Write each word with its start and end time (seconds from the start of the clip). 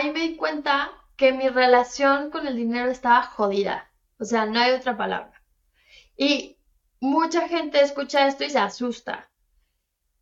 ahí 0.00 0.12
me 0.12 0.20
di 0.20 0.36
cuenta 0.36 0.90
que 1.16 1.32
mi 1.32 1.48
relación 1.48 2.30
con 2.30 2.46
el 2.46 2.56
dinero 2.56 2.90
estaba 2.90 3.22
jodida. 3.22 3.90
O 4.18 4.24
sea, 4.24 4.46
no 4.46 4.58
hay 4.58 4.72
otra 4.72 4.96
palabra. 4.96 5.42
Y 6.16 6.58
mucha 7.00 7.48
gente 7.48 7.80
escucha 7.80 8.26
esto 8.26 8.44
y 8.44 8.50
se 8.50 8.58
asusta. 8.58 9.30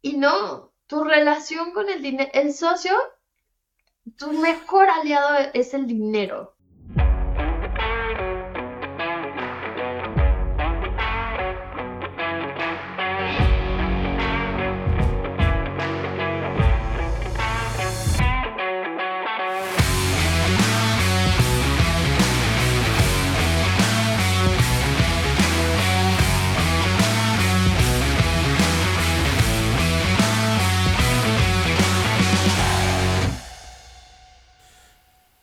Y 0.03 0.17
no, 0.17 0.73
tu 0.87 1.05
relación 1.05 1.73
con 1.73 1.89
el 1.89 2.03
dinero, 2.03 2.31
el 2.35 2.53
socio, 2.53 2.97
tu 4.17 4.33
mejor 4.33 4.89
aliado 4.91 5.51
es 5.55 5.75
el 5.75 5.87
dinero. 5.87 6.57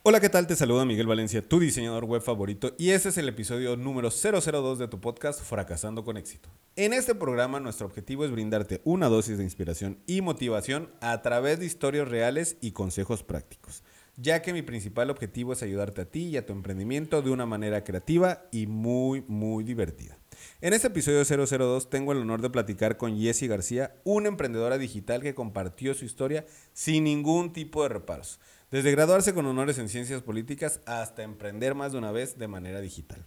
Hola, 0.08 0.20
¿qué 0.20 0.30
tal? 0.30 0.46
Te 0.46 0.56
saluda 0.56 0.86
Miguel 0.86 1.08
Valencia, 1.08 1.42
tu 1.42 1.60
diseñador 1.60 2.06
web 2.06 2.22
favorito, 2.22 2.76
y 2.78 2.92
este 2.92 3.10
es 3.10 3.18
el 3.18 3.28
episodio 3.28 3.76
número 3.76 4.12
002 4.12 4.78
de 4.78 4.88
tu 4.88 5.02
podcast 5.02 5.42
Fracasando 5.42 6.04
con 6.04 6.16
éxito. 6.16 6.48
En 6.76 6.94
este 6.94 7.16
programa 7.16 7.60
nuestro 7.60 7.88
objetivo 7.88 8.24
es 8.24 8.30
brindarte 8.30 8.82
una 8.84 9.10
dosis 9.10 9.40
de 9.40 9.44
inspiración 9.44 9.98
y 10.06 10.22
motivación 10.22 10.92
a 11.02 11.24
través 11.24 11.60
de 11.60 11.66
historias 11.66 12.08
reales 12.08 12.58
y 12.62 12.74
consejos 12.74 13.24
prácticos, 13.24 13.82
ya 14.16 14.44
que 14.44 14.54
mi 14.54 14.62
principal 14.62 15.10
objetivo 15.10 15.54
es 15.54 15.64
ayudarte 15.64 16.02
a 16.02 16.06
ti 16.06 16.26
y 16.28 16.38
a 16.38 16.46
tu 16.46 16.54
emprendimiento 16.54 17.24
de 17.24 17.32
una 17.32 17.48
manera 17.48 17.84
creativa 17.84 18.44
y 18.52 18.68
muy, 18.68 19.24
muy 19.28 19.64
divertida. 19.64 20.20
En 20.62 20.74
este 20.74 20.90
episodio 20.90 21.24
002 21.26 21.90
tengo 21.90 22.12
el 22.12 22.20
honor 22.20 22.44
de 22.44 22.52
platicar 22.52 22.98
con 22.98 23.20
Jessie 23.20 23.48
García, 23.48 23.96
una 24.04 24.28
emprendedora 24.28 24.78
digital 24.78 25.24
que 25.24 25.34
compartió 25.34 25.96
su 25.96 26.06
historia 26.06 26.46
sin 26.74 27.06
ningún 27.06 27.54
tipo 27.54 27.82
de 27.82 27.90
reparos 27.90 28.40
desde 28.76 28.92
graduarse 28.92 29.34
con 29.34 29.46
honores 29.46 29.78
en 29.78 29.88
ciencias 29.88 30.22
políticas 30.22 30.82
hasta 30.86 31.24
emprender 31.24 31.76
más 31.76 31.94
de 31.94 31.98
una 31.98 32.12
vez 32.12 32.38
de 32.38 32.50
manera 32.50 32.82
digital. 32.82 33.24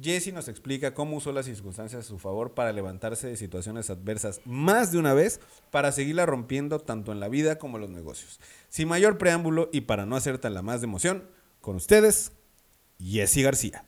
Jesse 0.00 0.32
nos 0.32 0.46
explica 0.46 0.94
cómo 0.94 1.16
usó 1.16 1.32
las 1.32 1.46
circunstancias 1.46 2.04
a 2.04 2.08
su 2.08 2.20
favor 2.20 2.54
para 2.54 2.72
levantarse 2.72 3.26
de 3.26 3.36
situaciones 3.36 3.90
adversas 3.90 4.40
más 4.44 4.92
de 4.92 4.98
una 4.98 5.12
vez 5.12 5.40
para 5.72 5.90
seguirla 5.90 6.26
rompiendo 6.26 6.78
tanto 6.78 7.10
en 7.10 7.18
la 7.18 7.28
vida 7.28 7.58
como 7.58 7.76
en 7.76 7.80
los 7.80 7.90
negocios. 7.90 8.38
Sin 8.68 8.86
mayor 8.86 9.18
preámbulo 9.18 9.68
y 9.72 9.80
para 9.80 10.06
no 10.06 10.14
hacer 10.14 10.38
tan 10.38 10.54
la 10.54 10.62
más 10.62 10.80
de 10.80 10.84
emoción, 10.84 11.24
con 11.60 11.74
ustedes, 11.74 12.30
Jesse 13.00 13.42
García. 13.42 13.84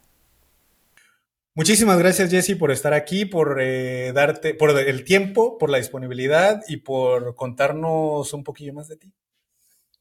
Muchísimas 1.54 2.00
gracias 2.00 2.32
Jesse 2.32 2.56
por 2.58 2.72
estar 2.72 2.94
aquí, 2.94 3.26
por 3.26 3.60
eh, 3.60 4.10
darte, 4.12 4.54
por 4.54 4.76
el 4.76 5.04
tiempo, 5.04 5.56
por 5.56 5.70
la 5.70 5.78
disponibilidad 5.78 6.64
y 6.66 6.78
por 6.78 7.36
contarnos 7.36 8.32
un 8.32 8.42
poquillo 8.42 8.74
más 8.74 8.88
de 8.88 8.96
ti. 8.96 9.12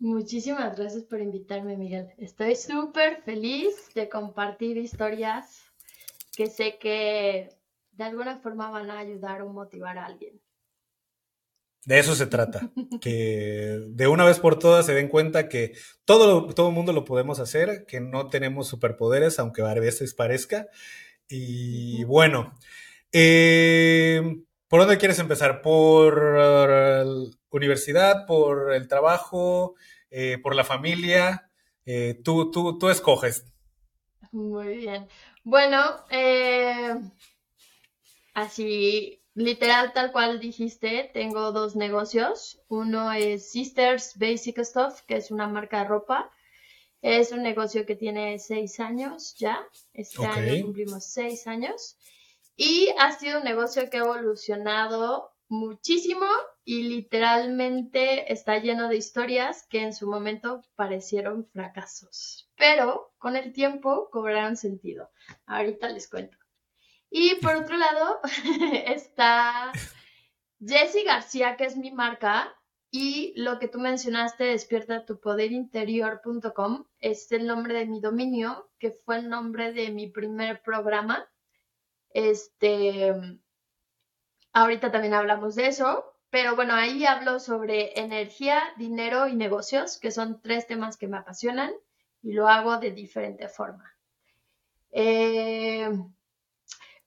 Muchísimas 0.06 0.78
gracias 0.78 1.04
por 1.04 1.20
invitarme, 1.20 1.76
Miguel. 1.78 2.10
Estoy 2.20 2.56
súper 2.56 3.24
feliz 3.24 3.92
de 3.96 4.08
compartir 4.08 4.78
historias 4.78 5.64
que 6.38 6.46
sé 6.46 6.78
que 6.80 7.50
de 7.92 8.04
alguna 8.04 8.38
forma 8.38 8.70
van 8.70 8.92
a 8.92 9.00
ayudar 9.00 9.42
o 9.42 9.52
motivar 9.52 9.98
a 9.98 10.06
alguien. 10.06 10.40
De 11.86 11.98
eso 11.98 12.14
se 12.14 12.28
trata, 12.28 12.70
que 13.02 13.80
de 13.90 14.08
una 14.08 14.26
vez 14.26 14.40
por 14.40 14.60
todas 14.60 14.86
se 14.86 14.94
den 14.94 15.08
cuenta 15.08 15.50
que 15.50 15.74
todo, 16.06 16.54
todo 16.54 16.70
el 16.70 16.76
mundo 16.76 16.94
lo 16.94 17.04
podemos 17.04 17.40
hacer, 17.40 17.88
que 17.88 18.00
no 18.00 18.30
tenemos 18.30 18.68
superpoderes, 18.68 19.40
aunque 19.40 19.64
a 19.64 19.74
veces 19.74 20.14
parezca. 20.14 20.68
Y 21.28 22.04
bueno, 22.04 22.54
eh, 23.12 24.22
¿por 24.68 24.82
dónde 24.82 25.00
quieres 25.00 25.18
empezar? 25.18 25.64
¿Por 25.64 26.16
universidad, 27.50 28.28
por 28.28 28.74
el 28.74 28.88
trabajo, 28.88 29.76
eh, 30.18 30.38
por 30.38 30.56
la 30.56 30.64
familia? 30.64 31.52
Eh, 31.86 32.22
tú, 32.24 32.50
tú, 32.50 32.80
tú 32.80 32.90
escoges. 32.90 33.46
Muy 34.32 34.78
bien. 34.78 35.10
Bueno, 35.44 35.82
eh, 36.10 36.96
así 38.34 39.22
literal 39.34 39.92
tal 39.92 40.14
cual 40.14 40.40
dijiste, 40.40 41.12
tengo 41.14 41.52
dos 41.52 41.76
negocios. 41.76 42.62
Uno 42.70 43.12
es 43.12 43.52
Sisters 43.52 44.14
Basic 44.18 44.64
Stuff, 44.64 45.02
que 45.02 45.18
es 45.18 45.32
una 45.32 45.50
marca 45.50 45.80
de 45.80 45.90
ropa. 45.90 46.32
Es 47.02 47.34
un 47.34 47.44
negocio 47.44 47.86
que 47.86 47.98
tiene 47.98 48.40
seis 48.40 48.80
años 48.80 49.36
ya. 49.38 49.68
Este 49.94 50.26
año 50.26 50.64
cumplimos 50.64 51.04
seis 51.04 51.46
años. 51.46 51.98
Y 52.56 52.94
ha 52.98 53.12
sido 53.12 53.40
un 53.40 53.44
negocio 53.44 53.90
que 53.90 53.98
ha 53.98 54.06
evolucionado 54.06 55.35
muchísimo 55.48 56.26
y 56.64 56.84
literalmente 56.84 58.32
está 58.32 58.58
lleno 58.58 58.90
de 58.90 58.98
historias 58.98 59.68
que 59.68 59.82
en 59.82 59.94
su 59.94 60.10
momento 60.10 60.64
parecieron 60.76 61.46
fracasos, 61.46 62.50
pero 62.56 63.14
con 63.18 63.36
el 63.36 63.54
tiempo 63.54 64.10
cobraron 64.12 64.58
sentido. 64.58 65.12
Ahorita 65.46 65.90
les 65.90 66.10
cuento. 66.10 66.38
Y 67.10 67.36
por 67.36 67.56
otro 67.56 67.78
lado 67.78 68.20
está 68.88 69.72
Jessie 70.60 71.04
García, 71.04 71.56
que 71.56 71.66
es 71.66 71.78
mi 71.78 71.92
marca, 71.92 72.54
y 72.98 73.34
lo 73.36 73.60
que 73.60 73.68
tú 73.68 73.78
mencionaste, 73.78 74.46
despierta 74.46 75.06
tu 75.06 75.20
poder 75.20 75.52
interior.com, 75.52 76.86
es 77.00 77.30
el 77.34 77.46
nombre 77.46 77.74
de 77.74 77.86
mi 77.86 78.00
dominio, 78.00 78.70
que 78.80 78.92
fue 78.92 79.18
el 79.18 79.28
nombre 79.28 79.74
de 79.74 79.92
mi 79.92 80.08
primer 80.08 80.62
programa. 80.62 81.30
Este, 82.12 83.14
Ahorita 84.58 84.90
también 84.90 85.14
hablamos 85.14 85.56
de 85.56 85.68
eso, 85.68 86.16
pero 86.30 86.56
bueno, 86.56 86.76
ahí 86.76 87.06
hablo 87.06 87.42
sobre 87.42 88.00
energía, 88.00 88.64
dinero 88.78 89.28
y 89.28 89.36
negocios, 89.36 90.00
que 90.00 90.12
son 90.12 90.42
tres 90.42 90.66
temas 90.66 90.96
que 90.96 91.10
me 91.10 91.18
apasionan 91.18 91.74
y 92.22 92.32
lo 92.32 92.48
hago 92.48 92.78
de 92.78 92.92
diferente 92.92 93.50
forma. 93.50 93.94
Eh, 94.92 95.90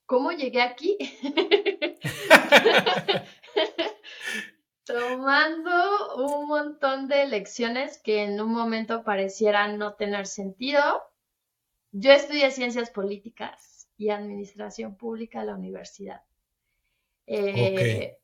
¿Cómo 0.05 0.33
llegué 0.33 0.61
aquí? 0.61 0.99
Tomando 4.85 6.17
un 6.17 6.49
montón 6.49 7.09
de 7.09 7.29
lecciones 7.29 7.97
que 7.97 8.25
en 8.25 8.43
un 8.43 8.53
momento 8.53 9.05
parecieran 9.05 9.79
no 9.79 9.95
tener 9.95 10.27
sentido. 10.27 10.83
Yo 11.93 12.13
estudié 12.13 12.51
ciencias 12.51 12.91
políticas 12.91 13.89
y 13.97 14.11
administración 14.11 14.99
pública 14.99 15.41
en 15.41 15.47
la 15.47 15.55
universidad. 15.55 16.28
Eh, 17.29 18.17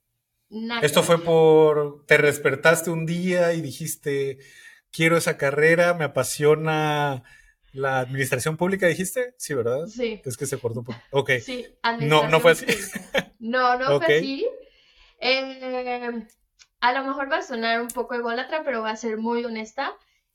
Esto 0.83 1.03
fue 1.03 1.23
por, 1.23 2.05
te 2.07 2.17
despertaste 2.19 2.91
un 2.91 3.05
día 3.05 3.53
y 3.53 3.61
dijiste, 3.61 4.39
quiero 4.91 5.17
esa 5.17 5.37
carrera, 5.37 5.95
me 5.95 6.05
apasiona 6.05 7.23
la 7.73 7.99
administración 7.99 8.57
pública, 8.57 8.87
dijiste, 8.87 9.35
sí, 9.37 9.53
¿verdad? 9.53 9.87
Sí. 9.87 10.23
Es 10.25 10.37
que 10.37 10.47
se 10.47 10.59
cortó 10.59 10.81
un 10.81 10.87
poco. 10.87 10.99
Ok. 11.11 11.33
Sí, 11.43 11.67
no, 12.01 12.29
no 12.29 12.41
fue 12.41 12.53
así. 12.53 12.67
No, 13.41 13.79
no 13.79 14.01
fue 14.01 14.17
así. 14.17 14.47
Eh, 15.21 16.27
a 16.81 16.93
lo 16.93 17.05
mejor 17.05 17.31
va 17.31 17.39
a 17.39 17.43
sonar 17.43 17.81
un 17.83 17.89
poco 17.89 18.15
ególatra, 18.15 18.63
pero 18.65 18.81
va 18.81 18.91
a 18.91 18.97
ser 18.97 19.19
muy 19.19 19.45
honesta. 19.45 19.93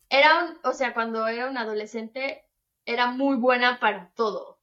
Era 0.10 0.44
un, 0.44 0.60
o 0.64 0.74
sea, 0.74 0.94
cuando 0.94 1.28
era 1.28 1.50
un 1.50 1.58
adolescente, 1.58 2.44
era 2.86 3.08
muy 3.08 3.38
buena 3.38 3.80
para 3.80 4.12
todo 4.16 4.59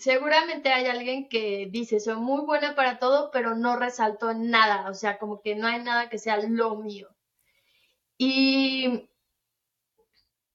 seguramente 0.00 0.72
hay 0.72 0.86
alguien 0.86 1.28
que 1.28 1.68
dice, 1.70 2.00
soy 2.00 2.16
muy 2.16 2.44
buena 2.44 2.74
para 2.74 2.98
todo, 2.98 3.30
pero 3.30 3.54
no 3.54 3.76
resalto 3.76 4.32
nada, 4.34 4.88
o 4.90 4.94
sea, 4.94 5.18
como 5.18 5.42
que 5.42 5.54
no 5.54 5.66
hay 5.66 5.82
nada 5.82 6.08
que 6.08 6.18
sea 6.18 6.38
lo 6.38 6.76
mío. 6.76 7.08
Y 8.16 9.08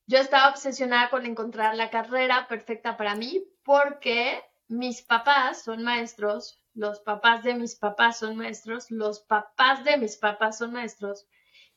yo 0.07 0.17
estaba 0.17 0.50
obsesionada 0.50 1.09
con 1.09 1.25
encontrar 1.25 1.75
la 1.75 1.90
carrera 1.90 2.47
perfecta 2.47 2.97
para 2.97 3.16
mí 3.16 3.43
porque 3.64 4.43
mis 4.67 5.02
papás 5.02 5.64
son 5.64 5.84
maestros, 5.84 6.61
los 6.73 6.99
papás 6.99 7.43
de 7.43 7.53
mis 7.53 7.75
papás 7.75 8.19
son 8.19 8.35
maestros, 8.37 8.90
los 8.90 9.19
papás 9.22 9.84
de 9.84 9.97
mis 9.97 10.17
papás 10.17 10.58
son 10.58 10.73
maestros, 10.73 11.28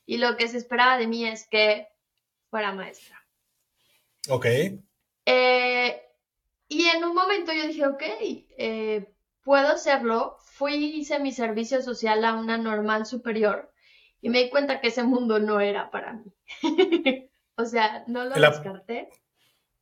y 0.05 0.17
lo 0.17 0.37
que 0.37 0.47
se 0.47 0.57
esperaba 0.57 0.97
de 0.97 1.07
mí 1.07 1.25
es 1.25 1.47
que 1.47 1.87
fuera 2.49 2.73
maestra. 2.73 3.23
Ok. 4.27 4.45
Eh, 5.25 6.08
y 6.69 6.85
en 6.85 7.03
un 7.03 7.15
momento 7.15 7.51
yo 7.51 7.67
dije, 7.67 7.85
ok, 7.87 8.03
eh, 8.57 9.11
puedo 9.43 9.69
hacerlo. 9.69 10.37
Fui, 10.39 10.75
hice 10.75 11.19
mi 11.19 11.31
servicio 11.31 11.81
social 11.81 12.23
a 12.23 12.35
una 12.35 12.57
normal 12.59 13.07
superior 13.07 13.73
y 14.21 14.29
me 14.29 14.43
di 14.43 14.49
cuenta 14.51 14.79
que 14.79 14.89
ese 14.89 15.03
mundo 15.03 15.39
no 15.39 15.59
era 15.59 15.89
para 15.89 16.13
mí. 16.13 16.31
o 17.55 17.65
sea, 17.65 18.03
no 18.05 18.23
lo 18.23 18.35
descarté. 18.35 19.09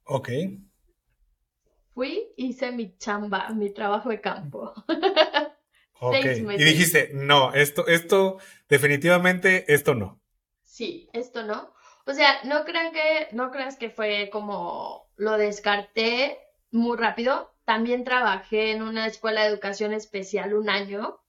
Ok. 0.06 0.30
Fui, 1.94 2.30
hice 2.38 2.72
mi 2.72 2.96
chamba, 2.98 3.50
mi 3.50 3.74
trabajo 3.74 4.08
de 4.08 4.22
campo. 4.22 4.74
ok. 6.00 6.16
Y 6.58 6.64
dijiste, 6.64 7.10
no, 7.14 7.54
esto, 7.54 7.86
esto, 7.88 8.38
definitivamente, 8.70 9.74
esto 9.74 9.94
no. 9.94 10.22
Sí, 10.64 11.10
esto 11.12 11.44
no. 11.44 11.74
O 12.06 12.14
sea, 12.14 12.42
no 12.46 12.64
crean 12.64 12.94
que, 12.94 13.28
no 13.34 13.52
creas 13.52 13.76
que 13.76 13.90
fue 13.90 14.30
como 14.32 15.10
lo 15.18 15.38
descarté 15.38 16.47
muy 16.72 16.98
rápido. 16.98 17.54
También 17.66 18.04
trabajé 18.04 18.72
en 18.72 18.82
una 18.82 19.08
escuela 19.08 19.42
de 19.42 19.50
educación 19.50 19.94
especial 19.94 20.54
un 20.54 20.70
año 20.70 21.20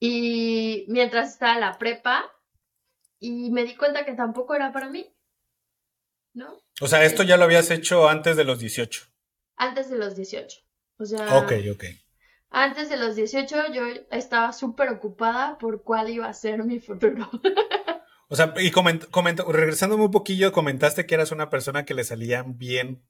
y 0.00 0.84
mientras 0.88 1.32
estaba 1.32 1.58
la 1.58 1.78
prepa 1.78 2.24
y 3.18 3.50
me 3.50 3.64
di 3.64 3.76
cuenta 3.76 4.04
que 4.04 4.14
tampoco 4.14 4.54
era 4.54 4.72
para 4.72 4.90
mí. 4.90 5.12
¿No? 6.34 6.58
O 6.80 6.88
sea, 6.88 7.04
esto 7.04 7.22
ya 7.22 7.36
lo 7.36 7.44
habías 7.44 7.70
hecho 7.70 8.08
antes 8.08 8.36
de 8.36 8.44
los 8.44 8.58
18. 8.58 9.06
Antes 9.56 9.88
de 9.88 9.96
los 9.96 10.16
18. 10.16 10.58
O 10.98 11.04
sea, 11.04 11.38
ok, 11.38 11.52
ok. 11.72 11.84
Antes 12.50 12.88
de 12.88 12.96
los 12.96 13.16
18 13.16 13.72
yo 13.72 13.82
estaba 14.10 14.52
súper 14.52 14.90
ocupada 14.90 15.58
por 15.58 15.82
cuál 15.82 16.10
iba 16.10 16.26
a 16.26 16.34
ser 16.34 16.64
mi 16.64 16.78
futuro. 16.80 17.30
o 18.28 18.36
sea, 18.36 18.52
y 18.58 18.70
coment, 18.70 19.04
regresándome 19.48 20.04
un 20.04 20.10
poquillo, 20.10 20.52
comentaste 20.52 21.06
que 21.06 21.14
eras 21.14 21.32
una 21.32 21.50
persona 21.50 21.84
que 21.84 21.94
le 21.94 22.04
salían 22.04 22.58
bien 22.58 23.02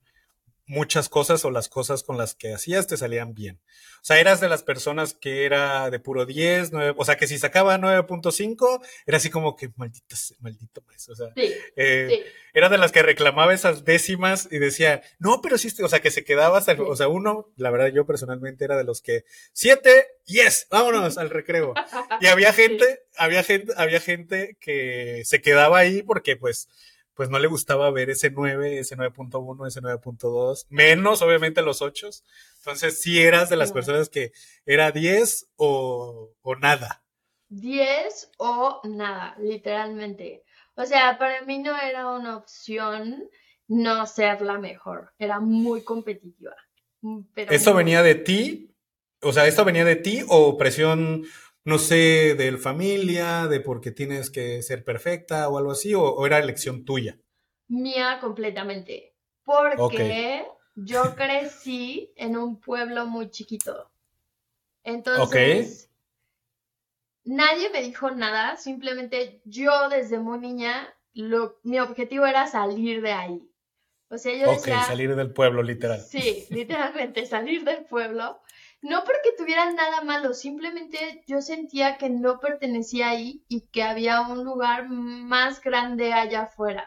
muchas 0.66 1.08
cosas 1.08 1.44
o 1.44 1.50
las 1.50 1.68
cosas 1.68 2.02
con 2.02 2.18
las 2.18 2.34
que 2.34 2.52
hacías 2.52 2.86
te 2.86 2.96
salían 2.96 3.34
bien. 3.34 3.60
O 4.00 4.04
sea, 4.06 4.18
eras 4.18 4.40
de 4.40 4.48
las 4.48 4.62
personas 4.62 5.14
que 5.14 5.44
era 5.44 5.90
de 5.90 5.98
puro 5.98 6.26
10, 6.26 6.72
9, 6.72 6.94
o 6.96 7.04
sea, 7.04 7.16
que 7.16 7.26
si 7.26 7.38
sacaba 7.38 7.78
9.5, 7.78 8.84
era 9.06 9.16
así 9.16 9.30
como 9.30 9.56
que 9.56 9.70
maldito, 9.76 10.16
maldito 10.40 10.80
pues, 10.82 11.08
o 11.08 11.14
sea, 11.14 11.28
eh, 11.36 12.24
era 12.52 12.68
de 12.68 12.78
las 12.78 12.92
que 12.92 13.02
reclamaba 13.02 13.54
esas 13.54 13.84
décimas 13.84 14.48
y 14.50 14.58
decía, 14.58 15.02
no, 15.18 15.40
pero 15.40 15.58
sí, 15.58 15.70
o 15.82 15.88
sea, 15.88 16.00
que 16.00 16.10
se 16.10 16.24
quedaba 16.24 16.58
hasta, 16.58 16.72
o 16.80 16.96
sea, 16.96 17.08
uno, 17.08 17.52
la 17.56 17.70
verdad, 17.70 17.88
yo 17.88 18.06
personalmente 18.06 18.64
era 18.64 18.76
de 18.76 18.84
los 18.84 19.02
que, 19.02 19.24
siete, 19.52 20.06
yes, 20.24 20.66
vámonos 20.70 21.18
al 21.18 21.30
recreo. 21.30 21.74
Y 22.20 22.26
había 22.28 22.52
gente, 22.52 23.02
había 23.16 23.42
gente, 23.42 23.72
había 23.76 24.00
gente 24.00 24.56
que 24.60 25.22
se 25.24 25.40
quedaba 25.42 25.78
ahí 25.78 26.02
porque 26.02 26.36
pues, 26.36 26.68
pues 27.16 27.30
no 27.30 27.38
le 27.38 27.48
gustaba 27.48 27.90
ver 27.90 28.10
ese 28.10 28.30
9, 28.30 28.78
ese 28.78 28.96
9.1, 28.96 29.66
ese 29.66 29.80
9.2, 29.80 30.66
menos 30.68 31.22
obviamente 31.22 31.62
los 31.62 31.80
8. 31.80 32.10
Entonces, 32.58 33.00
sí 33.00 33.20
eras 33.20 33.48
de 33.48 33.56
las 33.56 33.72
personas 33.72 34.10
que 34.10 34.32
era 34.66 34.92
10 34.92 35.48
o, 35.56 36.34
o 36.42 36.56
nada. 36.56 37.02
10 37.48 38.32
o 38.36 38.82
nada, 38.84 39.34
literalmente. 39.40 40.44
O 40.74 40.84
sea, 40.84 41.18
para 41.18 41.42
mí 41.42 41.58
no 41.58 41.74
era 41.80 42.10
una 42.10 42.36
opción 42.36 43.28
no 43.66 44.06
ser 44.06 44.42
la 44.42 44.58
mejor, 44.58 45.12
era 45.18 45.40
muy 45.40 45.82
competitiva. 45.82 46.54
¿Esto 47.34 47.74
venía 47.74 48.02
de 48.02 48.14
ti? 48.14 48.74
O 49.22 49.32
sea, 49.32 49.46
¿esto 49.46 49.64
venía 49.64 49.84
de 49.84 49.96
ti 49.96 50.22
o 50.28 50.58
presión 50.58 51.24
no 51.66 51.80
sé, 51.80 52.36
de 52.36 52.56
familia, 52.58 53.48
de 53.48 53.58
porque 53.58 53.90
tienes 53.90 54.30
que 54.30 54.62
ser 54.62 54.84
perfecta 54.84 55.48
o 55.48 55.58
algo 55.58 55.72
así, 55.72 55.94
o, 55.94 56.24
era 56.24 56.38
elección 56.38 56.84
tuya? 56.84 57.18
Mía 57.66 58.18
completamente. 58.20 59.16
Porque 59.42 60.46
yo 60.76 61.02
crecí 61.16 62.12
en 62.14 62.36
un 62.36 62.60
pueblo 62.60 63.06
muy 63.06 63.30
chiquito. 63.30 63.90
Entonces, 64.84 65.90
nadie 67.24 67.68
me 67.70 67.82
dijo 67.82 68.12
nada, 68.12 68.56
simplemente 68.56 69.40
yo 69.44 69.88
desde 69.88 70.20
muy 70.20 70.38
niña, 70.38 70.94
lo, 71.14 71.58
mi 71.64 71.80
objetivo 71.80 72.26
era 72.26 72.46
salir 72.46 73.02
de 73.02 73.10
ahí. 73.10 73.50
O 74.08 74.18
sea, 74.18 74.36
yo 74.36 74.52
decía... 74.52 74.84
Salir 74.84 75.16
del 75.16 75.32
pueblo, 75.32 75.64
literal. 75.64 76.00
Sí, 76.00 76.46
literalmente, 76.50 77.26
salir 77.26 77.64
del 77.64 77.84
pueblo 77.86 78.40
no 78.86 79.04
porque 79.04 79.32
tuviera 79.36 79.70
nada 79.72 80.02
malo, 80.02 80.32
simplemente 80.32 81.24
yo 81.26 81.42
sentía 81.42 81.98
que 81.98 82.08
no 82.08 82.38
pertenecía 82.38 83.10
ahí 83.10 83.44
y 83.48 83.62
que 83.68 83.82
había 83.82 84.20
un 84.20 84.44
lugar 84.44 84.88
más 84.88 85.60
grande 85.60 86.12
allá 86.12 86.42
afuera. 86.42 86.86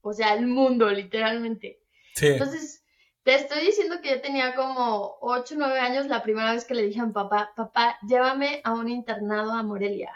O 0.00 0.12
sea, 0.12 0.34
el 0.34 0.46
mundo, 0.46 0.90
literalmente. 0.90 1.80
Sí. 2.14 2.28
Entonces, 2.28 2.84
te 3.24 3.34
estoy 3.34 3.64
diciendo 3.64 4.00
que 4.00 4.10
yo 4.10 4.20
tenía 4.20 4.54
como 4.54 5.18
8 5.20 5.54
o 5.54 5.58
9 5.58 5.78
años 5.78 6.06
la 6.06 6.22
primera 6.22 6.52
vez 6.52 6.64
que 6.64 6.74
le 6.74 6.82
dije 6.82 7.00
a 7.00 7.06
mi 7.06 7.12
papá, 7.12 7.52
papá, 7.56 7.98
llévame 8.06 8.60
a 8.64 8.72
un 8.72 8.88
internado 8.88 9.52
a 9.52 9.62
Morelia. 9.62 10.12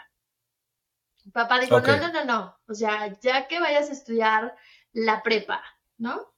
papá 1.33 1.59
dijo, 1.59 1.79
no, 1.79 1.97
no, 1.97 2.11
no, 2.11 2.25
no. 2.25 2.59
O 2.67 2.73
sea, 2.73 3.19
ya 3.19 3.47
que 3.47 3.59
vayas 3.59 3.89
a 3.89 3.93
estudiar 3.93 4.55
la 4.93 5.21
prepa, 5.21 5.63
¿no? 5.97 6.33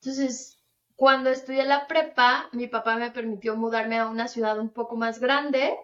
Entonces, 0.00 0.63
cuando 0.96 1.30
estudié 1.30 1.64
la 1.64 1.86
prepa, 1.86 2.48
mi 2.52 2.66
papá 2.68 2.96
me 2.96 3.10
permitió 3.10 3.56
mudarme 3.56 3.98
a 3.98 4.08
una 4.08 4.28
ciudad 4.28 4.58
un 4.58 4.70
poco 4.70 4.96
más 4.96 5.18
grande, 5.18 5.76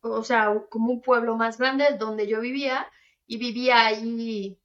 o 0.00 0.24
sea, 0.24 0.52
como 0.70 0.92
un 0.92 1.00
pueblo 1.00 1.36
más 1.36 1.58
grande 1.58 1.96
donde 1.98 2.26
yo 2.26 2.40
vivía 2.40 2.86
y 3.26 3.38
vivía 3.38 3.86
ahí 3.86 4.58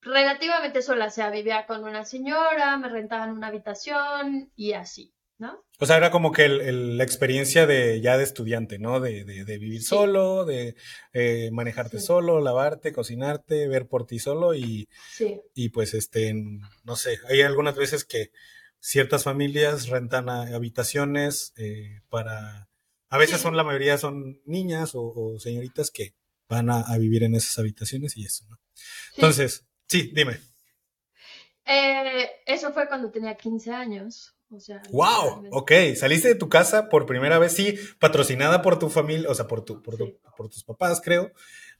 relativamente 0.00 0.82
sola, 0.82 1.06
o 1.06 1.10
sea, 1.10 1.30
vivía 1.30 1.66
con 1.66 1.84
una 1.84 2.04
señora, 2.04 2.76
me 2.76 2.88
rentaban 2.88 3.30
una 3.30 3.46
habitación 3.46 4.50
y 4.56 4.72
así, 4.72 5.14
¿no? 5.38 5.64
O 5.78 5.86
sea, 5.86 5.96
era 5.96 6.10
como 6.10 6.32
que 6.32 6.48
la 6.48 7.04
experiencia 7.04 7.66
de 7.66 8.00
ya 8.00 8.18
de 8.18 8.24
estudiante, 8.24 8.78
¿no? 8.78 9.00
De, 9.00 9.24
vivir 9.44 9.82
solo, 9.82 10.44
de 10.44 10.74
eh, 11.12 11.50
manejarte 11.52 12.00
solo, 12.00 12.40
lavarte, 12.40 12.92
cocinarte, 12.92 13.68
ver 13.68 13.86
por 13.86 14.06
ti 14.06 14.18
solo 14.18 14.54
y, 14.54 14.88
y 15.54 15.68
pues, 15.70 15.94
este, 15.94 16.34
no 16.84 16.96
sé, 16.96 17.18
hay 17.28 17.42
algunas 17.42 17.76
veces 17.76 18.04
que 18.04 18.30
ciertas 18.84 19.24
familias 19.24 19.88
rentan 19.88 20.28
habitaciones 20.28 21.54
eh, 21.56 22.02
para, 22.10 22.68
a 23.08 23.16
veces 23.16 23.40
son 23.40 23.56
la 23.56 23.64
mayoría 23.64 23.96
son 23.96 24.42
niñas 24.44 24.90
o, 24.92 25.38
señoritas 25.38 25.90
que 25.90 26.14
van 26.50 26.68
a, 26.68 26.84
vivir 26.98 27.22
en 27.22 27.34
esas 27.34 27.58
habitaciones 27.58 28.14
y 28.18 28.26
eso, 28.26 28.44
¿no? 28.50 28.60
Entonces, 29.16 29.64
sí, 29.88 30.12
dime. 30.14 30.38
Eh, 31.64 32.28
eso 32.44 32.74
fue 32.74 32.86
cuando 32.86 33.10
tenía 33.10 33.34
15 33.34 33.72
años. 33.72 34.34
O 34.50 34.60
sea, 34.60 34.82
wow, 34.90 35.48
ok, 35.50 35.72
saliste 35.96 36.28
de 36.28 36.34
tu 36.34 36.50
casa 36.50 36.90
por 36.90 37.06
primera 37.06 37.38
vez, 37.38 37.52
sí, 37.54 37.76
patrocinada 37.98 38.60
por 38.60 38.78
tu 38.78 38.90
familia, 38.90 39.30
o 39.30 39.34
sea, 39.34 39.48
por, 39.48 39.64
tu, 39.64 39.82
por, 39.82 39.96
por 40.36 40.48
tus 40.50 40.62
papás, 40.62 41.00
creo, 41.02 41.32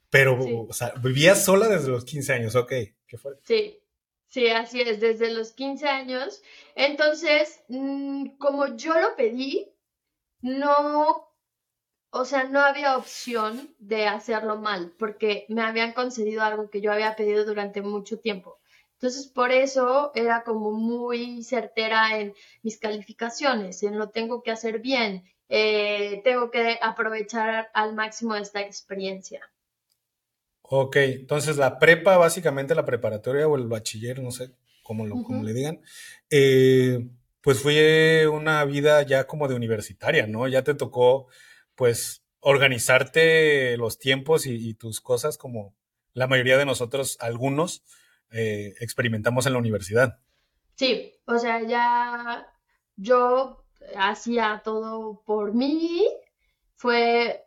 pero, 0.08 0.38
o 0.40 0.72
sea, 0.72 0.94
vivías 1.02 1.44
sola 1.44 1.68
desde 1.68 1.88
los 1.88 2.04
15 2.04 2.32
años, 2.32 2.56
ok, 2.56 2.72
qué 3.06 3.18
fuerte. 3.18 3.42
Sí, 3.44 3.83
Sí, 4.34 4.48
así 4.48 4.80
es, 4.80 4.98
desde 5.00 5.30
los 5.32 5.52
15 5.52 5.88
años. 5.88 6.42
Entonces, 6.74 7.62
mm, 7.68 8.36
como 8.38 8.66
yo 8.76 8.98
lo 9.00 9.14
pedí, 9.16 9.72
no, 10.42 11.28
o 12.10 12.24
sea, 12.26 12.44
no 12.44 12.60
había 12.60 12.96
opción 12.98 13.74
de 13.80 14.06
hacerlo 14.08 14.56
mal, 14.58 14.92
porque 14.98 15.46
me 15.50 15.62
habían 15.62 15.92
concedido 15.94 16.42
algo 16.42 16.70
que 16.70 16.80
yo 16.82 16.92
había 16.92 17.16
pedido 17.16 17.44
durante 17.46 17.82
mucho 17.82 18.20
tiempo. 18.20 18.60
Entonces, 18.94 19.28
por 19.28 19.52
eso 19.52 20.12
era 20.14 20.44
como 20.44 20.72
muy 20.72 21.42
certera 21.44 22.18
en 22.20 22.34
mis 22.62 22.78
calificaciones, 22.80 23.82
en 23.84 23.98
lo 23.98 24.10
tengo 24.10 24.42
que 24.42 24.52
hacer 24.52 24.80
bien, 24.80 25.24
eh, 25.50 26.22
tengo 26.24 26.50
que 26.50 26.78
aprovechar 26.82 27.70
al 27.74 27.94
máximo 27.94 28.36
esta 28.36 28.60
experiencia. 28.62 29.42
Ok, 30.66 30.96
entonces 30.96 31.58
la 31.58 31.78
prepa, 31.78 32.16
básicamente 32.16 32.74
la 32.74 32.86
preparatoria 32.86 33.46
o 33.46 33.56
el 33.56 33.66
bachiller, 33.66 34.22
no 34.22 34.30
sé 34.30 34.54
cómo, 34.82 35.06
lo, 35.06 35.16
le 35.42 35.52
digan, 35.52 35.82
eh, 36.30 37.06
pues 37.42 37.60
fue 37.60 38.26
una 38.28 38.64
vida 38.64 39.02
ya 39.02 39.26
como 39.26 39.46
de 39.46 39.54
universitaria, 39.54 40.26
¿no? 40.26 40.48
Ya 40.48 40.64
te 40.64 40.74
tocó, 40.74 41.26
pues, 41.74 42.24
organizarte 42.40 43.76
los 43.76 43.98
tiempos 43.98 44.46
y, 44.46 44.72
tus 44.74 45.02
cosas 45.02 45.36
como 45.36 45.74
la 46.14 46.26
mayoría 46.28 46.56
de 46.56 46.64
nosotros, 46.64 47.18
algunos, 47.20 47.82
eh, 48.30 48.74
experimentamos 48.80 49.44
en 49.44 49.52
la 49.52 49.58
universidad. 49.58 50.18
Sí, 50.76 51.12
o 51.26 51.38
sea, 51.38 51.62
ya 51.62 52.46
yo 52.96 53.66
hacía 53.96 54.62
todo 54.64 55.22
por 55.26 55.52
mí, 55.52 56.08
fue 56.74 57.43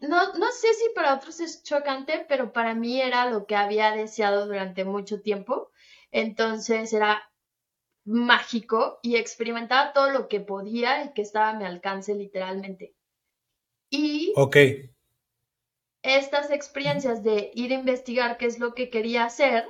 no, 0.00 0.32
no 0.34 0.52
sé 0.52 0.74
si 0.74 0.90
para 0.94 1.14
otros 1.14 1.40
es 1.40 1.62
chocante, 1.62 2.24
pero 2.28 2.52
para 2.52 2.74
mí 2.74 3.00
era 3.00 3.30
lo 3.30 3.46
que 3.46 3.56
había 3.56 3.90
deseado 3.92 4.46
durante 4.46 4.84
mucho 4.84 5.20
tiempo. 5.20 5.70
Entonces 6.10 6.92
era 6.92 7.30
mágico 8.04 9.00
y 9.02 9.16
experimentaba 9.16 9.92
todo 9.92 10.10
lo 10.10 10.28
que 10.28 10.40
podía 10.40 11.04
y 11.04 11.12
que 11.12 11.22
estaba 11.22 11.50
a 11.50 11.54
mi 11.54 11.64
alcance 11.64 12.14
literalmente. 12.14 12.94
Y 13.90 14.32
ok 14.36 14.56
estas 16.06 16.50
experiencias 16.50 17.24
de 17.24 17.50
ir 17.54 17.72
a 17.72 17.76
investigar 17.76 18.36
qué 18.38 18.46
es 18.46 18.58
lo 18.58 18.74
que 18.74 18.90
quería 18.90 19.24
hacer 19.24 19.66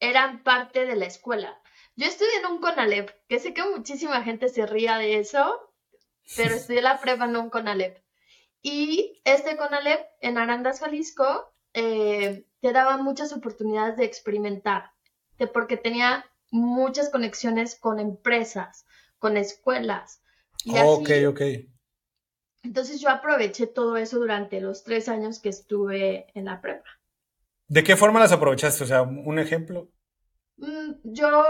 eran 0.00 0.42
parte 0.42 0.84
de 0.84 0.96
la 0.96 1.06
escuela. 1.06 1.60
Yo 1.96 2.06
estudié 2.06 2.38
en 2.40 2.46
un 2.46 2.58
CONALEP, 2.58 3.10
que 3.28 3.38
sé 3.38 3.54
que 3.54 3.62
muchísima 3.62 4.22
gente 4.22 4.48
se 4.48 4.66
ría 4.66 4.98
de 4.98 5.18
eso, 5.18 5.72
pero 6.36 6.54
estudié 6.54 6.82
la 6.82 7.00
prueba 7.00 7.26
en 7.26 7.36
un 7.36 7.50
CONALEP. 7.50 8.03
Y 8.66 9.20
este 9.24 9.58
CONALEP 9.58 10.00
en 10.22 10.38
Arandas, 10.38 10.80
Jalisco, 10.80 11.54
eh, 11.74 12.46
te 12.60 12.72
daba 12.72 12.96
muchas 12.96 13.30
oportunidades 13.34 13.98
de 13.98 14.06
experimentar, 14.06 14.92
de 15.38 15.46
porque 15.46 15.76
tenía 15.76 16.24
muchas 16.50 17.10
conexiones 17.10 17.78
con 17.78 18.00
empresas, 18.00 18.86
con 19.18 19.36
escuelas. 19.36 20.22
ok, 20.66 21.10
ok. 21.28 21.40
Entonces 22.62 23.02
yo 23.02 23.10
aproveché 23.10 23.66
todo 23.66 23.98
eso 23.98 24.18
durante 24.18 24.62
los 24.62 24.82
tres 24.82 25.10
años 25.10 25.40
que 25.40 25.50
estuve 25.50 26.26
en 26.32 26.46
la 26.46 26.62
prepa. 26.62 26.88
¿De 27.68 27.84
qué 27.84 27.96
forma 27.96 28.18
las 28.18 28.32
aprovechaste? 28.32 28.84
O 28.84 28.86
sea, 28.86 29.02
un 29.02 29.38
ejemplo. 29.38 29.90
Mm, 30.56 30.92
yo 31.02 31.44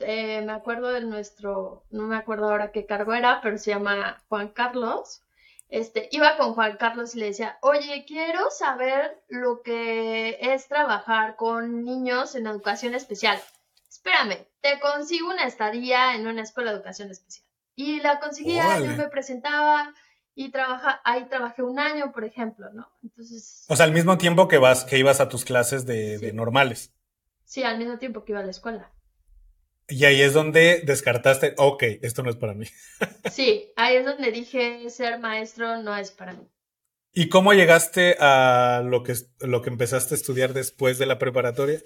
eh, 0.00 0.42
me 0.42 0.52
acuerdo 0.52 0.88
de 0.88 1.02
nuestro, 1.02 1.84
no 1.90 2.08
me 2.08 2.16
acuerdo 2.16 2.48
ahora 2.48 2.72
qué 2.72 2.86
cargo 2.86 3.14
era, 3.14 3.38
pero 3.40 3.56
se 3.56 3.70
llama 3.70 4.20
Juan 4.28 4.48
Carlos. 4.48 5.22
Este, 5.68 6.08
iba 6.12 6.36
con 6.36 6.54
Juan 6.54 6.76
Carlos 6.76 7.14
y 7.14 7.18
le 7.18 7.26
decía, 7.26 7.58
oye, 7.60 8.04
quiero 8.06 8.50
saber 8.50 9.22
lo 9.28 9.62
que 9.62 10.38
es 10.40 10.68
trabajar 10.68 11.36
con 11.36 11.84
niños 11.84 12.34
en 12.34 12.46
educación 12.46 12.94
especial. 12.94 13.40
Espérame, 13.88 14.46
te 14.60 14.78
consigo 14.80 15.28
una 15.28 15.44
estadía 15.44 16.14
en 16.14 16.26
una 16.26 16.42
escuela 16.42 16.70
de 16.70 16.76
educación 16.76 17.10
especial. 17.10 17.44
Y 17.74 18.00
la 18.00 18.20
conseguía, 18.20 18.78
yo 18.78 18.96
me 18.96 19.08
presentaba 19.08 19.92
y 20.34 20.50
trabaja, 20.50 21.00
ahí 21.04 21.26
trabajé 21.28 21.62
un 21.62 21.78
año, 21.78 22.12
por 22.12 22.24
ejemplo, 22.24 22.72
¿no? 22.72 22.88
Entonces. 23.02 23.64
O 23.68 23.76
sea, 23.76 23.86
al 23.86 23.92
mismo 23.92 24.18
tiempo 24.18 24.48
que 24.48 24.58
vas, 24.58 24.84
que 24.84 24.98
ibas 24.98 25.20
a 25.20 25.28
tus 25.28 25.44
clases 25.44 25.84
de 25.84 26.32
normales. 26.32 26.92
Sí, 27.44 27.64
al 27.64 27.78
mismo 27.78 27.98
tiempo 27.98 28.24
que 28.24 28.32
iba 28.32 28.40
a 28.40 28.44
la 28.44 28.50
escuela. 28.50 28.92
Y 29.88 30.04
ahí 30.04 30.20
es 30.20 30.32
donde 30.32 30.82
descartaste, 30.84 31.54
ok, 31.58 31.82
esto 32.02 32.22
no 32.22 32.30
es 32.30 32.36
para 32.36 32.54
mí. 32.54 32.66
Sí, 33.30 33.72
ahí 33.76 33.96
es 33.96 34.04
donde 34.04 34.32
dije, 34.32 34.88
ser 34.90 35.18
maestro 35.18 35.82
no 35.82 35.96
es 35.96 36.10
para 36.10 36.32
mí. 36.32 36.48
¿Y 37.12 37.28
cómo 37.28 37.52
llegaste 37.52 38.16
a 38.20 38.82
lo 38.84 39.02
que, 39.02 39.14
lo 39.40 39.62
que 39.62 39.70
empezaste 39.70 40.14
a 40.14 40.16
estudiar 40.16 40.52
después 40.52 40.98
de 40.98 41.06
la 41.06 41.18
preparatoria? 41.18 41.80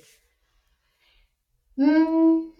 Mm, 1.77 2.51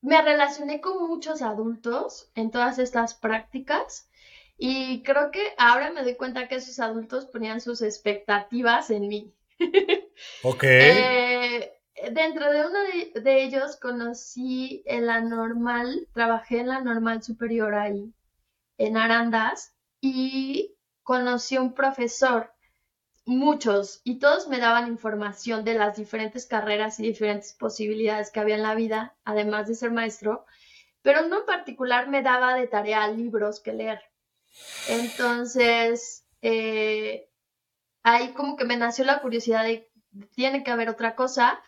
me 0.00 0.22
relacioné 0.22 0.80
con 0.80 1.06
muchos 1.06 1.42
adultos 1.42 2.30
en 2.34 2.50
todas 2.50 2.78
estas 2.78 3.14
prácticas 3.14 4.08
y 4.56 5.02
creo 5.02 5.30
que 5.30 5.54
ahora 5.58 5.90
me 5.90 6.02
doy 6.02 6.16
cuenta 6.16 6.48
que 6.48 6.56
esos 6.56 6.80
adultos 6.80 7.26
ponían 7.26 7.60
sus 7.60 7.82
expectativas 7.82 8.90
en 8.90 9.08
mí. 9.08 9.34
Ok. 10.42 10.64
Eh, 10.64 11.77
dentro 12.12 12.50
de 12.52 12.66
uno 12.66 12.78
de, 13.22 13.42
ellos 13.42 13.76
conocí 13.76 14.82
en 14.86 15.06
la 15.06 15.20
normal, 15.20 16.08
trabajé 16.12 16.60
en 16.60 16.68
la 16.68 16.80
normal 16.80 17.22
superior 17.22 17.74
ahí, 17.74 18.12
en 18.76 18.96
Arandas, 18.96 19.74
y 20.00 20.76
conocí 21.02 21.56
a 21.56 21.62
un 21.62 21.74
profesor, 21.74 22.52
muchos, 23.24 24.00
y 24.04 24.18
todos 24.18 24.48
me 24.48 24.58
daban 24.58 24.88
información 24.88 25.64
de 25.64 25.74
las 25.74 25.96
diferentes 25.96 26.46
carreras 26.46 26.98
y 27.00 27.04
diferentes 27.04 27.52
posibilidades 27.52 28.30
que 28.30 28.40
había 28.40 28.56
en 28.56 28.62
la 28.62 28.74
vida, 28.74 29.16
además 29.24 29.68
de 29.68 29.74
ser 29.74 29.90
maestro, 29.90 30.46
pero 31.02 31.26
uno 31.26 31.40
en 31.40 31.46
particular 31.46 32.08
me 32.08 32.22
daba 32.22 32.54
de 32.54 32.66
tarea 32.66 33.08
libros 33.08 33.60
que 33.60 33.72
leer. 33.72 34.00
Entonces, 34.88 36.24
eh, 36.42 37.28
ahí 38.02 38.32
como 38.32 38.56
que 38.56 38.64
me 38.64 38.76
nació 38.76 39.04
la 39.04 39.20
curiosidad 39.20 39.64
de 39.64 39.88
tiene 40.34 40.62
que 40.64 40.70
haber 40.70 40.88
otra 40.88 41.14
cosa. 41.14 41.62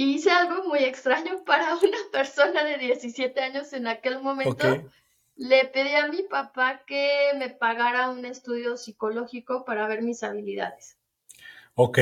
Y 0.00 0.14
hice 0.14 0.30
algo 0.30 0.66
muy 0.66 0.78
extraño 0.78 1.44
para 1.44 1.74
una 1.74 1.98
persona 2.10 2.64
de 2.64 2.78
17 2.78 3.38
años 3.38 3.70
en 3.74 3.86
aquel 3.86 4.22
momento. 4.22 4.82
Le 5.36 5.66
pedí 5.66 5.94
a 5.94 6.08
mi 6.08 6.22
papá 6.22 6.84
que 6.86 7.32
me 7.38 7.50
pagara 7.50 8.08
un 8.08 8.24
estudio 8.24 8.78
psicológico 8.78 9.66
para 9.66 9.86
ver 9.88 10.00
mis 10.00 10.22
habilidades. 10.22 10.96
Ok. 11.74 11.98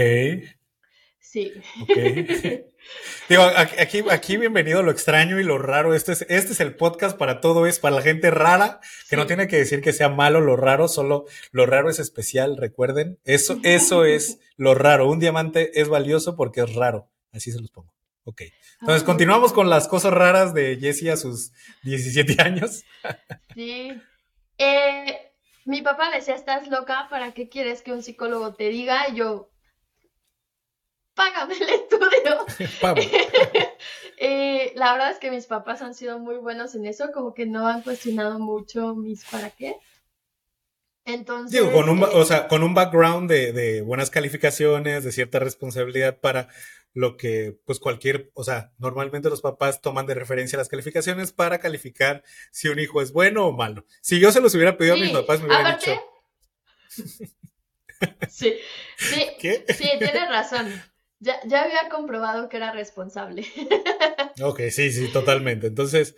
Sí. 1.19 1.53
Digo, 3.29 3.43
aquí, 3.43 4.05
aquí 4.09 4.37
bienvenido 4.37 4.85
lo 4.85 4.93
extraño 4.93 5.41
y 5.41 5.43
lo 5.43 5.59
raro. 5.59 5.93
Este 5.93 6.13
es, 6.13 6.23
este 6.29 6.53
es 6.53 6.61
el 6.61 6.77
podcast 6.77 7.19
para 7.19 7.41
todo, 7.41 7.67
es 7.67 7.81
para 7.81 7.97
la 7.97 8.03
gente 8.03 8.31
rara, 8.31 8.79
que 9.11 9.17
no 9.17 9.27
tiene 9.27 9.49
que 9.49 9.57
decir 9.57 9.81
que 9.81 9.93
sea 9.93 10.09
malo 10.09 10.41
lo 10.41 10.55
raro, 10.55 10.87
solo 10.87 11.25
lo 11.51 11.67
raro 11.67 11.91
es 11.91 11.99
especial, 11.99 12.59
recuerden. 12.59 13.19
Eso, 13.25 13.59
eso 13.65 14.05
es 14.05 14.39
lo 14.57 14.77
raro. 14.77 15.11
Un 15.11 15.19
diamante 15.19 15.81
es 15.81 15.89
valioso 15.89 16.37
porque 16.37 16.61
es 16.61 16.77
raro. 16.77 17.09
Así 17.39 17.51
se 17.53 17.61
los 17.61 17.71
pongo. 17.71 17.93
Ok. 18.25 18.43
Entonces, 18.81 19.05
continuamos 19.05 19.55
con 19.55 19.71
las 19.71 19.89
cosas 19.89 20.13
raras 20.13 20.53
de 20.53 20.77
Jessie 20.79 21.11
a 21.11 21.17
sus 21.17 21.53
17 21.85 22.37
años. 22.43 22.85
Sí. 23.55 23.99
Eh, 24.59 25.33
mi 25.65 25.83
papá 25.83 26.11
decía, 26.11 26.35
estás 26.35 26.69
loca, 26.69 27.07
¿para 27.09 27.33
qué 27.33 27.49
quieres 27.49 27.81
que 27.83 27.93
un 27.93 28.03
psicólogo 28.03 28.55
te 28.55 28.69
diga? 28.69 29.09
Y 29.09 29.17
yo, 29.17 29.51
págame 31.15 31.55
el 31.55 31.69
estudio. 31.71 32.47
Eh, 34.21 34.73
la 34.75 34.95
verdad 34.95 35.13
es 35.13 35.19
que 35.19 35.31
mis 35.31 35.47
papás 35.47 35.81
han 35.81 35.95
sido 35.95 36.19
muy 36.19 36.39
buenos 36.39 36.75
en 36.75 36.87
eso, 36.87 37.13
como 37.15 37.35
que 37.35 37.47
no 37.47 37.69
han 37.69 37.83
cuestionado 37.83 38.41
mucho 38.41 38.97
mis 38.97 39.25
para 39.25 39.51
qué. 39.51 39.77
Entonces. 41.05 41.53
Digo, 41.53 41.73
con 41.73 41.89
un, 41.89 42.01
eh, 42.01 42.07
o 42.13 42.25
sea, 42.25 42.49
con 42.49 42.65
un 42.65 42.75
background 42.75 43.31
de, 43.31 43.81
buenas 43.83 44.11
calificaciones, 44.11 45.05
de 45.05 45.13
cierta 45.13 45.39
responsabilidad 45.39 46.19
para 46.19 46.49
lo 46.99 47.17
que, 47.17 47.57
pues 47.65 47.79
cualquier, 47.79 48.33
o 48.35 48.43
sea, 48.43 48.73
normalmente 48.77 49.31
los 49.31 49.41
papás 49.41 49.81
toman 49.81 50.07
de 50.07 50.15
referencia 50.15 50.59
las 50.59 50.69
calificaciones 50.69 51.31
para 51.31 51.61
calificar 51.61 52.25
si 52.51 52.67
un 52.67 52.81
hijo 52.81 53.01
es 53.01 53.13
bueno 53.13 53.47
o 53.47 53.53
malo. 53.53 53.87
Si 54.01 54.19
yo 54.19 54.33
se 54.33 54.41
los 54.41 54.53
hubiera 54.57 54.77
pedido 54.77 54.95
a 54.95 54.99
mis 54.99 55.11
papás, 55.13 55.41
me 55.41 55.47
hubieran 55.47 55.79
dicho. 55.79 55.93
sí, 58.29 58.57
sí, 58.97 59.27
¿Qué? 59.39 59.65
sí, 59.69 59.91
tienes 59.99 60.29
razón. 60.29 60.67
Ya, 61.21 61.39
ya 61.47 61.63
había 61.63 61.89
comprobado 61.89 62.49
que 62.49 62.57
era 62.57 62.73
responsable. 62.73 63.47
ok, 64.43 64.63
sí, 64.71 64.91
sí, 64.91 65.07
totalmente. 65.13 65.69
Entonces, 65.69 66.17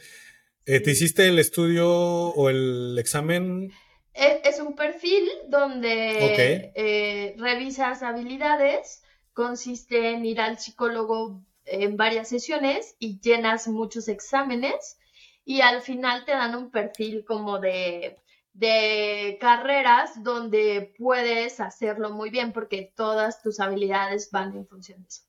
eh, 0.65 0.81
¿te 0.81 0.93
hiciste 0.93 1.29
el 1.29 1.39
estudio 1.39 1.91
o 1.91 2.49
el 2.49 2.97
examen? 2.99 3.71
Es, 4.15 4.61
un 4.61 4.75
perfil 4.75 5.29
donde 5.49 6.73
eh, 6.75 7.35
revisas 7.37 8.03
habilidades, 8.03 9.03
consiste 9.41 10.11
en 10.11 10.27
ir 10.27 10.39
al 10.39 10.59
psicólogo 10.59 11.43
en 11.65 11.97
varias 11.97 12.29
sesiones 12.29 12.95
y 12.99 13.19
llenas 13.21 13.69
muchos 13.69 14.09
exámenes 14.09 14.99
y 15.47 15.63
al 15.63 15.81
final 15.81 16.27
te 16.27 16.33
dan 16.33 16.55
un 16.55 16.71
perfil 16.71 17.25
como 17.25 17.59
de 17.59 18.19
de 18.53 19.39
carreras 19.41 20.23
donde 20.23 20.93
puedes 20.99 21.59
hacerlo 21.59 22.11
muy 22.11 22.29
bien 22.29 22.53
porque 22.53 22.93
todas 22.95 23.41
tus 23.41 23.61
habilidades 23.61 24.31
van 24.31 24.55
en 24.55 24.67
función 24.67 25.01
de 25.01 25.09
eso. 25.09 25.23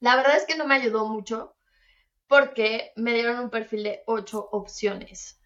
La 0.00 0.16
verdad 0.16 0.38
es 0.38 0.46
que 0.46 0.56
no 0.56 0.66
me 0.66 0.76
ayudó 0.76 1.06
mucho 1.06 1.54
porque 2.28 2.92
me 2.96 3.12
dieron 3.12 3.40
un 3.40 3.50
perfil 3.50 3.82
de 3.82 4.04
ocho 4.06 4.48
opciones. 4.52 5.38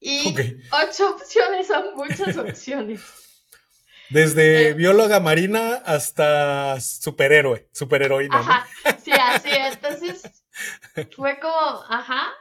Y 0.00 0.34
ocho 0.72 1.10
opciones 1.14 1.68
son 1.68 1.94
muchas 1.94 2.36
opciones. 2.36 3.00
Desde 4.12 4.68
eh, 4.68 4.74
bióloga 4.74 5.20
marina 5.20 5.76
hasta 5.84 6.80
superhéroe, 6.80 7.68
superheroína. 7.72 8.38
Ajá, 8.38 8.66
sí, 9.02 9.10
así. 9.12 9.50
Entonces 9.50 10.44
fue 11.16 11.38
como, 11.40 11.82
ajá, 11.88 12.32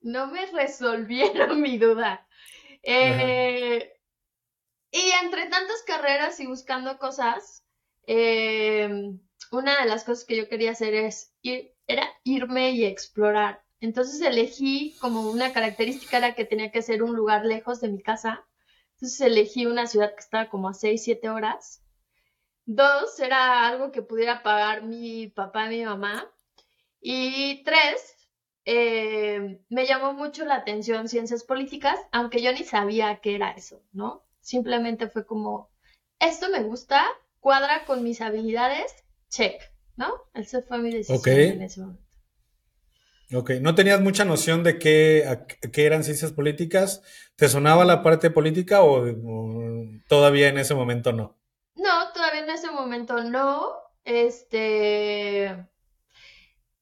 no 0.00 0.28
me 0.28 0.46
resolvieron 0.46 1.60
mi 1.60 1.78
duda. 1.78 2.26
Eh, 2.82 3.92
y 4.90 5.10
entre 5.22 5.46
tantas 5.46 5.82
carreras 5.86 6.40
y 6.40 6.46
buscando 6.46 6.98
cosas, 6.98 7.64
eh, 8.06 9.12
una 9.50 9.80
de 9.80 9.86
las 9.86 10.04
cosas 10.04 10.24
que 10.24 10.36
yo 10.36 10.48
quería 10.48 10.70
hacer 10.70 10.94
es 10.94 11.34
ir, 11.42 11.74
era 11.86 12.08
irme 12.24 12.70
y 12.70 12.84
explorar. 12.84 13.62
Entonces 13.80 14.20
elegí 14.20 14.96
como 15.00 15.30
una 15.30 15.52
característica 15.52 16.16
era 16.16 16.34
que 16.34 16.44
tenía 16.44 16.72
que 16.72 16.82
ser 16.82 17.02
un 17.02 17.14
lugar 17.14 17.44
lejos 17.44 17.80
de 17.80 17.88
mi 17.88 18.02
casa. 18.02 18.46
Entonces 18.98 19.20
elegí 19.20 19.64
una 19.64 19.86
ciudad 19.86 20.12
que 20.12 20.20
estaba 20.20 20.50
como 20.50 20.68
a 20.68 20.74
6, 20.74 21.00
7 21.04 21.28
horas. 21.28 21.84
Dos, 22.66 23.20
era 23.20 23.68
algo 23.68 23.92
que 23.92 24.02
pudiera 24.02 24.42
pagar 24.42 24.82
mi 24.82 25.28
papá 25.28 25.66
y 25.66 25.78
mi 25.78 25.84
mamá. 25.84 26.28
Y 27.00 27.62
tres, 27.62 28.16
eh, 28.64 29.60
me 29.68 29.86
llamó 29.86 30.14
mucho 30.14 30.44
la 30.44 30.56
atención 30.56 31.08
ciencias 31.08 31.44
políticas, 31.44 31.96
aunque 32.10 32.42
yo 32.42 32.52
ni 32.52 32.64
sabía 32.64 33.20
qué 33.22 33.36
era 33.36 33.52
eso, 33.52 33.84
¿no? 33.92 34.26
Simplemente 34.40 35.08
fue 35.08 35.24
como, 35.24 35.70
esto 36.18 36.48
me 36.50 36.64
gusta, 36.64 37.06
cuadra 37.38 37.84
con 37.84 38.02
mis 38.02 38.20
habilidades, 38.20 38.92
check, 39.28 39.62
¿no? 39.94 40.12
Esa 40.34 40.60
fue 40.62 40.78
mi 40.78 40.90
decisión 40.90 41.38
en 41.38 41.62
ese 41.62 41.80
momento. 41.80 42.07
Ok, 43.34 43.50
¿no 43.60 43.74
tenías 43.74 44.00
mucha 44.00 44.24
noción 44.24 44.64
de 44.64 44.78
qué, 44.78 45.38
qué, 45.72 45.84
eran 45.84 46.02
ciencias 46.02 46.32
políticas? 46.32 47.02
¿Te 47.36 47.48
sonaba 47.48 47.84
la 47.84 48.02
parte 48.02 48.30
política 48.30 48.82
o, 48.82 49.04
todavía 50.08 50.48
en 50.48 50.56
ese 50.56 50.74
momento 50.74 51.12
no? 51.12 51.36
No, 51.74 52.12
todavía 52.12 52.40
en 52.40 52.50
ese 52.50 52.70
momento 52.70 53.22
no. 53.24 53.74
Este, 54.04 55.54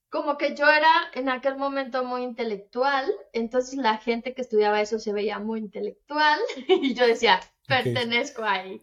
como 0.09 0.38
que 0.38 0.55
yo 0.55 0.69
era 0.69 0.93
en 1.15 1.29
aquel 1.29 1.57
momento 1.57 2.05
muy 2.05 2.23
intelectual, 2.23 3.12
entonces 3.33 3.76
la 3.76 3.99
gente 3.99 4.33
que 4.33 4.43
estudiaba 4.43 4.81
eso 4.81 5.00
se 5.00 5.12
veía 5.12 5.41
muy 5.41 5.59
intelectual 5.59 6.38
y 6.69 6.95
yo 6.95 7.07
decía, 7.07 7.41
pertenezco 7.67 8.45
ahí. 8.45 8.83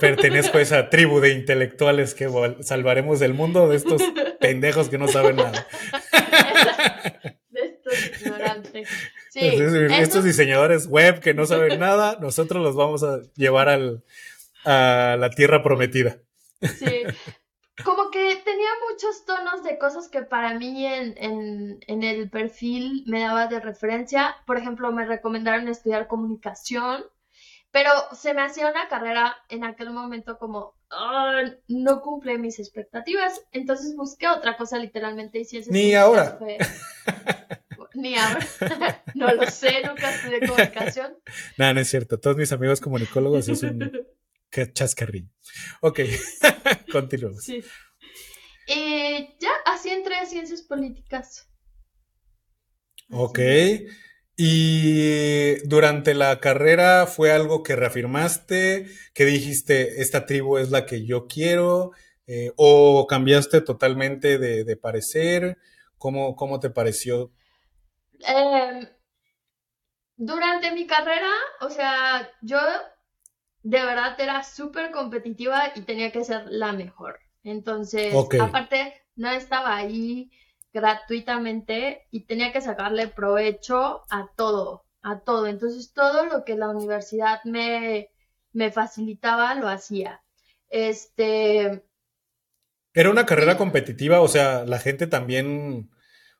pertenezco 0.00 0.58
a 0.58 0.60
esa 0.60 0.90
tribu 0.90 1.20
de 1.20 1.30
intelectuales 1.30 2.14
que 2.14 2.28
salvaremos 2.60 3.20
el 3.22 3.34
mundo 3.34 3.68
de 3.68 3.76
estos 3.76 4.02
pendejos 4.40 4.88
que 4.88 4.98
no 4.98 5.08
saben 5.08 5.36
nada. 5.36 5.66
de 7.50 7.60
estos 7.60 8.22
ignorantes. 8.22 8.88
Sí, 9.30 9.40
estos 9.40 10.24
diseñadores 10.24 10.86
web 10.86 11.20
que 11.20 11.34
no 11.34 11.46
saben 11.46 11.78
nada, 11.78 12.18
nosotros 12.20 12.62
los 12.62 12.74
vamos 12.76 13.02
a 13.02 13.20
llevar 13.34 13.68
al, 13.68 14.04
a 14.64 15.16
la 15.18 15.30
tierra 15.30 15.62
prometida. 15.62 16.18
Sí. 16.60 17.04
Como 17.84 18.10
que 18.10 18.36
tenía 18.44 18.68
muchos 18.90 19.24
tonos 19.24 19.62
de 19.62 19.78
cosas 19.78 20.08
que 20.08 20.22
para 20.22 20.54
mí 20.54 20.84
en, 20.84 21.14
en, 21.16 21.78
en 21.86 22.02
el 22.02 22.28
perfil 22.28 23.04
me 23.06 23.20
daba 23.20 23.46
de 23.46 23.60
referencia. 23.60 24.36
Por 24.46 24.58
ejemplo, 24.58 24.90
me 24.90 25.06
recomendaron 25.06 25.68
estudiar 25.68 26.08
comunicación, 26.08 27.04
pero 27.70 27.90
se 28.12 28.34
me 28.34 28.42
hacía 28.42 28.70
una 28.70 28.88
carrera 28.88 29.36
en 29.48 29.64
aquel 29.64 29.90
momento 29.90 30.38
como 30.38 30.74
"Ah, 30.90 31.42
no 31.68 32.00
cumple 32.00 32.38
mis 32.38 32.58
expectativas. 32.58 33.42
Entonces 33.52 33.94
busqué 33.96 34.26
otra 34.28 34.56
cosa 34.56 34.78
literalmente 34.78 35.38
y 35.38 35.44
ciencias 35.44 35.72
Ni 35.72 35.92
políticas 35.92 36.02
ahora. 36.04 36.36
fue- 36.38 36.58
Ni 37.94 38.14
ahora. 38.16 38.46
no 39.14 39.32
lo 39.34 39.50
sé, 39.50 39.82
nunca 39.86 40.14
estudié 40.14 40.40
comunicación. 40.46 41.16
No, 41.58 41.74
no 41.74 41.80
es 41.80 41.88
cierto. 41.88 42.18
Todos 42.20 42.36
mis 42.36 42.52
amigos 42.52 42.80
comunicólogos 42.80 43.48
es 43.48 43.62
un 43.62 43.92
ca- 44.50 44.72
chascarrillo. 44.72 45.28
Ok, 45.80 46.00
continuamos. 46.92 47.42
Sí. 47.44 47.62
Y 48.66 49.36
ya, 49.40 49.50
así 49.64 49.88
entré 49.90 50.16
a 50.16 50.26
ciencias 50.26 50.62
políticas. 50.62 51.48
Ok. 53.10 53.38
Y 54.40 55.56
durante 55.66 56.14
la 56.14 56.38
carrera 56.38 57.06
fue 57.06 57.32
algo 57.32 57.64
que 57.64 57.74
reafirmaste, 57.74 58.86
que 59.12 59.24
dijiste, 59.24 60.00
esta 60.00 60.26
tribu 60.26 60.58
es 60.58 60.70
la 60.70 60.86
que 60.86 61.04
yo 61.04 61.26
quiero, 61.26 61.90
eh, 62.28 62.52
o 62.54 63.08
cambiaste 63.08 63.62
totalmente 63.62 64.38
de, 64.38 64.62
de 64.62 64.76
parecer. 64.76 65.58
¿Cómo, 65.98 66.36
cómo 66.36 66.60
te 66.60 66.70
pareció? 66.70 67.32
Eh, 68.20 68.88
durante 70.16 70.70
mi 70.70 70.86
carrera, 70.86 71.32
o 71.60 71.68
sea, 71.68 72.30
yo 72.40 72.60
de 73.64 73.84
verdad 73.84 74.20
era 74.20 74.44
súper 74.44 74.92
competitiva 74.92 75.72
y 75.74 75.80
tenía 75.80 76.12
que 76.12 76.22
ser 76.22 76.44
la 76.46 76.72
mejor. 76.72 77.18
Entonces, 77.42 78.14
aparte, 78.40 79.02
no 79.16 79.32
estaba 79.32 79.76
ahí 79.76 80.30
gratuitamente 80.80 82.06
y 82.10 82.24
tenía 82.26 82.52
que 82.52 82.60
sacarle 82.60 83.08
provecho 83.08 84.02
a 84.10 84.28
todo, 84.36 84.84
a 85.02 85.20
todo. 85.20 85.46
Entonces, 85.46 85.92
todo 85.92 86.24
lo 86.26 86.44
que 86.44 86.56
la 86.56 86.68
universidad 86.70 87.40
me, 87.44 88.10
me 88.52 88.70
facilitaba, 88.72 89.54
lo 89.54 89.68
hacía. 89.68 90.22
Este, 90.70 91.82
Era 92.94 93.10
una 93.10 93.26
carrera 93.26 93.52
Sí. 93.52 93.58
competitiva, 93.58 94.20
o 94.20 94.28
sea, 94.28 94.64
la 94.64 94.78
gente 94.78 95.06
también, 95.06 95.90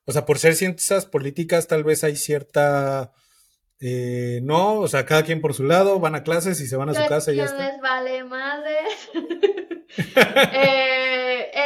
o 0.05 0.13
sea, 0.13 0.25
por 0.27 0.39
ser 0.39 0.55
ciencias 0.55 1.07
políticas 1.07 1.67
tal 1.69 1.85
vez 1.85 2.03
hay 2.05 2.17
cierta, 2.17 3.13
eh, 3.81 4.41
no, 4.43 4.75
o 4.81 4.89
sea, 4.89 5.07
cada 5.07 5.23
quien 5.25 5.41
por 5.41 5.55
su 5.55 5.65
lado, 5.65 6.01
van 6.01 6.15
a 6.17 6.25
clases 6.25 6.61
y 6.61 6.67
se 6.67 6.77
van 6.77 6.89
a 6.89 6.95
su 6.95 7.03
¿Qué- 7.03 7.09
casa 7.09 7.33
y 7.33 7.37
ya 7.37 7.45
está. 7.45 7.69
les 7.73 7.81
vale 7.81 8.25
madre? 8.25 8.77
Eh, 10.53 11.08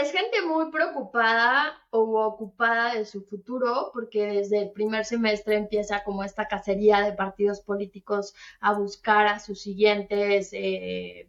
es 0.02 0.12
gente 0.12 0.42
muy 0.42 0.71
preocupada 0.71 1.78
o 1.90 2.00
ocupada 2.25 2.94
de 2.94 3.04
su 3.06 3.25
futuro 3.25 3.90
porque 3.94 4.26
desde 4.26 4.59
el 4.62 4.71
primer 4.73 5.04
semestre 5.04 5.56
empieza 5.56 6.04
como 6.04 6.25
esta 6.25 6.47
cacería 6.49 7.00
de 7.00 7.12
partidos 7.12 7.61
políticos 7.61 8.35
a 8.61 8.73
buscar 8.75 9.26
a 9.28 9.38
sus 9.40 9.61
siguientes, 9.62 10.50
eh, 10.52 11.28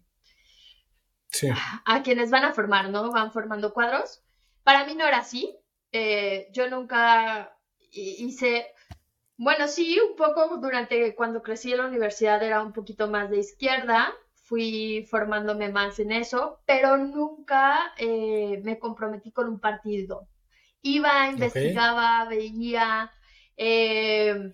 Sí. 1.32 1.50
a 1.86 2.04
quienes 2.04 2.30
van 2.32 2.46
a 2.46 2.54
formar, 2.54 2.90
¿no? 2.90 3.12
Van 3.12 3.32
formando 3.32 3.74
cuadros. 3.74 4.22
Para 4.64 4.86
mí 4.86 4.96
no 4.96 5.06
era 5.06 5.18
así. 5.20 5.58
Eh, 5.92 6.48
yo 6.52 6.70
nunca 6.70 7.56
hi- 7.92 8.16
hice, 8.26 8.68
bueno, 9.38 9.68
sí, 9.68 10.00
un 10.00 10.16
poco 10.16 10.58
durante 10.58 11.16
cuando 11.16 11.42
crecí 11.44 11.72
en 11.72 11.80
la 11.80 11.88
universidad 11.88 12.44
era 12.44 12.62
un 12.64 12.74
poquito 12.74 13.10
más 13.10 13.30
de 13.30 13.40
izquierda, 13.40 14.14
fui 14.44 15.06
formándome 15.10 15.70
más 15.70 16.00
en 16.00 16.12
eso, 16.12 16.60
pero 16.66 16.98
nunca 16.98 17.94
eh, 17.98 18.62
me 18.64 18.80
comprometí 18.80 19.32
con 19.32 19.48
un 19.50 19.60
partido. 19.60 20.28
Iba, 20.84 21.30
investigaba, 21.30 22.26
veía, 22.30 23.12
eh, 23.58 24.54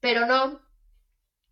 pero 0.00 0.26
no. 0.26 0.60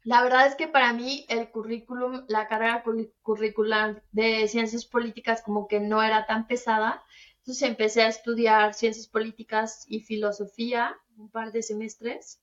La 0.02 0.22
verdad 0.24 0.46
es 0.48 0.56
que 0.56 0.66
para 0.66 0.92
mí 0.92 1.24
el 1.28 1.50
currículum, 1.52 2.24
la 2.28 2.48
carrera 2.48 2.82
curri- 2.84 3.12
curricular 3.22 4.02
de 4.10 4.48
ciencias 4.48 4.84
políticas 4.86 5.40
como 5.42 5.68
que 5.68 5.78
no 5.80 6.02
era 6.02 6.26
tan 6.26 6.48
pesada. 6.48 7.04
Entonces 7.38 7.68
empecé 7.68 8.02
a 8.02 8.08
estudiar 8.08 8.74
ciencias 8.74 9.06
políticas 9.06 9.84
y 9.88 10.00
filosofía 10.00 10.96
un 11.16 11.30
par 11.30 11.52
de 11.52 11.62
semestres 11.62 12.40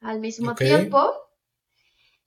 al 0.00 0.20
mismo 0.20 0.56
tiempo. 0.58 1.12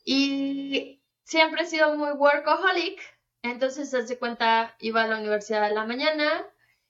Y 0.04 1.02
siempre 1.30 1.62
he 1.62 1.66
sido 1.68 1.96
muy 1.96 2.12
workaholic. 2.12 3.00
Entonces, 3.44 3.94
haz 3.94 4.08
de 4.10 4.18
cuenta, 4.18 4.76
iba 4.80 5.04
a 5.04 5.08
la 5.08 5.18
universidad 5.20 5.70
en 5.70 5.76
la 5.76 5.86
mañana, 5.86 6.46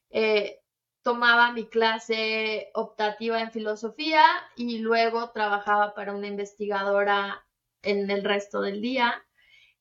eh, 0.09 0.61
tomaba 1.03 1.51
mi 1.51 1.67
clase 1.67 2.71
optativa 2.73 3.41
en 3.41 3.51
filosofía 3.51 4.25
y 4.55 4.79
luego 4.79 5.29
trabajaba 5.31 5.93
para 5.93 6.15
una 6.15 6.27
investigadora 6.27 7.45
en 7.83 8.09
el 8.09 8.23
resto 8.23 8.61
del 8.61 8.81
día. 8.81 9.23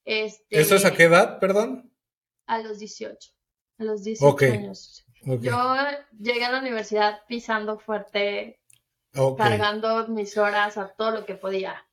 Este, 0.05 0.61
¿Esto 0.61 0.75
es 0.75 0.85
a 0.85 0.93
qué 0.93 1.05
edad, 1.05 1.39
perdón? 1.39 1.93
A 2.47 2.59
los 2.59 2.79
18. 2.79 3.31
A 3.79 3.85
los 3.85 4.03
18 4.03 4.27
Ok. 4.35 4.43
años. 4.43 5.05
Yo 5.23 5.75
llegué 6.19 6.45
a 6.45 6.53
la 6.53 6.61
universidad 6.61 7.23
pisando 7.29 7.79
fuerte, 7.79 8.61
cargando 9.37 10.07
mis 10.09 10.37
horas 10.37 10.77
a 10.77 10.89
todo 10.89 11.13
lo 11.13 11.27
que 11.27 11.35
podía. 11.35 11.87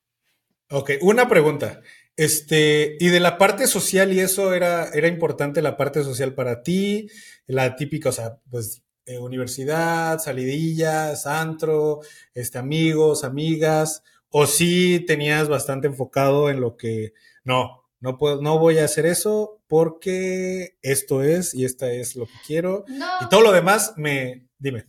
ok. 0.70 0.90
Una 1.00 1.28
pregunta. 1.28 1.80
Este, 2.16 2.96
y 2.98 3.08
de 3.08 3.20
la 3.20 3.36
parte 3.36 3.66
social, 3.66 4.12
y 4.12 4.20
eso 4.20 4.54
era, 4.54 4.88
era 4.88 5.06
importante 5.06 5.60
la 5.60 5.76
parte 5.76 6.02
social 6.02 6.34
para 6.34 6.62
ti, 6.62 7.08
la 7.46 7.76
típica, 7.76 8.08
o 8.08 8.12
sea, 8.12 8.38
pues, 8.50 8.82
eh, 9.04 9.18
universidad, 9.18 10.18
salidillas, 10.18 11.26
antro, 11.26 12.00
este, 12.34 12.58
amigos, 12.58 13.22
amigas, 13.22 14.02
o 14.30 14.46
sí 14.46 15.04
tenías 15.06 15.48
bastante 15.48 15.86
enfocado 15.88 16.48
en 16.50 16.60
lo 16.60 16.76
que, 16.76 17.12
no, 17.44 17.84
no 18.00 18.16
puedo, 18.16 18.40
no 18.40 18.58
voy 18.58 18.78
a 18.78 18.84
hacer 18.84 19.06
eso 19.06 19.60
porque 19.68 20.78
esto 20.82 21.22
es 21.22 21.54
y 21.54 21.64
esta 21.64 21.92
es 21.92 22.16
lo 22.16 22.26
que 22.26 22.34
quiero. 22.46 22.84
No, 22.88 23.06
Y 23.20 23.28
todo 23.28 23.42
lo 23.42 23.52
demás 23.52 23.92
me, 23.96 24.48
dime. 24.58 24.86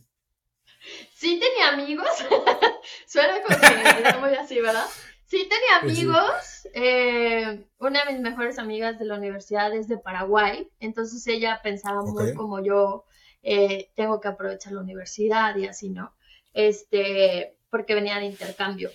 sí 1.14 1.38
tenía 1.38 1.68
amigos. 1.74 2.08
Suena 3.06 3.42
como 3.42 3.58
que 3.58 4.18
muy 4.18 4.34
así, 4.34 4.60
¿verdad? 4.60 4.86
Sí 5.28 5.46
tenía 5.46 5.80
Pues 5.82 5.98
amigos. 5.98 6.68
eh, 6.72 7.66
una 7.78 8.04
de 8.04 8.12
mis 8.12 8.22
mejores 8.22 8.58
amigas 8.58 8.98
de 8.98 9.04
la 9.04 9.16
universidad 9.16 9.74
es 9.74 9.86
de 9.86 9.98
Paraguay, 9.98 10.70
entonces 10.80 11.26
ella 11.26 11.60
pensaba 11.62 12.00
muy 12.00 12.32
como 12.32 12.64
yo, 12.64 13.04
eh, 13.42 13.90
tengo 13.94 14.20
que 14.20 14.28
aprovechar 14.28 14.72
la 14.72 14.80
universidad 14.80 15.54
y 15.56 15.66
así, 15.66 15.90
¿no? 15.90 16.14
Este, 16.54 17.58
porque 17.68 17.94
venía 17.94 18.18
de 18.18 18.24
intercambio. 18.24 18.90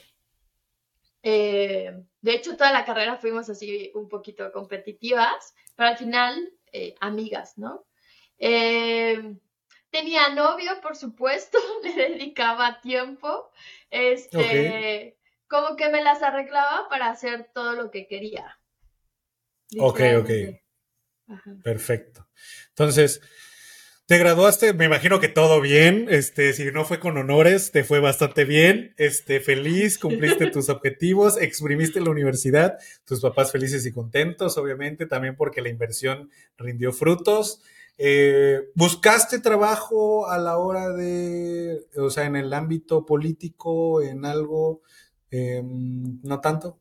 Eh, 1.21 2.03
de 2.21 2.33
hecho, 2.33 2.57
toda 2.57 2.73
la 2.73 2.83
carrera 2.83 3.17
fuimos 3.17 3.47
así 3.51 3.91
un 3.93 4.09
poquito 4.09 4.51
competitivas, 4.51 5.53
pero 5.75 5.89
al 5.89 5.97
final, 5.97 6.51
amigas, 6.99 7.59
¿no? 7.59 7.85
Tenía 9.91 10.29
novio, 10.29 10.81
por 10.81 10.95
supuesto, 10.95 11.59
le 11.83 11.93
dedicaba 11.93 12.81
tiempo, 12.81 13.51
este, 13.91 15.15
como 15.53 15.75
que 15.75 15.89
me 15.89 16.03
las 16.03 16.23
arreglaba 16.23 16.89
para 16.89 17.11
hacer 17.11 17.51
todo 17.53 17.75
lo 17.75 17.91
que 17.91 18.07
quería. 18.07 18.57
Ok, 19.77 20.01
ok. 20.17 20.29
Ajá. 21.27 21.51
Perfecto. 21.63 22.27
Entonces, 22.69 23.21
te 24.07 24.17
graduaste, 24.17 24.73
me 24.73 24.85
imagino 24.85 25.19
que 25.19 25.27
todo 25.27 25.61
bien, 25.61 26.07
este, 26.09 26.53
si 26.53 26.71
no 26.71 26.85
fue 26.85 26.99
con 26.99 27.19
honores, 27.19 27.71
te 27.71 27.83
fue 27.83 27.99
bastante 27.99 28.45
bien, 28.45 28.95
este, 28.97 29.41
feliz, 29.41 29.99
cumpliste 29.99 30.49
tus 30.49 30.69
objetivos, 30.69 31.39
exprimiste 31.39 32.01
la 32.01 32.09
universidad, 32.09 32.79
tus 33.05 33.21
papás 33.21 33.51
felices 33.51 33.85
y 33.85 33.91
contentos, 33.91 34.57
obviamente, 34.57 35.05
también 35.05 35.35
porque 35.35 35.61
la 35.61 35.69
inversión 35.69 36.31
rindió 36.57 36.91
frutos. 36.91 37.61
Eh, 37.99 38.71
¿Buscaste 38.73 39.37
trabajo 39.37 40.27
a 40.27 40.39
la 40.39 40.57
hora 40.57 40.89
de, 40.89 41.85
o 41.95 42.09
sea, 42.09 42.25
en 42.25 42.37
el 42.37 42.51
ámbito 42.53 43.05
político, 43.05 44.01
en 44.01 44.25
algo, 44.25 44.81
em, 45.33 46.19
no 46.23 46.39
tanto? 46.39 46.77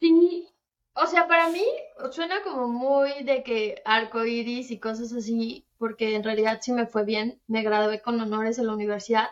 Sí, 0.00 0.48
o 0.94 1.06
sea, 1.06 1.26
para 1.28 1.48
mí 1.50 1.64
suena 2.12 2.42
como 2.42 2.68
muy 2.68 3.24
de 3.24 3.42
que 3.42 3.82
arco 3.84 4.24
iris 4.24 4.70
y 4.70 4.78
cosas 4.78 5.12
así, 5.12 5.66
porque 5.78 6.14
en 6.14 6.24
realidad 6.24 6.60
sí 6.62 6.72
me 6.72 6.86
fue 6.86 7.04
bien, 7.04 7.40
me 7.46 7.62
gradué 7.62 8.00
con 8.00 8.20
honores 8.20 8.58
en 8.58 8.66
la 8.68 8.74
universidad. 8.74 9.28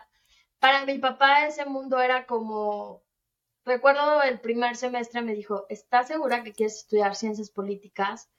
Para 0.59 0.85
mi 0.85 0.99
papá 0.99 1.47
ese 1.47 1.65
mundo 1.65 1.99
era 1.99 2.25
como, 2.25 3.03
recuerdo 3.65 4.21
el 4.23 4.39
primer 4.39 4.75
semestre 4.75 5.21
me 5.21 5.33
dijo, 5.33 5.65
¿estás 5.69 6.07
segura 6.07 6.43
que 6.43 6.53
quieres 6.53 6.77
estudiar 6.77 7.15
ciencias 7.15 7.49
políticas? 7.49 8.29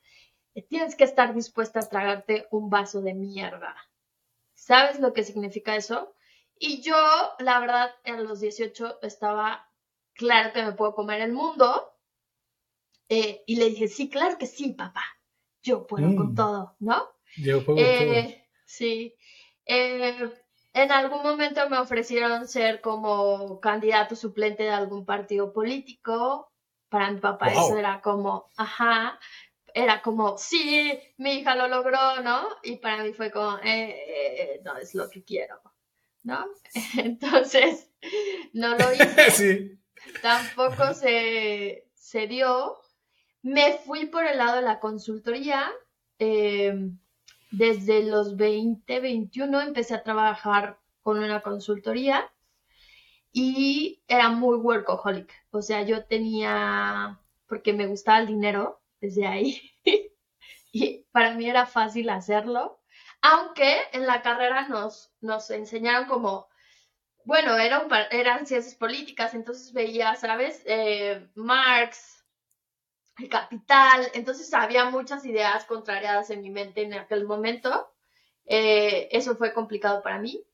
Tienes 0.68 0.94
que 0.94 1.04
estar 1.04 1.34
dispuesta 1.34 1.80
a 1.80 1.88
tragarte 1.88 2.46
un 2.50 2.70
vaso 2.70 3.00
de 3.00 3.14
mierda. 3.14 3.74
¿Sabes 4.52 5.00
lo 5.00 5.12
que 5.12 5.24
significa 5.24 5.76
eso? 5.76 6.14
Y 6.58 6.82
yo, 6.82 6.96
la 7.40 7.58
verdad, 7.58 7.90
a 8.04 8.12
los 8.12 8.40
18 8.40 9.00
estaba 9.02 9.68
claro 10.14 10.52
que 10.52 10.62
me 10.64 10.72
puedo 10.72 10.94
comer 10.94 11.20
el 11.22 11.32
mundo. 11.32 11.90
eh, 13.08 13.42
y 13.46 13.56
le 13.56 13.66
dije, 13.70 13.88
sí, 13.88 14.08
claro 14.08 14.38
que 14.38 14.46
sí, 14.46 14.72
papá. 14.72 15.02
Yo 15.62 15.86
puedo 15.86 16.14
con 16.16 16.32
Mm. 16.32 16.34
todo, 16.34 16.76
¿no? 16.80 17.08
Yo 17.36 17.58
eh, 17.78 18.46
sí. 18.66 19.14
Eh, 19.66 20.30
en 20.74 20.92
algún 20.92 21.22
momento 21.22 21.68
me 21.70 21.78
ofrecieron 21.78 22.48
ser 22.48 22.80
como 22.80 23.60
candidato 23.60 24.16
suplente 24.16 24.64
de 24.64 24.70
algún 24.70 25.04
partido 25.06 25.52
político. 25.52 26.50
Para 26.88 27.10
mi 27.10 27.20
papá 27.20 27.52
eso 27.52 27.76
era 27.78 28.00
como, 28.02 28.50
ajá, 28.56 29.18
era 29.74 30.02
como, 30.02 30.38
sí, 30.38 30.98
mi 31.18 31.34
hija 31.34 31.56
lo 31.56 31.68
logró, 31.68 32.20
¿no? 32.22 32.48
Y 32.62 32.76
para 32.76 33.02
mí 33.04 33.12
fue 33.12 33.30
como, 33.30 33.58
eh, 33.64 34.60
no 34.64 34.76
es 34.78 34.94
lo 34.94 35.10
que 35.10 35.24
quiero, 35.24 35.60
¿no? 36.24 36.46
Entonces, 36.98 37.90
no 38.52 38.76
lo 38.76 38.92
hice. 38.92 39.30
sí. 39.30 39.78
Tampoco 40.22 40.94
se, 40.94 41.88
se 41.94 42.26
dio. 42.26 42.76
Me 43.42 43.78
fui 43.78 44.06
por 44.06 44.24
el 44.24 44.38
lado 44.38 44.56
de 44.56 44.62
la 44.62 44.80
consultoría. 44.80 45.70
Eh, 46.18 46.90
desde 47.50 48.02
los 48.02 48.36
20, 48.36 49.00
21 49.00 49.60
empecé 49.60 49.94
a 49.94 50.02
trabajar 50.02 50.80
con 51.02 51.18
una 51.18 51.40
consultoría 51.40 52.32
y 53.32 54.02
era 54.08 54.30
muy 54.30 54.56
workaholic. 54.56 55.30
O 55.50 55.62
sea, 55.62 55.82
yo 55.82 56.04
tenía, 56.06 57.20
porque 57.46 57.72
me 57.72 57.86
gustaba 57.86 58.18
el 58.18 58.26
dinero 58.26 58.80
desde 59.00 59.26
ahí, 59.26 59.60
y 60.72 61.04
para 61.12 61.34
mí 61.34 61.48
era 61.48 61.66
fácil 61.66 62.08
hacerlo, 62.08 62.80
aunque 63.20 63.76
en 63.92 64.06
la 64.06 64.22
carrera 64.22 64.68
nos, 64.68 65.12
nos 65.20 65.50
enseñaron 65.50 66.06
como, 66.08 66.48
bueno, 67.24 67.56
eran, 67.56 67.88
eran 68.10 68.46
ciencias 68.46 68.74
políticas, 68.74 69.34
entonces 69.34 69.72
veía, 69.72 70.14
¿sabes? 70.16 70.62
Eh, 70.66 71.26
Marx, 71.34 72.24
el 73.18 73.28
capital, 73.28 74.08
entonces 74.14 74.52
había 74.52 74.90
muchas 74.90 75.24
ideas 75.24 75.64
contrariadas 75.64 76.30
en 76.30 76.42
mi 76.42 76.50
mente 76.50 76.82
en 76.82 76.94
aquel 76.94 77.26
momento. 77.26 77.90
Eh, 78.44 79.08
eso 79.10 79.36
fue 79.36 79.54
complicado 79.54 80.02
para 80.02 80.18
mí. 80.18 80.44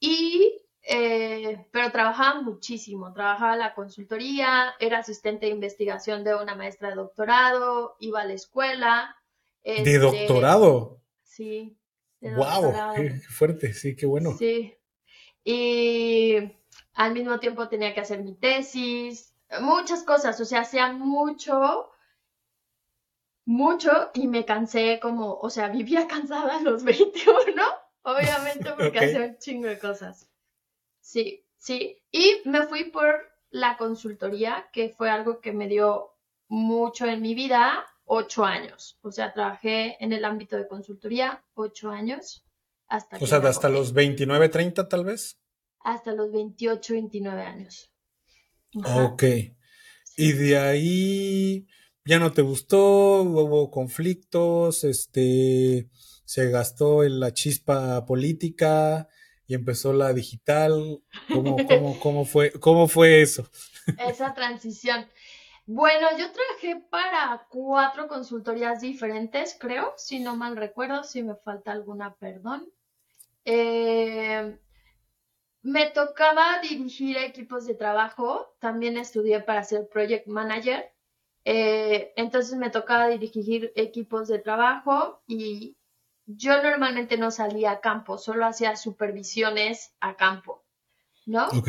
Y, 0.00 0.62
eh, 0.82 1.66
pero 1.70 1.90
trabajaba 1.90 2.40
muchísimo, 2.40 3.12
trabajaba 3.12 3.54
en 3.54 3.58
la 3.58 3.74
consultoría, 3.74 4.74
era 4.78 4.98
asistente 4.98 5.46
de 5.46 5.52
investigación 5.52 6.24
de 6.24 6.34
una 6.34 6.54
maestra 6.54 6.90
de 6.90 6.96
doctorado, 6.96 7.96
iba 8.00 8.22
a 8.22 8.26
la 8.26 8.34
escuela. 8.34 9.16
¿De 9.62 9.78
este, 9.78 9.98
doctorado? 9.98 11.02
Sí. 11.24 11.76
¡Wow! 12.20 12.72
Qué 12.94 13.10
fuerte, 13.28 13.74
sí, 13.74 13.94
qué 13.96 14.06
bueno. 14.06 14.32
Sí. 14.38 14.76
Y 15.48 16.56
al 16.94 17.12
mismo 17.14 17.38
tiempo 17.38 17.68
tenía 17.68 17.94
que 17.94 18.00
hacer 18.00 18.20
mi 18.24 18.34
tesis, 18.34 19.32
muchas 19.60 20.02
cosas, 20.02 20.40
o 20.40 20.44
sea, 20.44 20.62
hacía 20.62 20.92
mucho 20.92 21.88
mucho 23.46 24.10
y 24.12 24.26
me 24.26 24.44
cansé 24.44 24.98
como, 25.00 25.38
o 25.38 25.48
sea, 25.48 25.68
vivía 25.68 26.06
cansada 26.08 26.56
a 26.56 26.60
los 26.60 26.82
21, 26.82 27.62
obviamente 28.02 28.72
porque 28.76 28.98
hacía 28.98 29.26
un 29.26 29.38
chingo 29.38 29.68
de 29.68 29.78
cosas. 29.78 30.28
Sí, 31.00 31.46
sí. 31.56 31.96
Y 32.10 32.42
me 32.44 32.64
fui 32.64 32.90
por 32.90 33.14
la 33.50 33.76
consultoría, 33.76 34.68
que 34.72 34.90
fue 34.90 35.08
algo 35.08 35.40
que 35.40 35.52
me 35.52 35.68
dio 35.68 36.10
mucho 36.48 37.06
en 37.06 37.22
mi 37.22 37.34
vida, 37.34 37.86
ocho 38.04 38.44
años. 38.44 38.98
O 39.02 39.12
sea, 39.12 39.32
trabajé 39.32 39.96
en 40.04 40.12
el 40.12 40.24
ámbito 40.24 40.56
de 40.56 40.66
consultoría 40.66 41.44
ocho 41.54 41.90
años. 41.90 42.44
Hasta 42.88 43.18
o 43.20 43.26
sea, 43.26 43.38
hasta 43.38 43.68
los 43.68 43.92
29, 43.92 44.48
30 44.48 44.88
tal 44.88 45.04
vez. 45.04 45.38
Hasta 45.80 46.12
los 46.12 46.32
28, 46.32 46.92
29 46.94 47.42
años. 47.42 47.92
Ok. 48.84 49.24
Y 50.16 50.32
de 50.32 50.58
ahí, 50.58 51.66
ya 52.04 52.18
no 52.18 52.32
te 52.32 52.42
gustó, 52.42 53.22
hubo 53.22 53.70
conflictos, 53.70 54.84
este, 54.84 55.90
se 56.24 56.50
gastó 56.50 57.04
en 57.04 57.20
la 57.20 57.32
chispa 57.32 58.04
política 58.06 59.08
y 59.46 59.54
empezó 59.54 59.92
la 59.92 60.12
digital. 60.12 61.02
¿Cómo, 61.32 61.56
cómo, 61.68 62.00
cómo, 62.00 62.24
fue, 62.24 62.52
cómo 62.52 62.88
fue 62.88 63.22
eso? 63.22 63.48
Esa 63.98 64.34
transición. 64.34 65.06
Bueno, 65.66 66.06
yo 66.16 66.30
trabajé 66.30 66.80
para 66.90 67.46
cuatro 67.50 68.06
consultorías 68.06 68.80
diferentes, 68.80 69.56
creo, 69.58 69.92
si 69.96 70.20
no 70.20 70.36
mal 70.36 70.56
recuerdo, 70.56 71.02
si 71.02 71.24
me 71.24 71.34
falta 71.34 71.72
alguna, 71.72 72.14
perdón. 72.14 72.68
Eh, 73.46 74.58
me 75.62 75.90
tocaba 75.90 76.60
dirigir 76.60 77.16
equipos 77.16 77.66
de 77.66 77.74
trabajo, 77.74 78.54
también 78.58 78.98
estudié 78.98 79.40
para 79.40 79.64
ser 79.64 79.88
project 79.88 80.26
manager 80.26 80.92
eh, 81.48 82.12
entonces 82.16 82.58
me 82.58 82.70
tocaba 82.70 83.06
dirigir 83.06 83.72
equipos 83.76 84.26
de 84.26 84.40
trabajo 84.40 85.22
y 85.28 85.76
yo 86.26 86.60
normalmente 86.60 87.16
no 87.16 87.30
salía 87.30 87.70
a 87.70 87.80
campo, 87.80 88.18
solo 88.18 88.46
hacía 88.46 88.74
supervisiones 88.74 89.94
a 90.00 90.16
campo, 90.16 90.64
¿no? 91.24 91.46
Ok. 91.46 91.68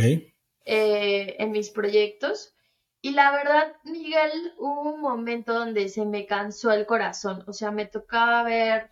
Eh, 0.65 1.35
en 1.37 1.51
mis 1.51 1.69
proyectos. 1.69 2.55
Y 3.01 3.11
la 3.11 3.31
verdad, 3.31 3.75
Miguel, 3.83 4.55
hubo 4.57 4.95
un 4.95 4.99
momento 4.99 5.53
donde 5.53 5.89
se 5.89 6.07
me 6.07 6.25
cansó 6.25 6.71
el 6.71 6.87
corazón, 6.87 7.43
o 7.45 7.53
sea, 7.53 7.69
me 7.69 7.85
tocaba 7.85 8.41
ver 8.41 8.89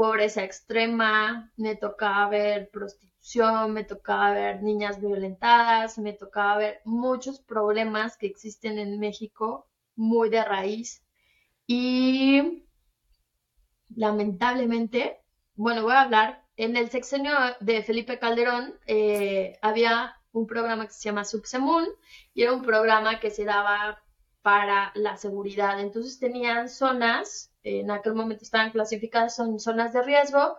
pobreza 0.00 0.42
extrema, 0.42 1.52
me 1.58 1.76
tocaba 1.76 2.30
ver 2.30 2.70
prostitución, 2.70 3.74
me 3.74 3.84
tocaba 3.84 4.32
ver 4.32 4.62
niñas 4.62 4.98
violentadas, 4.98 5.98
me 5.98 6.14
tocaba 6.14 6.56
ver 6.56 6.80
muchos 6.86 7.38
problemas 7.38 8.16
que 8.16 8.26
existen 8.26 8.78
en 8.78 8.98
México 8.98 9.68
muy 9.96 10.30
de 10.30 10.42
raíz. 10.42 11.04
Y 11.66 12.64
lamentablemente, 13.94 15.20
bueno, 15.54 15.82
voy 15.82 15.92
a 15.92 16.00
hablar, 16.00 16.46
en 16.56 16.78
el 16.78 16.88
sexenio 16.88 17.34
de 17.60 17.82
Felipe 17.82 18.18
Calderón 18.18 18.80
eh, 18.86 19.58
había 19.60 20.16
un 20.32 20.46
programa 20.46 20.86
que 20.86 20.94
se 20.94 21.10
llama 21.10 21.26
Subsemun 21.26 21.86
y 22.32 22.44
era 22.44 22.54
un 22.54 22.62
programa 22.62 23.20
que 23.20 23.30
se 23.30 23.44
daba 23.44 24.02
para 24.42 24.92
la 24.94 25.16
seguridad. 25.16 25.80
Entonces 25.80 26.18
tenían 26.18 26.68
zonas, 26.68 27.52
en 27.62 27.90
aquel 27.90 28.14
momento 28.14 28.44
estaban 28.44 28.70
clasificadas, 28.70 29.36
son 29.36 29.60
zonas 29.60 29.92
de 29.92 30.02
riesgo, 30.02 30.58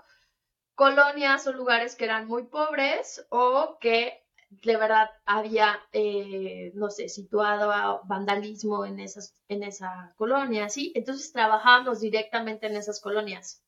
colonias 0.75 1.47
o 1.47 1.53
lugares 1.53 1.95
que 1.95 2.05
eran 2.05 2.27
muy 2.27 2.43
pobres 2.43 3.25
o 3.29 3.77
que 3.79 4.23
de 4.49 4.75
verdad 4.77 5.09
había, 5.25 5.79
eh, 5.93 6.71
no 6.75 6.89
sé, 6.89 7.07
situado 7.07 8.01
vandalismo 8.03 8.85
en, 8.85 8.99
esas, 8.99 9.33
en 9.47 9.63
esa 9.63 10.13
colonia, 10.17 10.67
¿sí? 10.69 10.91
Entonces 10.95 11.31
trabajábamos 11.31 12.01
directamente 12.01 12.67
en 12.67 12.75
esas 12.75 12.99
colonias. 12.99 13.63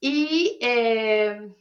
Y, 0.00 0.58
eh, 0.60 1.54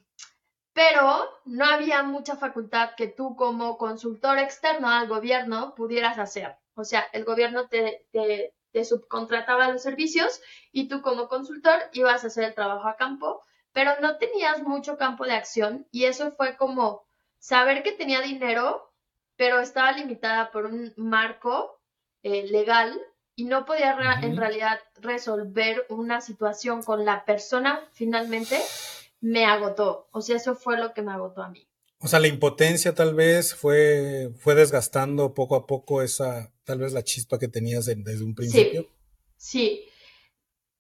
pero 0.74 1.30
no 1.46 1.65
había 1.65 2.04
mucha 2.04 2.36
facultad 2.36 2.96
que 2.96 3.08
tú 3.08 3.36
como 3.36 3.78
consultor 3.78 4.38
externo 4.39 4.89
al 4.89 5.08
gobierno 5.08 5.74
pudieras 5.74 6.20
hacer. 6.20 6.58
O 6.78 6.86
sea, 6.86 7.06
el 7.12 7.26
gobierno 7.26 7.68
te, 7.68 8.06
te, 8.12 8.54
te 8.72 8.86
subcontrataba 8.86 9.72
los 9.72 9.82
servicios 9.82 10.40
y 10.72 10.88
tú 10.88 11.02
como 11.02 11.28
consultor 11.28 11.80
ibas 11.94 12.24
a 12.24 12.28
hacer 12.28 12.44
el 12.44 12.54
trabajo 12.54 12.88
a 12.88 12.96
campo, 12.96 13.42
pero 13.74 14.00
no 14.00 14.18
tenías 14.18 14.62
mucho 14.62 14.98
campo 14.98 15.26
de 15.26 15.34
acción 15.34 15.88
y 15.92 16.06
eso 16.06 16.32
fue 16.32 16.56
como 16.56 17.06
saber 17.40 17.82
que 17.82 17.92
tenía 17.94 18.22
dinero, 18.22 18.94
pero 19.36 19.60
estaba 19.60 19.92
limitada 19.92 20.52
por 20.52 20.66
un 20.66 20.94
marco 20.98 21.82
eh, 22.22 22.46
legal 22.48 23.00
y 23.36 23.46
no 23.46 23.66
podía 23.66 23.96
en 24.22 24.38
realidad 24.38 24.80
resolver 25.02 25.86
una 25.90 26.22
situación 26.22 26.84
con 26.84 27.06
la 27.06 27.26
persona, 27.26 27.82
finalmente 27.94 28.60
me 29.22 29.46
agotó. 29.46 30.08
O 30.12 30.22
sea, 30.22 30.38
eso 30.38 30.56
fue 30.56 30.78
lo 30.78 30.94
que 30.94 31.02
me 31.02 31.12
agotó 31.12 31.42
a 31.42 31.50
mí. 31.50 31.68
O 32.00 32.08
sea, 32.08 32.20
la 32.20 32.28
impotencia 32.28 32.94
tal 32.94 33.16
vez 33.16 33.56
fue, 33.56 34.32
fue 34.38 34.54
desgastando 34.54 35.34
poco 35.34 35.56
a 35.56 35.66
poco 35.66 36.02
esa, 36.02 36.52
tal 36.67 36.80
vez 36.80 36.91
la 36.91 37.01
chispa 37.01 37.39
que 37.39 37.47
tenías 37.47 37.86
desde 37.86 38.23
un 38.23 38.36
principio. 38.36 38.89
Sí, 39.38 39.38
sí. 39.38 39.89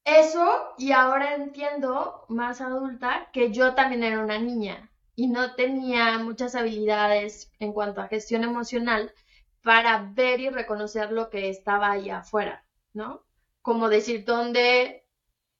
Eso, 0.03 0.73
y 0.77 0.91
ahora 0.91 1.35
entiendo, 1.35 2.25
más 2.27 2.59
adulta, 2.59 3.29
que 3.31 3.51
yo 3.51 3.73
también 3.73 4.03
era 4.03 4.19
una 4.19 4.37
niña 4.37 4.91
y 5.15 5.27
no 5.27 5.55
tenía 5.55 6.17
muchas 6.19 6.55
habilidades 6.55 7.51
en 7.59 7.71
cuanto 7.71 8.01
a 8.01 8.09
gestión 8.09 8.43
emocional 8.43 9.13
para 9.63 10.11
ver 10.13 10.41
y 10.41 10.49
reconocer 10.49 11.11
lo 11.11 11.29
que 11.29 11.49
estaba 11.49 11.91
ahí 11.91 12.09
afuera, 12.09 12.65
¿no? 12.93 13.25
Como 13.61 13.87
decir 13.87 14.25
dónde 14.25 15.05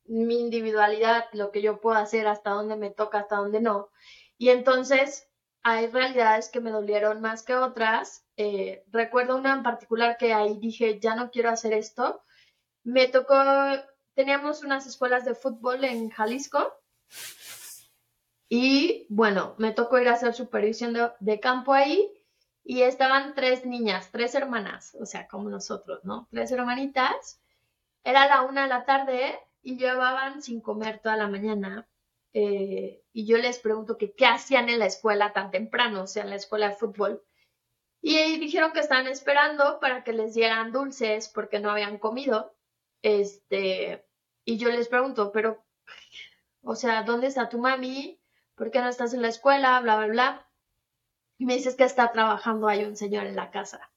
mi 0.06 0.40
individualidad, 0.40 1.26
lo 1.32 1.52
que 1.52 1.62
yo 1.62 1.80
puedo 1.80 1.98
hacer, 1.98 2.28
hasta 2.28 2.50
dónde 2.50 2.76
me 2.76 2.90
toca, 2.90 3.20
hasta 3.20 3.38
dónde 3.38 3.62
no. 3.62 3.90
Y 4.38 4.50
entonces 4.50 5.27
hay 5.70 5.88
realidades 5.88 6.48
que 6.48 6.62
me 6.62 6.72
dolieron 6.72 7.20
más 7.20 7.44
que 7.44 7.54
otras. 7.54 8.26
Eh, 8.38 8.86
recuerdo 8.90 9.36
una 9.36 9.54
en 9.54 9.64
particular 9.64 10.16
que 10.18 10.34
ahí 10.34 10.58
dije, 10.58 10.98
ya 11.02 11.14
no 11.14 11.30
quiero 11.30 11.50
hacer 11.50 11.74
esto. 11.74 12.24
Me 12.86 13.10
tocó, 13.10 13.36
teníamos 14.14 14.64
unas 14.64 14.88
escuelas 14.88 15.26
de 15.26 15.36
fútbol 15.36 15.84
en 15.84 16.10
Jalisco 16.10 16.74
y 18.48 19.08
bueno, 19.10 19.56
me 19.58 19.74
tocó 19.74 20.00
ir 20.00 20.08
a 20.08 20.14
hacer 20.14 20.34
supervisión 20.34 20.96
de, 21.20 21.40
campo 21.42 21.74
ahí 21.74 22.14
y 22.64 22.84
estaban 22.84 23.36
tres 23.36 23.66
niñas, 23.66 24.10
tres 24.10 24.36
hermanas, 24.36 24.96
o 25.02 25.06
sea, 25.06 25.28
como 25.28 25.50
nosotros, 25.50 26.00
¿no? 26.06 26.30
Tres 26.32 26.50
hermanitas. 26.54 27.42
Era 28.06 28.26
la 28.28 28.44
una 28.44 28.64
de 28.64 28.70
la 28.70 28.86
tarde 28.86 29.38
y 29.62 29.78
llevaban 29.78 30.42
sin 30.42 30.62
comer 30.62 31.00
toda 31.00 31.18
la 31.18 31.28
mañana. 31.28 31.90
Eh, 32.40 33.04
y 33.14 33.26
yo 33.26 33.40
les 33.40 33.58
pregunto 33.58 33.98
que 33.98 34.14
qué 34.14 34.28
hacían 34.28 34.70
en 34.70 34.78
la 34.78 34.86
escuela 34.86 35.34
tan 35.34 35.50
temprano, 35.50 36.04
o 36.04 36.08
sea, 36.08 36.22
en 36.22 36.30
la 36.30 36.36
escuela 36.36 36.70
de 36.70 36.76
fútbol. 36.76 37.24
Y 38.00 38.38
dijeron 38.38 38.74
que 38.74 38.80
estaban 38.80 39.08
esperando 39.08 39.80
para 39.80 40.04
que 40.04 40.14
les 40.14 40.36
dieran 40.36 40.72
dulces 40.72 41.30
porque 41.30 41.60
no 41.60 41.72
habían 41.72 41.98
comido. 41.98 42.56
Este, 43.02 44.06
y 44.46 44.58
yo 44.58 44.70
les 44.70 44.88
pregunto, 44.88 45.32
pero, 45.32 45.66
o 46.62 46.76
sea, 46.76 47.02
¿dónde 47.02 47.26
está 47.26 47.50
tu 47.50 47.58
mami? 47.58 48.20
¿Por 48.54 48.70
qué 48.70 48.82
no 48.82 48.88
estás 48.88 49.16
en 49.16 49.24
la 49.24 49.30
escuela? 49.30 49.80
Bla, 49.80 49.98
bla, 49.98 50.08
bla. 50.08 50.48
Y 51.40 51.48
me 51.48 51.56
dices 51.56 51.74
que 51.74 51.86
está 51.86 52.12
trabajando, 52.12 52.68
hay 52.68 52.84
un 52.84 52.96
señor 52.96 53.26
en 53.26 53.36
la 53.36 53.50
casa. 53.50 53.90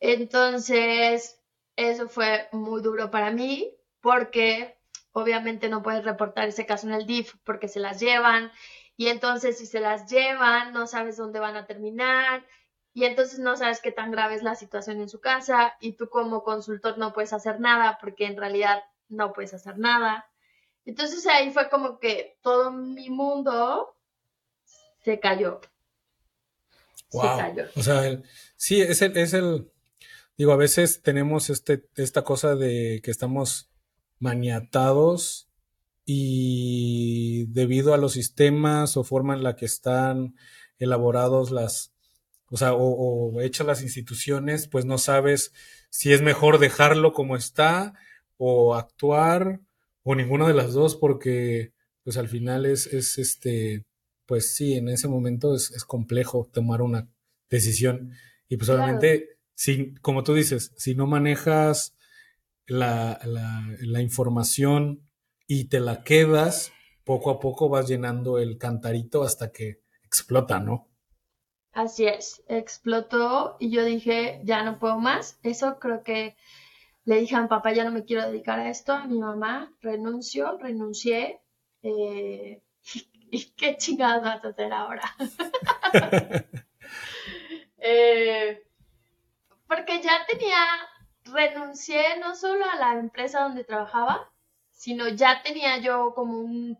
Entonces, 0.00 1.40
eso 1.76 2.08
fue 2.08 2.48
muy 2.50 2.82
duro 2.82 3.12
para 3.12 3.30
mí 3.30 3.72
porque 4.00 4.76
obviamente 5.14 5.68
no 5.68 5.82
puedes 5.82 6.04
reportar 6.04 6.48
ese 6.48 6.66
caso 6.66 6.88
en 6.88 6.92
el 6.92 7.06
DIF 7.06 7.34
porque 7.44 7.68
se 7.68 7.80
las 7.80 8.00
llevan 8.00 8.50
y 8.96 9.08
entonces 9.08 9.56
si 9.58 9.66
se 9.66 9.80
las 9.80 10.10
llevan 10.10 10.72
no 10.72 10.86
sabes 10.86 11.16
dónde 11.16 11.38
van 11.38 11.56
a 11.56 11.66
terminar 11.66 12.44
y 12.92 13.04
entonces 13.04 13.38
no 13.38 13.56
sabes 13.56 13.80
qué 13.80 13.92
tan 13.92 14.10
grave 14.10 14.34
es 14.34 14.42
la 14.42 14.56
situación 14.56 15.00
en 15.00 15.08
su 15.08 15.20
casa 15.20 15.74
y 15.80 15.92
tú 15.92 16.08
como 16.08 16.42
consultor 16.42 16.98
no 16.98 17.12
puedes 17.12 17.32
hacer 17.32 17.60
nada 17.60 17.96
porque 18.00 18.26
en 18.26 18.36
realidad 18.36 18.82
no 19.08 19.32
puedes 19.32 19.54
hacer 19.54 19.78
nada. 19.78 20.26
Entonces 20.84 21.26
ahí 21.26 21.50
fue 21.50 21.68
como 21.70 21.98
que 21.98 22.36
todo 22.42 22.72
mi 22.72 23.08
mundo 23.08 23.96
se 25.04 25.20
cayó. 25.20 25.60
Se 27.08 27.20
cayó. 27.20 27.64
O 27.76 27.82
sea, 27.82 28.20
sí, 28.56 28.80
es 28.80 29.00
el, 29.02 29.16
es 29.16 29.32
el, 29.34 29.70
digo, 30.36 30.52
a 30.52 30.56
veces 30.56 31.02
tenemos 31.02 31.50
este, 31.50 31.88
esta 31.96 32.22
cosa 32.22 32.56
de 32.56 33.00
que 33.02 33.10
estamos 33.10 33.73
maniatados 34.18 35.48
y 36.04 37.46
debido 37.46 37.94
a 37.94 37.98
los 37.98 38.12
sistemas 38.12 38.96
o 38.96 39.04
forma 39.04 39.34
en 39.34 39.42
la 39.42 39.56
que 39.56 39.64
están 39.64 40.36
elaborados 40.78 41.50
las, 41.50 41.92
o 42.50 42.56
sea, 42.56 42.74
o, 42.74 43.40
hechas 43.40 43.66
las 43.66 43.82
instituciones, 43.82 44.68
pues 44.68 44.84
no 44.84 44.98
sabes 44.98 45.52
si 45.90 46.12
es 46.12 46.22
mejor 46.22 46.58
dejarlo 46.58 47.12
como 47.12 47.36
está 47.36 47.94
o 48.36 48.74
actuar 48.74 49.60
o 50.02 50.14
ninguna 50.14 50.46
de 50.46 50.54
las 50.54 50.72
dos 50.72 50.96
porque 50.96 51.72
pues 52.02 52.18
al 52.18 52.28
final 52.28 52.66
es, 52.66 52.86
es 52.86 53.18
este, 53.18 53.86
pues 54.26 54.54
sí, 54.54 54.74
en 54.74 54.88
ese 54.88 55.08
momento 55.08 55.54
es, 55.54 55.84
complejo 55.84 56.50
tomar 56.52 56.82
una 56.82 57.08
decisión. 57.48 58.12
Y 58.48 58.58
pues 58.58 58.68
obviamente, 58.68 59.38
si, 59.54 59.94
como 60.02 60.22
tú 60.22 60.34
dices, 60.34 60.72
si 60.76 60.94
no 60.94 61.06
manejas 61.06 61.94
la, 62.66 63.20
la, 63.24 63.66
la 63.80 64.00
información 64.00 65.08
y 65.46 65.68
te 65.68 65.80
la 65.80 66.02
quedas, 66.02 66.72
poco 67.04 67.30
a 67.30 67.40
poco 67.40 67.68
vas 67.68 67.88
llenando 67.88 68.38
el 68.38 68.58
cantarito 68.58 69.22
hasta 69.22 69.52
que 69.52 69.80
explota, 70.04 70.60
¿no? 70.60 70.88
Así 71.72 72.06
es, 72.06 72.42
explotó 72.48 73.56
y 73.58 73.70
yo 73.70 73.84
dije, 73.84 74.40
ya 74.44 74.62
no 74.62 74.78
puedo 74.78 74.98
más. 74.98 75.38
Eso 75.42 75.78
creo 75.80 76.04
que 76.04 76.36
le 77.04 77.18
dije 77.18 77.34
a 77.34 77.42
mi 77.42 77.48
papá, 77.48 77.72
ya 77.72 77.84
no 77.84 77.90
me 77.90 78.04
quiero 78.04 78.26
dedicar 78.26 78.60
a 78.60 78.70
esto. 78.70 78.92
A 78.92 79.06
mi 79.06 79.18
mamá, 79.18 79.74
renuncio, 79.80 80.56
renuncié. 80.58 81.40
Eh, 81.82 82.62
¿Y 83.30 83.44
qué 83.56 83.76
chingados 83.76 84.22
vas 84.22 84.44
a 84.44 84.48
hacer 84.48 84.72
ahora? 84.72 85.02
Eh, 87.86 88.66
porque 89.68 90.00
ya 90.00 90.24
tenía, 90.26 90.56
renuncié 91.24 92.18
no 92.20 92.34
solo 92.34 92.64
a 92.64 92.76
la 92.76 92.98
empresa 92.98 93.42
donde 93.42 93.64
trabajaba, 93.64 94.30
sino 94.70 95.08
ya 95.08 95.42
tenía 95.42 95.78
yo 95.78 96.12
como 96.14 96.38
un, 96.40 96.78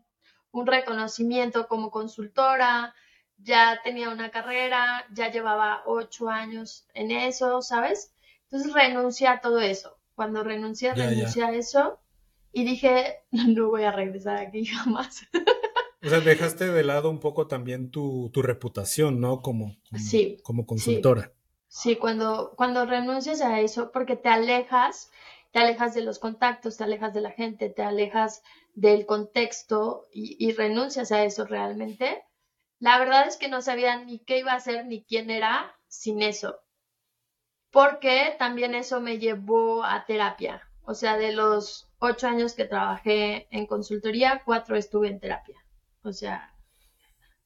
un 0.51 0.67
reconocimiento 0.67 1.67
como 1.67 1.91
consultora, 1.91 2.93
ya 3.37 3.81
tenía 3.83 4.09
una 4.09 4.31
carrera, 4.31 5.05
ya 5.13 5.31
llevaba 5.31 5.83
ocho 5.85 6.29
años 6.29 6.87
en 6.93 7.11
eso, 7.11 7.61
¿sabes? 7.61 8.13
Entonces 8.43 8.73
renuncié 8.73 9.27
a 9.27 9.41
todo 9.41 9.59
eso. 9.59 9.97
Cuando 10.15 10.43
renuncié, 10.43 10.93
renuncié 10.93 11.43
a 11.43 11.51
eso 11.51 11.99
y 12.53 12.63
dije, 12.63 13.19
no 13.31 13.69
voy 13.69 13.83
a 13.83 13.91
regresar 13.91 14.37
aquí 14.37 14.65
jamás. 14.65 15.27
O 16.05 16.07
sea, 16.07 16.19
dejaste 16.19 16.71
de 16.71 16.83
lado 16.83 17.09
un 17.09 17.19
poco 17.19 17.47
también 17.47 17.89
tu, 17.89 18.29
reputación, 18.35 19.19
¿no? 19.19 19.41
Como, 19.41 19.75
como, 20.43 20.67
consultora. 20.67 21.33
Sí. 21.77 21.97
cuando, 21.97 22.53
cuando 22.55 22.85
renuncias 22.85 23.41
a 23.41 23.59
eso, 23.59 23.91
porque 23.91 24.15
te 24.15 24.29
alejas, 24.29 25.11
te 25.51 25.59
alejas 25.59 25.93
de 25.93 26.01
los 26.01 26.19
contactos, 26.19 26.77
te 26.77 26.85
alejas 26.85 27.13
de 27.13 27.21
la 27.21 27.31
gente, 27.31 27.69
te 27.69 27.83
alejas 27.83 28.43
del 28.75 29.05
contexto 29.05 30.05
y, 30.13 30.37
y 30.39 30.53
renuncias 30.53 31.11
a 31.11 31.23
eso 31.25 31.45
realmente, 31.45 32.23
la 32.79 32.97
verdad 32.97 33.27
es 33.27 33.37
que 33.37 33.49
no 33.49 33.61
sabía 33.61 34.03
ni 34.03 34.19
qué 34.19 34.39
iba 34.39 34.53
a 34.53 34.55
hacer 34.55 34.85
ni 34.85 35.03
quién 35.03 35.29
era 35.29 35.75
sin 35.87 36.21
eso. 36.21 36.59
Porque 37.71 38.35
también 38.39 38.73
eso 38.73 39.01
me 39.01 39.19
llevó 39.19 39.83
a 39.83 40.05
terapia. 40.05 40.61
O 40.83 40.93
sea, 40.93 41.17
de 41.17 41.33
los 41.33 41.89
ocho 41.99 42.27
años 42.27 42.53
que 42.53 42.65
trabajé 42.65 43.47
en 43.51 43.65
consultoría, 43.65 44.41
cuatro 44.45 44.77
estuve 44.77 45.09
en 45.09 45.19
terapia. 45.19 45.57
O 46.03 46.13
sea. 46.13 46.54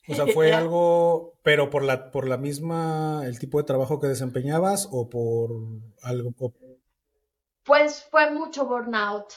O 0.10 0.16
sea, 0.16 0.28
fue 0.28 0.54
algo, 0.54 1.36
pero 1.44 1.70
por 1.70 1.84
la, 1.84 2.10
por 2.12 2.28
la 2.28 2.38
misma, 2.38 3.22
el 3.26 3.38
tipo 3.38 3.60
de 3.60 3.64
trabajo 3.64 4.00
que 4.00 4.08
desempeñabas 4.08 4.90
o 4.92 5.08
por 5.08 5.52
algo. 6.02 6.34
Pues 7.64 8.08
fue 8.10 8.32
mucho 8.32 8.66
burnout. 8.66 9.32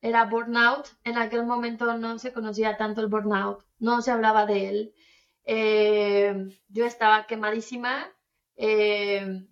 Era 0.00 0.24
burnout. 0.24 0.88
En 1.04 1.16
aquel 1.16 1.46
momento 1.46 1.96
no 1.96 2.18
se 2.18 2.32
conocía 2.32 2.76
tanto 2.76 3.00
el 3.00 3.06
burnout. 3.06 3.64
No 3.78 4.02
se 4.02 4.10
hablaba 4.10 4.46
de 4.46 4.68
él. 4.68 4.94
Eh, 5.44 6.34
yo 6.68 6.84
estaba 6.84 7.26
quemadísima. 7.28 8.12
Eh, 8.56 9.46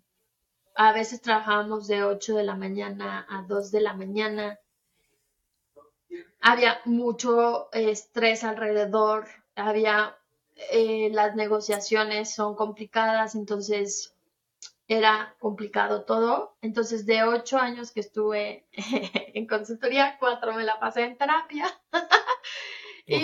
a 0.75 0.93
veces 0.93 1.23
trabajábamos 1.23 1.87
de 1.87 2.03
8 2.03 2.37
de 2.37 2.43
la 2.43 2.57
mañana 2.57 3.27
a 3.29 3.43
2 3.43 3.71
de 3.71 3.81
la 3.81 3.95
mañana. 3.95 4.59
Había 6.41 6.81
mucho 6.85 7.71
estrés 7.73 8.43
alrededor. 8.43 9.29
Había 9.55 10.17
eh, 10.71 11.11
las 11.13 11.35
negociaciones 11.37 12.35
son 12.35 12.55
complicadas, 12.55 13.35
entonces 13.35 14.15
era 14.87 15.37
complicado 15.39 16.05
todo. 16.05 16.57
Entonces, 16.63 17.07
de 17.07 17.23
ocho 17.23 17.59
años 17.59 17.93
que 17.93 18.01
estuve 18.01 18.67
en 18.73 19.47
consultoría, 19.47 20.17
cuatro 20.19 20.53
me 20.55 20.65
la 20.65 20.79
pasé 20.81 21.05
en 21.05 21.17
terapia. 21.17 21.67
y 23.07 23.23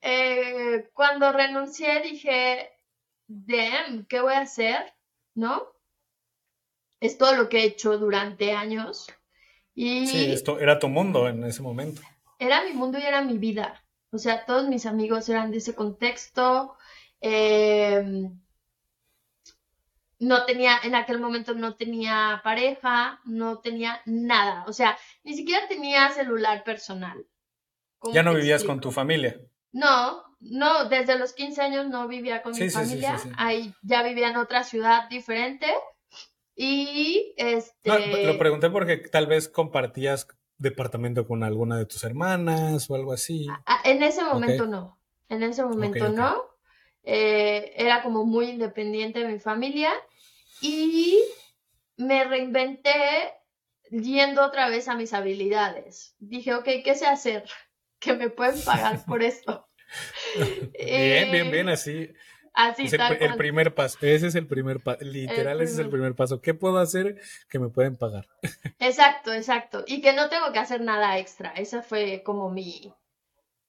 eh, 0.00 0.88
cuando 0.94 1.32
renuncié 1.32 2.00
dije, 2.02 2.70
damn, 3.26 4.06
¿qué 4.06 4.20
voy 4.20 4.34
a 4.34 4.40
hacer? 4.40 4.94
¿No? 5.34 5.66
Es 7.00 7.18
todo 7.18 7.34
lo 7.34 7.48
que 7.48 7.58
he 7.58 7.64
hecho 7.64 7.98
durante 7.98 8.52
años. 8.52 9.08
Y 9.74 10.06
sí, 10.06 10.32
esto 10.32 10.58
era 10.58 10.78
tu 10.78 10.88
mundo 10.88 11.28
en 11.28 11.44
ese 11.44 11.62
momento. 11.62 12.02
Era 12.38 12.64
mi 12.64 12.72
mundo 12.72 12.98
y 12.98 13.02
era 13.02 13.22
mi 13.22 13.38
vida. 13.38 13.84
O 14.10 14.18
sea, 14.18 14.44
todos 14.44 14.68
mis 14.68 14.86
amigos 14.86 15.28
eran 15.28 15.50
de 15.50 15.58
ese 15.58 15.74
contexto. 15.74 16.76
Em, 17.20 18.40
no 20.18 20.44
tenía, 20.46 20.78
en 20.82 20.94
aquel 20.94 21.20
momento 21.20 21.54
no 21.54 21.76
tenía 21.76 22.40
pareja, 22.42 23.20
no 23.24 23.58
tenía 23.58 24.00
nada. 24.06 24.64
O 24.66 24.72
sea, 24.72 24.98
ni 25.24 25.34
siquiera 25.34 25.68
tenía 25.68 26.10
celular 26.10 26.64
personal. 26.64 27.26
Ya 28.12 28.22
no 28.22 28.34
vivías 28.34 28.64
con 28.64 28.80
tu 28.80 28.90
familia. 28.90 29.40
No, 29.72 30.22
no, 30.40 30.88
desde 30.88 31.18
los 31.18 31.32
15 31.32 31.62
años 31.62 31.88
no 31.88 32.08
vivía 32.08 32.42
con 32.42 32.52
mi 32.52 32.70
familia, 32.70 33.18
ahí 33.36 33.74
ya 33.82 34.02
vivía 34.02 34.30
en 34.30 34.36
otra 34.36 34.64
ciudad 34.64 35.08
diferente 35.08 35.66
y 36.54 37.34
este... 37.36 38.24
lo 38.24 38.38
pregunté 38.38 38.70
porque 38.70 38.96
tal 38.96 39.26
vez 39.26 39.48
compartías 39.48 40.26
departamento 40.58 41.26
con 41.26 41.42
alguna 41.44 41.78
de 41.78 41.86
tus 41.86 42.04
hermanas 42.04 42.90
o 42.90 42.94
algo 42.94 43.12
así. 43.12 43.46
En 43.84 44.02
ese 44.02 44.22
momento 44.22 44.66
no, 44.66 44.98
en 45.28 45.42
ese 45.42 45.64
momento 45.64 46.08
no, 46.10 46.42
eh, 47.04 47.72
era 47.76 48.02
como 48.02 48.24
muy 48.24 48.50
independiente 48.50 49.20
de 49.20 49.28
mi 49.28 49.38
familia 49.38 49.90
y 50.60 51.22
me 51.96 52.24
reinventé 52.24 52.92
yendo 53.90 54.44
otra 54.44 54.68
vez 54.68 54.88
a 54.88 54.94
mis 54.94 55.12
habilidades. 55.14 56.14
Dije, 56.18 56.54
ok, 56.54 56.68
¿qué 56.84 56.94
sé 56.94 57.06
hacer? 57.06 57.44
que 57.98 58.14
me 58.14 58.30
pueden 58.30 58.60
pagar 58.62 59.04
por 59.06 59.22
esto. 59.22 59.68
bien, 60.78 61.30
bien, 61.30 61.50
bien, 61.50 61.68
así. 61.68 62.12
Así 62.60 62.86
es 62.86 62.92
el, 62.92 63.36
primer 63.36 63.72
paso, 63.72 63.98
ese 64.02 64.26
es 64.26 64.34
el 64.34 64.48
primer 64.48 64.80
paso, 64.80 64.98
literal, 65.04 65.60
ese 65.60 65.74
es 65.74 65.78
el 65.78 65.90
primer 65.90 66.16
paso. 66.16 66.40
¿Qué 66.40 66.54
puedo 66.54 66.78
hacer 66.78 67.20
que 67.48 67.60
me 67.60 67.68
pueden 67.68 67.96
pagar? 67.96 68.26
Exacto, 68.80 69.32
exacto. 69.32 69.84
Y 69.86 70.00
que 70.00 70.12
no 70.12 70.28
tengo 70.28 70.50
que 70.52 70.58
hacer 70.58 70.80
nada 70.80 71.18
extra. 71.18 71.50
Esa 71.50 71.82
fue 71.82 72.22
como 72.24 72.50
mi, 72.50 72.92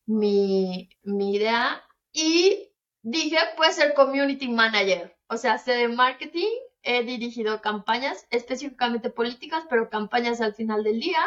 mi, 0.07 0.89
mi 1.03 1.35
idea. 1.35 1.83
Y 2.11 2.71
dije, 3.03 3.37
puede 3.57 3.73
ser 3.73 3.93
community 3.93 4.47
manager. 4.49 5.15
O 5.27 5.37
sea, 5.37 5.59
sé 5.59 5.73
de 5.73 5.87
marketing, 5.87 6.49
he 6.81 7.03
dirigido 7.03 7.61
campañas, 7.61 8.25
específicamente 8.31 9.11
políticas, 9.11 9.65
pero 9.69 9.89
campañas 9.91 10.41
al 10.41 10.55
final 10.55 10.83
del 10.83 10.99
día 10.99 11.19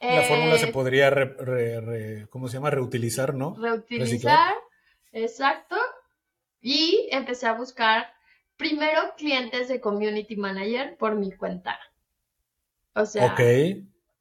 La 0.00 0.22
fórmula 0.22 0.58
se 0.58 0.66
Eh, 0.68 0.72
podría, 0.72 1.08
re- 1.08 1.34
re- 1.38 1.80
re- 1.80 2.26
¿cómo 2.28 2.48
se 2.48 2.54
llama? 2.58 2.68
Reutilizar, 2.70 3.32
¿no? 3.32 3.56
reutilizar, 3.58 4.06
Reciclar. 4.10 4.54
exacto, 5.12 5.76
y 6.64 7.08
empecé 7.12 7.46
a 7.46 7.52
buscar 7.52 8.12
primero 8.56 9.14
clientes 9.16 9.68
de 9.68 9.80
community 9.80 10.34
manager 10.36 10.96
por 10.96 11.14
mi 11.14 11.30
cuenta. 11.30 11.78
O 12.94 13.04
sea, 13.06 13.30
Ok. 13.30 13.40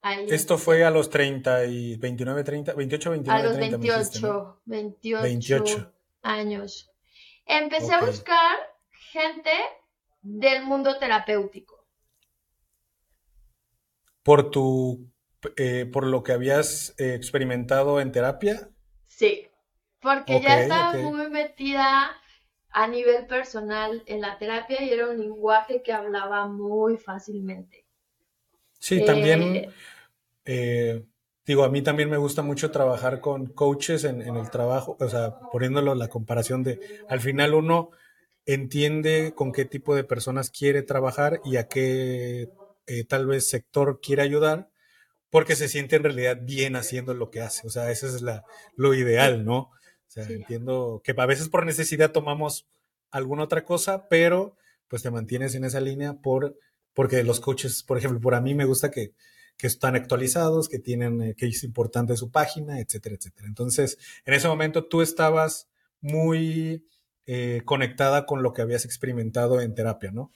ahí 0.01 0.27
Esto 0.27 0.57
fue 0.57 0.83
a 0.83 0.91
los 0.91 1.09
30 1.09 1.65
y 1.65 1.95
29, 1.97 2.43
30, 2.43 2.73
28, 2.73 3.11
a 3.25 3.39
29, 3.39 3.43
los 3.43 3.57
30 3.57 3.77
me 3.77 3.85
dijiste, 3.85 4.19
¿no? 4.19 4.41
28, 4.65 5.17
28, 5.17 5.85
28. 5.85 5.93
años. 6.21 6.89
Empecé 7.45 7.93
a 7.93 7.99
Ok. 7.99 8.03
buscar 8.05 8.57
gente 9.11 9.51
del 10.21 10.63
mundo 10.65 10.97
terapéutico. 10.99 11.85
Por 14.23 14.51
tu, 14.51 15.09
eh, 15.57 15.85
por 15.91 16.05
lo 16.07 16.23
que 16.23 16.33
habías 16.33 16.93
eh, 16.97 17.13
experimentado 17.15 17.99
en 18.01 18.11
terapia. 18.11 18.69
Sí, 19.05 19.47
porque 20.01 20.41
Ok, 20.41 20.41
ya 20.41 20.57
estaba 20.57 20.91
ok. 20.91 20.95
muy 20.97 21.29
metida 21.29 22.11
a 22.73 22.87
nivel 22.87 23.27
personal 23.27 24.03
en 24.05 24.21
la 24.21 24.37
terapia 24.37 24.83
y 24.83 24.89
era 24.91 25.09
un 25.09 25.19
lenguaje 25.19 25.81
que 25.83 25.93
hablaba 25.93 26.47
muy 26.47 26.97
fácilmente. 26.97 27.85
Sí, 28.79 29.01
Eh, 29.01 29.05
también, 29.05 29.67
eh, 30.45 31.05
digo, 31.45 31.63
a 31.63 31.69
mí 31.69 31.81
también 31.81 32.09
me 32.09 32.17
gusta 32.17 32.41
mucho 32.41 32.71
trabajar 32.71 33.21
con 33.21 33.47
coaches 33.47 34.03
en, 34.03 34.21
en 34.21 34.35
el 34.37 34.49
trabajo, 34.49 34.97
o 34.99 35.09
sea, 35.09 35.39
poniéndolo 35.51 35.95
la 35.95 36.09
comparación 36.09 36.63
de, 36.63 36.79
al 37.09 37.21
final 37.21 37.53
uno 37.53 37.91
entiende 38.45 39.33
con 39.35 39.51
qué 39.53 39.65
tipo 39.65 39.95
de 39.95 40.03
personas 40.03 40.49
quiere 40.51 40.83
trabajar 40.83 41.41
y 41.45 41.57
a 41.57 41.67
qué 41.69 42.49
eh, 42.87 43.05
tal 43.05 43.27
vez 43.27 43.49
sector 43.49 44.01
quiere 44.01 44.23
ayudar, 44.23 44.69
porque 45.31 45.55
se 45.55 45.69
siente 45.69 45.95
en 45.97 46.03
realidad 46.03 46.39
bien 46.41 46.75
haciendo 46.75 47.13
lo 47.13 47.31
que 47.31 47.41
hace. 47.41 47.67
O 47.67 47.69
sea, 47.69 47.91
eso 47.91 48.07
es 48.07 48.21
la, 48.21 48.43
lo 48.75 48.93
ideal, 48.93 49.45
¿no? 49.45 49.71
Sea, 50.13 50.25
Sí. 50.25 50.33
entiendo 50.33 51.01
que 51.03 51.13
a 51.17 51.25
veces 51.25 51.49
por 51.49 51.65
necesidad 51.65 52.11
tomamos 52.11 52.67
alguna 53.09 53.43
otra 53.43 53.65
cosa, 53.65 54.07
pero 54.09 54.55
pues 54.87 55.01
te 55.01 55.09
mantienes 55.09 55.55
en 55.55 55.63
esa 55.63 55.81
línea 55.81 56.21
por, 56.21 56.55
porque 56.93 57.23
los 57.23 57.39
coaches, 57.39 57.81
por 57.81 57.97
ejemplo, 57.97 58.19
por 58.21 58.35
a 58.35 58.41
mí 58.41 58.53
me 58.53 58.65
gusta 58.65 58.91
que, 58.91 59.13
que 59.57 59.65
están 59.65 59.95
actualizados, 59.95 60.69
que 60.69 60.77
tienen, 60.77 61.19
eh, 61.21 61.35
que 61.35 61.47
es 61.47 61.63
importante 61.63 62.15
su 62.15 62.29
página, 62.29 62.79
etcétera, 62.79 63.15
etcétera. 63.15 63.47
Entonces, 63.47 63.97
en 64.25 64.35
ese 64.35 64.47
momento 64.47 64.85
tú 64.85 65.01
estabas 65.01 65.67
muy 65.99 66.85
eh, 67.25 67.61
conectada 67.65 68.27
con 68.27 68.43
lo 68.43 68.53
que 68.53 68.61
habías 68.61 68.85
experimentado 68.85 69.61
en 69.61 69.73
terapia, 69.73 70.11
¿no? 70.11 70.31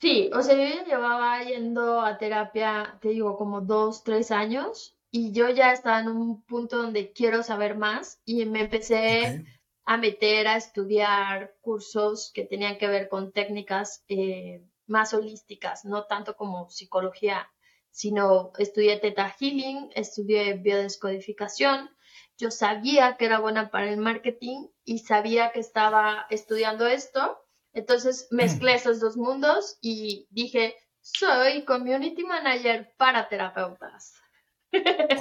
Sí, 0.00 0.28
o 0.34 0.42
sea, 0.42 0.56
yo 0.56 0.62
ya 0.76 0.84
llevaba 0.84 1.44
yendo 1.44 2.00
a 2.00 2.18
terapia, 2.18 2.98
te 3.00 3.10
digo, 3.10 3.36
como 3.36 3.60
dos, 3.60 4.02
tres 4.02 4.30
años 4.32 4.96
y 5.10 5.32
yo 5.32 5.48
ya 5.48 5.72
estaba 5.72 6.00
en 6.00 6.08
un 6.08 6.42
punto 6.42 6.76
donde 6.76 7.12
quiero 7.12 7.42
saber 7.42 7.76
más 7.76 8.20
y 8.24 8.44
me 8.44 8.62
empecé 8.62 9.44
a 9.84 9.96
meter 9.96 10.46
a 10.46 10.56
estudiar 10.56 11.56
cursos 11.60 12.30
que 12.32 12.44
tenían 12.44 12.78
que 12.78 12.86
ver 12.86 13.08
con 13.08 13.32
técnicas 13.32 14.04
eh, 14.08 14.64
más 14.86 15.12
holísticas, 15.12 15.84
no 15.84 16.04
tanto 16.04 16.36
como 16.36 16.70
psicología, 16.70 17.50
sino 17.90 18.52
estudié 18.58 18.98
Theta 18.98 19.34
Healing, 19.38 19.90
estudié 19.94 20.54
biodescodificación. 20.54 21.90
Yo 22.38 22.50
sabía 22.50 23.16
que 23.16 23.26
era 23.26 23.40
buena 23.40 23.70
para 23.70 23.90
el 23.90 23.96
marketing 23.96 24.68
y 24.84 25.00
sabía 25.00 25.50
que 25.50 25.60
estaba 25.60 26.26
estudiando 26.30 26.86
esto. 26.86 27.38
Entonces 27.72 28.28
mezclé 28.30 28.74
esos 28.74 29.00
dos 29.00 29.16
mundos 29.16 29.76
y 29.80 30.26
dije, 30.30 30.76
soy 31.00 31.64
community 31.64 32.24
manager 32.24 32.92
para 32.96 33.28
terapeutas. 33.28 34.19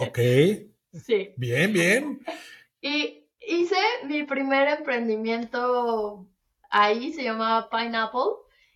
Ok, 0.01 0.19
Sí. 1.05 1.35
bien, 1.35 1.73
bien. 1.73 2.21
Y 2.81 3.25
hice 3.39 3.75
mi 4.05 4.23
primer 4.23 4.67
emprendimiento 4.67 6.27
ahí, 6.69 7.13
se 7.13 7.23
llamaba 7.23 7.69
Pineapple, 7.69 8.31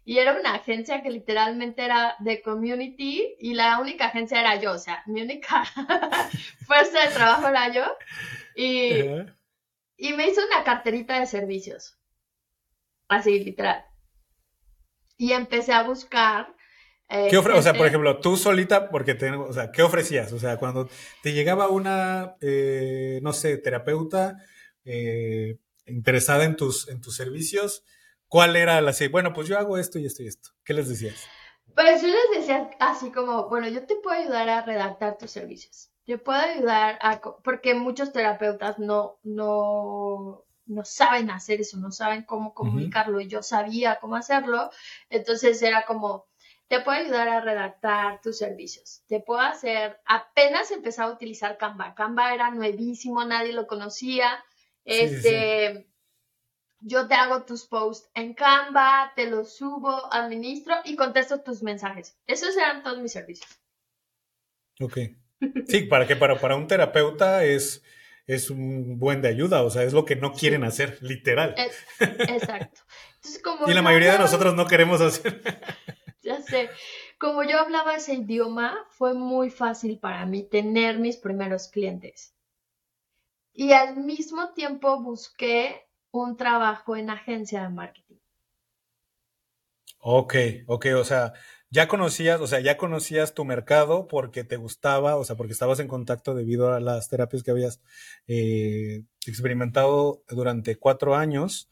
y 0.05 0.17
era 0.19 0.37
una 0.39 0.55
agencia 0.55 1.01
que 1.01 1.09
literalmente 1.09 1.83
era 1.85 2.15
de 2.19 2.41
community 2.41 3.35
y 3.39 3.53
la 3.53 3.79
única 3.79 4.07
agencia 4.07 4.39
era 4.41 4.57
yo, 4.57 4.73
o 4.73 4.77
sea, 4.77 5.01
mi 5.05 5.21
única 5.21 5.63
fuerza 6.67 6.99
de 7.07 7.13
trabajo 7.13 7.47
era 7.47 7.71
yo. 7.71 7.85
Y, 8.55 9.15
y 9.97 10.13
me 10.13 10.27
hice 10.27 10.41
una 10.45 10.63
carterita 10.63 11.19
de 11.19 11.25
servicios, 11.27 11.97
así 13.07 13.39
literal. 13.39 13.85
Y 15.17 15.31
empecé 15.33 15.73
a 15.73 15.81
buscar. 15.83 16.55
Eh, 17.09 17.27
¿Qué 17.29 17.37
ofre- 17.37 17.53
o 17.57 17.61
sea, 17.61 17.73
por 17.73 17.81
gente- 17.81 17.87
ejemplo, 17.87 18.19
tú 18.19 18.37
solita, 18.37 18.89
porque 18.89 19.11
o 19.13 19.53
sea, 19.53 19.71
¿qué 19.71 19.83
ofrecías? 19.83 20.31
O 20.33 20.39
sea, 20.39 20.57
cuando 20.57 20.89
te 21.21 21.33
llegaba 21.33 21.67
una, 21.67 22.35
eh, 22.41 23.19
no 23.21 23.33
sé, 23.33 23.57
terapeuta 23.57 24.37
eh, 24.85 25.57
interesada 25.85 26.43
en 26.43 26.55
tus, 26.55 26.87
en 26.89 27.01
tus 27.01 27.15
servicios, 27.15 27.83
¿cuál 28.27 28.55
era 28.55 28.81
la 28.81 28.91
así? 28.91 29.07
Bueno, 29.07 29.33
pues 29.33 29.47
yo 29.47 29.57
hago 29.57 29.77
esto 29.77 29.99
y 29.99 30.05
esto 30.05 30.23
y 30.23 30.27
esto. 30.27 30.49
¿Qué 30.63 30.73
les 30.73 30.89
decías? 30.89 31.15
Pues 31.75 32.01
yo 32.01 32.07
les 32.07 32.39
decía 32.39 32.69
así 32.79 33.11
como, 33.11 33.49
bueno, 33.49 33.67
yo 33.67 33.85
te 33.85 33.95
puedo 33.95 34.15
ayudar 34.19 34.49
a 34.49 34.61
redactar 34.65 35.17
tus 35.17 35.31
servicios. 35.31 35.89
Te 36.05 36.17
puedo 36.17 36.37
ayudar 36.39 36.99
a, 37.01 37.21
porque 37.43 37.73
muchos 37.73 38.11
terapeutas 38.11 38.77
no, 38.77 39.19
no, 39.23 40.45
no 40.65 40.85
saben 40.85 41.31
hacer 41.31 41.61
eso, 41.61 41.77
no 41.77 41.91
saben 41.91 42.23
cómo 42.23 42.53
comunicarlo 42.53 43.21
y 43.21 43.27
yo 43.27 43.41
sabía 43.41 43.99
cómo 44.01 44.15
hacerlo. 44.17 44.69
Entonces 45.09 45.61
era 45.61 45.85
como, 45.85 46.27
te 46.67 46.79
puedo 46.79 46.97
ayudar 46.99 47.27
a 47.29 47.41
redactar 47.41 48.21
tus 48.21 48.37
servicios. 48.37 49.03
Te 49.07 49.19
puedo 49.19 49.41
hacer, 49.41 49.99
apenas 50.05 50.71
empezaba 50.71 51.11
a 51.11 51.13
utilizar 51.13 51.57
Canva. 51.57 51.93
Canva 51.95 52.33
era 52.33 52.49
nuevísimo, 52.51 53.23
nadie 53.25 53.53
lo 53.53 53.67
conocía. 53.67 54.43
Sí, 54.85 54.93
sí, 54.93 55.07
sí. 55.09 55.15
Este, 55.27 55.87
yo 56.79 57.07
te 57.07 57.13
hago 57.13 57.43
tus 57.43 57.65
posts 57.65 58.09
en 58.13 58.33
Canva, 58.33 59.13
te 59.15 59.29
los 59.29 59.55
subo, 59.55 60.11
administro 60.13 60.75
y 60.83 60.95
contesto 60.95 61.41
tus 61.41 61.63
mensajes. 61.63 62.17
Esos 62.27 62.57
eran 62.57 62.83
todos 62.83 62.99
mis 62.99 63.11
servicios. 63.11 63.49
Ok. 64.79 64.97
Sí, 65.67 65.83
para 65.83 66.07
que 66.07 66.15
para, 66.15 66.39
para 66.39 66.55
un 66.55 66.67
terapeuta 66.67 67.43
es, 67.43 67.83
es 68.25 68.49
un 68.49 68.97
buen 68.97 69.21
de 69.21 69.27
ayuda, 69.27 69.63
o 69.63 69.69
sea, 69.69 69.83
es 69.83 69.93
lo 69.93 70.05
que 70.05 70.15
no 70.15 70.33
quieren 70.33 70.63
hacer, 70.63 70.97
literal. 71.01 71.53
Es- 71.57 71.85
exacto. 71.99 72.81
Entonces, 73.15 73.41
como 73.43 73.65
Y 73.67 73.69
la 73.73 73.75
yo 73.75 73.83
mayoría 73.83 74.13
de 74.13 74.19
nosotros 74.19 74.55
no 74.55 74.65
queremos 74.67 75.01
hacer. 75.01 75.41
Ya 76.23 76.41
sé, 76.41 76.71
como 77.19 77.43
yo 77.43 77.59
hablaba 77.59 77.95
ese 77.95 78.15
idioma, 78.15 78.83
fue 78.89 79.13
muy 79.13 79.51
fácil 79.51 79.99
para 79.99 80.25
mí 80.25 80.41
tener 80.41 80.97
mis 80.97 81.17
primeros 81.17 81.67
clientes. 81.67 82.33
Y 83.53 83.71
al 83.71 83.95
mismo 83.95 84.51
tiempo 84.53 85.01
busqué 85.01 85.87
un 86.11 86.35
trabajo 86.35 86.97
en 86.97 87.09
agencia 87.09 87.63
de 87.63 87.69
marketing. 87.69 88.17
Ok, 90.05 90.35
ok, 90.67 90.85
o 90.97 91.03
sea, 91.05 91.33
ya 91.69 91.87
conocías, 91.87 92.41
o 92.41 92.47
sea, 92.47 92.59
ya 92.59 92.77
conocías 92.77 93.33
tu 93.33 93.45
mercado 93.45 94.07
porque 94.07 94.43
te 94.43 94.57
gustaba, 94.57 95.15
o 95.15 95.23
sea, 95.23 95.35
porque 95.37 95.53
estabas 95.53 95.79
en 95.79 95.87
contacto 95.87 96.35
debido 96.35 96.73
a 96.73 96.79
las 96.81 97.07
terapias 97.09 97.41
que 97.43 97.51
habías 97.51 97.81
eh, 98.27 99.03
experimentado 99.25 100.23
durante 100.29 100.75
cuatro 100.77 101.15
años 101.15 101.69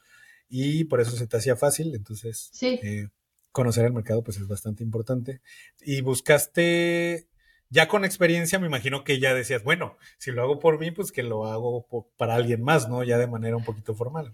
y 0.47 0.85
por 0.85 1.01
eso 1.01 1.11
se 1.17 1.27
te 1.27 1.37
hacía 1.37 1.57
fácil, 1.57 1.93
entonces 1.93 2.53
Sí. 2.53 2.79
eh, 2.81 3.09
conocer 3.51 3.85
el 3.85 3.93
mercado 3.93 4.23
pues 4.23 4.37
es 4.37 4.47
bastante 4.47 4.83
importante. 4.83 5.41
Y 5.81 6.01
buscaste, 6.01 7.27
ya 7.69 7.87
con 7.87 8.05
experiencia, 8.05 8.59
me 8.59 8.67
imagino 8.67 9.03
que 9.03 9.19
ya 9.19 9.33
decías, 9.33 9.63
bueno, 9.63 9.97
si 10.17 10.31
lo 10.31 10.41
hago 10.41 10.59
por 10.59 10.79
mí, 10.79 10.91
pues 10.91 11.11
que 11.11 11.23
lo 11.23 11.45
hago 11.45 11.87
para 12.17 12.35
alguien 12.35 12.63
más, 12.63 12.89
¿no? 12.89 13.03
Ya 13.03 13.17
de 13.17 13.27
manera 13.27 13.57
un 13.57 13.63
poquito 13.63 13.95
formal. 13.95 14.33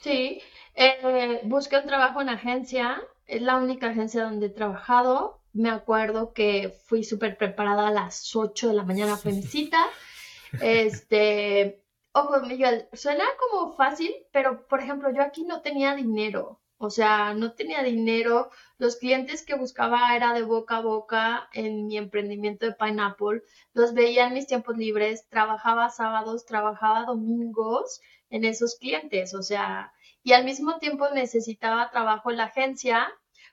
Sí, 0.00 0.42
eh, 0.74 1.40
busqué 1.44 1.78
un 1.78 1.86
trabajo 1.86 2.20
en 2.20 2.28
agencia, 2.28 3.00
es 3.26 3.40
la 3.40 3.56
única 3.56 3.88
agencia 3.88 4.24
donde 4.24 4.46
he 4.46 4.50
trabajado. 4.50 5.40
Me 5.52 5.70
acuerdo 5.70 6.32
que 6.32 6.74
fui 6.86 7.04
súper 7.04 7.36
preparada 7.36 7.88
a 7.88 7.92
las 7.92 8.34
8 8.34 8.68
de 8.68 8.74
la 8.74 8.84
mañana, 8.84 9.16
fue 9.16 9.32
mi 9.32 9.42
cita. 9.54 9.86
Este, 10.60 11.82
ojo, 12.12 12.40
Miguel, 12.40 12.88
suena 12.92 13.24
como 13.38 13.74
fácil, 13.76 14.12
pero 14.32 14.66
por 14.66 14.80
ejemplo, 14.80 15.10
yo 15.10 15.22
aquí 15.22 15.44
no 15.44 15.62
tenía 15.62 15.94
dinero. 15.94 16.60
O 16.84 16.90
sea, 16.90 17.34
no 17.34 17.52
tenía 17.54 17.82
dinero. 17.82 18.50
Los 18.78 18.96
clientes 18.96 19.44
que 19.44 19.54
buscaba 19.56 20.14
era 20.14 20.32
de 20.34 20.42
boca 20.42 20.76
a 20.76 20.80
boca 20.82 21.48
en 21.52 21.86
mi 21.86 21.96
emprendimiento 21.96 22.66
de 22.66 22.74
Pineapple. 22.74 23.42
Los 23.72 23.94
veía 23.94 24.26
en 24.26 24.34
mis 24.34 24.46
tiempos 24.46 24.76
libres, 24.76 25.26
trabajaba 25.28 25.88
sábados, 25.88 26.44
trabajaba 26.44 27.06
domingos 27.06 28.00
en 28.30 28.44
esos 28.44 28.76
clientes. 28.76 29.34
O 29.34 29.42
sea, 29.42 29.92
y 30.22 30.32
al 30.32 30.44
mismo 30.44 30.78
tiempo 30.78 31.08
necesitaba 31.10 31.90
trabajo 31.90 32.30
en 32.30 32.36
la 32.36 32.44
agencia 32.44 33.12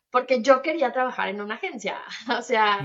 porque 0.09 0.41
yo 0.41 0.61
quería 0.61 0.91
trabajar 0.91 1.29
en 1.29 1.41
una 1.41 1.55
agencia. 1.55 1.97
O 2.37 2.41
sea, 2.41 2.79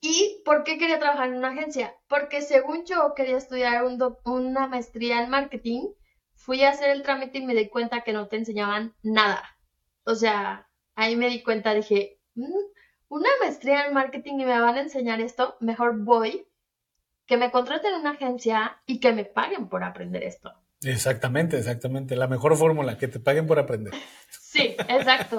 ¿y 0.00 0.42
por 0.44 0.64
qué 0.64 0.76
quería 0.78 0.98
trabajar 0.98 1.28
en 1.28 1.36
una 1.36 1.50
agencia? 1.50 1.94
Porque 2.08 2.42
según 2.42 2.84
yo 2.84 3.14
quería 3.14 3.36
estudiar 3.36 3.84
un 3.84 3.98
una 4.24 4.66
maestría 4.66 5.22
en 5.22 5.30
marketing, 5.30 5.88
fui 6.44 6.64
a 6.64 6.70
hacer 6.70 6.90
el 6.90 7.02
trámite 7.02 7.38
y 7.38 7.46
me 7.46 7.54
di 7.54 7.68
cuenta 7.68 8.00
que 8.00 8.12
no 8.12 8.26
te 8.26 8.36
enseñaban 8.36 8.94
nada. 9.02 9.44
O 10.04 10.16
sea, 10.16 10.68
ahí 10.96 11.14
me 11.14 11.28
di 11.28 11.40
cuenta, 11.42 11.72
dije, 11.72 12.18
"Mm, 12.34 12.64
una 13.08 13.28
maestría 13.40 13.86
en 13.86 13.94
marketing 13.94 14.40
y 14.40 14.44
me 14.44 14.60
van 14.60 14.76
a 14.76 14.80
enseñar 14.80 15.20
esto, 15.20 15.56
mejor 15.60 16.02
voy, 16.02 16.48
que 17.26 17.36
me 17.36 17.52
contraten 17.52 17.94
en 17.94 18.00
una 18.00 18.10
agencia 18.10 18.80
y 18.86 18.98
que 18.98 19.12
me 19.12 19.24
paguen 19.24 19.68
por 19.68 19.84
aprender 19.84 20.24
esto. 20.24 20.52
Exactamente, 20.82 21.56
exactamente. 21.56 22.16
La 22.16 22.26
mejor 22.26 22.56
fórmula, 22.56 22.98
que 22.98 23.06
te 23.06 23.20
paguen 23.20 23.46
por 23.46 23.60
aprender. 23.60 23.94
Sí, 24.30 24.74
exacto. 24.88 25.38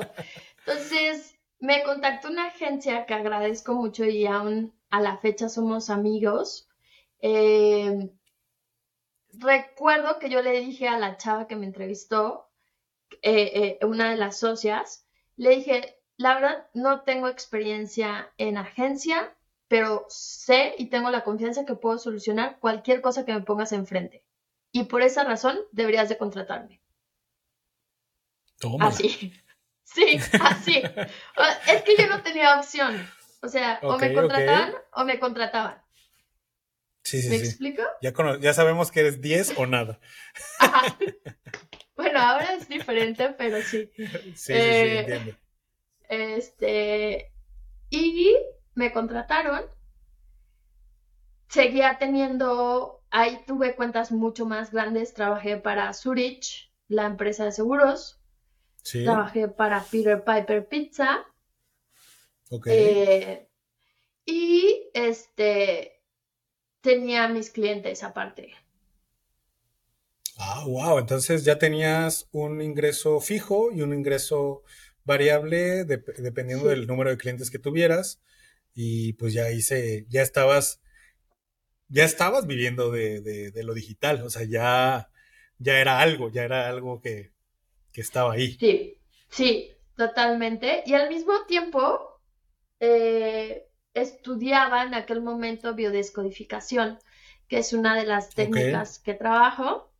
Entonces, 0.65 1.35
me 1.59 1.83
contactó 1.83 2.29
una 2.29 2.47
agencia 2.47 3.05
que 3.05 3.13
agradezco 3.13 3.73
mucho 3.73 4.05
y 4.05 4.25
aún 4.25 4.73
a 4.89 5.01
la 5.01 5.17
fecha 5.17 5.49
somos 5.49 5.89
amigos. 5.89 6.69
Eh, 7.19 8.09
recuerdo 9.39 10.19
que 10.19 10.29
yo 10.29 10.41
le 10.41 10.59
dije 10.59 10.87
a 10.87 10.99
la 10.99 11.17
chava 11.17 11.47
que 11.47 11.55
me 11.55 11.65
entrevistó, 11.65 12.49
eh, 13.21 13.77
eh, 13.81 13.85
una 13.85 14.09
de 14.11 14.17
las 14.17 14.39
socias, 14.39 15.05
le 15.35 15.51
dije, 15.51 15.99
la 16.17 16.35
verdad 16.35 16.67
no 16.73 17.01
tengo 17.01 17.27
experiencia 17.27 18.31
en 18.37 18.57
agencia, 18.57 19.35
pero 19.67 20.05
sé 20.09 20.75
y 20.77 20.87
tengo 20.87 21.09
la 21.09 21.23
confianza 21.23 21.65
que 21.65 21.75
puedo 21.75 21.97
solucionar 21.97 22.59
cualquier 22.59 23.01
cosa 23.01 23.25
que 23.25 23.33
me 23.33 23.41
pongas 23.41 23.71
enfrente. 23.71 24.23
Y 24.71 24.85
por 24.85 25.01
esa 25.01 25.23
razón 25.23 25.59
deberías 25.71 26.09
de 26.09 26.17
contratarme. 26.17 26.81
Así. 28.79 29.33
Sí, 29.85 30.17
así. 30.41 30.81
es 31.67 31.83
que 31.83 31.95
yo 31.97 32.07
no 32.07 32.23
tenía 32.23 32.57
opción. 32.57 33.07
O 33.43 33.47
sea, 33.47 33.79
o 33.83 33.99
me 33.99 34.11
contrataban 34.11 34.73
o 34.93 35.03
me 35.03 35.19
contrataban. 35.19 35.82
Sí, 37.03 37.21
sí, 37.21 37.29
¿Me 37.29 37.35
explico? 37.35 37.83
Ya, 38.01 38.13
ya 38.39 38.53
sabemos 38.53 38.91
que 38.91 39.01
eres 39.01 39.21
10 39.21 39.53
o 39.57 39.65
nada. 39.65 39.99
Bueno, 41.95 42.19
ahora 42.19 42.55
es 42.55 42.67
diferente, 42.67 43.35
pero 43.37 43.61
sí. 43.61 43.89
Sí, 43.95 44.07
sí, 44.33 44.33
sí, 44.35 44.53
eh, 44.53 44.99
entiendo. 44.99 45.37
Este, 46.09 47.31
y 47.89 48.35
me 48.75 48.91
contrataron. 48.91 49.65
Seguía 51.47 51.97
teniendo, 51.99 53.03
ahí 53.11 53.43
tuve 53.45 53.75
cuentas 53.75 54.11
mucho 54.11 54.45
más 54.45 54.71
grandes. 54.71 55.13
Trabajé 55.13 55.57
para 55.57 55.93
Zurich, 55.93 56.71
la 56.87 57.05
empresa 57.05 57.45
de 57.45 57.51
seguros. 57.51 58.19
Sí. 58.81 59.03
Trabajé 59.03 59.47
para 59.47 59.83
Peter 59.83 60.23
Piper 60.23 60.67
Pizza. 60.67 61.25
Ok. 62.49 62.67
Eh, 62.69 63.47
y 64.25 64.89
este, 64.93 65.92
tenía 66.83 67.27
mis 67.29 67.49
clientes 67.49 68.03
aparte. 68.03 68.53
Ah, 70.37 70.65
wow. 70.67 70.99
Entonces 70.99 71.45
ya 71.45 71.57
tenías 71.57 72.27
un 72.31 72.61
ingreso 72.61 73.19
fijo 73.19 73.71
y 73.71 73.81
un 73.81 73.93
ingreso 73.93 74.63
variable 75.05 75.85
dependiendo 75.85 76.67
del 76.69 76.85
número 76.85 77.09
de 77.09 77.17
clientes 77.17 77.49
que 77.49 77.57
tuvieras. 77.57 78.21
Y 78.75 79.13
pues 79.13 79.33
ya 79.33 79.49
hice, 79.51 80.05
ya 80.09 80.21
estabas, 80.21 80.81
ya 81.87 82.03
estabas 82.03 82.45
viviendo 82.45 82.91
de, 82.91 83.51
lo 83.63 83.73
digital. 83.73 84.21
O 84.23 84.29
sea, 84.29 84.43
ya, 84.43 85.09
ya 85.59 85.79
era 85.79 85.99
algo, 85.99 86.29
ya 86.29 86.43
era 86.43 86.67
algo 86.67 87.01
que, 87.01 87.31
estaba 87.93 88.33
ahí. 88.33 88.57
Sí, 88.59 88.97
sí, 89.29 89.71
totalmente. 89.95 90.83
Y 90.85 90.95
al 90.95 91.07
mismo 91.07 91.45
tiempo, 91.47 92.19
eh, 92.79 93.67
estudiaba 93.93 94.83
en 94.83 94.93
aquel 94.93 95.21
momento 95.21 95.73
biodescodificación, 95.73 96.99
que 97.47 97.59
es 97.59 97.73
una 97.73 97.95
de 97.95 98.05
las 98.05 98.29
técnicas 98.29 98.99
que 98.99 99.13
trabajo. 99.13 99.91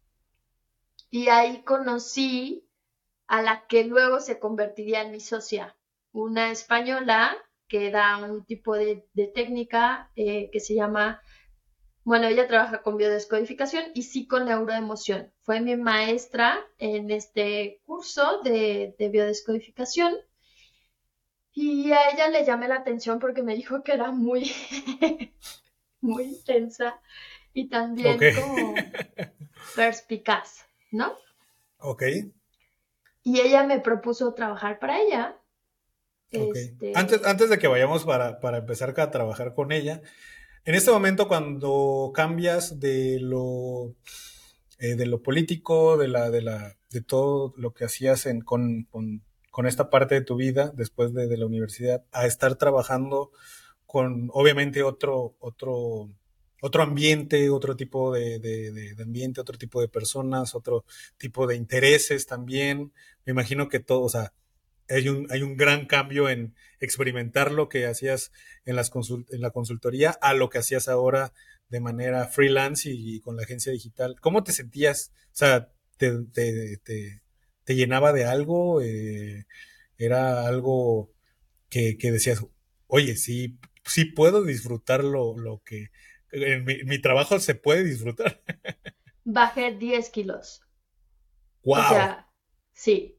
Y 1.09 1.29
ahí 1.29 1.63
conocí 1.63 2.67
a 3.27 3.41
la 3.41 3.65
que 3.67 3.83
luego 3.83 4.19
se 4.19 4.39
convertiría 4.39 5.01
en 5.01 5.11
mi 5.11 5.19
socia, 5.19 5.75
una 6.11 6.51
española 6.51 7.35
que 7.67 7.89
da 7.89 8.17
un 8.17 8.45
tipo 8.45 8.75
de, 8.75 9.07
técnica 9.33 10.11
eh, 10.15 10.49
que 10.51 10.59
se 10.59 10.75
llama, 10.75 11.21
bueno, 12.03 12.27
ella 12.27 12.47
trabaja 12.47 12.81
con 12.81 12.97
biodescodificación 12.97 13.85
y 13.93 14.03
sí 14.03 14.27
con 14.27 14.45
neuroemoción. 14.45 15.33
Fue 15.41 15.61
mi 15.61 15.75
maestra 15.75 16.59
en 16.77 17.09
este 17.09 17.81
curso 17.85 18.41
de, 18.43 18.95
biodescodificación 18.99 20.15
y 21.53 21.91
a 21.91 22.09
ella 22.11 22.29
le 22.29 22.45
llamé 22.45 22.67
la 22.67 22.75
atención 22.75 23.19
porque 23.19 23.43
me 23.43 23.55
dijo 23.55 23.83
que 23.83 23.93
era 23.93 24.11
muy, 24.11 24.51
muy 26.01 26.23
intensa 26.23 26.99
y 27.53 27.69
también 27.69 28.17
como 28.17 28.73
perspicaz. 29.75 30.65
¿no? 30.93 31.17
Ok. 31.79 32.03
Y 33.23 33.41
ella 33.41 33.63
me 33.63 33.79
propuso 33.79 34.33
trabajar 34.33 34.79
para 34.79 35.01
ella. 35.01 35.37
Este, 36.31 36.93
antes, 36.95 37.25
antes 37.25 37.49
de 37.49 37.59
que 37.59 37.67
vayamos 37.67 38.05
para, 38.05 38.39
empezar 38.57 38.99
a 38.99 39.11
trabajar 39.11 39.53
con 39.53 39.71
ella, 39.71 40.01
en 40.65 40.75
este 40.75 40.91
momento 40.91 41.27
cuando 41.27 42.11
cambias 42.13 42.79
de 42.79 43.19
lo, 43.19 43.95
eh, 44.79 44.95
de 44.95 45.05
lo 45.05 45.21
político, 45.21 45.97
de, 45.97 46.07
la, 46.07 46.31
de, 46.31 46.41
la, 46.41 46.75
de 46.89 47.01
todo 47.01 47.53
lo 47.57 47.73
que 47.73 47.85
hacías 47.85 48.25
en, 48.25 48.41
con, 48.41 48.83
con, 48.89 49.23
esta 49.65 49.89
parte 49.89 50.15
de 50.15 50.21
tu 50.21 50.35
vida 50.35 50.71
después 50.75 51.13
de, 51.13 51.27
de 51.27 51.37
la 51.37 51.45
universidad, 51.45 52.03
a 52.11 52.25
estar 52.25 52.55
trabajando 52.55 53.31
con 53.85 54.29
obviamente 54.33 54.83
otro, 54.83 55.35
otro 55.39 56.09
otro 56.65 56.81
ambiente, 56.81 57.49
otro 57.49 57.75
tipo 57.75 58.13
de, 58.13 58.95
ambiente, 58.97 59.41
otro 59.41 59.57
tipo 59.57 59.81
de 59.81 59.89
personas, 59.89 60.55
otro 60.55 60.85
tipo 61.17 61.45
de 61.45 61.57
intereses 61.57 62.25
también. 62.25 62.93
Me 63.25 63.31
imagino 63.31 63.67
que 63.67 63.81
todo, 63.81 64.03
o 64.03 64.07
sea, 64.07 64.31
hay 64.87 65.09
un, 65.09 65.27
hay 65.29 65.41
un 65.41 65.57
gran 65.57 65.87
cambio 65.87 66.29
en 66.29 66.55
experimentar 66.79 67.51
lo 67.51 67.67
que 67.67 67.85
hacías 67.85 68.31
en, 68.63 68.77
las 68.77 68.93
en 68.95 69.41
la 69.41 69.51
consultoría 69.51 70.11
a 70.21 70.33
lo 70.33 70.49
que 70.49 70.59
hacías 70.59 70.87
ahora 70.87 71.33
de 71.67 71.81
manera 71.81 72.25
freelance 72.29 72.89
y, 72.89 73.19
con 73.19 73.35
la 73.35 73.43
agencia 73.43 73.73
digital. 73.73 74.15
¿Cómo 74.21 74.45
te 74.45 74.53
sentías? 74.53 75.11
O 75.33 75.35
sea, 75.35 75.69
¿te, 75.97 76.17
te, 76.31 77.22
llenaba 77.67 78.13
de 78.13 78.25
algo? 78.25 78.81
Eh, 78.81 79.45
¿Era 79.97 80.47
algo 80.47 81.11
que, 81.69 81.97
decías, 81.99 82.45
oye, 82.87 83.15
sí, 83.15 83.57
sí 83.85 84.05
puedo 84.05 84.43
disfrutar 84.43 85.03
lo, 85.03 85.37
lo 85.37 85.61
que 85.63 85.89
en 86.31 86.65
mi, 86.65 86.99
trabajo 86.99 87.39
se 87.39 87.55
puede 87.55 87.83
disfrutar. 87.83 88.41
Bajé 89.23 89.71
10 89.75 90.09
kilos. 90.09 90.61
¡Wow! 91.63 91.79
O 91.79 91.89
sea, 91.89 92.27
sí. 92.73 93.17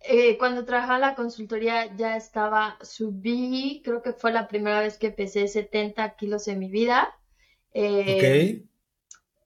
Eh, 0.00 0.36
cuando 0.36 0.66
trabajaba 0.66 0.96
en 0.96 1.00
la 1.00 1.14
consultoría 1.14 1.96
ya 1.96 2.16
estaba, 2.16 2.78
subí, 2.82 3.80
creo 3.82 4.02
que 4.02 4.12
fue 4.12 4.32
la 4.32 4.48
primera 4.48 4.80
vez 4.80 4.98
que 4.98 5.10
pesé 5.10 5.48
70 5.48 6.16
kilos 6.16 6.46
en 6.48 6.58
mi 6.58 6.68
vida. 6.68 7.18
Eh, 7.72 8.60
ok. 8.60 8.68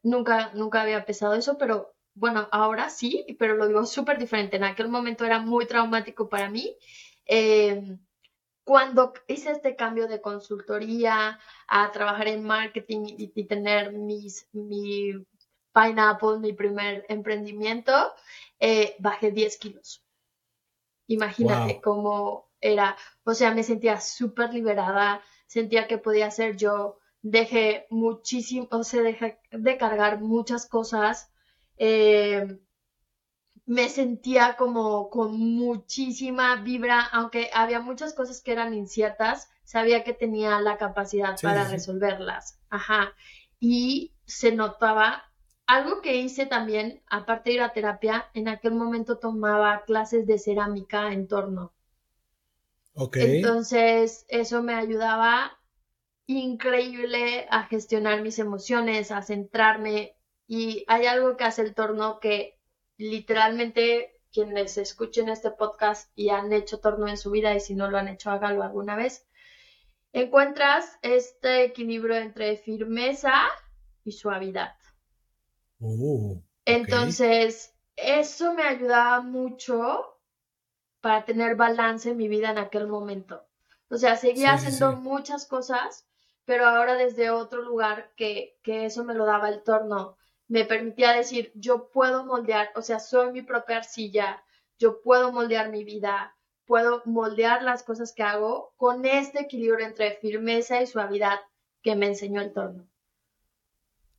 Nunca, 0.03 0.53
nunca 0.55 0.83
había 0.83 1.05
pesado 1.07 1.35
eso, 1.35 1.57
pero 1.59 1.95
bueno, 2.19 2.49
ahora 2.51 2.91
sí, 2.91 3.25
pero 3.39 3.55
lo 3.55 3.67
digo 3.67 3.85
súper 3.87 4.19
diferente. 4.19 4.57
En 4.57 4.65
aquel 4.65 4.89
momento 4.89 5.25
era 5.25 5.39
muy 5.39 5.67
traumático 5.67 6.29
para 6.29 6.51
mí. 6.51 6.77
Eh, 7.27 7.97
cuando 8.65 9.15
hice 9.27 9.53
este 9.53 9.77
cambio 9.77 10.09
de 10.09 10.21
consultoría 10.21 11.39
a 11.69 11.91
trabajar 11.91 12.29
en 12.29 12.45
marketing 12.45 13.15
y, 13.17 13.45
tener 13.45 13.93
mis, 13.93 14.47
mi 14.53 15.15
Pineapple, 15.73 16.39
mi 16.41 16.53
primer 16.53 17.07
emprendimiento, 17.09 18.13
eh, 18.61 18.95
bajé 18.99 19.31
10 19.31 19.57
kilos. 19.59 20.05
Imagínate 21.07 21.81
cómo 21.81 22.51
era, 22.61 22.97
o 23.25 23.33
sea, 23.33 23.55
me 23.55 23.63
sentía 23.63 24.01
súper 24.01 24.53
liberada, 24.53 25.23
sentía 25.47 25.87
que 25.87 25.97
podía 25.97 26.31
ser 26.31 26.57
yo, 26.57 26.99
dejé 27.23 27.87
muchísimo, 27.89 28.69
o 28.71 28.85
sea, 28.85 29.03
dejé 29.03 29.41
de 29.51 29.79
cargar 29.79 30.21
muchas 30.21 30.67
cosas. 30.67 31.31
Eh, 31.79 32.59
me 33.67 33.89
sentía 33.89 34.57
como 34.57 35.11
con 35.11 35.39
muchísima 35.39 36.57
vibra, 36.57 37.03
aunque 37.13 37.51
había 37.53 37.81
muchas 37.81 38.15
cosas 38.15 38.41
que 38.41 38.53
eran 38.53 38.73
inciertas, 38.73 39.51
sabía 39.63 40.05
que 40.05 40.15
tenía 40.15 40.61
la 40.61 40.79
capacidad 40.79 41.39
para 41.41 41.69
resolverlas. 41.69 42.59
Ajá. 42.71 43.13
Y 43.61 44.15
se 44.25 44.53
notaba 44.53 45.25
algo 45.67 46.01
que 46.01 46.17
hice 46.17 46.47
también, 46.47 47.03
aparte 47.09 47.51
de 47.51 47.57
ir 47.57 47.61
a 47.61 47.75
terapia, 47.75 48.31
en 48.33 48.49
aquel 48.49 48.73
momento 48.73 49.19
tomaba 49.19 49.85
clases 49.85 50.27
de 50.27 50.39
cerámica 50.39 51.13
en 51.13 51.29
torno. 51.29 51.75
Ok. 52.95 53.19
Entonces, 53.19 54.25
eso 54.29 54.63
me 54.63 54.73
ayudaba 54.75 55.59
increíble 56.27 57.47
a 57.51 57.65
gestionar 57.65 58.23
mis 58.23 58.39
emociones, 58.39 59.11
a 59.11 59.21
centrarme. 59.23 60.17
Y 60.49 60.85
hay 60.89 61.07
algo 61.07 61.37
que 61.37 61.45
hace 61.45 61.63
el 61.63 61.75
torno 61.75 62.19
que 62.19 62.59
literalmente 62.97 64.19
quienes 64.33 64.77
escuchen 64.77 65.29
este 65.29 65.51
podcast 65.51 66.11
y 66.17 66.31
han 66.31 66.53
hecho 66.53 66.81
torno 66.81 67.07
en 67.07 67.17
su 67.17 67.31
vida 67.31 67.55
y 67.55 67.61
si 67.61 67.75
no 67.75 67.89
lo 67.91 67.99
han 67.99 68.09
hecho, 68.09 68.31
hágalo 68.31 68.63
alguna 68.63 68.97
vez, 68.97 69.27
encuentras 70.13 70.99
este 71.03 71.65
equilibrio 71.65 72.17
entre 72.17 72.57
firmeza 72.57 73.33
y 74.05 74.13
suavidad. 74.13 74.75
Uh, 75.81 76.41
Entonces, 76.65 77.75
eso 77.97 78.53
me 78.55 78.65
ayudaba 78.65 79.21
mucho 79.21 80.19
para 81.01 81.25
tener 81.25 81.57
balance 81.57 82.11
en 82.11 82.17
mi 82.17 82.29
vida 82.29 82.51
en 82.51 82.59
aquel 82.59 82.89
momento. 82.89 83.47
O 83.91 83.97
sea, 83.97 84.17
seguía 84.17 84.53
haciendo 84.53 84.93
muchas 84.97 85.47
cosas, 85.47 86.07
pero 86.45 86.67
ahora 86.67 86.95
desde 86.95 87.31
otro 87.31 87.63
lugar 87.63 88.13
que, 88.17 88.59
que 88.63 88.85
eso 88.85 89.05
me 89.05 89.15
lo 89.15 89.25
daba 89.25 89.49
el 89.49 89.63
torno. 89.63 90.18
Me 90.49 90.65
permitía 90.65 91.13
decir, 91.13 91.53
yo 91.55 91.91
puedo 91.91 92.25
moldear, 92.25 92.71
o 92.75 92.83
sea, 92.83 92.99
soy 92.99 93.33
mi 93.33 93.43
propia 93.43 93.77
arcilla, 93.79 94.43
yo 94.79 95.01
puedo 95.03 95.31
moldear 95.31 95.71
mi 95.71 95.85
vida, 95.85 96.37
puedo 96.67 97.03
moldear 97.05 97.63
las 97.63 97.83
cosas 97.83 98.13
que 98.13 98.23
hago 98.23 98.73
con 98.77 99.05
este 99.05 99.41
equilibrio 99.41 99.87
entre 99.87 100.17
firmeza 100.17 100.83
y 100.83 100.87
suavidad 100.87 101.39
que 101.83 101.97
me 101.97 102.07
enseñó 102.07 102.41
el 102.41 102.53
torno. 102.53 102.89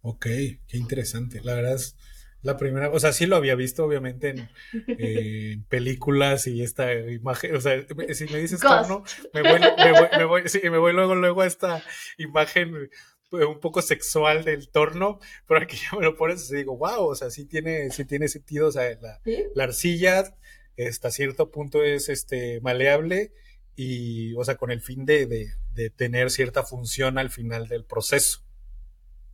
Ok, 0.01 0.25
qué 0.67 0.77
interesante. 0.77 1.41
La 1.43 1.55
verdad 1.55 1.75
es 1.75 1.95
la 2.41 2.55
primera, 2.57 2.89
o 2.89 2.99
sea, 2.99 3.11
sí 3.11 3.25
lo 3.25 3.35
había 3.35 3.55
visto 3.55 3.83
obviamente 3.83 4.49
en 4.87 5.65
películas 5.69 6.47
y 6.47 6.63
esta 6.63 6.93
imagen, 6.93 7.55
o 7.55 7.61
sea, 7.61 7.83
si 8.13 8.25
me 8.25 8.39
dices 8.39 8.61
torno, 8.61 9.03
me 9.33 9.41
voy, 9.41 9.59
me 9.59 9.91
voy, 9.91 10.07
me 10.17 10.23
voy, 10.23 10.41
sí, 10.47 10.61
me 10.69 10.77
voy 10.77 10.93
luego, 10.93 11.15
luego 11.15 11.41
a 11.41 11.47
esta 11.47 11.83
imagen 12.17 12.75
eh, 12.75 12.89
un 13.31 13.59
poco 13.59 13.81
sexual 13.81 14.43
del 14.43 14.69
torno, 14.69 15.19
pero 15.47 15.61
aquí 15.61 15.77
ya 15.77 15.97
me 15.97 16.05
lo 16.05 16.15
pones 16.15 16.49
y 16.51 16.57
digo, 16.57 16.77
wow, 16.77 17.07
o 17.07 17.15
sea, 17.15 17.29
sí 17.29 17.45
tiene, 17.45 17.91
sí 17.91 18.05
tiene 18.05 18.27
sentido, 18.27 18.67
o 18.67 18.71
sea, 18.71 18.89
la, 19.01 19.21
la 19.55 19.63
arcilla 19.63 20.35
hasta 20.77 21.11
cierto 21.11 21.51
punto 21.51 21.83
es 21.83 22.09
este 22.09 22.61
maleable 22.61 23.33
y, 23.75 24.33
o 24.35 24.43
sea, 24.43 24.55
con 24.55 24.71
el 24.71 24.81
fin 24.81 25.05
de, 25.05 25.25
de 25.27 25.89
tener 25.89 26.31
cierta 26.31 26.63
función 26.63 27.17
al 27.17 27.29
final 27.29 27.67
del 27.67 27.85
proceso. 27.85 28.41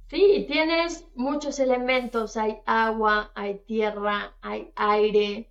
Sí, 0.10 0.46
tienes 0.48 1.06
muchos 1.16 1.60
elementos, 1.60 2.38
hay 2.38 2.58
agua, 2.66 3.32
hay 3.34 3.60
tierra, 3.66 4.38
hay 4.42 4.72
aire 4.76 5.50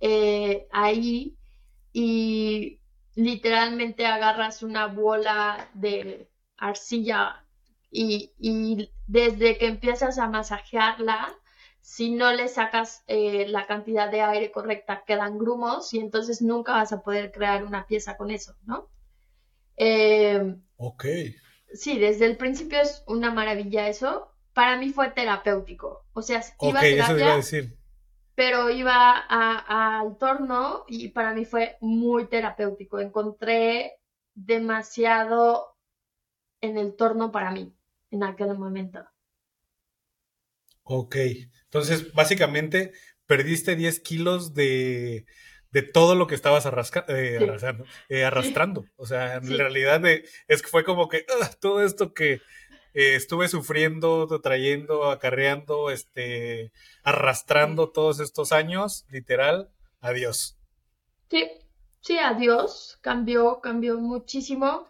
eh, 0.00 0.68
ahí 0.70 1.38
y 1.92 2.80
literalmente 3.14 4.04
agarras 4.04 4.62
una 4.62 4.88
bola 4.88 5.70
de 5.72 6.28
arcilla 6.58 7.43
y, 7.94 8.32
y 8.38 8.90
desde 9.06 9.56
que 9.56 9.66
empiezas 9.66 10.18
a 10.18 10.28
masajearla, 10.28 11.34
si 11.80 12.10
no 12.10 12.32
le 12.32 12.48
sacas 12.48 13.04
eh, 13.06 13.46
la 13.48 13.66
cantidad 13.66 14.10
de 14.10 14.22
aire 14.22 14.50
correcta, 14.50 15.04
quedan 15.06 15.38
grumos 15.38 15.94
y 15.94 16.00
entonces 16.00 16.42
nunca 16.42 16.72
vas 16.72 16.92
a 16.92 17.02
poder 17.02 17.30
crear 17.30 17.64
una 17.64 17.86
pieza 17.86 18.16
con 18.16 18.30
eso, 18.30 18.56
¿no? 18.64 18.90
Eh, 19.76 20.56
ok 20.76 21.04
sí, 21.74 21.98
desde 21.98 22.26
el 22.26 22.36
principio 22.36 22.80
es 22.80 23.02
una 23.06 23.30
maravilla 23.30 23.88
eso. 23.88 24.30
Para 24.52 24.76
mí 24.76 24.90
fue 24.90 25.10
terapéutico. 25.10 26.06
O 26.12 26.22
sea, 26.22 26.42
iba 26.60 26.78
a 26.78 26.82
terapia, 26.82 27.36
decir. 27.36 27.76
pero 28.34 28.70
iba 28.70 29.16
al 29.18 30.16
torno 30.16 30.84
y 30.88 31.08
para 31.08 31.34
mí 31.34 31.44
fue 31.44 31.76
muy 31.80 32.26
terapéutico. 32.28 33.00
Encontré 33.00 33.98
demasiado 34.34 35.76
en 36.60 36.78
el 36.78 36.96
torno 36.96 37.30
para 37.30 37.50
mí 37.50 37.74
en 38.14 38.22
aquel 38.22 38.56
momento. 38.58 39.00
Ok, 40.82 41.16
entonces 41.64 42.12
básicamente 42.12 42.92
perdiste 43.26 43.74
10 43.74 44.00
kilos 44.00 44.54
de, 44.54 45.26
de 45.70 45.82
todo 45.82 46.14
lo 46.14 46.26
que 46.26 46.34
estabas 46.34 46.66
eh, 47.08 47.38
eh, 48.08 48.24
arrastrando. 48.24 48.84
O 48.96 49.06
sea, 49.06 49.36
en 49.36 49.58
realidad 49.58 50.02
es 50.06 50.62
que 50.62 50.68
fue 50.68 50.84
como 50.84 51.08
que 51.08 51.24
ah, 51.40 51.50
todo 51.60 51.82
esto 51.82 52.12
que 52.12 52.34
eh, 52.94 53.16
estuve 53.16 53.48
sufriendo, 53.48 54.28
trayendo, 54.40 55.10
acarreando, 55.10 55.90
este, 55.90 56.70
arrastrando 57.02 57.90
todos 57.90 58.20
estos 58.20 58.52
años, 58.52 59.06
literal, 59.08 59.70
adiós. 60.00 60.58
Sí, 61.30 61.50
sí, 62.00 62.18
adiós. 62.18 62.98
Cambió, 63.00 63.60
cambió 63.60 63.98
muchísimo. 63.98 64.86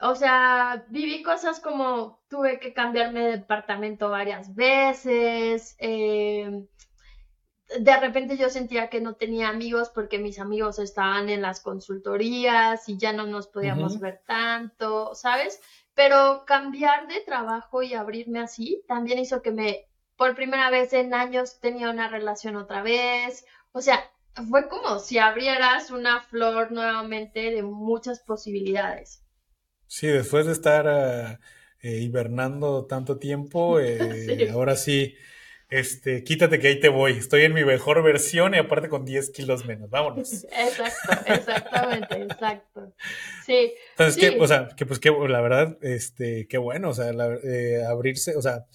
O 0.00 0.14
sea, 0.14 0.84
viví 0.88 1.22
cosas 1.22 1.60
como 1.60 2.20
tuve 2.28 2.58
que 2.58 2.72
cambiarme 2.72 3.20
de 3.20 3.36
departamento 3.38 4.08
varias 4.08 4.54
veces. 4.54 5.76
Eh, 5.78 6.66
de 7.78 7.96
repente 7.98 8.36
yo 8.36 8.48
sentía 8.48 8.88
que 8.88 9.00
no 9.00 9.14
tenía 9.14 9.48
amigos 9.48 9.90
porque 9.90 10.18
mis 10.18 10.38
amigos 10.38 10.78
estaban 10.78 11.28
en 11.28 11.42
las 11.42 11.60
consultorías 11.60 12.88
y 12.88 12.96
ya 12.96 13.12
no 13.12 13.26
nos 13.26 13.46
podíamos 13.46 14.00
ver 14.00 14.22
tanto, 14.26 15.14
¿sabes? 15.14 15.60
Pero 15.94 16.44
cambiar 16.46 17.06
de 17.06 17.20
trabajo 17.20 17.82
y 17.82 17.94
abrirme 17.94 18.40
así 18.40 18.82
también 18.88 19.18
hizo 19.18 19.42
que 19.42 19.52
me, 19.52 19.86
por 20.16 20.34
primera 20.34 20.70
vez 20.70 20.92
en 20.94 21.14
años, 21.14 21.60
tenía 21.60 21.90
una 21.90 22.08
relación 22.08 22.56
otra 22.56 22.82
vez. 22.82 23.44
O 23.72 23.80
sea, 23.82 24.10
fue 24.48 24.68
como 24.68 24.98
si 24.98 25.18
abrieras 25.18 25.90
una 25.90 26.22
flor 26.22 26.72
nuevamente 26.72 27.50
de 27.50 27.62
muchas 27.62 28.20
posibilidades. 28.20 29.19
Sí, 29.90 30.06
después 30.06 30.46
de 30.46 30.52
estar 30.52 30.86
ah, 30.86 31.40
eh, 31.82 31.98
hibernando 31.98 32.86
tanto 32.86 33.18
tiempo, 33.18 33.80
eh, 33.80 34.48
ahora 34.52 34.76
sí 34.76 35.16
este, 35.68 36.22
quítate 36.22 36.60
que 36.60 36.68
ahí 36.68 36.78
te 36.78 36.88
voy. 36.88 37.14
Estoy 37.14 37.42
en 37.42 37.54
mi 37.54 37.64
mejor 37.64 38.00
versión 38.04 38.54
y 38.54 38.58
aparte 38.58 38.88
con 38.88 39.04
10 39.04 39.30
kilos 39.30 39.66
menos. 39.66 39.90
Vámonos. 39.90 40.44
Exacto, 40.52 41.32
exactamente, 41.32 42.22
exacto. 42.22 42.94
Sí. 43.44 43.74
Entonces, 43.90 44.16
Que, 44.16 44.38
o 44.40 44.46
sea, 44.46 44.68
que 44.76 44.86
pues 44.86 45.00
que 45.00 45.10
la 45.10 45.40
verdad, 45.40 45.76
este, 45.82 46.46
qué 46.46 46.58
bueno, 46.58 46.90
o 46.90 46.94
sea, 46.94 47.10
eh, 47.42 47.82
abrirse, 47.84 48.36
o 48.36 48.42
sea, 48.42 48.66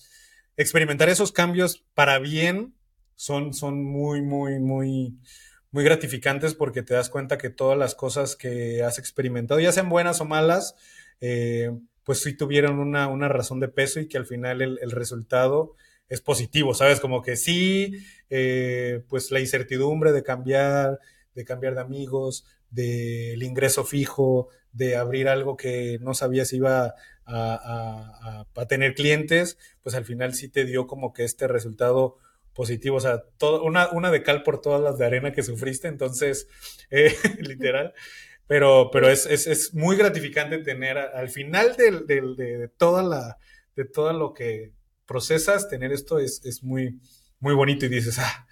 experimentar 0.58 1.08
esos 1.08 1.32
cambios 1.32 1.86
para 1.94 2.20
bien 2.20 2.76
son, 3.16 3.54
son 3.54 3.82
muy, 3.82 4.22
muy, 4.22 4.60
muy, 4.60 5.18
muy 5.72 5.84
gratificantes 5.86 6.56
porque 6.56 6.84
te 6.84 6.94
das 6.94 7.10
cuenta 7.10 7.38
que 7.38 7.50
todas 7.50 7.78
las 7.78 7.96
cosas 7.96 8.36
que 8.36 8.84
has 8.84 9.00
experimentado, 9.00 9.62
ya 9.62 9.72
sean 9.72 9.88
buenas 9.88 10.20
o 10.20 10.26
malas, 10.26 10.76
eh, 11.22 11.72
pues 12.04 12.22
sí 12.22 12.36
tuvieron 12.36 12.80
una, 12.80 13.08
una, 13.08 13.28
razón 13.28 13.60
de 13.60 13.68
peso 13.68 14.00
y 14.00 14.08
que 14.08 14.18
al 14.18 14.26
final 14.26 14.62
el, 14.62 14.80
el 14.82 14.92
resultado 14.92 15.76
es 16.10 16.22
positivo, 16.22 16.74
¿sabes? 16.74 17.00
Como 17.00 17.22
que 17.22 17.36
sí, 17.36 17.94
eh, 18.30 19.04
pues 19.10 19.32
la 19.32 19.40
incertidumbre 19.40 20.12
de 20.12 20.24
cambiar, 20.24 21.00
de 21.34 21.46
cambiar 21.46 21.76
de 21.76 21.82
amigos, 21.82 22.46
del 22.70 23.42
ingreso 23.44 23.84
fijo, 23.84 24.50
de 24.72 24.96
abrir 24.98 25.28
algo 25.30 25.56
que 25.58 26.00
no 26.02 26.14
sabías 26.14 26.50
si 26.50 26.58
iba 26.58 26.96
a, 27.26 28.46
tener 28.68 28.94
clientes, 28.94 29.58
pues 29.82 29.96
al 29.96 30.06
final 30.06 30.34
sí 30.34 30.50
te 30.50 30.66
dio 30.66 30.86
como 30.86 31.14
que 31.14 31.24
este 31.24 31.48
resultado 31.48 32.18
positivo, 32.54 32.98
o 32.98 33.00
sea, 33.00 33.24
todo, 33.38 33.64
una, 33.64 33.90
una 33.92 34.12
de 34.12 34.24
cal 34.24 34.44
por 34.44 34.62
todas 34.62 34.82
las 34.82 34.98
de 34.98 35.06
arena 35.06 35.34
que 35.34 35.44
sufriste, 35.44 35.88
entonces, 35.88 36.48
eh, 36.90 37.14
literal, 37.40 37.94
pero, 38.48 38.90
pero 38.92 39.10
es, 39.10 39.26
es, 39.26 39.74
muy 39.74 39.98
gratificante 39.98 40.60
tener 40.60 40.98
al 40.98 41.30
final 41.30 41.76
de, 41.76 41.92
de, 42.36 42.68
toda 42.78 43.02
la, 43.02 43.38
de 43.76 43.86
todo 43.86 44.14
lo 44.14 44.34
que 44.34 44.74
procesas, 45.06 45.70
tener 45.70 45.92
esto 45.92 46.20
es, 46.20 46.64
muy, 46.64 47.00
muy 47.40 47.54
bonito 47.54 47.86
y 47.86 47.90
dices, 47.90 48.20
ah. 48.20 48.48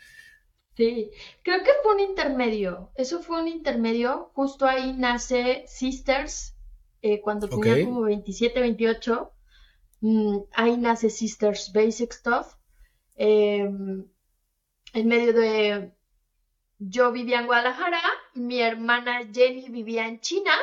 Sí, 0.75 1.11
creo 1.43 1.63
que 1.63 1.69
fue 1.83 1.93
un 1.93 1.99
intermedio. 1.99 2.91
Eso 2.95 3.21
fue 3.21 3.39
un 3.39 3.47
intermedio. 3.47 4.31
Justo 4.33 4.65
ahí 4.65 4.93
nace 4.93 5.65
Sisters, 5.67 6.55
eh, 7.03 7.21
cuando 7.21 7.47
tenía 7.47 7.85
como 7.85 8.01
27, 8.01 8.59
28. 8.59 9.31
Mm, 10.01 10.37
ahí 10.53 10.77
nace 10.77 11.11
Sisters 11.11 11.71
Basic 11.73 12.11
Stuff. 12.11 12.55
Em, 13.15 14.07
en 14.93 15.07
medio 15.07 15.33
de. 15.33 15.93
Yo 16.79 17.11
vivía 17.11 17.39
en 17.39 17.45
Guadalajara, 17.45 18.01
mi 18.33 18.61
hermana 18.61 19.21
Jenny 19.31 19.69
vivía 19.69 20.07
en 20.07 20.19
China, 20.19 20.53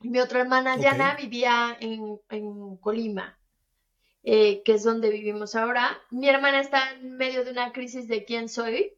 y 0.00 0.10
mi 0.10 0.20
otra 0.20 0.40
hermana 0.40 0.76
Diana 0.76 1.14
vivía 1.14 1.76
en, 1.80 2.20
en 2.30 2.76
Colima. 2.76 3.38
Eh, 4.28 4.64
que 4.64 4.72
es 4.72 4.82
donde 4.82 5.10
vivimos 5.10 5.54
ahora. 5.54 6.02
Mi 6.10 6.28
hermana 6.28 6.60
está 6.60 6.90
en 6.90 7.16
medio 7.16 7.44
de 7.44 7.52
una 7.52 7.72
crisis 7.72 8.08
de 8.08 8.24
quién 8.24 8.48
soy, 8.48 8.92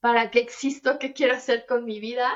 para 0.00 0.30
qué 0.30 0.40
existo, 0.40 0.98
qué 0.98 1.12
quiero 1.12 1.34
hacer 1.34 1.66
con 1.66 1.84
mi 1.84 2.00
vida. 2.00 2.32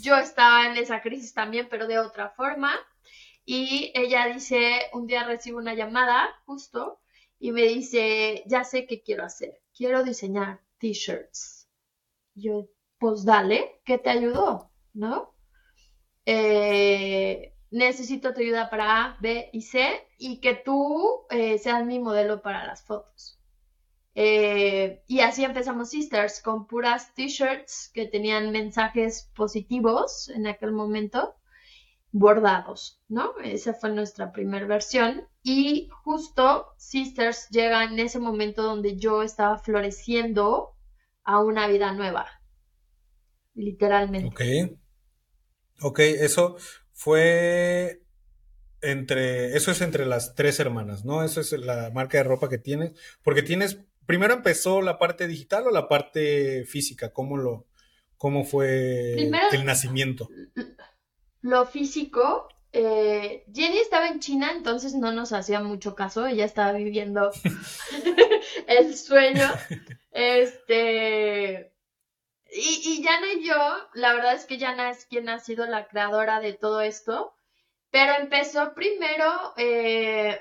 Yo 0.00 0.16
estaba 0.16 0.68
en 0.68 0.76
esa 0.76 1.02
crisis 1.02 1.34
también, 1.34 1.66
pero 1.68 1.88
de 1.88 1.98
otra 1.98 2.30
forma. 2.30 2.72
Y 3.44 3.90
ella 3.96 4.26
dice, 4.26 4.82
un 4.92 5.08
día 5.08 5.24
recibo 5.24 5.58
una 5.58 5.74
llamada 5.74 6.28
justo 6.46 7.00
y 7.40 7.50
me 7.50 7.62
dice, 7.62 8.44
ya 8.46 8.62
sé 8.62 8.86
qué 8.86 9.02
quiero 9.02 9.24
hacer, 9.24 9.60
quiero 9.76 10.04
diseñar 10.04 10.60
t-shirts. 10.78 11.68
Yo, 12.36 12.68
pues 13.00 13.24
dale, 13.24 13.80
¿qué 13.84 13.98
te 13.98 14.10
ayudó? 14.10 14.70
¿No? 14.92 15.34
Eh, 16.26 17.54
necesito 17.70 18.34
tu 18.34 18.40
ayuda 18.40 18.70
para 18.70 19.04
A, 19.04 19.16
B 19.20 19.48
y 19.52 19.62
C 19.62 20.06
y 20.18 20.40
que 20.40 20.54
tú 20.54 21.22
eh, 21.30 21.58
seas 21.58 21.84
mi 21.84 21.98
modelo 21.98 22.42
para 22.42 22.66
las 22.66 22.84
fotos. 22.84 23.40
Eh, 24.14 25.02
y 25.06 25.20
así 25.20 25.44
empezamos 25.44 25.90
Sisters 25.90 26.42
con 26.42 26.66
puras 26.66 27.14
t-shirts 27.14 27.90
que 27.94 28.06
tenían 28.06 28.50
mensajes 28.50 29.30
positivos 29.34 30.28
en 30.28 30.46
aquel 30.46 30.72
momento, 30.72 31.36
bordados, 32.12 33.00
¿no? 33.08 33.32
Esa 33.42 33.72
fue 33.72 33.90
nuestra 33.90 34.30
primera 34.30 34.66
versión. 34.66 35.26
Y 35.42 35.88
justo 36.04 36.66
Sisters 36.76 37.48
llega 37.48 37.84
en 37.84 37.98
ese 37.98 38.18
momento 38.18 38.62
donde 38.62 38.96
yo 38.96 39.22
estaba 39.22 39.56
floreciendo 39.58 40.74
a 41.24 41.40
una 41.40 41.66
vida 41.68 41.92
nueva, 41.92 42.26
literalmente. 43.60 44.28
Ok. 44.28 44.76
Ok, 45.82 45.98
eso 46.00 46.56
fue 46.92 48.02
entre, 48.82 49.56
eso 49.56 49.70
es 49.70 49.80
entre 49.80 50.06
las 50.06 50.34
tres 50.34 50.60
hermanas, 50.60 51.04
¿no? 51.04 51.24
Esa 51.24 51.40
es 51.40 51.52
la 51.52 51.90
marca 51.90 52.18
de 52.18 52.24
ropa 52.24 52.48
que 52.48 52.58
tienes, 52.58 52.92
porque 53.22 53.42
tienes, 53.42 53.80
primero 54.06 54.34
empezó 54.34 54.82
la 54.82 54.98
parte 54.98 55.26
digital 55.26 55.66
o 55.66 55.70
la 55.70 55.88
parte 55.88 56.64
física, 56.64 57.12
¿cómo 57.12 57.36
lo, 57.36 57.66
cómo 58.16 58.44
fue 58.44 59.14
el 59.14 59.64
nacimiento? 59.64 60.28
Lo 61.42 61.66
físico, 61.66 62.48
eh, 62.72 63.44
Jenny 63.52 63.78
estaba 63.78 64.08
en 64.08 64.20
China, 64.20 64.52
entonces 64.54 64.94
no 64.94 65.12
nos 65.12 65.32
hacía 65.32 65.60
mucho 65.60 65.94
caso, 65.94 66.26
ella 66.26 66.44
estaba 66.44 66.72
viviendo 66.72 67.30
el 68.66 68.96
sueño, 68.96 69.46
este, 70.12 71.69
y, 72.52 72.80
y 72.84 73.02
Yana 73.02 73.32
y 73.34 73.44
yo, 73.44 73.56
la 73.94 74.14
verdad 74.14 74.34
es 74.34 74.44
que 74.44 74.58
Yana 74.58 74.90
es 74.90 75.06
quien 75.06 75.28
ha 75.28 75.38
sido 75.38 75.66
la 75.66 75.86
creadora 75.88 76.40
de 76.40 76.52
todo 76.52 76.80
esto, 76.80 77.34
pero 77.90 78.12
empezó 78.20 78.74
primero, 78.74 79.52
eh, 79.56 80.40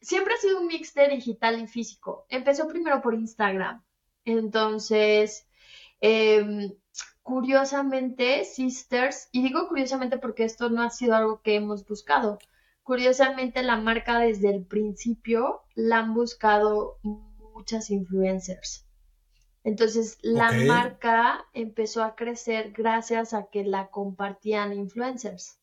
siempre 0.00 0.34
ha 0.34 0.36
sido 0.38 0.60
un 0.60 0.66
mix 0.66 0.94
de 0.94 1.08
digital 1.08 1.60
y 1.60 1.66
físico. 1.66 2.26
Empezó 2.28 2.68
primero 2.68 3.00
por 3.02 3.14
Instagram. 3.14 3.82
Entonces, 4.24 5.48
em, 6.00 6.72
curiosamente, 7.22 8.44
Sisters, 8.44 9.28
y 9.32 9.42
digo 9.42 9.68
curiosamente 9.68 10.18
porque 10.18 10.44
esto 10.44 10.70
no 10.70 10.82
ha 10.82 10.90
sido 10.90 11.14
algo 11.16 11.42
que 11.42 11.56
hemos 11.56 11.86
buscado. 11.86 12.38
Curiosamente, 12.82 13.62
la 13.62 13.76
marca 13.76 14.18
desde 14.18 14.50
el 14.50 14.66
principio 14.66 15.62
la 15.74 15.98
han 15.98 16.14
buscado 16.14 16.98
muchas 17.02 17.90
influencers. 17.90 18.86
Entonces, 19.64 20.18
la 20.22 20.50
marca 20.52 21.46
empezó 21.54 22.02
a 22.02 22.16
crecer 22.16 22.72
gracias 22.72 23.32
a 23.32 23.48
que 23.50 23.64
la 23.64 23.90
compartían 23.90 24.72
influencers. 24.72 25.58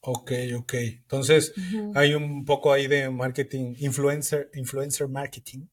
Ok, 0.00 0.32
ok. 0.58 0.74
Entonces, 0.74 1.54
hay 1.94 2.14
un 2.14 2.44
poco 2.44 2.72
ahí 2.72 2.88
de 2.88 3.08
marketing, 3.10 3.74
influencer, 3.78 4.50
influencer 4.54 5.08
marketing. 5.08 5.66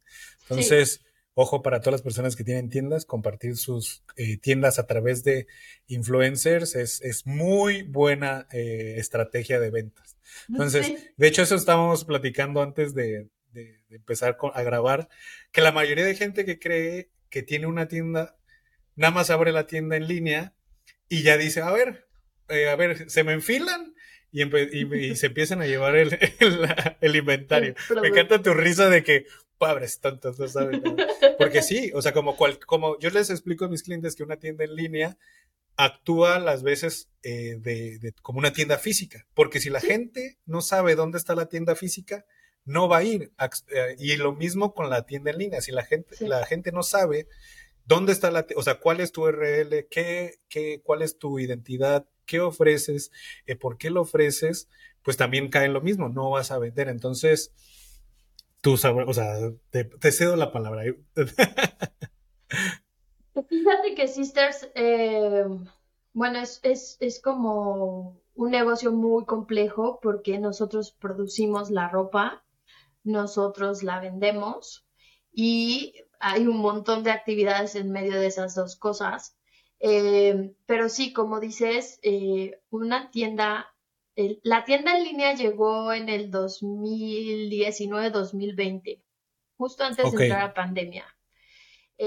Entonces, 0.43 1.02
ojo 1.34 1.62
para 1.62 1.80
todas 1.80 1.93
las 1.93 2.02
personas 2.02 2.36
que 2.36 2.43
tienen 2.43 2.70
tiendas, 2.70 3.06
compartir 3.06 3.58
sus 3.58 4.04
eh, 4.16 4.38
tiendas 4.38 4.80
a 4.80 4.86
través 4.86 5.24
de 5.24 5.47
influencers 5.88 6.76
es, 6.76 7.02
es 7.02 7.26
muy 7.26 7.82
buena 7.84 8.47
eh, 8.52 8.95
estrategia 8.97 9.60
de 9.60 9.72
ventas. 9.72 10.18
Entonces, 10.47 11.12
de 11.18 11.28
hecho, 11.28 11.41
eso 11.41 11.56
estábamos 11.56 12.06
platicando 12.06 12.62
antes 12.62 12.93
de, 12.93 13.28
de, 13.52 13.80
empezar 13.89 14.38
a 14.54 14.64
grabar, 14.64 15.10
que 15.52 15.62
la 15.62 15.72
mayoría 15.72 16.06
de 16.06 16.16
gente 16.16 16.45
que 16.45 16.60
cree 16.60 17.10
que 17.30 17.43
tiene 17.43 17.68
una 17.68 17.88
tienda, 17.88 18.38
nada 18.95 19.12
más 19.12 19.30
abre 19.30 19.52
la 19.52 19.68
tienda 19.68 19.95
en 19.95 20.08
línea 20.08 20.54
y 21.10 21.24
ya 21.24 21.38
dice, 21.38 21.62
a 21.62 21.72
ver, 21.72 22.08
eh, 22.49 22.70
a 22.70 22.76
ver, 22.76 23.10
se 23.10 23.24
me 23.24 23.34
enfilan 23.34 23.93
y, 24.32 25.16
se 25.16 25.28
empiezan 25.28 25.62
a 25.62 25.68
llevar 25.68 25.95
el, 25.95 26.18
el, 27.02 27.16
inventario. 27.16 27.76
Me 28.02 28.08
encanta 28.08 28.41
tu 28.41 28.54
risa 28.54 28.89
de 28.89 29.04
que, 29.04 29.26
pobres 29.58 29.99
tontos, 29.99 30.39
no 30.39 30.47
saben 30.47 30.82
Porque 31.38 31.62
sí, 31.62 31.91
o 31.93 32.02
sea, 32.02 32.14
como, 32.14 32.38
cual, 32.38 32.60
como 32.60 32.97
yo 32.99 33.10
les 33.10 33.30
explico 33.30 33.66
a 33.66 33.70
mis 33.70 33.84
clientes 33.84 34.16
que 34.16 34.24
una 34.24 34.38
tienda 34.38 34.64
en 34.64 34.76
línea 34.76 35.18
actúa 35.76 36.39
las 36.39 36.64
veces 36.64 37.10
eh, 37.24 37.58
de, 37.60 38.14
como 38.22 38.39
una 38.39 38.54
tienda 38.54 38.78
física, 38.78 39.28
porque 39.34 39.60
si 39.60 39.70
la 39.70 39.82
gente 39.82 40.38
no 40.45 40.62
sabe 40.62 40.95
dónde 40.95 41.18
está 41.18 41.36
la 41.36 41.47
tienda 41.47 41.76
física, 41.76 42.26
no 42.66 42.88
va 42.88 42.97
a 42.97 43.03
ir. 43.03 43.32
Eh, 43.70 43.95
y 43.99 44.16
lo 44.18 44.34
mismo 44.34 44.74
con 44.74 44.89
la 44.89 45.05
tienda 45.05 45.32
en 45.32 45.38
línea, 45.38 45.62
si 45.62 45.72
la 45.72 45.84
gente, 45.84 46.16
la 46.28 46.45
gente 46.45 46.72
no 46.72 46.84
sabe 46.84 47.28
dónde 47.86 48.12
está 48.12 48.32
la, 48.32 48.45
o 48.55 48.64
sea, 48.64 48.80
cuál 48.80 48.99
es 49.01 49.12
tu 49.12 49.24
URL, 49.24 49.88
qué, 49.89 50.39
qué, 50.47 50.82
cuál 50.84 51.01
es 51.01 51.18
tu 51.18 51.39
identidad, 51.39 52.05
qué 52.26 52.39
ofreces, 52.39 53.12
eh, 53.45 53.55
por 53.55 53.78
qué 53.78 53.89
lo 53.89 54.01
ofreces, 54.01 54.70
pues 55.03 55.18
también 55.18 55.49
cae 55.49 55.66
en 55.66 55.74
lo 55.74 55.82
mismo, 55.82 56.09
no 56.09 56.30
vas 56.30 56.51
a 56.51 56.59
vender. 56.59 56.88
Entonces, 56.88 57.51
tú 58.62 58.78
sabes, 58.78 59.05
o 59.07 59.14
sea, 59.14 59.36
te, 59.70 60.12
cedo 60.12 60.36
la 60.36 60.51
palabra. 60.51 60.84
Fíjate 63.49 63.95
que 63.95 64.07
Sisters, 64.07 64.70
eh, 64.76 65.45
bueno, 66.14 66.39
es, 66.39 66.59
es, 66.64 66.97
es 66.99 67.22
como 67.22 68.22
un 68.36 68.51
negocio 68.51 68.91
muy 68.91 69.26
complejo 69.26 69.99
porque 70.01 70.39
nosotros 70.39 70.91
producimos 70.91 71.72
la 71.72 71.89
ropa, 71.89 72.43
nosotros 73.04 73.84
la 73.84 73.99
vendemos 73.99 74.88
y 75.32 75.93
hay 76.20 76.47
un 76.47 76.58
montón 76.58 77.04
de 77.04 77.12
actividades 77.12 77.76
en 77.76 77.91
medio 77.91 78.20
de 78.20 78.26
esas 78.28 78.56
dos 78.56 78.76
cosas. 78.76 79.38
Eh, 79.80 80.54
pero 80.68 80.89
sí, 80.89 81.14
como 81.14 81.39
dices, 81.39 81.99
eh, 82.04 82.60
una 82.70 83.10
tienda, 83.10 83.74
la 84.43 84.64
tienda 84.64 84.95
en 84.95 85.04
línea 85.04 85.34
llegó 85.34 85.91
en 85.93 86.10
el 86.10 86.30
2019-2020, 86.30 89.02
justo 89.58 89.84
antes 89.84 90.12
de 90.12 90.26
entrar 90.26 90.43
a 90.43 90.54
pandemia. 90.54 91.08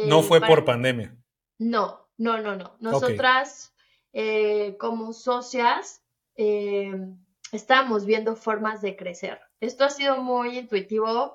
no 0.07 0.23
fue 0.23 0.41
por 0.41 0.65
pandemia. 0.65 1.17
No, 1.59 2.07
no, 2.17 2.41
no, 2.41 2.55
no. 2.55 2.77
Nosotras, 2.79 3.75
eh, 4.13 4.77
como 4.79 5.13
socias, 5.13 6.05
estamos 6.37 8.07
viendo 8.07 8.37
formas 8.37 8.81
de 8.83 8.95
crecer. 8.95 9.41
Esto 9.65 9.85
ha 9.85 9.91
sido 9.91 10.17
muy 10.19 10.59
intuitivo 10.59 11.35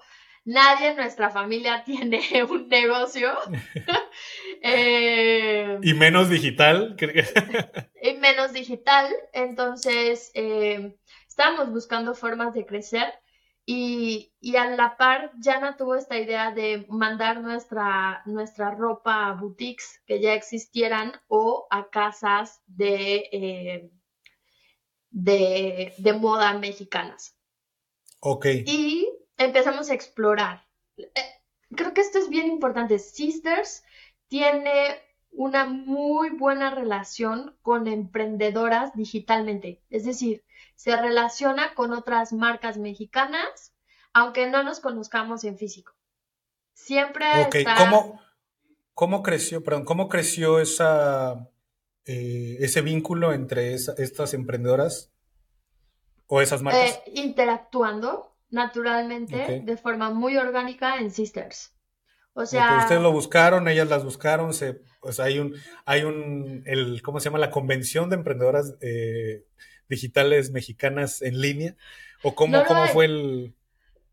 nadie 0.50 0.90
en 0.90 0.98
nuestra 0.98 1.30
familia 1.30 1.84
tiene 1.86 2.22
un 2.50 2.68
negocio. 2.68 3.32
Eh, 4.62 5.80
y 5.82 5.94
menos 5.94 6.30
digital. 6.30 6.98
y 8.02 8.14
menos 8.16 8.52
digital. 8.52 9.08
Entonces, 9.32 10.32
eh, 10.34 10.98
estábamos 11.30 11.72
buscando 11.72 12.14
formas 12.14 12.54
de 12.54 12.66
crecer. 12.66 13.14
Y, 13.66 14.34
a 14.58 14.66
la 14.66 14.98
par, 14.98 15.32
Jana 15.42 15.78
tuvo 15.78 15.96
esta 15.96 16.18
idea 16.18 16.52
de 16.52 16.86
mandar 16.90 17.40
nuestra, 17.40 18.22
nuestra 18.26 18.72
ropa 18.72 19.28
a 19.28 19.34
boutiques 19.34 20.02
que 20.06 20.20
ya 20.20 20.34
existieran 20.34 21.14
o 21.30 21.66
a 21.70 21.90
casas 21.90 22.62
de, 22.66 23.30
eh, 23.32 23.90
de, 25.10 25.94
de 25.98 26.14
moda 26.14 26.54
mexicanas. 26.58 27.39
Ok. 28.20 28.45
Y 28.65 29.09
empezamos 29.38 29.89
a 29.89 29.93
explorar. 29.93 30.65
Eh, 30.97 31.09
creo 31.76 31.93
que 31.93 32.01
esto 32.01 32.20
es 32.20 32.30
bien 32.30 32.47
importante. 32.47 32.99
Sisters 32.99 33.84
tiene 34.28 35.01
una 35.32 35.65
muy 35.65 36.30
buena 36.32 36.70
relación 36.74 37.55
con 37.61 37.88
emprendedoras 37.88 38.95
digitalmente. 38.95 39.82
Es 39.89 40.05
decir, 40.05 40.43
se 40.76 40.95
relaciona 40.95 41.74
con 41.76 41.93
otras 41.93 42.34
marcas 42.34 42.78
mexicanas, 42.78 43.74
aunque 44.13 44.47
no 44.47 44.63
nos 44.63 44.80
conozcamos 44.80 45.43
en 45.43 45.57
físico. 45.57 45.93
Siempre 46.74 47.26
está... 47.53 47.76
¿Cómo, 47.78 48.22
¿Cómo, 48.93 49.24
creció, 49.24 49.63
perdón, 49.63 49.86
cómo 49.86 50.09
creció 50.09 50.59
esa, 50.59 51.49
eh, 52.05 52.57
ese 52.59 52.82
vínculo 52.82 53.34
entre 53.34 53.74
estas 53.74 54.34
emprendedoras 54.34 55.11
o 56.30 56.42
esas 56.42 56.62
marcas? 56.62 57.02
Eh, 57.06 57.12
interactuando 57.16 58.30
naturalmente, 58.52 59.62
de 59.64 59.78
forma 59.78 60.10
muy 60.10 60.38
orgánica 60.38 60.98
en 60.98 61.12
Sisters. 61.12 61.76
O 62.34 62.46
sea, 62.46 62.80
ustedes 62.80 63.02
lo 63.02 63.12
buscaron, 63.12 63.68
ellas 63.68 63.90
las 63.90 64.04
buscaron, 64.04 64.54
se, 64.54 64.82
pues 65.02 65.20
hay 65.20 65.40
un, 65.40 65.56
hay 65.86 66.04
un, 66.04 66.64
el, 66.66 67.02
¿cómo 67.02 67.20
se 67.20 67.26
llama? 67.26 67.40
La 67.40 67.52
convención 67.52 68.10
de 68.10 68.16
emprendedoras 68.16 68.76
eh, 68.82 69.46
digitales 69.90 70.52
mexicanas 70.52 71.22
en 71.22 71.42
línea, 71.42 71.76
o 72.24 72.36
cómo, 72.36 72.64
cómo 72.66 72.88
fue 72.88 73.06
el. 73.06 73.56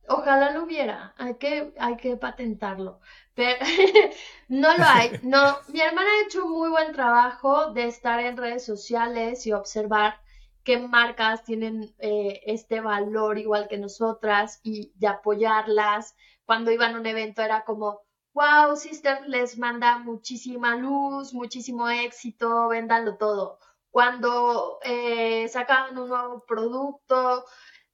Ojalá 0.09 0.53
lo 0.53 0.64
hubiera, 0.64 1.14
hay 1.19 1.35
que, 1.35 1.73
hay 1.79 1.97
que 1.97 2.17
patentarlo, 2.17 3.01
pero 3.35 3.59
no 4.49 4.77
lo 4.77 4.85
hay. 4.85 5.12
No, 5.23 5.59
mi 5.69 5.81
hermana 5.81 6.09
ha 6.09 6.27
hecho 6.27 6.47
un 6.47 6.53
muy 6.53 6.71
buen 6.71 6.93
trabajo 6.93 7.73
de 7.73 7.87
estar 7.87 8.21
en 8.21 8.37
redes 8.37 8.64
sociales 8.64 9.47
y 9.47 9.53
observar 9.53 10.21
qué 10.67 10.79
marcas 10.79 11.45
tienen 11.45 11.95
eh, 12.01 12.43
este 12.45 12.81
valor 12.81 13.39
igual 13.39 13.69
que 13.69 13.79
nosotras 13.79 14.61
y 14.64 14.93
de 14.97 15.07
apoyarlas. 15.07 16.17
Cuando 16.45 16.73
iban 16.73 16.97
a 16.97 16.99
un 16.99 17.07
evento 17.07 17.41
era 17.41 17.64
como, 17.64 18.01
wow, 18.35 18.77
Sister 18.77 19.29
les 19.29 19.59
manda 19.59 19.99
muchísima 19.99 20.75
luz, 20.75 21.33
muchísimo 21.33 21.89
éxito, 21.89 22.67
véndanlo 22.69 23.17
todo. 23.17 23.61
Cuando 23.91 24.81
eh, 24.83 25.47
sacaban 25.49 25.97
un 25.97 26.09
nuevo 26.09 26.45
producto, 26.45 27.45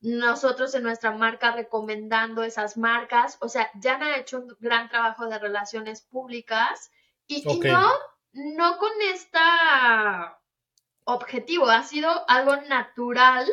nosotros 0.01 0.75
en 0.75 0.85
nuestra 0.85 1.11
marca 1.13 1.53
recomendando 1.53 2.43
esas 2.43 2.79
marcas, 2.79 3.37
o 3.43 3.51
sea, 3.51 3.71
ya 3.75 3.97
han 3.97 4.15
hecho 4.15 4.39
un 4.41 4.57
gran 4.61 4.89
trabajo 4.89 5.27
de 5.27 5.39
relaciones 5.39 6.01
públicas 6.01 6.91
y, 7.27 7.47
y 7.47 7.61
no, 7.61 7.91
no 8.33 8.79
con 8.79 8.91
esta 9.13 10.42
objetivo, 11.05 11.67
ha 11.67 11.83
sido 11.83 12.09
algo 12.29 12.57
natural 12.69 13.47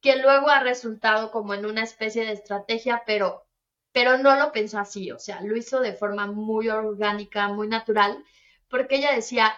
que 0.00 0.16
luego 0.16 0.48
ha 0.48 0.60
resultado 0.60 1.30
como 1.30 1.54
en 1.54 1.66
una 1.66 1.82
especie 1.82 2.24
de 2.24 2.32
estrategia, 2.32 3.02
pero, 3.06 3.46
pero 3.92 4.18
no 4.18 4.36
lo 4.36 4.52
pensó 4.52 4.78
así, 4.78 5.10
o 5.12 5.18
sea, 5.18 5.40
lo 5.42 5.56
hizo 5.56 5.80
de 5.80 5.92
forma 5.92 6.26
muy 6.26 6.68
orgánica, 6.68 7.48
muy 7.48 7.68
natural, 7.68 8.24
porque 8.68 8.96
ella 8.96 9.12
decía, 9.12 9.52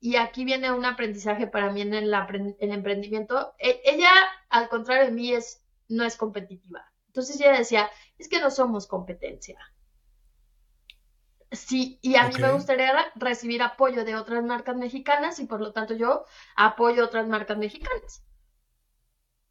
y 0.00 0.16
aquí 0.16 0.44
viene 0.44 0.72
un 0.72 0.84
aprendizaje 0.84 1.46
para 1.46 1.70
mí 1.72 1.82
en 1.82 1.92
el, 1.92 2.14
emprendimiento. 2.60 3.54
E, 3.58 3.80
ella, 3.84 4.10
al 4.48 4.68
contrario 4.68 5.06
de 5.06 5.12
mí, 5.12 5.32
es, 5.32 5.62
no 5.88 6.04
es 6.04 6.16
competitiva. 6.16 6.92
Entonces 7.08 7.40
ella 7.40 7.58
decía, 7.58 7.90
es 8.16 8.28
que 8.28 8.40
no 8.40 8.50
somos 8.50 8.86
competencia. 8.86 9.58
Sí, 11.52 11.98
y 12.02 12.16
a 12.16 12.26
mí 12.28 12.34
me 12.40 12.52
gustaría 12.52 12.92
recibir 13.14 13.62
apoyo 13.62 14.04
de 14.04 14.16
otras 14.16 14.42
marcas 14.44 14.76
mexicanas 14.76 15.38
y 15.40 15.46
por 15.46 15.60
lo 15.60 15.72
tanto 15.72 15.94
yo 15.94 16.24
apoyo 16.56 17.04
otras 17.04 17.26
marcas 17.26 17.58
mexicanas. 17.58 18.22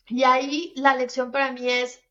Y 0.07 0.23
ahí 0.23 0.73
la 0.75 0.95
lección 0.95 1.31
para 1.31 1.51
mí 1.51 1.69
es, 1.69 2.01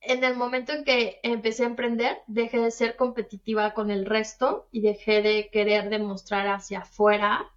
en 0.00 0.22
el 0.24 0.36
momento 0.36 0.72
en 0.72 0.84
que 0.84 1.20
empecé 1.22 1.64
a 1.64 1.66
emprender, 1.66 2.18
dejé 2.26 2.58
de 2.58 2.70
ser 2.70 2.96
competitiva 2.96 3.74
con 3.74 3.90
el 3.90 4.06
resto 4.06 4.68
y 4.70 4.82
dejé 4.82 5.22
de 5.22 5.50
querer 5.50 5.90
demostrar 5.90 6.46
hacia 6.48 6.80
afuera 6.80 7.50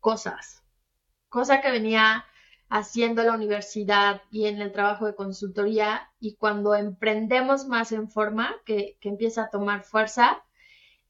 cosas. 0.00 0.62
Cosa 1.28 1.60
que 1.60 1.70
venía 1.70 2.26
haciendo 2.68 3.22
en 3.22 3.28
la 3.28 3.34
universidad 3.34 4.22
y 4.30 4.46
en 4.46 4.60
el 4.60 4.72
trabajo 4.72 5.06
de 5.06 5.14
consultoría 5.14 6.12
y 6.18 6.36
cuando 6.36 6.74
emprendemos 6.74 7.66
más 7.66 7.92
en 7.92 8.08
forma, 8.10 8.56
que, 8.66 8.98
que 9.00 9.08
empieza 9.08 9.44
a 9.44 9.50
tomar 9.50 9.82
fuerza, 9.84 10.44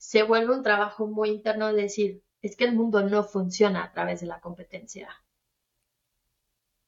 se 0.00 0.22
vuelve 0.22 0.54
un 0.56 0.62
trabajo 0.62 1.06
muy 1.06 1.28
interno 1.28 1.72
de 1.72 1.82
decir, 1.82 2.22
es 2.40 2.56
que 2.56 2.64
el 2.64 2.74
mundo 2.74 3.06
no 3.06 3.22
funciona 3.22 3.84
a 3.84 3.92
través 3.92 4.22
de 4.22 4.26
la 4.28 4.40
competencia. 4.40 5.10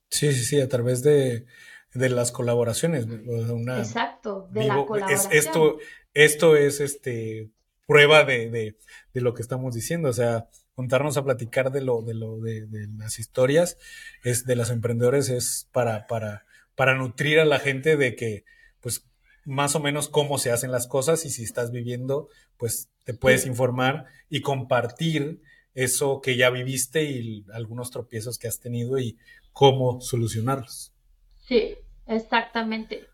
Sí, 0.08 0.32
sí, 0.32 0.44
sí, 0.44 0.60
a 0.62 0.68
través 0.68 1.02
de, 1.02 1.44
las 1.92 2.32
colaboraciones. 2.32 3.06
Exacto, 3.06 4.48
de 4.50 4.64
la 4.64 4.76
colaboración. 4.86 5.30
esto, 5.30 5.76
esto 6.14 6.56
es 6.56 6.80
este 6.80 7.50
prueba 7.86 8.24
de, 8.24 8.78
lo 9.12 9.34
que 9.34 9.42
estamos 9.42 9.74
diciendo. 9.74 10.08
O 10.08 10.14
sea, 10.14 10.48
contarnos 10.74 11.18
a 11.18 11.24
platicar 11.24 11.70
de 11.70 11.82
lo, 11.82 12.00
de 12.00 12.14
lo, 12.14 12.38
de, 12.40 12.66
las 12.96 13.18
historias 13.18 13.76
es 14.24 14.46
de 14.46 14.56
los 14.56 14.70
emprendedores 14.70 15.28
es 15.28 15.68
para, 15.70 16.06
para, 16.06 16.46
para 16.76 16.94
nutrir 16.94 17.40
a 17.40 17.44
la 17.44 17.58
gente 17.58 17.98
de 17.98 18.16
que, 18.16 18.46
pues, 18.80 19.06
más 19.44 19.74
o 19.74 19.80
menos 19.80 20.08
cómo 20.08 20.38
se 20.38 20.52
hacen 20.52 20.70
las 20.70 20.86
cosas 20.86 21.24
y 21.24 21.30
si 21.30 21.42
estás 21.42 21.70
viviendo, 21.70 22.28
pues 22.56 22.90
te 23.04 23.14
puedes 23.14 23.46
informar 23.46 24.06
y 24.28 24.40
compartir 24.40 25.40
eso 25.74 26.20
que 26.20 26.36
ya 26.36 26.50
viviste 26.50 27.04
y 27.04 27.44
algunos 27.52 27.90
tropiezos 27.90 28.38
que 28.38 28.48
has 28.48 28.60
tenido 28.60 28.98
y 28.98 29.18
cómo 29.52 30.00
solucionarlos. 30.00 30.92
Sí, 31.38 31.76
exactamente. 32.06 33.06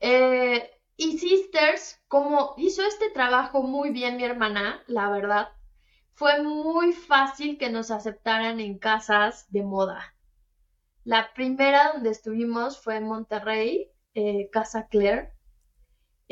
Eh, 0.00 0.70
y 0.96 1.18
Sisters, 1.18 2.00
como 2.08 2.54
hizo 2.56 2.82
este 2.82 3.10
trabajo 3.10 3.62
muy 3.62 3.90
bien 3.90 4.16
mi 4.16 4.24
hermana, 4.24 4.82
la 4.86 5.10
verdad, 5.10 5.48
fue 6.12 6.42
muy 6.42 6.92
fácil 6.92 7.56
que 7.56 7.70
nos 7.70 7.90
aceptaran 7.90 8.60
en 8.60 8.78
casas 8.78 9.46
de 9.50 9.62
moda. 9.62 10.14
La 11.04 11.32
primera 11.32 11.92
donde 11.94 12.10
estuvimos 12.10 12.78
fue 12.78 12.96
en 12.96 13.04
Monterrey, 13.04 13.90
eh, 14.14 14.50
Casa 14.52 14.86
Claire. 14.88 15.32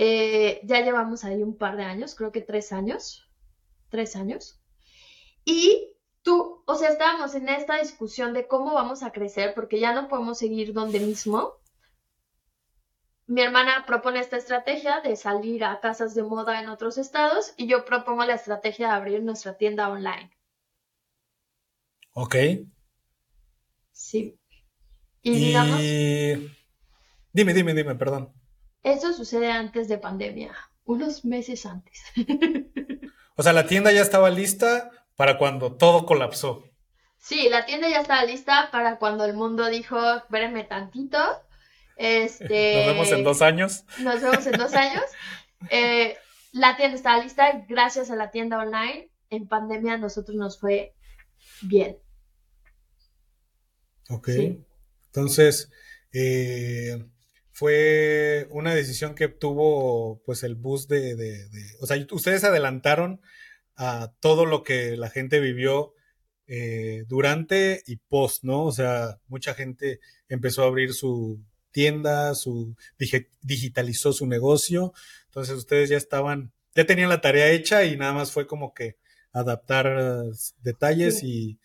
Eh, 0.01 0.61
ya 0.63 0.81
llevamos 0.81 1.25
ahí 1.25 1.43
un 1.43 1.59
par 1.59 1.77
de 1.77 1.83
años, 1.83 2.15
creo 2.15 2.31
que 2.31 2.41
tres 2.41 2.73
años. 2.73 3.29
Tres 3.89 4.15
años. 4.15 4.63
Y 5.45 5.93
tú, 6.23 6.63
o 6.67 6.75
sea, 6.77 6.91
estábamos 6.91 7.35
en 7.35 7.49
esta 7.49 7.79
discusión 7.79 8.33
de 8.33 8.47
cómo 8.47 8.75
vamos 8.75 9.03
a 9.03 9.11
crecer, 9.11 9.55
porque 9.55 9.81
ya 9.81 9.93
no 9.93 10.07
podemos 10.07 10.39
seguir 10.39 10.73
donde 10.73 11.01
mismo. 11.01 11.55
Mi 13.27 13.43
hermana 13.43 13.87
propone 13.87 14.21
esta 14.21 14.37
estrategia 14.37 15.01
de 15.01 15.17
salir 15.17 15.65
a 15.65 15.81
casas 15.81 16.15
de 16.15 16.23
moda 16.23 16.63
en 16.63 16.69
otros 16.69 16.97
estados 16.97 17.53
y 17.57 17.67
yo 17.67 17.85
propongo 17.85 18.25
la 18.25 18.35
estrategia 18.35 18.89
de 18.89 18.95
abrir 18.95 19.23
nuestra 19.25 19.57
tienda 19.57 19.91
online. 19.91 20.31
Ok. 22.13 22.37
Sí. 23.91 24.39
Y, 25.23 25.35
digamos. 25.35 25.81
Dime, 27.33 27.53
dime, 27.53 27.75
dime, 27.75 27.97
perdón. 27.97 28.38
Eso 28.89 29.13
sucede 29.13 29.51
antes 29.51 29.89
de 29.89 29.99
pandemia, 29.99 30.55
unos 30.85 31.25
meses 31.25 31.67
antes. 31.67 32.03
o 33.37 33.43
sea, 33.43 33.53
la 33.53 33.67
tienda 33.67 33.93
ya 33.93 34.01
estaba 34.01 34.31
lista, 34.31 34.91
para 35.19 35.37
cuando 35.37 35.75
todo 35.75 36.07
colapsó. 36.07 36.65
Sí, 37.19 37.49
la 37.51 37.67
tienda 37.67 37.89
ya 37.89 38.01
estaba 38.01 38.25
lista 38.25 38.71
para 38.71 38.99
cuando 38.99 39.25
el 39.25 39.35
mundo 39.35 39.69
dijo, 39.69 39.99
espérenme 40.15 40.63
tantito. 40.63 41.19
Este, 41.97 42.77
nos 42.77 42.87
vemos 42.87 43.13
en 43.13 43.25
dos 43.25 43.43
años. 43.43 43.85
Nos 43.99 44.23
vemos 44.23 44.47
en 44.47 44.53
dos 44.59 44.75
años. 44.75 45.05
Eh, 45.71 46.17
la 46.53 46.77
tienda 46.77 46.95
estaba 46.95 47.21
lista, 47.21 47.65
gracias 47.69 48.13
a 48.13 48.15
la 48.15 48.31
tienda 48.31 48.59
online. 48.61 49.11
En 49.29 49.49
pandemia 49.49 49.95
a 49.95 49.99
nosotros 49.99 50.37
nos 50.37 50.61
fue 50.61 50.95
bien. 51.63 51.99
Ok. 54.09 54.29
Entonces, 55.07 55.73
eh, 56.13 57.05
fue 57.59 58.47
una 58.51 58.73
decisión 58.73 59.17
que 59.17 59.27
tuvo 59.27 60.23
pues 60.25 60.45
el 60.45 60.55
bus 60.55 60.87
de, 60.87 61.17
de, 61.17 61.49
o 61.81 61.89
sea, 61.89 61.97
ustedes 62.13 62.45
adelantaron 62.45 63.21
a 63.75 64.13
todo 64.21 64.47
lo 64.47 64.63
que 64.63 64.97
la 64.97 65.11
gente 65.11 65.41
vivió 65.41 65.93
eh, 66.47 67.03
durante 67.09 67.83
y 67.85 67.97
post, 67.97 68.45
¿no? 68.45 68.65
O 68.65 68.71
sea, 68.71 69.19
mucha 69.27 69.55
gente 69.55 69.99
empezó 70.29 70.63
a 70.63 70.67
abrir 70.67 70.95
su 70.95 71.41
tienda, 71.73 72.37
su 72.37 72.77
digitalizó 73.43 74.13
su 74.13 74.29
negocio, 74.29 74.93
entonces 75.25 75.57
ustedes 75.57 75.91
ya 75.91 75.97
estaban, 75.97 76.53
ya 76.77 76.87
tenían 76.87 77.09
la 77.09 77.21
tarea 77.21 77.51
hecha 77.51 77.85
y 77.85 77.97
nada 77.97 78.13
más 78.13 78.31
fue 78.31 78.47
como 78.47 78.73
que 78.73 78.99
adaptar 79.33 80.27
detalles 80.63 81.25
y, 81.25 81.59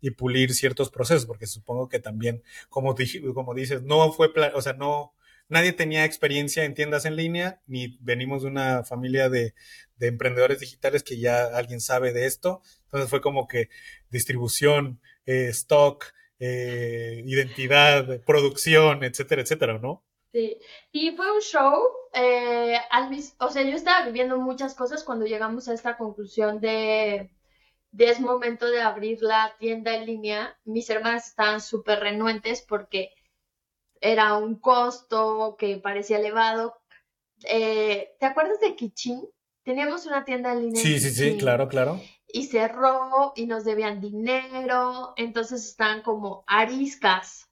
y, 0.00 0.12
pulir 0.12 0.54
ciertos 0.54 0.90
procesos, 0.90 1.26
porque 1.26 1.48
supongo 1.48 1.88
que 1.88 1.98
también, 1.98 2.44
como, 2.68 2.94
como 3.34 3.54
dices, 3.54 3.82
no 3.82 4.12
fue, 4.12 4.32
o 4.54 4.62
sea, 4.62 4.74
no, 4.74 5.12
nadie 5.50 5.72
tenía 5.72 6.04
experiencia 6.04 6.64
en 6.64 6.74
tiendas 6.74 7.04
en 7.04 7.16
línea, 7.16 7.60
ni 7.66 7.98
venimos 8.00 8.42
de 8.42 8.48
una 8.48 8.84
familia 8.84 9.28
de, 9.28 9.54
emprendedores 10.00 10.60
digitales 10.60 11.02
que 11.02 11.18
ya 11.18 11.44
alguien 11.54 11.80
sabe 11.80 12.14
de 12.14 12.24
esto. 12.24 12.62
Entonces 12.84 13.10
fue 13.10 13.20
como 13.20 13.46
que 13.46 13.68
distribución, 14.08 15.00
eh, 15.26 15.48
stock, 15.50 16.06
eh, 16.38 17.22
identidad, 17.26 18.22
producción, 18.24 19.04
etcétera, 19.04 19.42
etcétera, 19.42 19.78
¿no? 19.78 20.02
Sí, 20.32 20.56
y 20.92 21.10
fue 21.16 21.30
un 21.32 21.40
show, 21.40 21.82
eh, 22.14 22.78
al 22.90 23.10
o 23.40 23.50
sea, 23.50 23.62
yo 23.62 23.76
estaba 23.76 24.06
viviendo 24.06 24.38
muchas 24.38 24.74
cosas 24.74 25.04
cuando 25.04 25.26
llegamos 25.26 25.68
a 25.68 25.74
esta 25.74 25.98
conclusión 25.98 26.60
de, 26.60 27.30
de 27.90 28.04
es 28.10 28.20
momento 28.20 28.70
de 28.70 28.80
abrir 28.80 29.22
la 29.22 29.54
tienda 29.58 29.94
en 29.94 30.06
línea. 30.06 30.58
Mis 30.64 30.88
hermanas 30.88 31.28
estaban 31.28 31.60
súper 31.60 32.00
renuentes 32.00 32.62
porque 32.62 33.12
era 34.00 34.36
un 34.36 34.58
costo 34.58 35.56
que 35.58 35.76
parecía 35.76 36.18
elevado. 36.18 36.74
Eh, 37.44 38.16
¿Te 38.18 38.26
acuerdas 38.26 38.60
de 38.60 38.74
Kichin? 38.74 39.28
Teníamos 39.62 40.06
una 40.06 40.24
tienda 40.24 40.52
en 40.52 40.62
línea. 40.62 40.82
Sí, 40.82 40.98
sí, 40.98 41.10
sí, 41.10 41.36
claro, 41.36 41.68
claro. 41.68 42.00
Y 42.26 42.46
cerró 42.46 43.32
y 43.36 43.46
nos 43.46 43.64
debían 43.64 44.00
dinero, 44.00 45.12
entonces 45.16 45.66
estaban 45.66 46.02
como 46.02 46.44
ariscas 46.46 47.48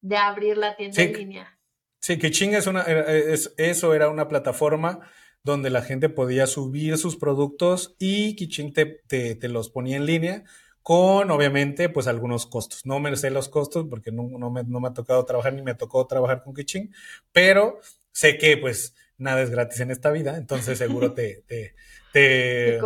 de 0.00 0.16
abrir 0.16 0.56
la 0.56 0.76
tienda 0.76 1.02
en 1.02 1.12
línea. 1.12 1.60
Sí, 2.00 2.18
Kichin 2.18 2.54
es 2.54 2.66
una, 2.66 2.82
es, 2.82 3.54
eso 3.56 3.94
era 3.94 4.08
una 4.08 4.28
plataforma 4.28 5.00
donde 5.42 5.70
la 5.70 5.82
gente 5.82 6.08
podía 6.08 6.46
subir 6.46 6.98
sus 6.98 7.16
productos 7.16 7.94
y 7.98 8.36
Kichin 8.36 8.72
te, 8.72 9.02
te 9.08 9.48
los 9.48 9.70
ponía 9.70 9.96
en 9.96 10.06
línea 10.06 10.44
con 10.86 11.32
obviamente 11.32 11.88
pues 11.88 12.06
algunos 12.06 12.46
costos. 12.46 12.86
No 12.86 13.00
me 13.00 13.16
sé 13.16 13.30
los 13.30 13.48
costos 13.48 13.86
porque 13.90 14.12
no, 14.12 14.22
me, 14.50 14.60
ha 14.86 14.94
tocado 14.94 15.24
trabajar 15.24 15.52
ni 15.52 15.60
me 15.60 15.74
tocó 15.74 16.06
trabajar 16.06 16.44
con 16.44 16.54
Kitchen, 16.54 16.94
pero 17.32 17.80
sé 18.12 18.38
que 18.38 18.56
pues 18.56 18.94
nada 19.18 19.42
es 19.42 19.50
gratis 19.50 19.80
en 19.80 19.90
esta 19.90 20.12
vida, 20.12 20.36
entonces 20.36 20.78
seguro 20.78 21.12
te, 21.12 21.42
te, 21.48 21.74
te, 22.12 22.78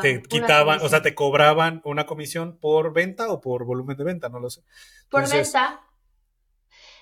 te 0.00 0.22
quitaban, 0.22 0.78
o 0.82 0.88
sea, 0.88 1.02
te 1.02 1.16
cobraban 1.16 1.82
una 1.84 2.06
comisión 2.06 2.58
por 2.58 2.92
venta 2.92 3.28
o 3.28 3.40
por 3.40 3.64
volumen 3.64 3.96
de 3.96 4.04
venta, 4.04 4.28
no 4.28 4.38
lo 4.38 4.50
sé. 4.50 4.62
por 5.10 5.28
venta. 5.28 5.80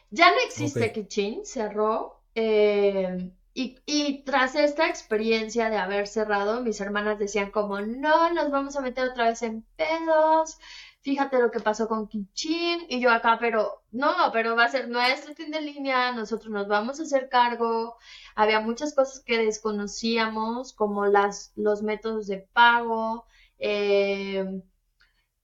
Ya 0.08 0.30
no 0.30 0.38
existe 0.42 0.90
Kitchen, 0.90 1.44
cerró. 1.44 2.22
Eh, 2.34 3.30
y, 3.56 4.22
tras 4.24 4.54
esta 4.54 4.86
experiencia 4.86 5.70
de 5.70 5.78
haber 5.78 6.06
cerrado, 6.06 6.60
mis 6.62 6.78
hermanas 6.80 7.18
decían 7.18 7.50
como, 7.50 7.80
no, 7.80 8.30
nos 8.34 8.50
vamos 8.50 8.76
a 8.76 8.82
meter 8.82 9.08
otra 9.08 9.28
vez 9.30 9.42
en 9.42 9.62
pedos, 9.76 10.58
fíjate 11.00 11.38
lo 11.38 11.50
que 11.50 11.60
pasó 11.60 11.88
con 11.88 12.06
Kichin, 12.06 12.84
y 12.90 13.00
yo 13.00 13.10
acá, 13.10 13.38
pero 13.40 13.82
no, 13.92 14.12
pero 14.30 14.56
va 14.56 14.64
a 14.64 14.68
ser 14.68 14.88
nuestra 14.88 15.34
tienda 15.34 15.58
en 15.58 15.66
línea, 15.66 16.12
nosotros 16.12 16.50
nos 16.52 16.68
vamos 16.68 17.00
a 17.00 17.04
hacer 17.04 17.30
cargo, 17.30 17.96
había 18.34 18.60
muchas 18.60 18.94
cosas 18.94 19.22
que 19.24 19.38
desconocíamos, 19.38 20.74
como 20.74 21.06
las, 21.06 21.52
los 21.56 21.82
métodos 21.82 22.26
de 22.26 22.38
pago, 22.52 23.24
eh, 23.58 24.44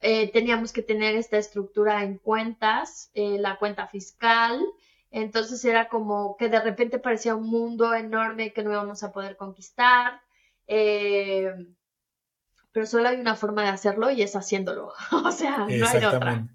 eh, 0.01 0.31
teníamos 0.33 0.73
que 0.75 0.83
tener 0.83 1.15
esta 1.15 1.39
estructura 1.39 2.03
en 2.05 2.19
cuentas, 2.19 3.11
eh, 3.15 3.39
la 3.39 3.59
cuenta 3.59 3.87
fiscal, 3.87 4.63
entonces 5.13 5.63
era 5.65 5.89
como 5.89 6.37
que 6.39 6.49
de 6.49 6.61
repente 6.61 6.99
parecía 6.99 7.35
un 7.35 7.49
mundo 7.49 7.95
enorme 7.95 8.53
que 8.53 8.63
no 8.63 8.73
íbamos 8.73 9.03
a 9.03 9.13
poder 9.13 9.37
conquistar. 9.37 10.23
Eh, 10.67 11.53
pero 12.73 12.87
solo 12.87 13.09
hay 13.09 13.21
una 13.21 13.37
forma 13.37 13.63
de 13.63 13.69
hacerlo 13.69 14.11
y 14.11 14.23
es 14.23 14.35
haciéndolo. 14.35 14.93
o 15.25 15.31
sea, 15.31 15.67
no 15.69 15.87
hay 15.87 16.05
otra. 16.05 16.47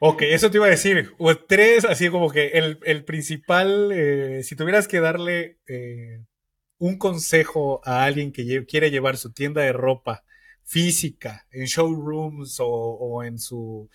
Ok, 0.00 0.22
eso 0.22 0.50
te 0.50 0.56
iba 0.56 0.66
a 0.66 0.70
decir. 0.70 1.14
O 1.18 1.36
tres, 1.36 1.84
así 1.84 2.10
como 2.10 2.30
que 2.30 2.48
el, 2.48 3.04
principal, 3.04 3.92
eh, 3.92 4.42
si 4.42 4.56
tuvieras 4.56 4.88
que 4.88 4.98
darle 4.98 5.58
eh, 5.68 6.24
un 6.78 6.98
consejo 6.98 7.80
a 7.84 8.02
alguien 8.02 8.32
que 8.32 8.66
quiere 8.66 8.90
llevar 8.90 9.16
su 9.16 9.32
tienda 9.32 9.62
de 9.62 9.72
ropa 9.72 10.24
física 10.70 11.48
en 11.50 11.64
showrooms 11.64 12.58
o, 12.60 13.24
en 13.24 13.40
su 13.40 13.90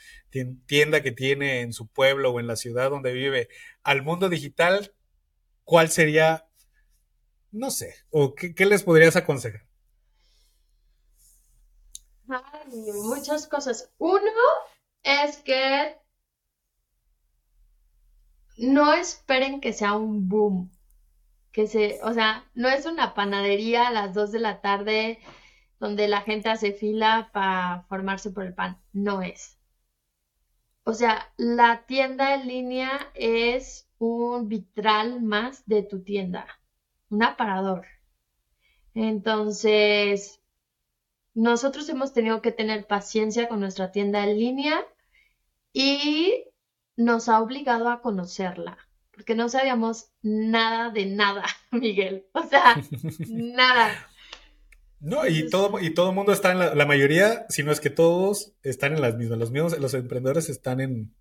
tienda 0.66 1.02
que 1.02 1.14
tiene 1.14 1.62
en 1.62 1.72
su 1.72 1.88
pueblo 1.88 2.32
o 2.32 2.40
en 2.42 2.48
la 2.48 2.58
ciudad 2.58 2.90
donde 2.90 3.14
vive 3.14 3.48
al 3.82 4.04
mundo 4.04 4.28
digital, 4.28 4.94
¿cuál 5.64 5.90
sería, 5.90 6.50
no 7.54 7.72
sé, 7.72 7.96
o 8.10 8.36
qué, 8.36 8.66
les 8.66 8.84
podrías 8.84 9.16
aconsejar? 9.16 9.66
Muchas 12.68 13.48
cosas. 13.48 13.90
Uno, 13.98 14.20
es 15.02 15.38
que 15.38 15.96
no 18.58 18.94
esperen 18.94 19.62
que 19.62 19.72
sea 19.72 19.94
un 19.94 20.28
boom. 20.28 20.70
Que 21.54 21.68
se, 21.68 22.02
o 22.04 22.14
sea, 22.14 22.44
no 22.54 22.68
es 22.68 22.86
una 22.86 23.14
panadería 23.14 23.88
a 23.88 23.94
las 23.94 24.14
2 24.14 24.34
de 24.34 24.40
la 24.40 24.60
tarde 24.60 25.20
donde 25.80 26.08
la 26.08 26.22
gente 26.22 26.50
hace 26.50 26.74
fila 26.74 27.30
para 27.34 27.86
formarse 27.90 28.32
por 28.32 28.46
el 28.46 28.54
pan. 28.54 28.80
No 28.94 29.22
es. 29.22 29.58
O 30.84 30.94
sea, 30.94 31.34
la 31.38 31.86
tienda 31.86 32.36
en 32.36 32.48
línea 32.48 33.12
es 33.16 33.90
un 33.98 34.48
vitral 34.48 35.22
más 35.22 35.66
de 35.66 35.84
tu 35.84 36.04
tienda, 36.04 36.46
un 37.10 37.24
aparador. 37.24 37.86
Entonces, 38.94 40.42
nosotros 41.34 41.90
hemos 41.90 42.14
tenido 42.14 42.42
que 42.42 42.52
tener 42.52 42.88
paciencia 42.88 43.48
con 43.50 43.60
nuestra 43.60 43.92
tienda 43.92 44.24
en 44.24 44.38
línea 44.38 44.86
y 45.74 46.46
nos 46.96 47.30
ha 47.30 47.42
obligado 47.42 47.90
a 47.90 48.02
conocerla, 48.02 48.78
porque 49.12 49.36
no 49.36 49.50
sabíamos 49.50 50.12
nada 50.22 50.92
de 50.92 51.08
nada, 51.08 51.46
Miguel. 51.72 52.28
O 52.34 52.44
sea, 52.44 52.76
nada. 53.28 53.92
No, 55.00 55.28
y 55.28 55.50
todo, 55.50 55.80
y 55.80 55.94
todo 55.94 56.10
el 56.10 56.16
mundo 56.16 56.32
está 56.32 56.52
en 56.52 56.78
la, 56.78 56.86
mayoría, 56.86 57.46
si 57.50 57.64
no 57.64 57.72
es 57.72 57.80
que 57.80 57.90
todos 57.90 58.54
están 58.64 58.94
en 58.94 59.02
las 59.02 59.16
mismas. 59.16 59.38
Los 59.38 59.52
mismos, 59.52 59.78
los 59.80 59.94
emprendedores 59.94 60.50
están 60.50 60.80
en, 60.80 61.16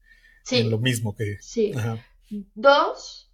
lo 0.51 0.79
mismo 0.79 1.15
que. 1.15 1.37
Sí. 1.41 1.73
Dos, 2.55 3.31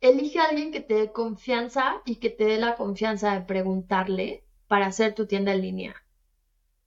elige 0.00 0.40
a 0.40 0.46
alguien 0.46 0.72
que 0.72 0.80
te 0.80 0.94
dé 0.94 1.12
confianza 1.12 2.02
y 2.04 2.16
que 2.16 2.30
te 2.30 2.44
dé 2.44 2.58
la 2.58 2.74
confianza 2.74 3.34
de 3.34 3.42
preguntarle 3.42 4.44
para 4.66 4.86
hacer 4.86 5.14
tu 5.14 5.26
tienda 5.26 5.52
en 5.52 5.62
línea. 5.62 5.94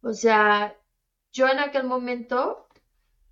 O 0.02 0.14
sea, 0.14 0.76
yo 1.32 1.48
en 1.48 1.60
aquel 1.60 1.86
momento 1.86 2.68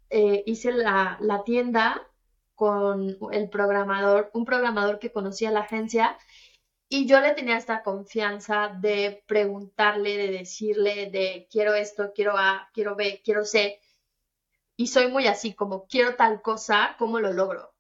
eh, 0.10 0.44
hice 0.46 0.72
la, 0.72 1.18
tienda 1.46 2.08
con 2.56 3.18
el 3.32 3.50
programador, 3.50 4.30
un 4.34 4.46
programador 4.46 5.00
que 5.00 5.12
conocía 5.12 5.52
la 5.52 5.62
agencia 5.62 6.18
y 6.90 7.08
yo 7.08 7.20
le 7.22 7.34
tenía 7.34 7.58
esta 7.58 7.82
confianza 7.84 8.70
de 8.80 9.24
preguntarle, 9.28 10.18
de 10.18 10.32
decirle, 10.32 11.10
de 11.10 11.48
quiero 11.50 11.74
esto, 11.74 12.12
quiero 12.14 12.38
A, 12.38 12.70
quiero 12.74 12.96
B, 12.96 13.22
quiero 13.24 13.46
C. 13.46 13.80
Y 14.76 14.88
soy 14.88 15.12
muy 15.12 15.28
así, 15.28 15.54
como 15.54 15.88
quiero 15.88 16.16
tal 16.16 16.42
cosa, 16.42 16.96
¿cómo 17.00 17.20
lo 17.20 17.34
logro? 17.34 17.74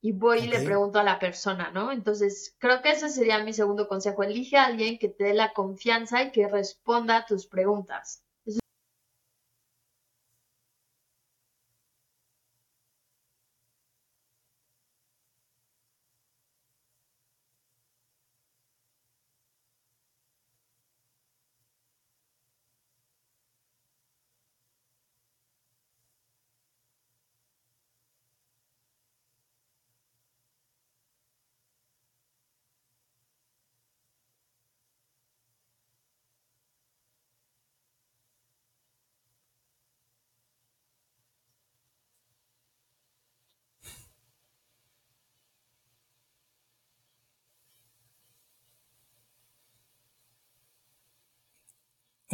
Y 0.00 0.12
voy 0.12 0.40
y 0.40 0.46
le 0.48 0.60
pregunto 0.60 0.98
a 0.98 1.02
la 1.02 1.18
persona, 1.18 1.70
¿no? 1.70 1.90
Entonces, 1.90 2.54
creo 2.58 2.82
que 2.82 2.90
ese 2.90 3.08
sería 3.08 3.42
mi 3.42 3.54
segundo 3.54 3.88
consejo. 3.88 4.22
Elige 4.22 4.56
a 4.58 4.66
alguien 4.66 4.98
que 4.98 5.08
te 5.08 5.24
dé 5.24 5.34
la 5.34 5.52
confianza 5.52 6.22
y 6.22 6.32
que 6.32 6.48
responda 6.48 7.16
a 7.16 7.26
tus 7.26 7.46
preguntas. 7.46 8.22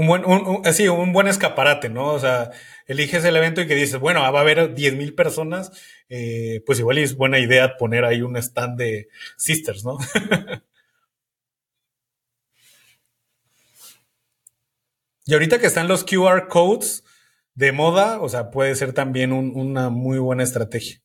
Un 0.00 0.06
buen, 0.06 0.24
así, 0.64 0.88
un 0.88 1.12
buen 1.12 1.26
escaparate, 1.28 1.90
¿no? 1.90 2.06
O 2.14 2.18
sea, 2.18 2.50
eliges 2.86 3.22
el 3.24 3.36
evento 3.36 3.60
y 3.60 3.66
que 3.66 3.74
dices, 3.74 4.00
bueno, 4.00 4.20
va 4.20 4.38
a 4.38 4.40
haber 4.40 4.74
10.000 4.74 5.14
personas, 5.14 5.72
eh, 6.08 6.62
pues 6.64 6.78
igual 6.78 6.96
es 6.98 7.16
buena 7.16 7.38
idea 7.38 7.76
poner 7.76 8.06
ahí 8.06 8.22
un 8.22 8.36
stand 8.38 8.78
de 8.78 9.08
Sisters, 9.36 9.84
¿no? 9.84 9.98
y 15.26 15.34
ahorita 15.34 15.58
que 15.60 15.66
están 15.66 15.86
los 15.86 16.04
QR 16.04 16.48
codes 16.48 17.04
de 17.54 17.72
moda, 17.72 18.20
o 18.22 18.28
sea, 18.30 18.50
puede 18.50 18.74
ser 18.76 18.94
también 18.94 19.32
una 19.32 19.90
muy 19.90 20.18
buena 20.18 20.44
estrategia. 20.44 21.02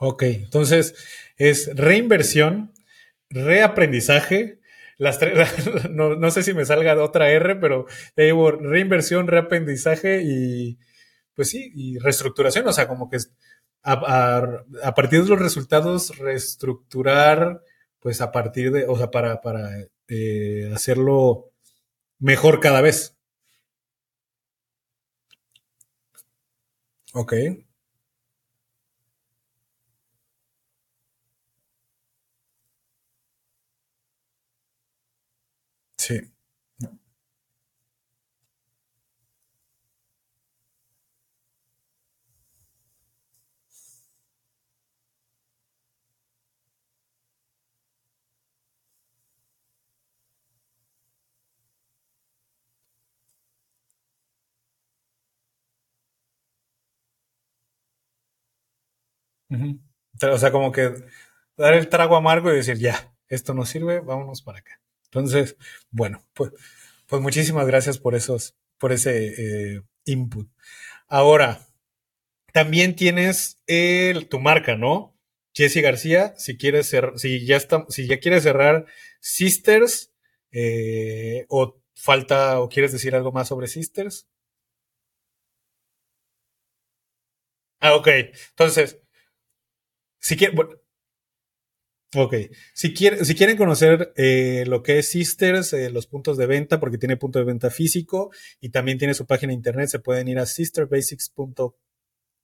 Ok, 0.00 0.22
entonces 0.22 0.94
es 1.36 1.74
reinversión, 1.74 2.72
reaprendizaje, 3.30 4.60
las 4.96 5.18
no, 5.90 6.30
sé 6.30 6.42
si 6.44 6.54
me 6.54 6.64
salga 6.64 7.02
otra 7.02 7.30
R, 7.30 7.56
pero 7.56 7.86
te 8.14 8.22
digo 8.24 8.52
reinversión, 8.52 9.26
reaprendizaje 9.26 10.22
y 10.24 10.78
pues 11.34 11.50
sí, 11.50 11.72
y 11.74 11.98
reestructuración, 11.98 12.66
o 12.68 12.72
sea, 12.72 12.88
como 12.88 13.10
que 13.10 13.18
a, 13.82 14.42
a, 14.84 14.94
partir 14.94 15.22
de 15.24 15.30
los 15.30 15.40
resultados 15.40 16.16
reestructurar, 16.18 17.62
pues 18.00 18.20
a 18.20 18.32
partir 18.32 18.72
de, 18.72 18.86
o 18.88 18.96
sea, 18.98 19.10
para, 19.10 19.40
para 19.40 19.70
eh, 20.08 20.70
hacerlo 20.74 21.52
mejor 22.20 22.60
cada 22.60 22.82
vez. 22.82 23.16
Ok. 27.12 27.32
Sí. 35.96 36.20
O 59.50 60.38
sea, 60.38 60.50
como 60.50 60.72
que 60.72 60.92
dar 61.56 61.74
el 61.74 61.88
trago 61.88 62.16
amargo 62.16 62.52
y 62.52 62.56
decir, 62.56 62.78
ya, 62.78 63.14
esto 63.28 63.54
no 63.54 63.64
sirve, 63.64 64.00
vámonos 64.00 64.42
para 64.42 64.58
acá. 64.58 64.80
Entonces, 65.04 65.56
bueno, 65.90 66.26
pues, 66.34 66.52
pues 67.06 67.22
muchísimas 67.22 67.66
gracias 67.66 67.98
por 67.98 68.14
esos, 68.14 68.54
por 68.78 68.92
ese 68.92 69.76
eh, 69.76 69.82
input. 70.04 70.48
Ahora, 71.08 71.66
también 72.52 72.96
tienes 72.96 73.62
el, 73.66 74.28
tu 74.28 74.40
marca, 74.40 74.76
¿no? 74.76 75.14
Jesse 75.54 75.82
García, 75.82 76.34
si 76.36 76.56
quieres 76.56 76.94
si 77.16 77.44
ya 77.46 77.56
está, 77.56 77.84
si 77.88 78.06
ya 78.06 78.20
quieres 78.20 78.44
cerrar 78.44 78.86
Sisters, 79.20 80.12
eh, 80.52 81.46
o 81.48 81.80
falta, 81.94 82.60
o 82.60 82.68
quieres 82.68 82.92
decir 82.92 83.14
algo 83.14 83.32
más 83.32 83.48
sobre 83.48 83.66
Sisters. 83.66 84.28
Ah, 87.80 87.94
ok. 87.94 88.08
Entonces, 88.50 88.98
si 90.18 90.36
quieren, 90.36 90.56
bueno, 90.56 90.70
ok. 92.14 92.34
Si, 92.74 92.94
quieren, 92.94 93.24
si 93.24 93.34
quieren 93.34 93.56
conocer 93.56 94.12
eh, 94.16 94.64
lo 94.66 94.82
que 94.82 94.98
es 94.98 95.08
Sisters, 95.08 95.72
eh, 95.72 95.90
los 95.90 96.06
puntos 96.06 96.36
de 96.36 96.46
venta, 96.46 96.80
porque 96.80 96.98
tiene 96.98 97.16
punto 97.16 97.38
de 97.38 97.44
venta 97.44 97.70
físico 97.70 98.30
y 98.60 98.70
también 98.70 98.98
tiene 98.98 99.14
su 99.14 99.26
página 99.26 99.52
internet, 99.52 99.88
se 99.88 99.98
pueden 99.98 100.28
ir 100.28 100.38
a 100.38 100.46
sisterbasics.com 100.46 101.72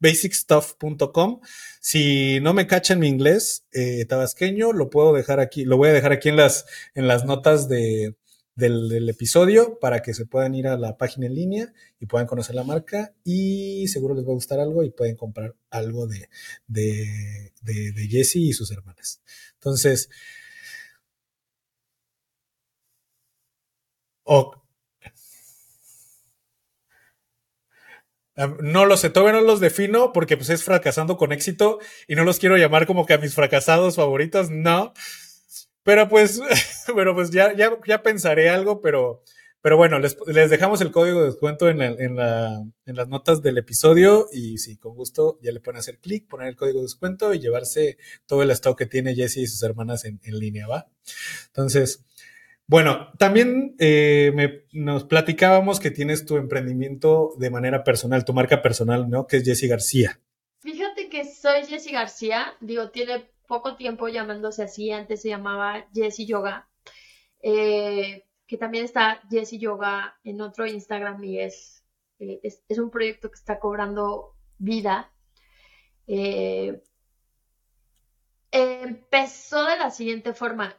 basicstuff.com. 0.01 1.41
Si 1.81 2.41
no 2.41 2.53
me 2.53 2.67
cachan 2.67 2.99
mi 2.99 3.09
inglés 3.09 3.67
eh, 3.73 4.05
tabasqueño, 4.07 4.73
lo 4.73 4.91
puedo 4.91 5.13
dejar 5.15 5.41
aquí, 5.41 5.65
lo 5.65 5.77
voy 5.77 5.91
a 5.91 5.93
dejar 5.93 6.13
aquí 6.13 6.29
en 6.29 6.37
las, 6.37 6.67
en 6.95 7.09
las 7.09 7.25
notas 7.25 7.69
de, 7.69 8.15
del, 8.55 9.09
episodio 9.09 9.79
para 9.81 10.03
que 10.03 10.15
se 10.15 10.27
puedan 10.27 10.55
ir 10.55 10.67
a 10.69 10.77
la 10.77 10.97
página 10.97 11.27
en 11.27 11.35
línea 11.35 11.73
y 12.01 12.07
puedan 12.07 12.27
conocer 12.27 12.55
la 12.55 12.65
marca 12.65 13.15
y 13.25 13.89
seguro 13.89 14.15
les 14.15 14.25
va 14.25 14.31
a 14.31 14.35
gustar 14.35 14.61
algo 14.61 14.83
y 14.85 14.91
pueden 14.91 15.17
comprar 15.17 15.55
algo 15.71 16.07
de, 16.07 16.29
de, 16.67 17.53
de, 17.63 18.09
Jesse 18.09 18.37
y 18.37 18.53
sus 18.53 18.71
hermanas. 18.71 19.21
Entonces, 19.55 20.09
No 28.37 28.85
lo 28.85 28.97
sé, 28.97 29.11
todavía 29.11 29.41
no 29.41 29.47
los 29.47 29.61
defino 29.61 30.13
porque 30.13 30.37
pues 30.37 30.51
es 30.51 30.65
fracasando 30.65 31.17
con 31.17 31.33
éxito 31.33 31.79
y 32.09 32.17
no 32.17 32.25
los 32.25 32.41
quiero 32.41 32.57
llamar 32.57 32.85
como 32.85 33.07
que 33.07 33.15
a 33.15 33.19
mis 33.19 33.35
fracasados 33.35 33.95
favoritos, 33.95 34.51
no. 34.51 34.93
Pero 35.85 36.09
pues, 36.09 36.41
pero 36.95 37.15
pues 37.15 37.31
ya, 37.31 37.55
ya, 37.55 37.79
ya 37.87 38.03
pensaré 38.03 38.49
algo, 38.49 38.81
pero, 38.81 39.23
pero 39.61 39.77
bueno, 39.77 40.01
les, 40.01 40.17
les 40.27 40.51
dejamos 40.51 40.81
el 40.81 40.91
código 40.91 41.21
de 41.21 41.27
descuento 41.27 41.69
en, 41.69 41.79
la, 41.79 41.87
en, 41.87 42.17
la, 42.17 42.65
en 42.87 42.97
las 42.97 43.09
notas 43.09 43.43
del 43.43 43.59
episodio 43.59 44.27
y 44.33 44.59
sí, 44.59 44.77
con 44.77 44.97
gusto 44.97 45.39
ya 45.43 45.53
le 45.53 45.61
pueden 45.61 45.79
hacer 45.79 46.01
clic, 46.01 46.27
poner 46.27 46.49
el 46.49 46.57
código 46.57 46.79
de 46.81 46.87
descuento 46.87 47.33
y 47.33 47.39
llevarse 47.39 47.99
todo 48.27 48.43
el 48.43 48.51
stock 48.51 48.77
que 48.77 48.87
tiene 48.87 49.15
Jesse 49.15 49.37
y 49.39 49.47
sus 49.47 49.63
hermanas 49.63 50.05
en, 50.05 50.21
en 50.25 50.39
línea, 50.39 50.67
¿va? 50.67 50.89
Entonces, 51.47 52.05
bueno, 52.67 53.11
también 53.19 53.77
eh, 53.79 54.65
nos 54.73 55.05
platicábamos 55.05 55.81
que 55.81 55.91
tienes 55.91 56.25
tu 56.25 56.39
emprendimiento 56.39 57.35
de 57.39 57.51
manera 57.51 57.85
personal, 57.85 58.25
tu 58.25 58.33
marca 58.33 58.63
personal, 58.63 59.11
¿no? 59.11 59.27
Que 59.27 59.37
es 59.37 59.45
Jessie 59.45 59.69
García. 59.69 60.19
Fíjate 60.61 61.11
que 61.11 61.27
soy 61.27 61.67
Jessie 61.67 61.93
García, 61.93 62.55
digo, 62.61 62.89
tiene 62.89 63.31
poco 63.47 63.77
tiempo 63.77 64.09
llamándose 64.09 64.63
así, 64.65 64.91
antes 64.91 65.23
se 65.23 65.29
llamaba 65.29 65.87
Jessie 65.95 66.27
Yoga, 66.27 66.69
eh, 67.43 68.25
que 68.47 68.57
también 68.59 68.85
está 68.85 69.23
Jessie 69.31 69.59
Yoga 69.59 70.19
en 70.25 70.41
otro 70.41 70.67
Instagram 70.67 71.23
y 71.25 71.41
es, 71.41 71.85
eh, 72.19 72.41
es, 72.43 72.79
un 72.79 72.91
proyecto 72.91 73.31
que 73.31 73.37
está 73.37 73.59
cobrando 73.61 74.35
vida. 74.59 75.11
empezó 78.51 79.65
de 79.65 79.77
la 79.79 79.91
siguiente 79.91 80.33
forma 80.33 80.77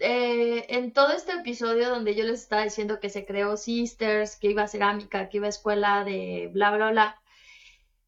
eh, 0.00 0.64
en 0.70 0.92
todo 0.94 1.12
este 1.12 1.32
episodio 1.32 1.90
donde 1.90 2.14
yo 2.14 2.24
les 2.24 2.40
estaba 2.40 2.62
diciendo 2.64 3.00
que 3.00 3.10
se 3.10 3.26
creó 3.26 3.58
Sisters, 3.58 4.36
que 4.36 4.48
iba 4.48 4.62
a 4.62 4.68
cerámica, 4.68 5.28
que 5.28 5.36
iba 5.36 5.46
a 5.46 5.50
escuela 5.50 6.04
de 6.04 6.48
bla, 6.54 6.70
bla, 6.74 6.90
bla, 6.90 7.20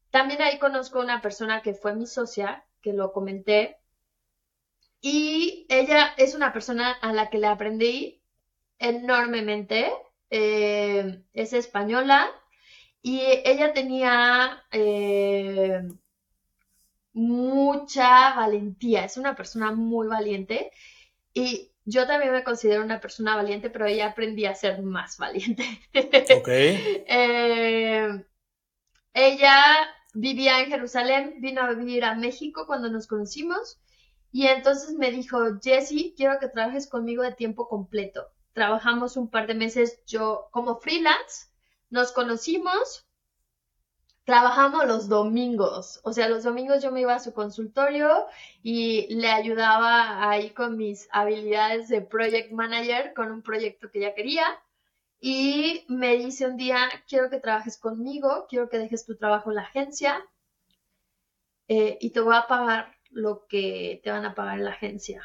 también 0.09 0.41
ahí 0.41 0.57
conozco 0.57 0.99
una 0.99 1.21
persona 1.21 1.61
que 1.61 1.75
fue 1.75 1.95
mi 1.95 2.07
socia, 2.07 2.65
que 2.81 2.93
lo 2.93 3.13
comenté, 3.13 3.77
y 5.05 5.67
ella 5.67 6.13
es 6.15 6.33
una 6.33 6.53
persona 6.53 6.93
a 6.93 7.11
la 7.11 7.29
que 7.29 7.37
le 7.37 7.47
aprendí 7.47 8.23
enormemente, 8.79 9.91
eh, 10.29 11.21
es 11.33 11.51
española, 11.51 12.31
y 13.01 13.19
ella 13.43 13.73
tenía 13.73 14.63
eh, 14.71 15.81
mucha 17.11 18.33
valentía, 18.33 19.03
es 19.03 19.17
una 19.17 19.35
persona 19.35 19.73
muy 19.73 20.07
valiente. 20.07 20.71
Y 21.33 21.73
yo 21.83 22.07
también 22.07 22.31
me 22.31 22.45
considero 22.45 22.81
una 22.81 23.01
persona 23.01 23.35
valiente, 23.35 23.69
pero 23.69 23.85
ella 23.85 24.07
aprendí 24.07 24.45
a 24.45 24.55
ser 24.55 24.81
más 24.83 25.17
valiente. 25.17 25.65
Ok. 26.37 26.47
Eh, 26.47 28.25
ella 29.13 29.55
vivía 30.13 30.61
en 30.61 30.69
Jerusalén, 30.69 31.35
vino 31.39 31.61
a 31.61 31.73
vivir 31.73 32.05
a 32.05 32.15
México 32.15 32.65
cuando 32.65 32.89
nos 32.89 33.07
conocimos 33.07 33.81
y 34.33 34.47
entonces 34.47 34.95
me 34.95 35.11
dijo, 35.11 35.37
Jessie, 35.61 36.15
quiero 36.17 36.39
que 36.39 36.49
trabajes 36.49 36.87
conmigo 36.87 37.21
de 37.21 37.33
tiempo 37.33 37.69
completo. 37.69 38.31
Trabajamos 38.53 39.15
un 39.15 39.29
par 39.29 39.45
de 39.45 39.53
meses 39.53 40.03
yo 40.07 40.47
como 40.49 40.77
freelance, 40.77 41.49
nos 41.91 42.11
conocimos, 42.11 43.05
trabajamos 44.23 44.87
los 44.87 45.07
domingos. 45.07 46.01
O 46.03 46.13
sea, 46.13 46.29
los 46.29 46.43
domingos 46.43 46.81
yo 46.81 46.91
me 46.91 47.01
iba 47.01 47.13
a 47.13 47.19
su 47.19 47.31
consultorio 47.31 48.25
y 48.63 49.13
le 49.13 49.29
ayudaba 49.29 50.27
ahí 50.27 50.49
con 50.49 50.77
mis 50.77 51.07
habilidades 51.11 51.87
de 51.89 52.01
project 52.01 52.51
manager 52.51 53.13
con 53.13 53.31
un 53.31 53.43
proyecto 53.43 53.91
que 53.91 53.99
ella 53.99 54.15
quería. 54.15 54.45
Y 55.19 55.85
me 55.89 56.17
dice 56.17 56.47
un 56.47 56.57
día, 56.57 56.89
quiero 57.07 57.29
que 57.29 57.39
trabajes 57.39 57.77
conmigo, 57.77 58.47
quiero 58.49 58.67
que 58.67 58.79
dejes 58.79 59.05
tu 59.05 59.15
trabajo 59.15 59.51
en 59.51 59.57
la 59.57 59.61
agencia 59.61 60.25
eh, 61.67 61.99
y 62.01 62.09
te 62.09 62.19
voy 62.19 62.35
a 62.35 62.47
pagar 62.47 62.92
lo 63.13 63.45
que 63.47 64.01
te 64.03 64.11
van 64.11 64.25
a 64.25 64.35
pagar 64.35 64.57
en 64.57 64.65
la 64.65 64.71
agencia. 64.71 65.21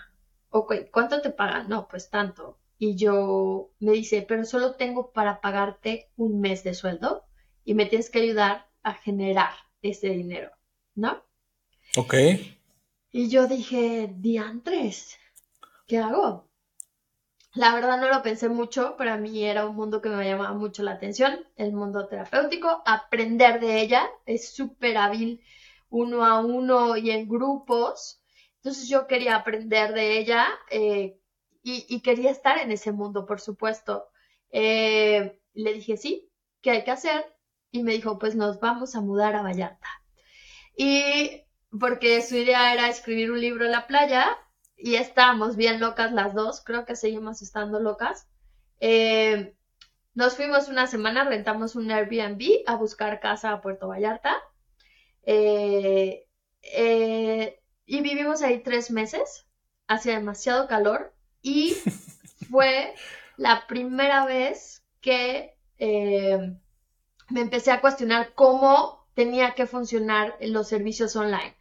Ok, 0.50 0.74
¿cuánto 0.92 1.20
te 1.20 1.30
pagan? 1.30 1.68
No, 1.68 1.88
pues 1.88 2.10
tanto. 2.10 2.58
Y 2.78 2.96
yo 2.96 3.72
me 3.80 3.92
dice, 3.92 4.24
pero 4.26 4.44
solo 4.44 4.76
tengo 4.76 5.12
para 5.12 5.40
pagarte 5.40 6.10
un 6.16 6.40
mes 6.40 6.62
de 6.62 6.74
sueldo 6.74 7.24
y 7.64 7.74
me 7.74 7.86
tienes 7.86 8.08
que 8.08 8.20
ayudar 8.20 8.68
a 8.82 8.94
generar 8.94 9.52
ese 9.82 10.08
dinero, 10.10 10.50
¿no? 10.94 11.24
Ok. 11.96 12.14
Y 13.10 13.28
yo 13.28 13.46
dije, 13.46 14.10
diantres, 14.16 15.18
¿qué 15.86 15.98
hago? 15.98 16.48
La 17.54 17.74
verdad 17.74 18.00
no 18.00 18.08
lo 18.08 18.22
pensé 18.22 18.48
mucho, 18.48 18.96
para 18.96 19.16
mí 19.16 19.44
era 19.44 19.66
un 19.66 19.74
mundo 19.74 20.00
que 20.00 20.10
me 20.10 20.24
llamaba 20.24 20.52
mucho 20.52 20.82
la 20.82 20.92
atención, 20.92 21.46
el 21.56 21.72
mundo 21.72 22.06
terapéutico, 22.06 22.82
aprender 22.86 23.58
de 23.58 23.80
ella, 23.80 24.08
es 24.26 24.54
súper 24.54 24.96
hábil 24.98 25.42
uno 25.90 26.24
a 26.24 26.40
uno 26.40 26.96
y 26.96 27.10
en 27.10 27.28
grupos, 27.28 28.22
entonces 28.56 28.88
yo 28.88 29.06
quería 29.06 29.36
aprender 29.36 29.92
de 29.94 30.18
ella 30.18 30.46
eh, 30.70 31.18
y, 31.62 32.00
quería 32.00 32.30
estar 32.30 32.58
en 32.58 32.72
ese 32.72 32.92
mundo, 32.92 33.26
por 33.26 33.40
supuesto. 33.40 34.06
Eh, 34.50 35.38
le 35.52 35.74
dije, 35.74 35.98
sí, 35.98 36.30
¿qué 36.62 36.70
hay 36.70 36.84
que 36.84 36.92
hacer? 36.92 37.26
y 37.70 37.82
me 37.82 37.92
dijo, 37.92 38.18
pues 38.18 38.34
nos 38.34 38.60
vamos 38.60 38.94
a 38.94 39.00
mudar 39.00 39.34
a 39.34 39.42
Vallarta. 39.42 39.88
Y 40.76 41.44
porque 41.78 42.22
su 42.22 42.36
idea 42.36 42.72
era 42.72 42.88
escribir 42.88 43.30
un 43.30 43.40
libro 43.40 43.64
en 43.64 43.72
la 43.72 43.86
playa 43.86 44.26
y 44.76 44.94
estábamos 44.94 45.56
bien 45.56 45.80
locas 45.80 46.12
las 46.12 46.34
dos, 46.34 46.62
creo 46.64 46.84
que 46.84 46.96
seguimos 46.96 47.42
estando 47.42 47.80
locas. 47.80 48.28
Eh, 48.80 49.54
nos 50.14 50.36
fuimos 50.36 50.68
una 50.68 50.86
semana, 50.86 51.24
rentamos 51.24 51.76
un 51.76 51.90
Airbnb 51.90 52.62
a 52.66 52.76
buscar 52.76 53.20
casa 53.20 53.52
a 53.52 53.60
Puerto 53.60 53.88
Vallarta. 53.88 54.34
Eh, 55.24 56.26
eh, 56.62 57.60
y 57.86 58.00
vivimos 58.00 58.42
ahí 58.42 58.62
tres 58.62 58.90
meses, 58.90 59.46
hacía 59.86 60.14
demasiado 60.14 60.68
calor 60.68 61.14
y 61.42 61.74
fue 62.50 62.94
la 63.36 63.66
primera 63.66 64.26
vez 64.26 64.84
que 65.00 65.54
me 67.30 67.40
empecé 67.40 67.70
a 67.70 67.80
cuestionar 67.80 68.34
cómo 68.34 69.06
tenía 69.14 69.54
que 69.54 69.66
funcionar 69.66 70.36
los 70.40 70.68
servicios 70.68 71.14
online. 71.16 71.56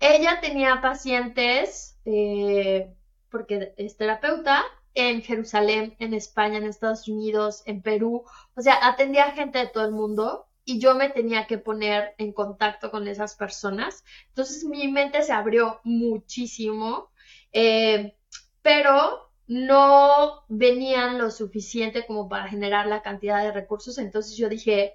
Ella 0.00 0.40
tenía 0.40 0.80
pacientes, 0.80 1.98
eh, 2.04 2.94
porque 3.30 3.74
es 3.76 3.96
terapeuta, 3.96 4.64
en 4.94 5.22
Jerusalén, 5.22 5.96
en 5.98 6.14
España, 6.14 6.58
en 6.58 6.64
Estados 6.64 7.08
Unidos, 7.08 7.62
en 7.66 7.82
Perú. 7.82 8.24
O 8.56 8.60
sea, 8.60 8.78
atendía 8.82 9.32
gente 9.32 9.58
de 9.58 9.66
todo 9.66 9.84
el 9.84 9.92
mundo 9.92 10.47
y 10.68 10.78
yo 10.78 10.94
me 10.94 11.08
tenía 11.08 11.46
que 11.46 11.56
poner 11.56 12.14
en 12.18 12.34
contacto 12.34 12.90
con 12.90 13.08
esas 13.08 13.34
personas. 13.34 14.04
Entonces 14.28 14.64
mi 14.64 14.86
mente 14.88 15.22
se 15.22 15.32
abrió 15.32 15.80
muchísimo, 15.82 17.10
eh, 17.52 18.14
pero 18.60 19.32
no 19.46 20.44
venían 20.48 21.16
lo 21.16 21.30
suficiente 21.30 22.04
como 22.06 22.28
para 22.28 22.48
generar 22.48 22.86
la 22.86 23.00
cantidad 23.00 23.42
de 23.42 23.52
recursos, 23.52 23.96
entonces 23.96 24.36
yo 24.36 24.50
dije, 24.50 24.94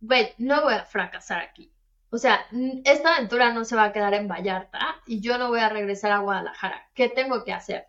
bueno, 0.00 0.28
no 0.36 0.62
voy 0.64 0.74
a 0.74 0.84
fracasar 0.84 1.40
aquí. 1.40 1.72
O 2.10 2.18
sea, 2.18 2.46
esta 2.84 3.16
aventura 3.16 3.54
no 3.54 3.64
se 3.64 3.74
va 3.74 3.84
a 3.84 3.92
quedar 3.92 4.12
en 4.12 4.28
Vallarta 4.28 4.96
y 5.06 5.20
yo 5.20 5.38
no 5.38 5.48
voy 5.48 5.60
a 5.60 5.70
regresar 5.70 6.12
a 6.12 6.18
Guadalajara. 6.18 6.90
¿Qué 6.92 7.08
tengo 7.08 7.42
que 7.42 7.54
hacer? 7.54 7.86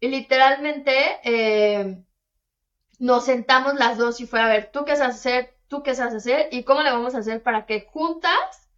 Y 0.00 0.08
literalmente 0.08 1.20
eh, 1.24 2.02
nos 2.98 3.26
sentamos 3.26 3.74
las 3.74 3.98
dos 3.98 4.18
y 4.22 4.26
fue 4.26 4.40
a 4.40 4.48
ver, 4.48 4.70
¿tú 4.72 4.86
qué 4.86 4.92
vas 4.92 5.02
a 5.02 5.06
hacer? 5.08 5.54
¿Tú 5.72 5.82
qué 5.82 5.94
sabes 5.94 6.16
hacer? 6.16 6.48
¿Y 6.50 6.64
cómo 6.64 6.82
le 6.82 6.90
vamos 6.90 7.14
a 7.14 7.20
hacer 7.20 7.42
para 7.42 7.64
que 7.64 7.88
juntas 7.90 8.68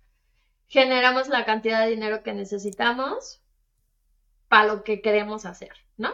generamos 0.68 1.26
la 1.26 1.44
cantidad 1.44 1.84
de 1.84 1.90
dinero 1.90 2.22
que 2.22 2.32
necesitamos 2.32 3.42
para 4.46 4.66
lo 4.66 4.84
que 4.84 5.02
queremos 5.02 5.44
hacer, 5.44 5.72
¿no? 5.96 6.12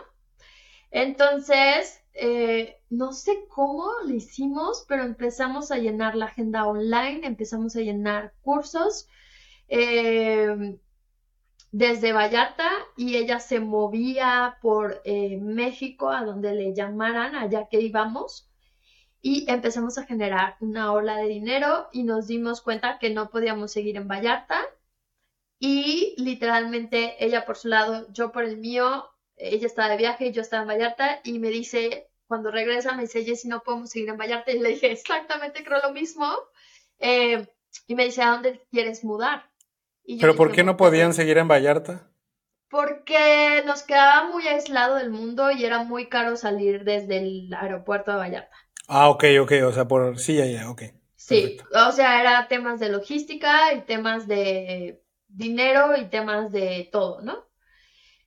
Entonces, 0.91 2.03
eh, 2.15 2.81
no 2.89 3.13
sé 3.13 3.45
cómo 3.51 3.91
lo 4.07 4.15
hicimos, 4.15 4.87
pero 4.89 5.03
empezamos 5.03 5.71
a 5.71 5.77
llenar 5.77 6.15
la 6.15 6.25
agenda 6.25 6.67
online, 6.67 7.27
empezamos 7.27 7.77
a 7.77 7.81
llenar 7.81 8.33
cursos 8.41 9.07
eh, 9.69 10.79
desde 11.73 12.15
Vallarta 12.15 12.71
y 12.97 13.17
ella 13.17 13.39
se 13.39 13.61
movía 13.61 14.57
por 14.63 15.03
eh, 15.05 15.37
México 15.43 16.09
a 16.09 16.25
donde 16.25 16.55
le 16.55 16.73
llamaran, 16.75 17.35
allá 17.35 17.69
que 17.71 17.83
íbamos. 17.83 18.50
Y 19.23 19.51
empezamos 19.51 19.99
a 19.99 20.05
generar 20.05 20.57
una 20.61 20.93
ola 20.93 21.17
de 21.17 21.29
dinero 21.29 21.89
y 21.93 22.05
nos 22.05 22.27
dimos 22.27 22.63
cuenta 22.63 22.99
que 22.99 23.11
no 23.11 23.31
podíamos 23.31 23.73
seguir 23.73 23.97
en 23.97 24.09
Vallarta. 24.09 24.65
Y 25.59 26.15
literalmente 26.17 27.23
ella 27.25 27.45
por 27.45 27.57
su 27.57 27.69
lado, 27.69 28.07
yo 28.13 28.33
por 28.33 28.45
el 28.45 28.57
mío, 28.57 29.11
ella 29.37 29.67
estaba 29.67 29.91
de 29.91 29.99
viaje 29.99 30.27
y 30.27 30.33
yo 30.33 30.41
estaba 30.41 30.63
en 30.63 30.69
Vallarta 30.69 31.21
y 31.23 31.39
me 31.39 31.51
dice, 31.51 32.11
cuando 32.27 32.51
regresa, 32.51 32.95
me 32.95 33.03
dice, 33.03 33.25
Jessy, 33.25 33.49
no 33.49 33.63
podemos 33.63 33.91
seguir 33.91 34.09
en 34.09 34.17
Vallarta. 34.17 34.53
Y 34.53 34.59
le 34.59 34.71
dije, 34.71 34.91
exactamente, 34.93 35.65
creo 35.65 35.81
lo 35.83 35.93
mismo. 35.93 36.33
Eh, 36.99 37.47
y 37.87 37.95
me 37.95 38.05
dice, 38.05 38.23
¿a 38.23 38.31
dónde 38.31 38.65
quieres 38.71 39.05
mudar? 39.05 39.51
¿Pero 40.19 40.35
por 40.35 40.53
qué 40.53 40.65
no 40.65 40.77
podían 40.77 41.13
seguir 41.13 41.39
en 41.39 41.49
Vallarta? 41.49 42.11
Porque 42.69 43.63
nos 43.67 43.83
quedaba 43.83 44.29
muy 44.29 44.47
aislado 44.47 44.97
del 44.97 45.11
mundo 45.11 45.51
y 45.51 45.65
era 45.65 45.83
muy 45.83 46.09
caro 46.09 46.37
salir 46.37 46.85
desde 46.85 47.19
el 47.19 47.53
aeropuerto 47.53 48.13
de 48.13 48.19
Vallarta. 48.19 48.57
Ah, 48.93 49.09
ok, 49.09 49.25
ok, 49.43 49.53
o 49.67 49.73
sea, 49.73 49.87
por... 49.87 50.19
Sí, 50.19 50.35
ya, 50.35 50.47
ya, 50.47 50.69
ok. 50.69 50.83
Sí, 51.15 51.59
o 51.73 51.93
sea, 51.93 52.21
era 52.21 52.49
temas 52.49 52.81
de 52.81 52.89
logística 52.89 53.73
y 53.73 53.83
temas 53.83 54.27
de 54.27 55.01
dinero 55.29 55.97
y 55.97 56.07
temas 56.07 56.51
de 56.51 56.89
todo, 56.91 57.21
¿no? 57.23 57.47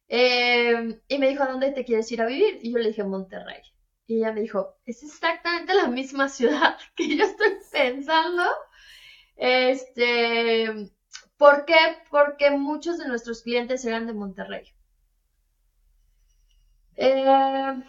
Eh, 0.08 1.02
y 1.10 1.18
me 1.18 1.28
dijo, 1.28 1.44
¿a 1.44 1.48
dónde 1.48 1.72
te 1.74 1.84
quieres 1.84 2.10
ir 2.14 2.22
a 2.22 2.28
vivir? 2.28 2.60
Y 2.62 2.72
yo 2.72 2.78
le 2.78 2.88
dije, 2.88 3.04
Monterrey. 3.04 3.62
Y 4.08 4.20
ella 4.20 4.32
me 4.32 4.40
dijo, 4.40 4.78
es 4.86 5.04
exactamente 5.04 5.74
la 5.74 5.88
misma 5.88 6.30
ciudad 6.30 6.78
que 6.96 7.18
yo 7.18 7.26
estoy 7.26 7.58
pensando. 7.70 8.44
Este, 9.36 10.94
¿por 11.36 11.66
qué? 11.66 11.76
Porque 12.10 12.52
muchos 12.52 13.00
de 13.00 13.08
nuestros 13.10 13.42
clientes 13.42 13.84
eran 13.84 14.08
de 14.08 14.14
Monterrey. 14.14 14.74
Eh, 16.96 17.84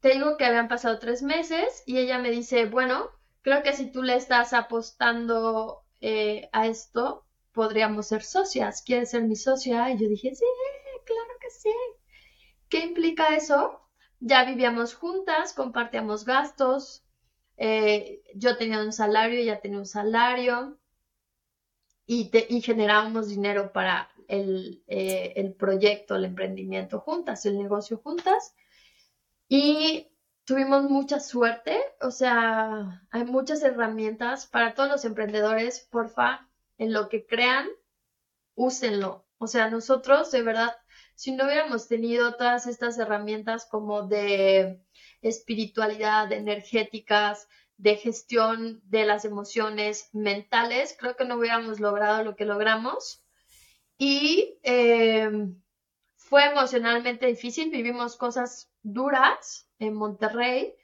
te 0.00 0.10
digo 0.10 0.36
que 0.36 0.44
habían 0.44 0.68
pasado 0.68 0.98
tres 0.98 1.22
meses 1.22 1.82
y 1.86 1.98
ella 1.98 2.18
me 2.18 2.30
dice, 2.30 2.66
bueno, 2.66 3.10
creo 3.42 3.62
que 3.62 3.72
si 3.72 3.90
tú 3.90 4.02
le 4.02 4.16
estás 4.16 4.52
apostando 4.52 5.82
eh, 6.00 6.48
a 6.52 6.66
esto, 6.66 7.26
podríamos 7.52 8.06
ser 8.08 8.22
socias. 8.22 8.82
¿Quieres 8.82 9.10
ser 9.10 9.24
mi 9.24 9.36
socia? 9.36 9.90
Y 9.90 9.98
yo 9.98 10.08
dije, 10.08 10.34
sí, 10.34 10.44
claro 11.04 11.30
que 11.40 11.50
sí. 11.50 11.70
¿Qué 12.70 12.78
implica 12.80 13.34
eso? 13.36 13.80
Ya 14.20 14.44
vivíamos 14.44 14.94
juntas, 14.94 15.52
compartíamos 15.52 16.24
gastos. 16.24 17.04
Eh, 17.56 18.22
yo 18.34 18.56
tenía 18.56 18.80
un 18.80 18.92
salario, 18.92 19.40
ella 19.40 19.60
tenía 19.60 19.78
un 19.78 19.86
salario. 19.86 20.78
Y, 22.06 22.30
y 22.48 22.60
generábamos 22.62 23.28
dinero 23.28 23.72
para 23.72 24.10
el, 24.28 24.82
eh, 24.88 25.34
el 25.36 25.54
proyecto, 25.54 26.16
el 26.16 26.24
emprendimiento 26.24 27.00
juntas, 27.00 27.44
el 27.46 27.56
negocio 27.58 27.98
juntas. 27.98 28.54
Y 29.48 30.08
tuvimos 30.44 30.84
mucha 30.84 31.20
suerte, 31.20 31.78
o 32.00 32.10
sea, 32.10 33.06
hay 33.10 33.24
muchas 33.24 33.62
herramientas 33.62 34.46
para 34.46 34.74
todos 34.74 34.88
los 34.90 35.04
emprendedores, 35.04 35.86
porfa, 35.90 36.48
en 36.76 36.92
lo 36.92 37.08
que 37.08 37.26
crean, 37.26 37.66
úsenlo. 38.54 39.26
O 39.38 39.46
sea, 39.46 39.70
nosotros, 39.70 40.30
de 40.30 40.42
verdad, 40.42 40.76
si 41.14 41.32
no 41.32 41.44
hubiéramos 41.44 41.88
tenido 41.88 42.34
todas 42.34 42.66
estas 42.66 42.98
herramientas 42.98 43.66
como 43.66 44.02
de 44.06 44.80
espiritualidad, 45.22 46.30
energéticas, 46.32 47.48
de 47.76 47.96
gestión 47.96 48.80
de 48.84 49.04
las 49.06 49.24
emociones 49.24 50.10
mentales, 50.12 50.96
creo 50.98 51.16
que 51.16 51.24
no 51.24 51.36
hubiéramos 51.36 51.80
logrado 51.80 52.24
lo 52.24 52.36
que 52.36 52.44
logramos. 52.44 53.24
Y 53.96 54.58
eh, 54.62 55.30
fue 56.16 56.44
emocionalmente 56.44 57.26
difícil, 57.26 57.70
vivimos 57.70 58.16
cosas 58.16 58.70
duras 58.92 59.68
en 59.78 59.94
Monterrey, 59.94 60.74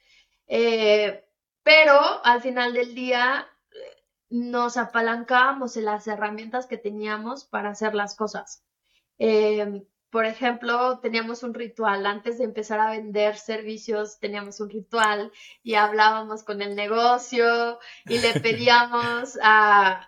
eh, 0.47 1.23
pero 1.63 1.99
al 2.23 2.41
final 2.41 2.73
del 2.73 2.95
día 2.95 3.47
nos 4.29 4.77
apalancábamos 4.77 5.77
en 5.77 5.85
las 5.85 6.07
herramientas 6.07 6.67
que 6.67 6.77
teníamos 6.77 7.45
para 7.45 7.69
hacer 7.69 7.95
las 7.95 8.15
cosas. 8.15 8.63
Em, 9.17 9.85
por 10.09 10.25
ejemplo, 10.25 10.99
teníamos 10.99 11.43
un 11.43 11.53
ritual. 11.53 12.05
Antes 12.05 12.37
de 12.37 12.45
empezar 12.45 12.79
a 12.79 12.91
vender 12.91 13.37
servicios, 13.37 14.19
teníamos 14.19 14.59
un 14.59 14.69
ritual 14.69 15.31
y 15.63 15.75
hablábamos 15.75 16.43
con 16.43 16.61
el 16.61 16.75
negocio 16.75 17.79
y 18.05 18.19
le 18.19 18.33
pedíamos 18.41 19.37
a 19.41 20.07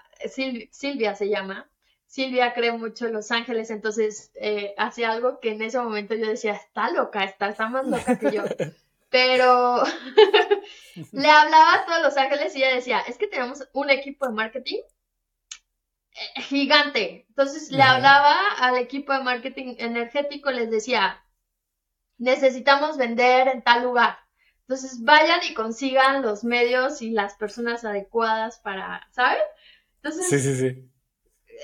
Silvia, 0.71 1.15
se 1.15 1.29
llama. 1.29 1.69
Silvia 2.07 2.53
cree 2.53 2.71
mucho 2.71 3.05
en 3.05 3.13
Los 3.13 3.31
Ángeles, 3.31 3.69
entonces 3.69 4.31
eh, 4.35 4.73
hacía 4.77 5.11
algo 5.11 5.39
que 5.39 5.51
en 5.51 5.61
ese 5.61 5.79
momento 5.79 6.15
yo 6.15 6.27
decía, 6.27 6.53
está 6.53 6.89
loca, 6.89 7.23
está, 7.23 7.49
está 7.49 7.69
más 7.69 7.85
loca 7.85 8.17
que 8.17 8.31
yo. 8.31 8.43
pero 9.09 9.83
le 11.11 11.29
hablaba 11.29 11.73
a 11.75 11.85
todos 11.85 12.01
los 12.03 12.17
ángeles 12.17 12.55
y 12.55 12.63
ella 12.63 12.75
decía, 12.75 12.99
es 13.01 13.17
que 13.17 13.27
tenemos 13.27 13.67
un 13.73 13.89
equipo 13.89 14.27
de 14.27 14.33
marketing 14.33 14.79
eh, 16.11 16.41
gigante. 16.41 17.25
Entonces 17.29 17.71
le 17.71 17.83
hablaba 17.83 18.35
al 18.59 18.77
equipo 18.77 19.13
de 19.13 19.23
marketing 19.23 19.75
energético, 19.77 20.51
les 20.51 20.69
decía, 20.69 21.23
necesitamos 22.17 22.97
vender 22.97 23.47
en 23.47 23.61
tal 23.61 23.83
lugar. 23.83 24.17
Entonces 24.61 25.03
vayan 25.03 25.39
y 25.49 25.53
consigan 25.53 26.21
los 26.21 26.43
medios 26.43 27.01
y 27.01 27.11
las 27.11 27.35
personas 27.35 27.85
adecuadas 27.85 28.59
para, 28.59 29.07
¿saben? 29.11 29.41
Entonces, 29.95 30.27
sí, 30.27 30.39
sí, 30.39 30.55
sí. 30.55 30.89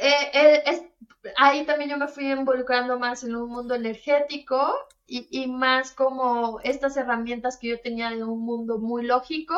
Eh, 0.01 0.31
eh, 0.33 0.91
ahí 1.37 1.65
también 1.65 1.91
yo 1.91 1.97
me 1.97 2.07
fui 2.07 2.31
involucrando 2.31 2.99
más 2.99 3.23
en 3.23 3.35
un 3.35 3.49
mundo 3.49 3.75
energético 3.75 4.73
y, 5.05 5.47
más 5.47 5.91
como 5.91 6.59
estas 6.61 6.97
herramientas 6.97 7.57
que 7.57 7.67
yo 7.67 7.79
tenía 7.81 8.09
de 8.09 8.23
un 8.23 8.43
mundo 8.43 8.79
muy 8.79 9.05
lógico 9.05 9.55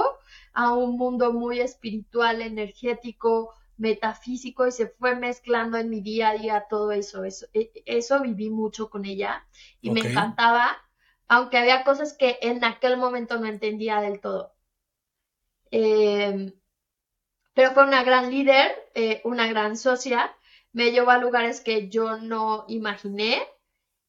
a 0.53 0.73
un 0.73 0.97
mundo 0.97 1.31
muy 1.31 1.61
espiritual, 1.61 2.41
energético, 2.41 3.53
metafísico 3.77 4.67
y 4.67 4.71
se 4.71 4.87
fue 4.87 5.15
mezclando 5.15 5.77
en 5.77 5.89
mi 5.89 6.01
día 6.01 6.29
a 6.29 6.33
día 6.33 6.65
todo 6.69 6.91
eso. 6.91 7.23
Eso, 7.23 7.45
e, 7.53 7.71
eso 7.85 8.21
viví 8.21 8.49
mucho 8.49 8.89
con 8.89 9.05
ella 9.05 9.47
y 9.81 9.91
me 9.91 10.01
encantaba, 10.01 10.77
aunque 11.27 11.57
había 11.57 11.83
cosas 11.83 12.13
que 12.13 12.37
en 12.41 12.63
aquel 12.63 12.97
momento 12.97 13.39
no 13.39 13.45
entendía 13.45 14.01
del 14.01 14.19
todo. 14.19 14.53
Em, 15.71 16.51
pero 17.55 17.71
fue 17.71 17.83
una 17.85 18.03
gran 18.03 18.29
líder, 18.31 18.71
eh, 18.95 19.21
una 19.23 19.47
gran 19.47 19.77
socia, 19.77 20.35
me 20.73 20.91
llevó 20.91 21.11
a 21.11 21.17
lugares 21.17 21.61
que 21.61 21.89
yo 21.89 22.17
no 22.17 22.65
imaginé. 22.67 23.41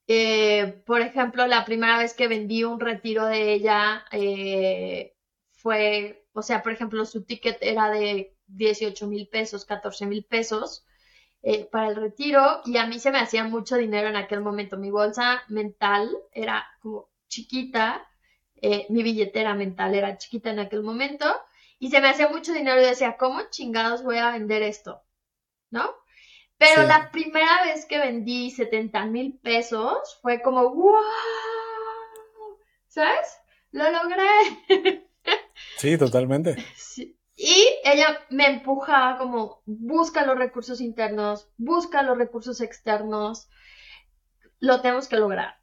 Eh, 0.09 0.83
por 0.85 1.01
ejemplo, 1.01 1.47
la 1.47 1.65
primera 1.65 1.99
vez 1.99 2.15
que 2.15 2.29
vendí 2.29 2.65
un 2.65 2.81
retiro 2.81 3.27
de 3.27 3.53
ella 3.55 4.05
eh, 4.13 5.15
fue, 5.53 6.27
o 6.33 6.43
sea, 6.43 6.63
por 6.63 6.73
ejemplo, 6.73 7.05
su 7.07 7.25
ticket 7.25 7.59
era 7.61 7.89
de 7.91 8.37
18 8.49 9.07
mil 9.07 9.29
pesos, 9.29 9.65
14 9.65 10.07
mil 10.07 10.25
pesos 10.25 10.85
para 11.71 11.89
el 11.89 11.97
retiro. 11.97 12.63
Y 12.65 12.77
a 12.79 12.87
mí 12.89 12.99
se 12.99 13.13
me 13.13 13.21
hacía 13.21 13.45
mucho 13.45 13.77
dinero 13.77 14.09
en 14.09 14.17
aquel 14.17 14.41
momento. 14.41 14.77
Mi 14.77 14.91
bolsa 14.91 15.43
mental 15.49 16.11
era 16.33 16.67
como 16.81 17.09
chiquita, 17.29 18.09
mi 18.89 19.03
billetera 19.05 19.55
mental 19.55 19.95
era 19.95 20.19
chiquita 20.19 20.51
en 20.51 20.59
aquel 20.59 20.83
momento 20.83 21.27
y 21.79 21.91
se 21.91 22.01
me 22.01 22.09
hacía 22.09 22.29
mucho 22.29 22.53
dinero 22.53 22.81
y 22.81 22.87
decía, 22.87 23.17
¿cómo 23.17 23.41
chingados 23.51 24.03
voy 24.03 24.19
a 24.19 24.31
vender 24.31 24.63
esto? 24.63 25.03
¿No? 25.71 25.95
Pero 26.59 26.85
la 26.85 27.11
primera 27.11 27.65
vez 27.65 27.85
que 27.85 27.99
vendí 27.99 28.51
70 28.51 29.07
mil 29.07 29.39
pesos 29.43 30.19
fue 30.23 30.41
como, 30.41 30.75
wow, 30.75 31.03
¿sabes? 32.87 33.39
Lo 33.73 33.91
logré. 33.91 35.07
Sí, 35.79 35.99
totalmente. 35.99 36.57
Y 37.35 37.67
ella 37.85 38.21
me 38.31 38.47
empujaba 38.47 39.19
como, 39.19 39.63
busca 39.67 40.25
los 40.25 40.39
recursos 40.39 40.81
internos, 40.81 41.51
busca 41.59 42.03
los 42.03 42.17
recursos 42.17 42.61
externos, 42.61 43.49
lo 44.59 44.81
tenemos 44.81 45.09
que 45.09 45.17
lograr. 45.17 45.61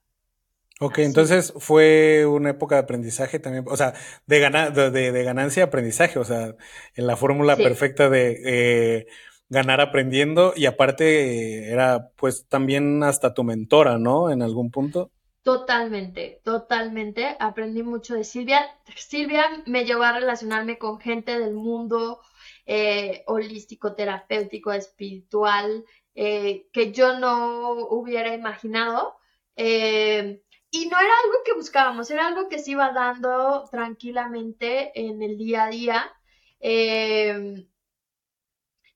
Ok, 0.83 0.99
entonces 0.99 1.53
fue 1.57 2.25
una 2.25 2.49
época 2.49 2.75
de 2.75 2.81
aprendizaje 2.81 3.39
también, 3.39 3.63
o 3.67 3.77
sea, 3.77 3.93
de, 4.25 4.91
de, 4.91 5.23
ganancia 5.23 5.63
aprendizaje, 5.63 6.19
o 6.19 6.25
sea, 6.25 6.55
en 6.95 7.07
la 7.07 7.15
fórmula 7.15 7.55
perfecta 7.55 8.09
de... 8.09 8.41
Eh, 8.45 9.07
ganar 9.49 9.81
aprendiendo 9.81 10.53
y 10.55 10.65
aparte 10.65 11.71
era 11.71 12.09
pues 12.15 12.47
también 12.47 13.03
hasta 13.03 13.33
tu 13.35 13.43
mentora, 13.43 13.99
¿no? 13.99 14.31
En 14.31 14.41
algún 14.41 14.71
punto. 14.71 15.11
Totalmente, 15.43 16.41
totalmente. 16.43 17.35
Aprendí 17.39 17.83
mucho 17.83 18.15
de 18.15 18.23
Silvia. 18.23 18.65
Silvia 18.95 19.45
me 19.65 19.85
llevó 19.85 20.03
a 20.03 20.13
relacionarme 20.13 20.77
con 20.77 20.99
gente 20.99 21.37
del 21.37 21.53
mundo 21.53 22.21
eh, 22.65 23.23
holístico, 23.27 23.93
terapéutico, 23.93 24.71
espiritual, 24.71 25.85
eh, 26.15 26.67
que 26.71 26.91
yo 26.91 27.19
no 27.19 27.73
hubiera 27.89 28.33
imaginado. 28.33 29.17
Eh, 29.55 30.41
y 30.73 30.87
no 30.87 30.99
era 30.99 31.13
algo 31.23 31.37
que 31.45 31.53
buscábamos, 31.53 32.09
era 32.09 32.27
algo 32.27 32.49
que 32.49 32.57
se 32.57 32.71
iba 32.71 32.91
dando 32.91 33.65
tranquilamente 33.69 34.91
en 34.99 35.21
el 35.21 35.37
día 35.37 35.65
a 35.65 35.69
día. 35.69 36.11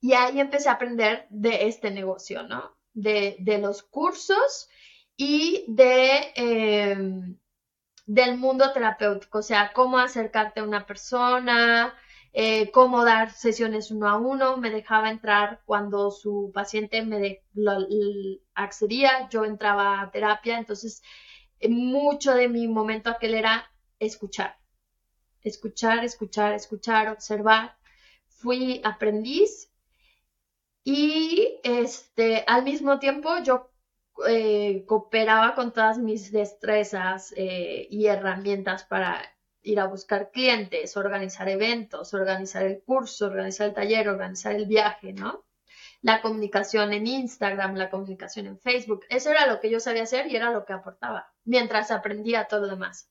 y 0.00 0.12
ahí 0.12 0.40
empecé 0.40 0.68
a 0.68 0.72
aprender 0.72 1.26
de 1.30 1.68
este 1.68 1.90
negocio, 1.90 2.42
¿no? 2.42 2.76
De, 2.94 3.36
de 3.40 3.58
los 3.58 3.82
cursos 3.84 4.68
y 5.16 5.64
de, 5.68 6.32
em, 6.36 7.38
del 8.06 8.36
mundo 8.38 8.72
terapéutico, 8.72 9.38
o 9.38 9.42
sea, 9.42 9.72
cómo 9.72 9.98
acercarte 9.98 10.60
a 10.60 10.64
una 10.64 10.86
persona, 10.86 11.94
eh, 12.32 12.70
cómo 12.72 13.04
dar 13.04 13.32
sesiones 13.32 13.90
uno 13.90 14.08
a 14.08 14.16
uno, 14.18 14.56
me 14.56 14.70
dejaba 14.70 15.10
entrar 15.10 15.62
cuando 15.64 16.10
su 16.10 16.50
paciente 16.54 17.02
me 17.04 17.42
accedía, 18.54 19.28
yo 19.30 19.44
entraba 19.44 20.00
a 20.00 20.10
terapia, 20.10 20.58
entonces 20.58 21.02
mucho 21.68 22.34
de 22.34 22.48
mi 22.48 22.68
momento 22.68 23.10
aquel 23.10 23.34
era 23.34 23.70
escuchar, 23.98 24.58
escuchar, 25.42 26.04
escuchar, 26.04 26.54
escuchar, 26.54 27.08
observar. 27.08 27.76
Fui 28.28 28.80
aprendiz 28.84 29.72
y 30.84 31.60
este, 31.64 32.44
al 32.46 32.64
mismo 32.64 32.98
tiempo 32.98 33.30
yo 33.42 33.70
eh, 34.28 34.84
cooperaba 34.86 35.54
con 35.54 35.72
todas 35.72 35.98
mis 35.98 36.32
destrezas 36.32 37.32
eh, 37.36 37.86
y 37.90 38.06
herramientas 38.06 38.84
para 38.84 39.22
ir 39.62 39.80
a 39.80 39.86
buscar 39.86 40.30
clientes, 40.30 40.96
organizar 40.96 41.48
eventos, 41.48 42.14
organizar 42.14 42.62
el 42.64 42.82
curso, 42.82 43.26
organizar 43.26 43.68
el 43.68 43.74
taller, 43.74 44.08
organizar 44.08 44.54
el 44.54 44.66
viaje, 44.66 45.12
¿no? 45.12 45.44
La 46.00 46.22
comunicación 46.22 46.92
en 46.92 47.06
Instagram, 47.06 47.74
la 47.74 47.90
comunicación 47.90 48.46
en 48.46 48.58
Facebook, 48.58 49.04
eso 49.08 49.30
era 49.30 49.46
lo 49.46 49.60
que 49.60 49.70
yo 49.70 49.80
sabía 49.80 50.04
hacer 50.04 50.28
y 50.28 50.36
era 50.36 50.52
lo 50.52 50.64
que 50.64 50.72
aportaba, 50.72 51.32
mientras 51.44 51.90
aprendía 51.90 52.46
todo 52.46 52.60
lo 52.60 52.68
demás. 52.68 53.10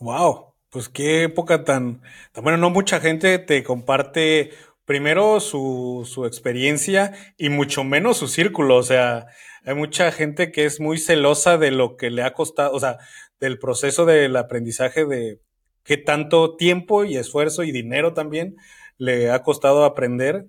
Wow, 0.00 0.54
pues 0.70 0.88
qué 0.88 1.22
época 1.22 1.62
tan, 1.62 2.02
tan 2.32 2.42
bueno, 2.42 2.58
no 2.58 2.70
mucha 2.70 2.98
gente 2.98 3.38
te 3.38 3.62
comparte 3.62 4.50
primero 4.84 5.40
su, 5.40 6.08
su 6.10 6.26
experiencia 6.26 7.12
y 7.36 7.48
mucho 7.48 7.84
menos 7.84 8.16
su 8.16 8.26
círculo, 8.26 8.76
o 8.76 8.82
sea, 8.82 9.28
hay 9.64 9.74
mucha 9.74 10.12
gente 10.12 10.52
que 10.52 10.64
es 10.64 10.80
muy 10.80 10.98
celosa 10.98 11.56
de 11.56 11.70
lo 11.70 11.96
que 11.96 12.10
le 12.10 12.22
ha 12.22 12.34
costado, 12.34 12.72
o 12.74 12.80
sea, 12.80 12.98
del 13.40 13.58
proceso 13.58 14.04
del 14.04 14.36
aprendizaje 14.36 15.06
de 15.06 15.40
qué 15.84 15.96
tanto 15.96 16.56
tiempo 16.56 17.04
y 17.04 17.16
esfuerzo 17.16 17.62
y 17.62 17.72
dinero 17.72 18.12
también 18.12 18.56
le 18.98 19.30
ha 19.30 19.42
costado 19.42 19.84
aprender 19.84 20.46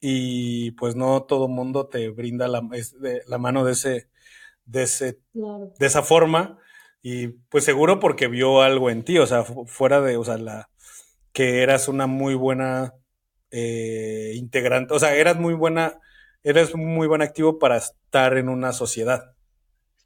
y 0.00 0.72
pues 0.72 0.96
no 0.96 1.22
todo 1.24 1.48
mundo 1.48 1.86
te 1.86 2.08
brinda 2.08 2.48
la, 2.48 2.62
la 3.26 3.38
mano 3.38 3.64
de 3.64 3.72
ese, 3.72 4.08
de 4.64 4.82
ese, 4.84 5.20
de 5.32 5.86
esa 5.86 6.02
forma 6.02 6.58
y 7.02 7.28
pues 7.28 7.64
seguro 7.64 8.00
porque 8.00 8.28
vio 8.28 8.62
algo 8.62 8.90
en 8.90 9.04
ti, 9.04 9.18
o 9.18 9.26
sea, 9.26 9.44
fuera 9.44 10.00
de, 10.00 10.16
o 10.16 10.24
sea, 10.24 10.38
la, 10.38 10.70
que 11.32 11.62
eras 11.62 11.88
una 11.88 12.06
muy 12.06 12.34
buena 12.34 12.94
eh, 13.50 14.32
integrante, 14.36 14.94
o 14.94 14.98
sea, 14.98 15.14
eras 15.14 15.36
muy 15.36 15.54
buena 15.54 15.98
eres 16.42 16.74
muy 16.74 17.06
buen 17.06 17.22
activo 17.22 17.58
para 17.58 17.76
estar 17.76 18.36
en 18.36 18.48
una 18.48 18.72
sociedad. 18.72 19.34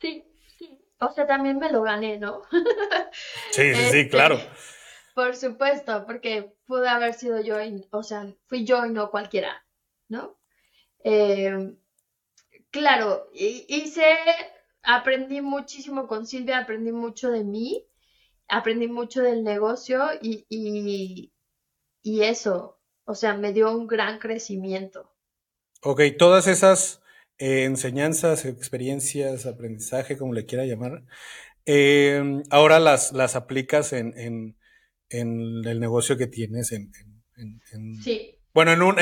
Sí, 0.01 0.25
sí. 0.59 0.81
O 0.99 1.11
sea, 1.13 1.27
también 1.27 1.59
me 1.59 1.71
lo 1.71 1.83
gané, 1.83 2.19
¿no? 2.19 2.43
sí, 3.51 3.75
sí, 3.75 3.75
sí, 3.75 3.81
este, 3.83 4.09
claro. 4.09 4.39
Por 5.15 5.37
supuesto, 5.37 6.05
porque 6.07 6.55
pude 6.67 6.89
haber 6.89 7.15
sido 7.15 7.41
yo, 7.41 7.57
o 7.91 8.03
sea, 8.03 8.27
fui 8.47 8.65
yo 8.65 8.85
y 8.85 8.91
no 8.91 9.11
cualquiera, 9.11 9.64
¿no? 10.15 10.39
Eh, 11.05 11.75
claro, 12.71 13.29
hice, 13.35 14.05
aprendí 14.83 15.41
muchísimo 15.41 16.07
con 16.07 16.27
Silvia, 16.27 16.59
aprendí 16.59 16.93
mucho 16.93 17.31
de 17.31 17.45
mí, 17.45 17.87
aprendí 18.49 18.89
mucho 18.89 19.23
del 19.23 19.45
negocio 19.45 20.03
y, 20.23 20.47
y, 20.49 21.33
y 22.03 22.23
eso, 22.23 22.81
o 23.05 23.15
sea, 23.15 23.35
me 23.35 23.53
dio 23.53 23.71
un 23.71 23.87
gran 23.87 24.19
crecimiento. 24.19 25.11
Ok, 25.83 26.01
todas 26.19 26.47
esas 26.47 27.03
eh, 27.39 27.65
enseñanzas, 27.65 28.47
experiencias, 28.47 29.45
aprendizaje, 29.45 30.17
como 30.17 30.33
le 30.33 30.47
quiera 30.47 30.65
llamar, 30.65 31.05
em, 31.67 32.43
ahora 32.51 32.79
las, 32.79 33.13
las 33.13 33.37
aplicas 33.37 33.93
en, 33.93 34.15
en, 34.17 34.57
el 35.11 35.81
negocio 35.81 36.17
que 36.17 36.27
tienes 36.27 36.73
en, 36.73 36.91
sí. 38.03 38.34
Bueno, 38.55 38.73
en, 38.73 38.83
un, 38.83 38.97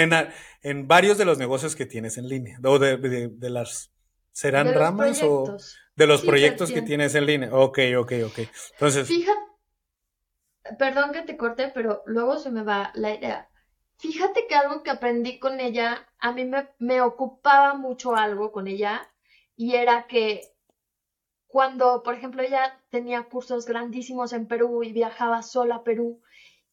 en, 0.62 0.88
varios 0.88 1.18
de 1.18 1.26
los 1.26 1.38
negocios 1.38 1.76
que 1.76 1.86
tienes 1.86 2.18
en 2.18 2.28
línea, 2.28 2.58
o 2.64 2.78
de, 2.78 2.96
de, 2.96 3.50
las... 3.50 3.92
¿Serán 4.32 4.72
ramas 4.72 5.22
o 5.22 5.58
de 5.94 6.06
los 6.06 6.22
proyectos 6.22 6.72
que 6.72 6.80
tienes 6.80 7.14
en 7.14 7.26
línea? 7.26 7.50
Ok, 7.52 7.78
ok, 7.98 8.12
ok. 8.26 8.38
Entonces... 8.72 9.06
Fíjate, 9.06 9.38
perdón 10.78 11.12
que 11.12 11.22
te 11.22 11.36
corte, 11.36 11.70
pero 11.74 12.02
luego 12.06 12.38
se 12.38 12.50
me 12.50 12.62
va 12.62 12.92
la 12.94 13.14
idea. 13.14 13.48
Fíjate 14.02 14.46
que 14.48 14.54
algo 14.54 14.82
que 14.82 14.90
aprendí 14.90 15.38
con 15.38 15.60
ella, 15.60 16.08
a 16.18 16.32
mí 16.32 16.50
me, 16.78 17.00
ocupaba 17.02 17.74
mucho 17.74 18.16
algo 18.16 18.50
con 18.50 18.66
ella 18.66 19.08
y 19.54 19.76
era 19.76 20.06
que 20.08 20.42
cuando, 21.46 22.02
por 22.02 22.14
ejemplo, 22.14 22.42
ella 22.42 22.80
tenía 22.90 23.22
cursos 23.24 23.66
grandísimos 23.66 24.32
en 24.32 24.48
Perú 24.48 24.82
y 24.82 24.92
viajaba 24.92 25.42
sola 25.42 25.76
a 25.76 25.84
Perú, 25.84 26.20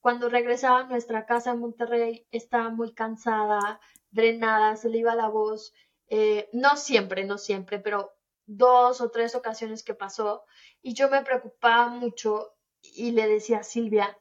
cuando 0.01 0.29
regresaba 0.29 0.79
a 0.79 0.87
nuestra 0.87 1.25
casa 1.25 1.51
en 1.51 1.59
Monterrey 1.59 2.27
estaba 2.31 2.69
muy 2.69 2.93
cansada, 2.93 3.79
drenada, 4.11 4.75
se 4.75 4.89
le 4.89 4.99
iba 4.99 5.15
la 5.15 5.29
voz, 5.29 5.73
eh, 6.07 6.49
no 6.53 6.77
siempre, 6.77 7.25
no 7.25 7.37
siempre, 7.37 7.79
pero 7.79 8.11
dos 8.45 9.01
o 9.01 9.11
tres 9.11 9.35
ocasiones 9.35 9.83
que 9.83 9.93
pasó 9.93 10.43
y 10.81 10.93
yo 10.93 11.09
me 11.09 11.23
preocupaba 11.23 11.89
mucho 11.89 12.55
y 12.81 13.11
le 13.11 13.27
decía 13.27 13.59
a 13.59 13.63
Silvia, 13.63 14.17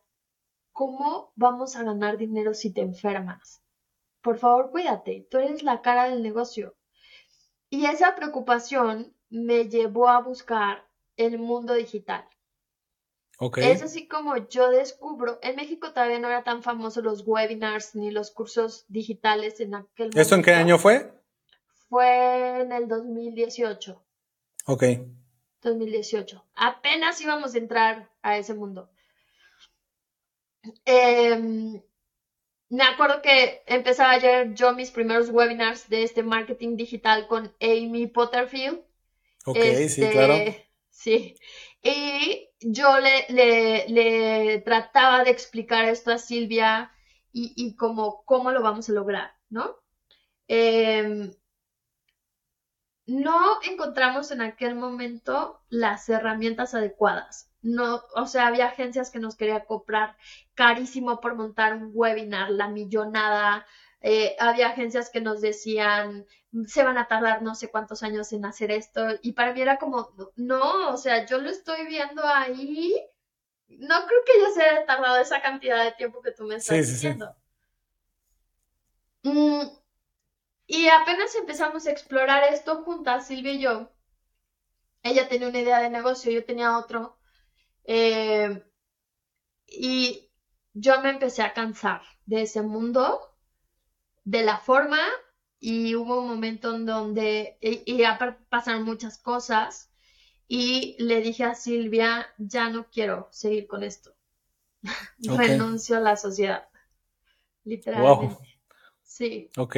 ¿cómo 0.72 1.32
vamos 1.36 1.76
a 1.76 1.84
ganar 1.84 2.18
dinero 2.18 2.54
si 2.54 2.72
te 2.72 2.82
enfermas? 2.82 3.62
Por 4.20 4.38
favor, 4.38 4.70
cuídate, 4.70 5.26
tú 5.30 5.38
eres 5.38 5.62
la 5.62 5.80
cara 5.80 6.08
del 6.08 6.22
negocio. 6.22 6.76
Y 7.70 7.86
esa 7.86 8.14
preocupación 8.14 9.14
me 9.30 9.68
llevó 9.68 10.08
a 10.08 10.20
buscar 10.20 10.86
el 11.16 11.38
mundo 11.38 11.74
digital. 11.74 12.28
Okay. 13.40 13.70
Es 13.70 13.82
así 13.82 14.08
como 14.08 14.36
yo 14.48 14.68
descubro, 14.68 15.38
en 15.42 15.54
México 15.54 15.92
todavía 15.92 16.18
no 16.18 16.26
eran 16.26 16.42
tan 16.42 16.62
famosos 16.64 17.04
los 17.04 17.22
webinars 17.24 17.94
ni 17.94 18.10
los 18.10 18.32
cursos 18.32 18.84
digitales 18.88 19.60
en 19.60 19.76
aquel 19.76 20.06
momento. 20.06 20.20
¿Esto 20.20 20.34
en 20.34 20.42
qué 20.42 20.54
año 20.54 20.76
fue? 20.76 21.12
Fue 21.88 22.62
en 22.62 22.72
el 22.72 22.88
2018. 22.88 24.04
Ok. 24.66 24.84
2018. 25.62 26.44
Apenas 26.56 27.20
íbamos 27.20 27.54
a 27.54 27.58
entrar 27.58 28.10
a 28.22 28.38
ese 28.38 28.54
mundo. 28.54 28.90
Em, 30.84 31.80
me 32.68 32.84
acuerdo 32.84 33.22
que 33.22 33.62
empezaba 33.66 34.10
ayer 34.10 34.52
yo 34.54 34.74
mis 34.74 34.90
primeros 34.90 35.30
webinars 35.30 35.88
de 35.88 36.02
este 36.02 36.24
marketing 36.24 36.76
digital 36.76 37.28
con 37.28 37.54
Amy 37.60 38.08
Potterfield. 38.08 38.80
Ok, 39.44 39.56
sí, 39.56 39.62
este, 39.62 40.10
claro. 40.10 40.34
Sí. 40.90 41.36
Y 41.82 42.48
yo 42.60 42.98
le, 42.98 43.86
le, 43.88 44.58
trataba 44.64 45.24
de 45.24 45.30
explicar 45.30 45.84
esto 45.84 46.10
a 46.12 46.18
Silvia 46.18 46.92
y, 47.32 47.52
y 47.56 47.76
cómo, 47.76 48.24
cómo 48.24 48.50
lo 48.50 48.62
vamos 48.62 48.88
a 48.88 48.92
lograr, 48.92 49.32
¿no? 49.48 49.76
Em, 50.48 51.32
no 53.06 53.60
encontramos 53.62 54.30
en 54.30 54.40
aquel 54.42 54.74
momento 54.74 55.60
las 55.68 56.08
herramientas 56.08 56.74
adecuadas 56.74 57.48
no, 57.62 58.02
o 58.14 58.26
sea, 58.26 58.46
había 58.46 58.66
agencias 58.66 59.10
que 59.10 59.18
nos 59.18 59.36
querían 59.36 59.64
comprar 59.66 60.16
carísimo 60.54 61.20
por 61.20 61.34
montar 61.34 61.74
un 61.74 61.90
webinar, 61.94 62.50
la 62.50 62.68
millonada. 62.68 63.66
Eh, 64.00 64.36
había 64.38 64.68
agencias 64.68 65.10
que 65.10 65.20
nos 65.20 65.40
decían, 65.40 66.26
se 66.66 66.82
van 66.82 66.98
a 66.98 67.08
tardar 67.08 67.42
no 67.42 67.54
sé 67.54 67.70
cuántos 67.70 68.02
años 68.02 68.32
en 68.32 68.44
hacer 68.44 68.70
esto. 68.70 69.06
Y 69.22 69.32
para 69.32 69.52
mí 69.52 69.60
era 69.60 69.78
como, 69.78 70.10
no, 70.36 70.90
o 70.90 70.96
sea, 70.96 71.26
yo 71.26 71.38
lo 71.38 71.50
estoy 71.50 71.86
viendo 71.86 72.22
ahí. 72.26 72.94
No 73.68 74.06
creo 74.06 74.20
que 74.24 74.40
ya 74.40 74.50
se 74.50 74.62
haya 74.62 74.86
tardado 74.86 75.18
esa 75.18 75.42
cantidad 75.42 75.84
de 75.84 75.92
tiempo 75.92 76.22
que 76.22 76.32
tú 76.32 76.44
me 76.44 76.56
estás 76.56 76.86
diciendo. 76.86 77.34
Mm, 79.22 79.62
y 80.66 80.88
apenas 80.88 81.34
empezamos 81.34 81.86
a 81.86 81.90
explorar 81.90 82.44
esto 82.44 82.82
juntas, 82.82 83.26
Silvia 83.26 83.52
y 83.52 83.60
yo. 83.60 83.90
Ella 85.02 85.28
tenía 85.28 85.48
una 85.48 85.60
idea 85.60 85.80
de 85.80 85.90
negocio, 85.90 86.32
yo 86.32 86.44
tenía 86.44 86.78
otro. 86.78 87.18
Eh, 87.84 88.62
y 89.66 90.30
yo 90.72 91.00
me 91.02 91.10
empecé 91.10 91.42
a 91.42 91.52
cansar 91.52 92.02
de 92.26 92.42
ese 92.42 92.62
mundo, 92.62 93.36
de 94.24 94.42
la 94.42 94.58
forma, 94.58 94.98
y 95.60 95.94
hubo 95.94 96.20
un 96.20 96.28
momento 96.28 96.74
en 96.74 96.86
donde, 96.86 97.58
y, 97.60 97.82
y 97.86 98.02
pasaron 98.48 98.84
muchas 98.84 99.18
cosas, 99.18 99.90
y 100.46 100.96
le 100.98 101.20
dije 101.20 101.44
a 101.44 101.54
Silvia, 101.54 102.26
ya 102.38 102.70
no 102.70 102.86
quiero 102.90 103.28
seguir 103.30 103.66
con 103.66 103.82
esto. 103.82 104.14
Renuncio 105.18 105.98
a 105.98 106.00
la 106.00 106.16
sociedad. 106.16 106.68
Literalmente. 107.64 108.34
Wow. 108.34 108.38
Sí. 109.02 109.50
Ok. 109.56 109.76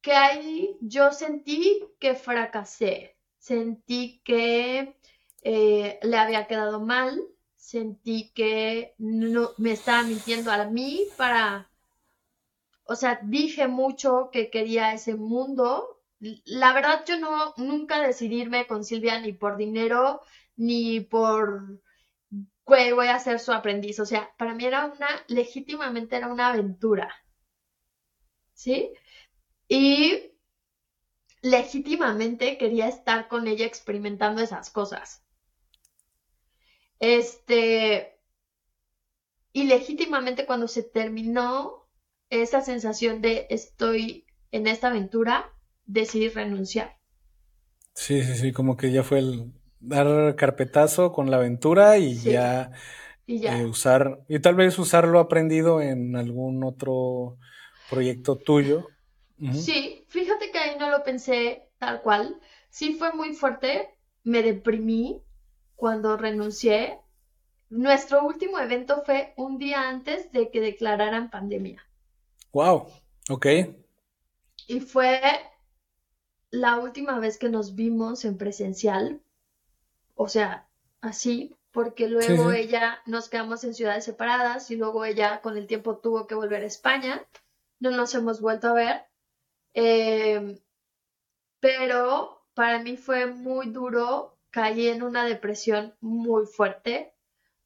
Que 0.00 0.12
ahí 0.12 0.76
yo 0.80 1.10
sentí 1.12 1.82
que 1.98 2.14
fracasé. 2.14 3.16
Sentí 3.38 4.20
que 4.24 4.96
eh, 5.42 5.98
le 6.02 6.16
había 6.16 6.46
quedado 6.46 6.80
mal. 6.80 7.20
Sentí 7.56 8.30
que 8.34 8.94
no, 8.98 9.50
me 9.56 9.72
estaba 9.72 10.04
mintiendo 10.04 10.52
a 10.52 10.64
mí 10.66 11.08
para. 11.16 11.68
O 12.86 12.96
sea, 12.96 13.20
dije 13.22 13.68
mucho 13.68 14.30
que 14.32 14.50
quería 14.50 14.92
ese 14.92 15.14
mundo. 15.16 16.00
La 16.44 16.72
verdad, 16.72 17.04
yo 17.06 17.18
no 17.18 17.54
nunca 17.56 18.00
decidirme 18.00 18.66
con 18.66 18.84
Silvia 18.84 19.20
ni 19.20 19.32
por 19.32 19.56
dinero 19.56 20.22
ni 20.56 21.00
por 21.00 21.80
voy 22.66 23.08
a 23.08 23.18
ser 23.18 23.38
su 23.40 23.52
aprendiz. 23.52 24.00
O 24.00 24.06
sea, 24.06 24.30
para 24.36 24.54
mí 24.54 24.64
era 24.64 24.86
una, 24.86 25.08
legítimamente 25.28 26.16
era 26.16 26.28
una 26.28 26.48
aventura. 26.48 27.12
¿Sí? 28.54 28.92
Y 29.68 30.32
legítimamente 31.42 32.58
quería 32.58 32.88
estar 32.88 33.28
con 33.28 33.46
ella 33.46 33.66
experimentando 33.66 34.42
esas 34.42 34.70
cosas. 34.70 35.22
Este, 36.98 38.18
y 39.52 39.64
legítimamente 39.64 40.46
cuando 40.46 40.66
se 40.68 40.82
terminó 40.82 41.75
esa 42.30 42.60
sensación 42.60 43.20
de 43.22 43.46
estoy 43.50 44.26
en 44.52 44.66
esta 44.66 44.88
aventura, 44.88 45.52
decidí 45.84 46.28
renunciar. 46.28 46.96
Sí, 47.94 48.22
sí, 48.22 48.34
sí, 48.36 48.52
como 48.52 48.76
que 48.76 48.92
ya 48.92 49.02
fue 49.02 49.20
el, 49.20 49.52
dar 49.80 50.36
carpetazo 50.36 51.12
con 51.12 51.30
la 51.30 51.36
aventura 51.38 51.98
y 51.98 52.14
ya, 52.16 52.72
eh, 53.26 53.64
usar, 53.64 54.24
y 54.28 54.38
tal 54.40 54.54
vez 54.54 54.78
usarlo 54.78 55.18
aprendido 55.18 55.80
en 55.80 56.16
algún 56.16 56.62
otro 56.64 57.38
proyecto 57.90 58.36
tuyo. 58.36 58.88
Sí, 59.52 60.04
fíjate 60.08 60.50
que 60.50 60.58
ahí 60.58 60.76
no 60.78 60.90
lo 60.90 61.02
pensé 61.02 61.68
tal 61.78 62.02
cual. 62.02 62.40
Sí 62.70 62.94
fue 62.94 63.12
muy 63.12 63.34
fuerte, 63.34 63.88
me 64.24 64.42
deprimí 64.42 65.22
cuando 65.74 66.16
renuncié. 66.16 66.98
Nuestro 67.68 68.24
último 68.24 68.58
evento 68.58 69.02
fue 69.04 69.34
un 69.36 69.58
día 69.58 69.88
antes 69.88 70.32
de 70.32 70.50
que 70.50 70.60
declararan 70.60 71.30
pandemia. 71.30 71.85
Wow, 72.56 72.88
ok. 73.28 73.46
Y 74.66 74.80
fue 74.80 75.20
la 76.50 76.78
última 76.78 77.18
vez 77.18 77.36
que 77.36 77.50
nos 77.50 77.74
vimos 77.74 78.24
en 78.24 78.38
presencial 78.38 79.20
o 80.16 80.28
sea, 80.28 80.66
así, 81.02 81.54
porque 81.70 82.08
luego 82.08 82.50
ella 82.50 83.02
nos 83.04 83.28
quedamos 83.28 83.62
en 83.64 83.74
ciudades 83.74 84.04
separadas 84.04 84.70
y 84.70 84.76
luego 84.76 85.04
ella 85.04 85.42
con 85.42 85.58
el 85.58 85.66
tiempo 85.66 85.98
tuvo 85.98 86.26
que 86.26 86.34
volver 86.34 86.62
a 86.62 86.66
España, 86.66 87.24
no 87.78 87.90
nos 87.90 88.14
hemos 88.14 88.40
vuelto 88.40 88.68
a 88.68 88.72
ver, 88.72 89.04
em, 89.74 90.58
pero 91.60 92.46
para 92.54 92.78
mí 92.82 92.96
fue 92.96 93.26
muy 93.26 93.66
duro, 93.68 94.38
caí 94.50 94.88
en 94.88 95.02
una 95.02 95.26
depresión 95.26 95.94
muy 96.00 96.46
fuerte, 96.46 97.14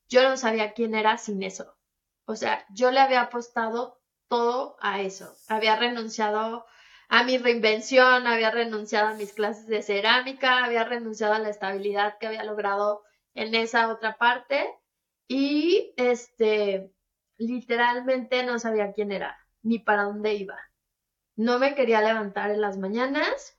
yo 0.09 0.29
no 0.29 0.37
sabía 0.37 0.73
quién 0.75 0.97
era 0.97 1.17
sin 1.17 1.45
eso, 1.45 1.77
o 2.25 2.35
sea, 2.35 2.67
yo 2.71 2.91
le 2.91 2.99
había 2.99 3.23
apostado 3.23 4.00
todo 4.31 4.77
a 4.81 5.03
eso, 5.03 5.35
había 5.49 5.77
renunciado 5.77 6.65
a 7.09 7.25
mi 7.25 7.37
reinvención, 7.37 8.29
había 8.29 8.53
renunciado 8.53 9.09
a 9.09 9.15
mis 9.15 9.33
clases 9.33 9.67
de 9.67 9.83
cerámica, 9.83 10.65
había 10.65 10.85
renunciado 10.85 11.35
a 11.35 11.41
la 11.41 11.51
estabilidad 11.51 12.17
que 12.19 12.29
había 12.29 12.45
logrado 12.45 13.03
en 13.35 13.57
esa 13.57 13.91
otra 13.91 14.17
parte 14.17 14.65
y 15.27 15.93
este 15.97 16.93
literalmente 17.39 18.45
no 18.45 18.61
sabía 18.61 18.93
quién 18.93 19.11
era 19.11 19.37
ni 19.63 19.81
para 19.81 20.05
dónde 20.05 20.35
iba. 20.35 20.59
No 21.35 21.59
me 21.59 21.75
quería 21.75 22.01
levantar 22.01 22.53
en 22.53 22.61
las 22.61 22.79
mañanas. 22.79 23.59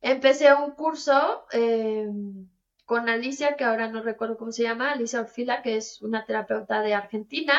Empecé 0.00 0.54
un 0.54 0.72
curso 0.72 1.46
em, 1.50 2.48
con 2.84 3.08
Alicia, 3.08 3.56
que 3.56 3.64
ahora 3.64 3.88
no 3.88 4.02
recuerdo 4.02 4.36
cómo 4.36 4.52
se 4.52 4.62
llama, 4.62 4.92
Alicia 4.92 5.20
Orfila, 5.20 5.62
que 5.62 5.76
es 5.76 6.00
una 6.02 6.24
terapeuta 6.24 6.82
de 6.82 6.94
Argentina. 6.94 7.54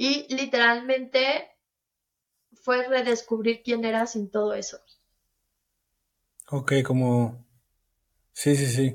Y 0.00 0.32
literalmente 0.32 1.50
fue 2.62 2.86
redescubrir 2.86 3.62
quién 3.64 3.84
era 3.84 4.06
sin 4.06 4.30
todo 4.30 4.54
eso. 4.54 4.78
Ok, 6.50 6.74
como... 6.84 7.44
Sí, 8.32 8.54
sí, 8.54 8.66
sí. 8.66 8.94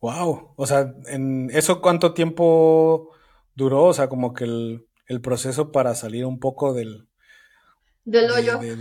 Wow. 0.00 0.54
O 0.56 0.66
sea, 0.66 0.92
¿en 1.06 1.50
eso 1.52 1.80
cuánto 1.80 2.14
tiempo 2.14 3.12
duró? 3.54 3.84
O 3.84 3.94
sea, 3.94 4.08
como 4.08 4.34
que 4.34 4.44
el, 4.44 5.20
proceso 5.22 5.70
para 5.70 5.94
salir 5.94 6.26
un 6.26 6.40
poco 6.40 6.74
del... 6.74 7.08
Del 8.04 8.28
hoyo. 8.32 8.58
De, 8.58 8.74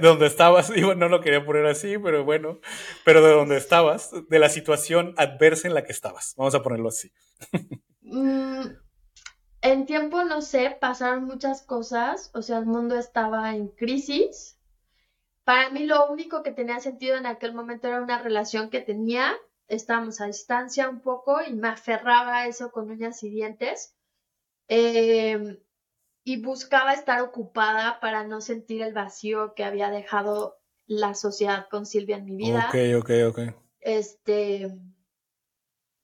donde, 0.00 0.26
estabas. 0.26 0.70
Digo, 0.74 0.94
no 0.94 1.10
lo 1.10 1.20
quería 1.20 1.44
poner 1.44 1.66
así, 1.66 1.98
pero 1.98 2.24
bueno. 2.24 2.60
Pero 3.04 3.22
de 3.22 3.32
donde 3.32 3.58
estabas, 3.58 4.12
de 4.30 4.38
la 4.38 4.48
situación 4.48 5.12
adversa 5.18 5.68
en 5.68 5.74
la 5.74 5.84
que 5.84 5.92
estabas. 5.92 6.32
Vamos 6.38 6.54
a 6.54 6.62
ponerlo 6.62 6.88
así. 6.88 7.12
Mm, 8.00 8.62
en 9.64 9.86
tiempo, 9.86 10.22
no 10.24 10.42
sé, 10.42 10.76
pasaron 10.78 11.24
muchas 11.24 11.62
cosas, 11.62 12.30
o 12.34 12.42
sea, 12.42 12.58
el 12.58 12.66
mundo 12.66 12.98
estaba 12.98 13.54
en 13.54 13.68
crisis. 13.68 14.58
Para 15.42 15.70
mí 15.70 15.86
lo 15.86 16.06
único 16.08 16.42
que 16.42 16.52
tenía 16.52 16.80
sentido 16.80 17.16
en 17.16 17.24
aquel 17.24 17.54
momento 17.54 17.88
era 17.88 18.02
una 18.02 18.20
relación 18.20 18.68
que 18.68 18.82
tenía, 18.82 19.34
estábamos 19.66 20.20
a 20.20 20.26
distancia 20.26 20.90
un 20.90 21.00
poco 21.00 21.40
y 21.42 21.54
me 21.54 21.68
aferraba 21.68 22.40
a 22.40 22.46
eso 22.46 22.70
con 22.72 22.90
uñas 22.90 23.22
y 23.22 23.30
dientes. 23.30 23.96
Em, 24.68 25.58
y 26.24 26.42
buscaba 26.42 26.92
estar 26.92 27.22
ocupada 27.22 28.00
para 28.00 28.22
no 28.24 28.42
sentir 28.42 28.82
el 28.82 28.92
vacío 28.92 29.54
que 29.54 29.64
había 29.64 29.88
dejado 29.88 30.58
la 30.86 31.14
sociedad 31.14 31.68
con 31.70 31.86
Silvia 31.86 32.18
en 32.18 32.26
mi 32.26 32.36
vida. 32.36 32.68
Ok, 32.68 33.02
ok, 33.02 33.10
ok. 33.28 33.54
Este, 33.80 34.78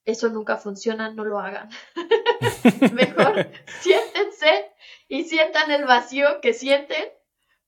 eso 0.05 0.29
nunca 0.29 0.57
funciona, 0.57 1.11
no 1.13 1.25
lo 1.25 1.39
hagan. 1.39 1.71
Mejor 2.93 3.51
siéntense 3.81 4.73
y 5.09 5.25
sientan 5.25 5.71
el 5.71 5.85
vacío 5.85 6.41
que 6.41 6.53
sienten 6.53 7.05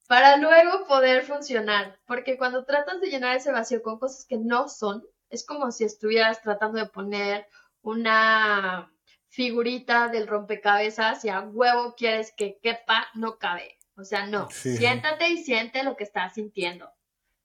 para 0.09 0.37
luego 0.37 0.87
poder 0.87 1.25
funcionar. 1.25 1.99
Porque 2.07 2.37
cuando 2.37 2.65
tratas 2.65 3.01
de 3.01 3.09
llenar 3.09 3.37
ese 3.37 3.53
vacío 3.53 3.83
con 3.83 3.99
cosas 3.99 4.27
que 4.27 4.39
no 4.39 4.69
son, 4.69 5.05
es 5.31 5.45
como 5.45 5.71
si 5.71 5.85
estuvieras 5.85 6.43
tratando 6.43 6.79
de 6.79 6.87
poner 6.87 7.47
una 7.81 8.93
figurita 9.29 10.09
del 10.09 10.27
rompecabezas 10.27 11.25
y 11.25 11.31
a 11.31 11.41
huevo 11.41 11.95
quieres 11.97 12.33
que 12.37 12.59
quepa, 12.63 13.09
no 13.15 13.39
cabe. 13.39 13.79
O 13.97 14.05
sea, 14.05 14.27
no. 14.27 14.51
Siéntate 14.51 15.29
y 15.29 15.39
siente 15.39 15.83
lo 15.83 15.97
que 15.97 16.05
estás 16.05 16.35
sintiendo, 16.35 16.91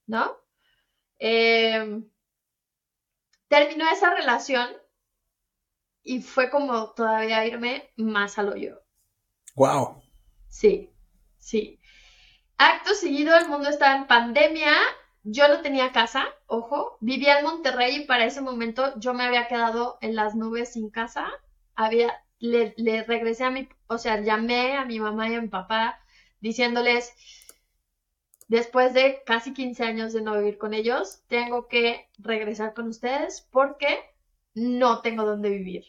¿no? 0.06 0.38
Eh, 1.20 2.02
terminó 3.48 3.90
esa 3.90 4.14
relación 4.14 4.70
y 6.04 6.22
fue 6.22 6.50
como 6.50 6.92
todavía 6.92 7.46
irme 7.46 7.92
más 7.98 8.38
al 8.38 8.50
hoyo. 8.50 8.82
Wow. 9.56 10.02
Sí, 10.48 10.92
sí. 11.38 11.80
Acto 12.58 12.94
seguido, 12.94 13.38
el 13.38 13.50
mundo 13.50 13.70
estaba 13.70 13.96
en 13.96 14.08
pandemia. 14.08 14.74
Yo 15.24 15.48
no 15.48 15.62
tenía 15.62 15.92
casa, 15.92 16.26
ojo. 16.48 16.98
Vivía 17.02 17.40
en 17.40 17.46
Monterrey 17.46 17.98
y 17.98 18.06
para 18.06 18.26
ese 18.26 18.42
momento 18.42 18.98
yo 19.00 19.14
me 19.14 19.26
había 19.26 19.48
quedado 19.48 19.98
en 20.02 20.16
las 20.16 20.36
nubes 20.36 20.74
sin 20.74 20.90
casa. 20.90 21.28
Había, 21.76 22.24
le, 22.40 22.74
le 22.78 23.04
regresé 23.04 23.44
a 23.44 23.52
mi, 23.52 23.68
o 23.88 23.98
sea, 23.98 24.22
llamé 24.22 24.78
a 24.78 24.86
mi 24.86 25.00
mamá 25.00 25.30
y 25.30 25.36
a 25.36 25.42
mi 25.42 25.50
papá 25.50 26.00
diciéndoles, 26.40 27.14
después 28.48 28.94
de 28.94 29.22
casi 29.26 29.54
15 29.54 29.84
años 29.84 30.14
de 30.14 30.22
no 30.22 30.38
vivir 30.38 30.58
con 30.58 30.74
ellos, 30.74 31.24
tengo 31.28 31.68
que 31.68 32.10
regresar 32.18 32.74
con 32.74 32.88
ustedes 32.88 33.48
porque 33.52 34.00
no 34.54 35.02
tengo 35.02 35.26
dónde 35.26 35.50
vivir. 35.50 35.86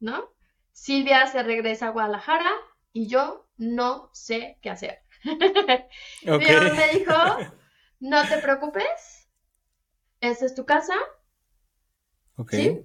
¿no? 0.00 0.30
Silvia 0.72 1.26
se 1.26 1.42
regresa 1.42 1.88
a 1.88 1.90
Guadalajara 1.90 2.50
y 2.92 3.08
yo 3.08 3.46
no 3.56 4.10
sé 4.12 4.58
qué 4.62 4.70
hacer. 4.70 5.00
Mi 5.24 6.28
mamá 6.28 6.72
me 6.74 6.88
dijo, 6.98 7.12
no 8.00 8.28
te 8.28 8.38
preocupes, 8.38 9.28
esta 10.20 10.46
es 10.46 10.54
tu 10.54 10.64
casa. 10.64 10.94
Okay. 12.36 12.84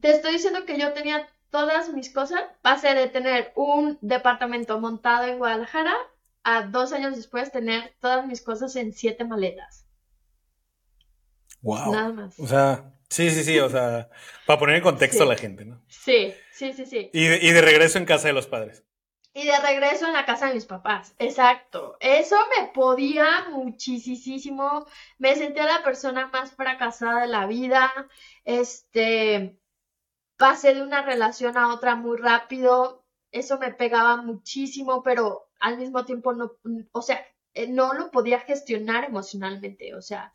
Te 0.00 0.10
estoy 0.10 0.32
diciendo 0.32 0.66
que 0.66 0.78
yo 0.78 0.92
tenía 0.92 1.26
todas 1.50 1.92
mis 1.92 2.12
cosas. 2.12 2.42
Pasé 2.60 2.94
de 2.94 3.08
tener 3.08 3.52
un 3.56 3.98
departamento 4.02 4.78
montado 4.78 5.26
en 5.26 5.38
Guadalajara 5.38 5.94
a 6.42 6.62
dos 6.66 6.92
años 6.92 7.16
después 7.16 7.52
tener 7.52 7.94
todas 8.00 8.26
mis 8.26 8.42
cosas 8.42 8.74
en 8.76 8.92
siete 8.92 9.24
maletas. 9.24 9.86
Wow. 11.62 11.92
Nada 11.92 12.12
más. 12.12 12.38
O 12.38 12.46
sea, 12.46 12.94
Sí, 13.10 13.28
sí, 13.30 13.42
sí, 13.42 13.58
o 13.58 13.68
sea, 13.68 14.08
para 14.46 14.60
poner 14.60 14.76
en 14.76 14.82
contexto 14.84 15.24
a 15.24 15.26
la 15.26 15.36
gente, 15.36 15.64
¿no? 15.64 15.82
Sí, 15.88 16.32
sí, 16.52 16.72
sí, 16.72 16.86
sí. 16.86 17.10
Y 17.12 17.26
de, 17.26 17.60
regreso 17.60 17.98
en 17.98 18.04
casa 18.04 18.28
de 18.28 18.34
los 18.34 18.46
padres. 18.46 18.84
Y 19.34 19.46
de 19.46 19.58
regreso 19.58 20.06
en 20.06 20.12
la 20.12 20.24
casa 20.24 20.46
de 20.46 20.54
mis 20.54 20.64
papás. 20.64 21.12
Exacto. 21.18 21.96
Eso 21.98 22.36
me 22.56 22.68
podía 22.68 23.48
muchísimo. 23.50 24.86
Me 25.18 25.34
sentía 25.34 25.64
la 25.64 25.82
persona 25.82 26.28
más 26.28 26.52
fracasada 26.52 27.22
de 27.22 27.26
la 27.26 27.46
vida. 27.46 27.92
Este, 28.44 29.58
pasé 30.36 30.74
de 30.74 30.82
una 30.82 31.02
relación 31.02 31.58
a 31.58 31.74
otra 31.74 31.96
muy 31.96 32.16
rápido. 32.16 33.04
Eso 33.32 33.58
me 33.58 33.72
pegaba 33.72 34.22
muchísimo, 34.22 35.02
pero 35.02 35.49
al 35.60 35.78
mismo 35.78 36.04
tiempo 36.04 36.32
no, 36.32 36.52
o 36.92 37.02
sea, 37.02 37.24
eh, 37.54 37.68
no 37.68 37.94
lo 37.94 38.10
podía 38.10 38.40
gestionar 38.40 39.04
emocionalmente. 39.04 39.94
O 39.94 40.02
sea, 40.02 40.32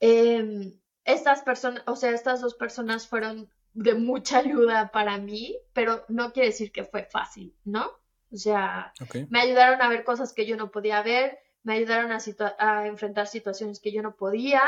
em, 0.00 0.72
estas 1.04 1.42
personas, 1.42 1.82
o 1.86 1.96
sea, 1.96 2.10
estas 2.12 2.40
dos 2.40 2.54
personas 2.54 3.06
fueron 3.06 3.50
de 3.74 3.94
mucha 3.94 4.38
ayuda 4.38 4.90
para 4.92 5.18
mí, 5.18 5.56
pero 5.72 6.04
no 6.08 6.32
quiere 6.32 6.48
decir 6.50 6.72
que 6.72 6.84
fue 6.84 7.04
fácil, 7.04 7.54
¿no? 7.64 7.90
O 8.30 8.36
sea, 8.36 8.92
me 9.28 9.40
ayudaron 9.40 9.82
a 9.82 9.88
ver 9.88 10.04
cosas 10.04 10.32
que 10.32 10.46
yo 10.46 10.56
no 10.56 10.70
podía 10.70 11.02
ver, 11.02 11.38
me 11.62 11.74
ayudaron 11.74 12.12
a, 12.12 12.86
enfrentar 12.86 13.26
situaciones 13.26 13.78
que 13.78 13.92
yo 13.92 14.02
no 14.02 14.16
podía 14.16 14.62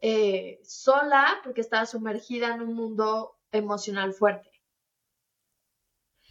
eh, 0.00 0.60
sola 0.64 1.40
porque 1.42 1.60
estaba 1.60 1.84
sumergida 1.84 2.54
en 2.54 2.62
un 2.62 2.74
mundo 2.74 3.36
emocional 3.50 4.12
fuerte. 4.12 4.50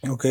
Ok. 0.08 0.24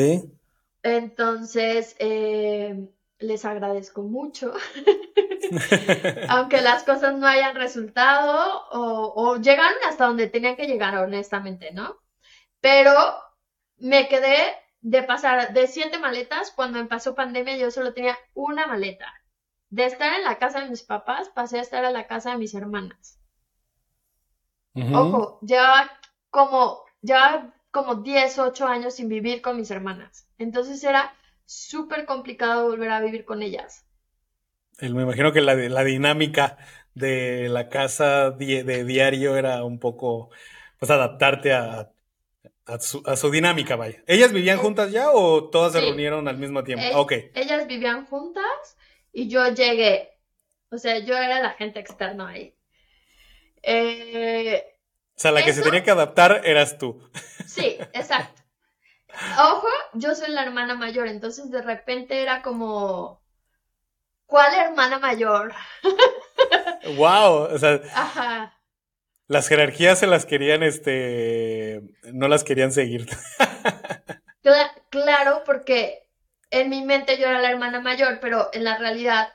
Entonces, 0.83 1.95
eh, 1.99 2.89
les 3.19 3.45
agradezco 3.45 4.01
mucho. 4.03 4.53
Aunque 6.29 6.61
las 6.61 6.83
cosas 6.83 7.17
no 7.17 7.27
hayan 7.27 7.55
resultado 7.55 8.63
o, 8.71 9.13
o, 9.15 9.37
llegaron 9.37 9.77
hasta 9.87 10.05
donde 10.05 10.27
tenían 10.27 10.55
que 10.55 10.67
llegar, 10.67 10.95
honestamente, 10.97 11.71
¿no? 11.71 11.97
Pero 12.59 12.93
me 13.77 14.07
quedé 14.07 14.55
de 14.81 15.03
pasar 15.03 15.53
de 15.53 15.67
siete 15.67 15.99
maletas, 15.99 16.51
cuando 16.51 16.79
empezó 16.79 17.15
pandemia 17.15 17.57
yo 17.57 17.71
solo 17.71 17.93
tenía 17.93 18.17
una 18.33 18.67
maleta. 18.67 19.13
De 19.69 19.85
estar 19.85 20.13
en 20.13 20.23
la 20.23 20.37
casa 20.37 20.61
de 20.61 20.69
mis 20.69 20.83
papás, 20.83 21.29
pasé 21.29 21.59
a 21.59 21.61
estar 21.61 21.83
en 21.85 21.93
la 21.93 22.07
casa 22.07 22.31
de 22.31 22.37
mis 22.37 22.53
hermanas. 22.53 23.19
Ojo, 24.73 25.39
llevaba 25.41 25.91
como, 26.29 26.83
llevaba 27.01 27.53
como 27.71 27.95
10, 27.95 28.39
8 28.39 28.67
años 28.67 28.95
sin 28.95 29.07
vivir 29.07 29.41
con 29.41 29.57
mis 29.57 29.71
hermanas. 29.71 30.27
Entonces 30.41 30.83
era 30.83 31.13
súper 31.45 32.05
complicado 32.05 32.67
volver 32.67 32.91
a 32.91 33.01
vivir 33.01 33.25
con 33.25 33.41
ellas. 33.41 33.85
me 34.79 35.03
imagino 35.03 35.31
que 35.31 35.41
la, 35.41 35.55
la 35.55 35.83
dinámica 35.83 36.57
de 36.93 37.47
la 37.49 37.69
casa 37.69 38.31
de 38.31 38.83
diario 38.83 39.37
era 39.37 39.63
un 39.63 39.79
poco, 39.79 40.29
pues 40.79 40.91
adaptarte 40.91 41.53
a 41.53 41.91
a 42.65 42.79
su, 42.79 43.31
dinámica, 43.31 43.75
vaya. 43.75 44.01
¿Ellas 44.07 44.31
vivían 44.31 44.57
juntas 44.57 44.91
ya 44.91 45.11
o 45.11 45.49
todas 45.49 45.73
se 45.73 45.81
reunieron 45.81 46.27
al 46.27 46.37
mismo 46.37 46.63
tiempo? 46.63 46.85
Eh, 46.85 46.91
ok. 46.95 47.11
Ellas 47.35 47.67
vivían 47.67 48.05
juntas 48.05 48.77
y 49.11 49.27
yo 49.27 49.47
llegué. 49.49 50.09
O 50.69 50.77
sea, 50.77 50.99
yo 50.99 51.17
era 51.17 51.41
la 51.41 51.51
gente 51.51 51.79
externa 51.79 52.29
ahí. 52.29 52.55
Eh, 53.63 54.63
o 55.15 55.19
sea, 55.19 55.31
la 55.31 55.43
que 55.43 55.53
se 55.53 55.61
tenía 55.61 55.83
que 55.83 55.91
adaptar 55.91 56.41
eras 56.45 56.77
tú. 56.77 57.09
Sí, 57.45 57.77
exacto. 57.93 58.40
Ojo, 59.39 59.67
yo 59.93 60.15
soy 60.15 60.31
la 60.31 60.43
hermana 60.43 60.75
mayor, 60.75 61.07
entonces 61.07 61.51
de 61.51 61.61
repente 61.61 62.21
era 62.21 62.41
como, 62.41 63.21
¿cuál 64.25 64.53
hermana 64.53 64.99
mayor? 64.99 65.53
wow, 66.97 67.53
o 67.53 67.57
sea, 67.57 67.81
Ajá 67.93 68.57
las 69.31 69.47
jerarquías 69.47 69.97
se 69.97 70.07
las 70.07 70.25
querían, 70.25 70.61
este, 70.61 71.81
no 72.11 72.27
las 72.27 72.43
querían 72.43 72.73
seguir. 72.73 73.07
claro, 74.89 75.43
porque 75.45 76.05
en 76.49 76.69
mi 76.69 76.83
mente 76.83 77.17
yo 77.17 77.27
era 77.27 77.39
la 77.39 77.49
hermana 77.49 77.79
mayor, 77.79 78.19
pero 78.19 78.49
en 78.51 78.65
la 78.65 78.77
realidad 78.77 79.33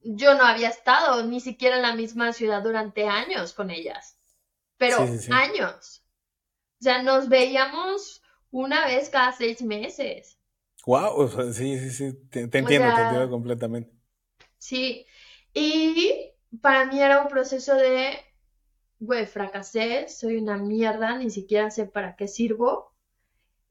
yo 0.00 0.34
no 0.34 0.44
había 0.44 0.68
estado 0.68 1.24
ni 1.24 1.40
siquiera 1.40 1.76
en 1.76 1.82
la 1.82 1.94
misma 1.94 2.34
ciudad 2.34 2.62
durante 2.62 3.08
años 3.08 3.54
con 3.54 3.70
ellas. 3.70 4.18
Pero 4.76 4.98
años. 5.30 6.04
O 6.78 6.84
sea, 6.84 7.02
nos 7.02 7.30
veíamos 7.30 8.20
una 8.50 8.86
vez 8.86 9.10
cada 9.10 9.32
seis 9.32 9.62
meses. 9.62 10.38
Wow, 10.86 11.52
sí, 11.52 11.78
sí, 11.78 11.90
sí, 11.90 12.12
te, 12.30 12.40
entiendo, 12.40 12.68
te 12.68 12.74
entiendo 12.76 13.30
completamente. 13.30 13.92
Sí, 14.58 15.06
y 15.52 16.32
para 16.60 16.86
mí 16.86 17.00
era 17.00 17.20
un 17.20 17.28
proceso 17.28 17.74
de 17.74 18.18
güey, 19.00 19.26
fracasé, 19.26 20.08
soy 20.08 20.36
una 20.36 20.56
mierda, 20.56 21.16
ni 21.16 21.30
siquiera 21.30 21.70
sé 21.70 21.86
para 21.86 22.16
qué 22.16 22.28
sirvo. 22.28 22.94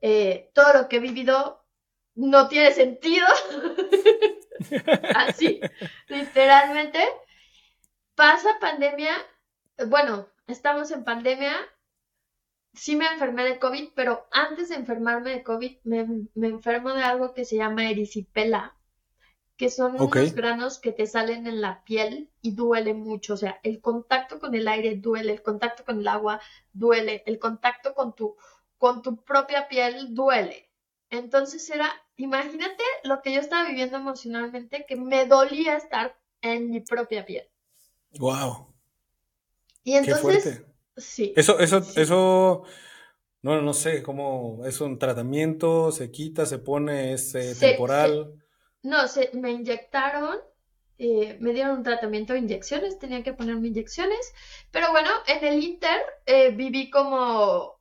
Eh, 0.01 0.51
todo 0.53 0.73
lo 0.73 0.87
que 0.87 0.97
he 0.97 0.99
vivido 0.99 1.65
no 2.15 2.47
tiene 2.47 2.71
sentido. 2.71 3.27
Así, 5.15 5.59
literalmente. 6.07 6.99
Pasa 8.15 8.57
pandemia, 8.59 9.13
bueno, 9.87 10.27
estamos 10.47 10.89
en 10.91 11.03
pandemia. 11.03 11.55
Sí 12.77 12.95
me 12.95 13.07
enfermé 13.07 13.43
de 13.43 13.59
COVID, 13.59 13.89
pero 13.95 14.27
antes 14.31 14.69
de 14.69 14.75
enfermarme 14.75 15.31
de 15.31 15.43
COVID 15.43 15.77
me, 15.83 16.07
me 16.35 16.47
enfermo 16.47 16.93
de 16.93 17.03
algo 17.03 17.33
que 17.33 17.43
se 17.43 17.57
llama 17.57 17.89
erisipela 17.89 18.77
que 19.57 19.71
son 19.71 19.99
unos 19.99 20.33
granos 20.33 20.77
que 20.77 20.91
te 20.91 21.07
salen 21.07 21.47
en 21.47 21.61
la 21.61 21.83
piel 21.83 22.29
y 22.41 22.51
duele 22.51 22.93
mucho. 22.93 23.33
O 23.33 23.37
sea, 23.37 23.59
el 23.63 23.81
contacto 23.81 24.39
con 24.39 24.53
el 24.53 24.67
aire 24.67 24.95
duele, 24.95 25.33
el 25.33 25.41
contacto 25.41 25.83
con 25.83 25.99
el 25.99 26.07
agua 26.07 26.39
duele, 26.73 27.23
el 27.25 27.39
contacto 27.39 27.95
con 27.95 28.15
tu, 28.15 28.37
con 28.77 29.01
tu 29.01 29.23
propia 29.23 29.67
piel 29.67 30.13
duele. 30.13 30.69
Entonces 31.09 31.67
era, 31.71 31.89
imagínate 32.17 32.83
lo 33.03 33.21
que 33.23 33.33
yo 33.33 33.39
estaba 33.39 33.67
viviendo 33.67 33.97
emocionalmente, 33.97 34.85
que 34.87 34.95
me 34.95 35.25
dolía 35.25 35.75
estar 35.75 36.15
en 36.41 36.69
mi 36.69 36.81
propia 36.81 37.25
piel. 37.25 37.49
Wow. 38.19 38.67
Y 39.83 39.93
entonces, 39.93 40.63
sí. 40.97 41.33
Eso, 41.35 41.59
eso, 41.59 41.77
eso, 41.95 42.63
no, 43.41 43.61
no 43.61 43.73
sé, 43.73 44.03
cómo 44.03 44.61
es 44.65 44.81
un 44.81 44.99
tratamiento, 44.99 45.91
se 45.91 46.11
quita, 46.11 46.45
se 46.45 46.59
pone, 46.59 47.13
es 47.13 47.33
eh, 47.35 47.55
temporal. 47.59 48.33
No, 48.83 49.07
se, 49.07 49.31
me 49.33 49.51
inyectaron, 49.51 50.37
eh, 50.97 51.37
me 51.39 51.53
dieron 51.53 51.77
un 51.77 51.83
tratamiento 51.83 52.33
de 52.33 52.39
inyecciones, 52.39 52.99
tenía 52.99 53.23
que 53.23 53.33
ponerme 53.33 53.67
inyecciones, 53.67 54.33
pero 54.71 54.91
bueno, 54.91 55.09
en 55.27 55.45
el 55.45 55.63
Inter 55.63 56.01
eh, 56.25 56.51
viví 56.51 56.89
como... 56.89 57.77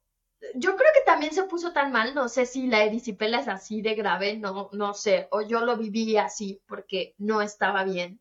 Yo 0.55 0.77
creo 0.77 0.91
que 0.93 1.01
también 1.07 1.33
se 1.33 1.45
puso 1.45 1.73
tan 1.73 1.91
mal, 1.91 2.15
no 2.15 2.29
sé 2.29 2.45
si 2.45 2.67
la 2.67 2.85
erisipela 2.85 3.41
es 3.41 3.49
así 3.49 3.81
de 3.81 3.95
grave, 3.95 4.37
no, 4.37 4.69
no 4.73 4.95
sé, 4.95 5.29
o 5.31 5.41
yo 5.41 5.61
lo 5.61 5.77
viví 5.77 6.19
así 6.19 6.61
porque 6.67 7.15
no 7.19 7.41
estaba 7.41 7.85
bien, 7.85 8.21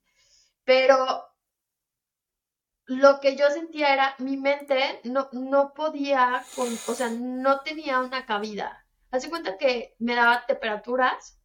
pero 0.64 0.96
lo 2.86 3.20
que 3.20 3.36
yo 3.36 3.50
sentía 3.50 3.94
era 3.94 4.16
mi 4.20 4.38
mente 4.38 5.02
no, 5.04 5.30
no 5.32 5.74
podía, 5.74 6.44
con, 6.56 6.68
o 6.68 6.94
sea, 6.94 7.10
no 7.10 7.62
tenía 7.62 8.00
una 8.00 8.26
cabida. 8.26 8.86
Hace 9.12 9.30
cuenta 9.30 9.58
que 9.58 9.96
me 10.00 10.16
daba 10.16 10.46
temperaturas 10.46 11.40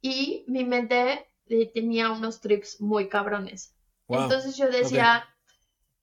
y 0.00 0.44
mi 0.48 0.64
mente 0.64 1.30
eh, 1.46 1.70
tenía 1.72 2.10
unos 2.10 2.40
trips 2.40 2.80
muy 2.80 3.08
cabrones. 3.08 3.74
Entonces 4.08 4.56
yo 4.56 4.70
decía, 4.70 5.28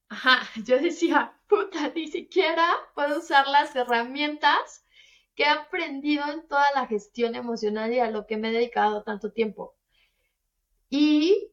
ajá, 0.10 0.42
yo 0.66 0.80
decía, 0.80 1.40
puta, 1.48 1.92
ni 1.96 2.08
siquiera 2.08 2.68
puedo 2.94 3.20
usar 3.20 3.48
las 3.48 3.76
herramientas 3.76 4.86
que 5.36 5.44
he 5.44 5.48
aprendido 5.48 6.26
en 6.32 6.48
toda 6.48 6.66
la 6.76 6.88
gestión 6.88 7.36
emocional 7.36 7.92
y 7.92 8.00
a 8.00 8.12
lo 8.12 8.26
que 8.26 8.38
me 8.38 8.50
he 8.50 8.54
dedicado 8.54 9.04
tanto 9.04 9.32
tiempo. 9.32 9.76
Y 10.90 11.52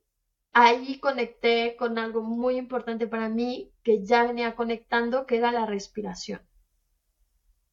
ahí 0.53 0.99
conecté 0.99 1.77
con 1.77 1.99
algo 1.99 2.23
muy 2.23 2.57
importante 2.57 3.07
para 3.07 3.29
mí 3.29 3.73
que 3.83 4.05
ya 4.05 4.25
venía 4.25 4.55
conectando, 4.55 5.27
que 5.27 5.37
era 5.37 5.53
la 5.53 5.67
respiración. 5.67 6.41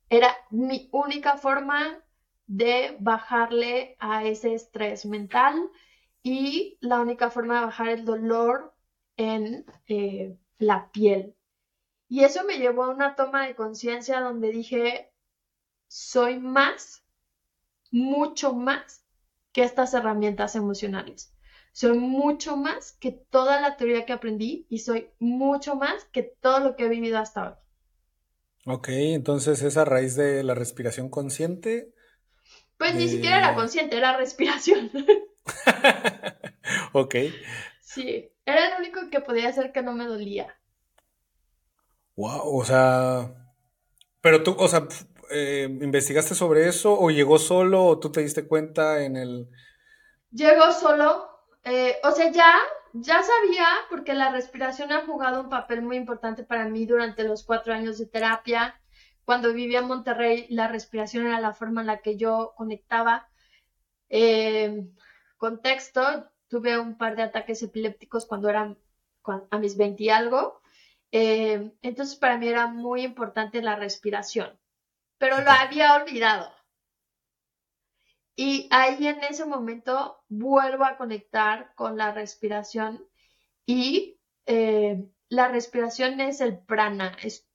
Era 0.10 0.36
mi 0.50 0.90
única 0.92 1.38
forma 1.38 2.04
de 2.48 2.98
bajarle 3.00 3.96
a 4.00 4.24
ese 4.24 4.54
estrés 4.56 5.06
mental 5.06 5.70
y 6.24 6.78
la 6.82 7.00
única 7.00 7.30
forma 7.30 7.60
de 7.60 7.66
bajar 7.66 7.90
el 7.90 8.06
dolor 8.06 8.74
en 9.18 9.66
eh, 9.88 10.38
la 10.58 10.92
piel. 10.92 11.36
Y 12.08 12.24
eso 12.24 12.44
me 12.44 12.58
llevó 12.58 12.86
a 12.86 12.90
una 12.90 13.16
toma 13.16 13.46
de 13.46 13.56
conciencia 13.56 14.20
donde 14.20 14.50
dije, 14.50 15.12
soy 15.88 16.40
más, 16.40 17.04
mucho 17.92 18.54
más 18.54 19.06
que 19.52 19.64
estas 19.64 19.94
herramientas 19.94 20.56
emocionales. 20.56 21.34
Soy 21.80 21.98
mucho 21.98 22.58
más 22.58 22.94
que 22.94 23.12
toda 23.12 23.62
la 23.62 23.78
teoría 23.78 24.06
que 24.06 24.14
aprendí 24.14 24.66
y 24.70 24.80
soy 24.80 25.10
mucho 25.20 25.76
más 25.76 26.06
que 26.12 26.24
todo 26.24 26.60
lo 26.60 26.76
que 26.76 26.86
he 26.86 26.90
vivido 26.90 27.18
hasta 27.18 27.48
hoy. 27.48 27.54
Ok, 28.66 28.90
entonces 28.90 29.62
es 29.62 29.78
a 29.78 29.86
raíz 29.86 30.16
de 30.16 30.44
la 30.44 30.56
respiración 30.56 31.10
consciente 31.10 31.94
pues 32.80 32.96
ni 32.96 33.10
siquiera 33.10 33.40
era 33.40 33.56
consciente, 33.56 33.98
era 33.98 34.16
respiración. 34.16 34.90
ok. 36.94 37.16
Sí, 37.82 38.32
era 38.46 38.70
lo 38.70 38.78
único 38.78 39.02
que 39.12 39.20
podía 39.20 39.50
hacer 39.50 39.74
que 39.74 39.84
no 39.84 39.92
me 39.92 40.06
dolía. 40.06 40.58
Wow, 42.16 42.58
o 42.58 42.64
sea. 42.64 43.36
Pero 44.22 44.44
tú, 44.44 44.56
o 44.58 44.68
sea, 44.70 44.88
eh, 45.30 45.68
investigaste 45.70 46.36
sobre 46.36 46.70
eso 46.70 46.98
o 46.98 47.12
llegó 47.12 47.38
solo 47.38 47.84
o 47.84 48.00
tú 48.00 48.14
te 48.14 48.22
diste 48.22 48.48
cuenta 48.48 49.04
en 49.04 49.18
el... 49.18 49.50
Llegó 50.32 50.72
solo, 50.72 51.29
eh, 51.64 51.98
o 52.04 52.12
sea, 52.12 52.32
ya, 52.32 52.56
ya 52.94 53.22
sabía 53.24 53.68
porque 53.90 54.14
la 54.14 54.32
respiración 54.32 54.92
ha 54.92 55.06
jugado 55.06 55.42
un 55.42 55.50
papel 55.50 55.82
muy 55.82 55.98
importante 55.98 56.44
para 56.44 56.66
mí 56.66 56.86
durante 56.86 57.24
los 57.24 57.44
cuatro 57.44 57.74
años 57.74 57.98
de 57.98 58.06
terapia. 58.06 58.80
Cuando 59.26 59.54
vivía 59.54 59.80
en 59.80 59.88
Monterrey, 59.88 60.48
la 60.50 60.68
respiración 60.68 61.28
era 61.28 61.40
la 61.40 61.54
forma 61.54 61.82
en 61.82 61.88
la 61.88 62.00
que 62.02 62.18
yo 62.18 62.54
conectaba. 62.58 63.28
Eh, 64.10 64.88
contexto, 65.38 66.30
tuve 66.48 66.80
un 66.80 66.98
par 66.98 67.16
de 67.16 67.24
ataques 67.24 67.62
epilépticos 67.64 68.26
cuando 68.26 68.50
eran 68.50 68.78
a 69.52 69.58
mis 69.60 69.78
20 69.78 70.04
y 70.04 70.10
algo. 70.10 70.62
Eh, 71.12 71.72
entonces 71.82 72.16
para 72.16 72.38
mí 72.38 72.48
era 72.48 72.68
muy 72.68 73.04
importante 73.04 73.62
la 73.62 73.76
respiración, 73.76 74.60
pero 75.18 75.42
lo 75.42 75.52
había 75.52 75.96
olvidado. 75.96 76.52
Y 78.42 78.70
ahí 78.72 79.06
en 79.06 79.22
ese 79.22 79.44
momento 79.44 80.24
vuelvo 80.30 80.86
a 80.86 80.96
conectar 80.96 81.74
con 81.76 81.98
la 81.98 82.14
respiración 82.14 83.06
y 83.66 84.18
eh, 84.46 85.10
la 85.28 85.50
respiración 85.50 86.22
es 86.22 86.40
el 86.40 86.58
prana, 86.58 87.18
es, 87.22 87.46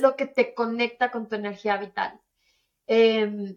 lo 0.00 0.14
que 0.14 0.26
te 0.26 0.54
conecta 0.54 1.10
con 1.10 1.28
tu 1.28 1.34
energía 1.34 1.78
vital. 1.78 2.20
Em, 2.86 3.56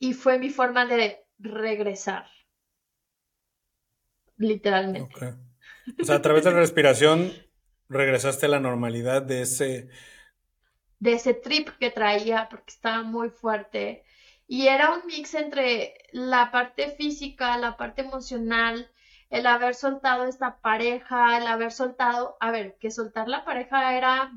y 0.00 0.14
fue 0.14 0.40
mi 0.40 0.50
forma 0.50 0.84
de 0.84 1.24
regresar, 1.38 2.26
literalmente. 4.38 5.14
O 6.00 6.04
sea, 6.04 6.16
a 6.16 6.22
través 6.22 6.42
de 6.42 6.50
la 6.50 6.58
respiración 6.58 7.32
regresaste 7.88 8.46
a 8.46 8.48
la 8.48 8.58
normalidad 8.58 9.22
de 9.22 9.42
ese... 9.42 9.90
De 10.98 11.12
ese 11.12 11.34
trip 11.34 11.68
que 11.78 11.92
traía, 11.92 12.48
porque 12.50 12.72
estaba 12.72 13.04
muy 13.04 13.30
fuerte. 13.30 14.04
Y 14.52 14.68
era 14.68 14.92
un 14.92 15.06
mix 15.06 15.32
entre 15.32 15.94
la 16.12 16.50
parte 16.50 16.90
física, 16.90 17.56
la 17.56 17.78
parte 17.78 18.02
emocional, 18.02 18.90
el 19.30 19.46
haber 19.46 19.74
soltado 19.74 20.24
esta 20.24 20.60
pareja, 20.60 21.38
el 21.38 21.46
haber 21.46 21.72
soltado, 21.72 22.36
a 22.38 22.50
ver, 22.50 22.76
que 22.78 22.90
soltar 22.90 23.28
la 23.28 23.46
pareja 23.46 23.96
era, 23.96 24.30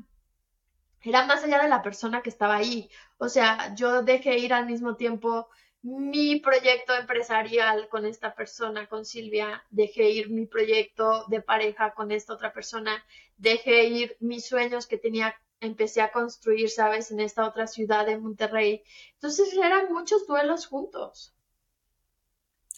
era 1.02 1.26
más 1.26 1.44
allá 1.44 1.60
de 1.62 1.68
la 1.68 1.82
persona 1.82 2.22
que 2.22 2.30
estaba 2.30 2.56
ahí. 2.56 2.88
O 3.18 3.28
sea, 3.28 3.74
yo 3.74 4.00
dejé 4.02 4.38
ir 4.38 4.54
al 4.54 4.64
mismo 4.64 4.96
tiempo 4.96 5.50
mi 5.82 6.40
proyecto 6.40 6.94
empresarial 6.94 7.86
con 7.90 8.06
esta 8.06 8.34
persona, 8.34 8.86
con 8.86 9.04
Silvia, 9.04 9.64
dejé 9.68 10.08
ir 10.08 10.30
mi 10.30 10.46
proyecto 10.46 11.26
de 11.28 11.42
pareja 11.42 11.92
con 11.92 12.10
esta 12.10 12.32
otra 12.32 12.54
persona, 12.54 13.04
dejé 13.36 13.84
ir 13.84 14.16
mis 14.20 14.46
sueños 14.46 14.86
que 14.86 14.96
tenía, 14.96 15.34
empecé 15.60 16.00
a 16.00 16.12
construir, 16.12 16.70
sabes, 16.70 17.10
en 17.10 17.20
esta 17.20 17.46
otra 17.46 17.66
ciudad 17.66 18.06
de 18.06 18.18
Monterrey. 18.18 18.82
Entonces 19.14 19.52
eran 19.54 19.92
muchos 19.92 20.26
duelos 20.26 20.66
juntos. 20.66 21.34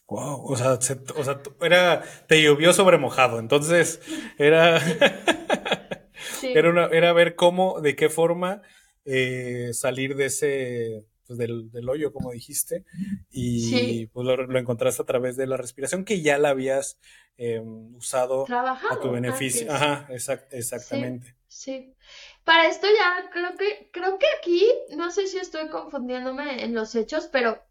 Wow, 0.09 0.43
o 0.45 0.57
sea, 0.57 0.73
o 0.73 1.25
sea, 1.25 1.43
era, 1.61 2.03
te 2.27 2.43
llovió 2.43 2.73
sobre 2.73 2.97
mojado, 2.97 3.39
entonces 3.39 4.01
era, 4.39 4.79
era, 6.43 6.71
una, 6.71 6.87
era 6.87 7.13
ver 7.13 7.35
cómo, 7.35 7.83
de 7.83 7.95
qué 7.95 8.09
forma 8.09 8.63
eh, 9.05 9.71
salir 9.75 10.17
de 10.17 10.27
ese, 10.27 11.05
pues, 11.27 11.39
del, 11.39 11.89
hoyo, 11.91 12.11
como 12.11 12.33
dijiste, 12.33 12.87
y 13.31 14.07
pues 14.07 14.27
lo, 14.27 14.59
encontraste 14.59 15.03
a 15.03 15.07
través 15.07 15.37
de 15.37 15.47
la 15.47 15.59
respiración 15.59 16.07
que 16.07 16.23
ya 16.23 16.39
la 16.39 16.51
habías 16.51 16.99
em, 17.37 17.95
usado 17.95 18.47
a 18.49 18.99
tu 19.03 19.11
beneficio. 19.11 19.71
Ajá, 19.71 20.09
exactamente. 20.09 21.37
Sí, 21.49 21.95
Para 22.49 22.67
esto 22.67 22.87
ya 22.87 23.29
creo 23.29 23.59
que, 23.59 23.91
creo 23.93 24.19
que 24.19 24.25
aquí, 24.39 24.67
no 24.97 25.11
sé 25.11 25.27
si 25.27 25.37
estoy 25.37 25.69
confundiéndome 25.69 26.65
en 26.65 26.75
los 26.75 26.95
hechos, 26.95 27.29
pero 27.31 27.63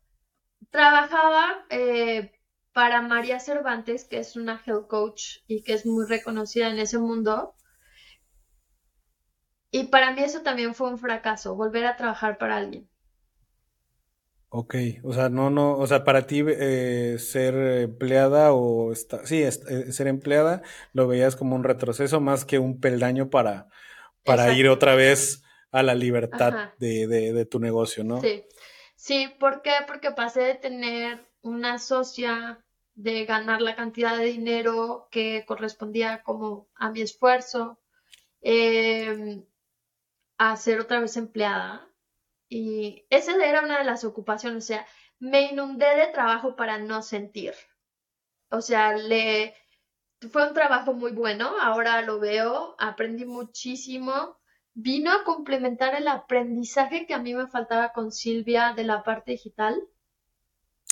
trabajaba 0.70 1.66
eh, 1.72 2.32
para 2.74 3.02
María 3.02 3.40
Cervantes, 3.40 4.06
que 4.06 4.20
es 4.20 4.36
una 4.36 4.62
health 4.64 4.86
coach 4.86 5.38
y 5.48 5.64
que 5.64 5.74
es 5.74 5.88
muy 5.88 6.06
reconocida 6.06 6.70
en 6.70 6.78
ese 6.78 7.00
mundo. 7.00 7.56
Y 9.72 9.86
para 9.86 10.12
mí 10.12 10.22
eso 10.22 10.44
también 10.44 10.76
fue 10.76 10.92
un 10.92 11.00
fracaso, 11.00 11.56
volver 11.56 11.88
a 11.88 11.96
trabajar 11.96 12.38
para 12.38 12.58
alguien. 12.58 12.88
Ok, 14.50 14.76
o 15.02 15.12
sea, 15.12 15.30
no, 15.30 15.50
no, 15.50 15.76
o 15.76 15.88
sea, 15.88 16.04
para 16.04 16.28
ti 16.28 16.44
eh, 16.48 17.18
ser 17.18 17.56
empleada 17.56 18.54
o 18.54 18.92
está, 18.92 19.26
sí, 19.26 19.42
eh, 19.42 19.52
ser 19.92 20.06
empleada 20.06 20.62
lo 20.94 21.08
veías 21.08 21.36
como 21.36 21.56
un 21.56 21.64
retroceso 21.64 22.22
más 22.22 22.46
que 22.46 22.60
un 22.60 22.80
peldaño 22.80 23.32
para, 23.32 23.70
para 24.28 24.54
ir 24.54 24.70
otra 24.70 24.94
vez 24.94 25.44
a 25.72 25.82
la 25.82 25.96
libertad 25.96 26.74
de, 26.78 27.08
de, 27.08 27.46
tu 27.46 27.60
negocio, 27.60 28.04
¿no? 28.04 28.22
Sí, 28.22 28.46
sí, 28.96 29.34
¿por 29.40 29.62
qué? 29.64 29.74
Porque 29.88 30.12
pasé 30.12 30.42
de 30.42 30.56
tener 30.56 31.26
una 31.42 31.80
socia, 31.80 32.64
de 32.94 33.26
ganar 33.26 33.62
la 33.62 33.76
cantidad 33.76 34.18
de 34.18 34.26
dinero 34.26 35.08
que 35.12 35.44
correspondía 35.48 36.22
como 36.24 36.68
a 36.76 36.92
mi 36.92 37.02
esfuerzo, 37.02 37.80
em, 38.42 39.44
a 40.38 40.56
ser 40.56 40.80
otra 40.80 41.00
vez 41.00 41.18
empleada 41.18 41.88
y 42.50 43.06
esa 43.10 43.34
era 43.44 43.62
una 43.62 43.80
de 43.80 43.84
las 43.84 44.04
ocupaciones, 44.04 44.64
o 44.64 44.68
sea, 44.68 44.88
me 45.20 45.52
inundé 45.52 45.96
de 45.96 46.08
trabajo 46.08 46.56
para 46.56 46.78
no 46.78 47.02
sentir. 47.02 47.54
O 48.50 48.62
sea, 48.62 48.94
le 48.94 49.56
fue 50.32 50.48
un 50.48 50.54
trabajo 50.54 50.94
muy 50.94 51.12
bueno, 51.12 51.52
ahora 51.62 52.02
lo 52.02 52.20
veo, 52.20 52.76
aprendí 52.80 53.26
muchísimo. 53.26 54.38
Vino 54.74 55.12
a 55.12 55.24
complementar 55.24 55.96
el 55.96 56.08
aprendizaje 56.08 57.06
que 57.06 57.14
a 57.14 57.20
mí 57.20 57.34
me 57.34 57.48
faltaba 57.48 57.94
con 57.94 58.12
Silvia 58.12 58.74
de 58.76 58.84
la 58.84 59.04
parte 59.04 59.32
digital. 59.32 59.82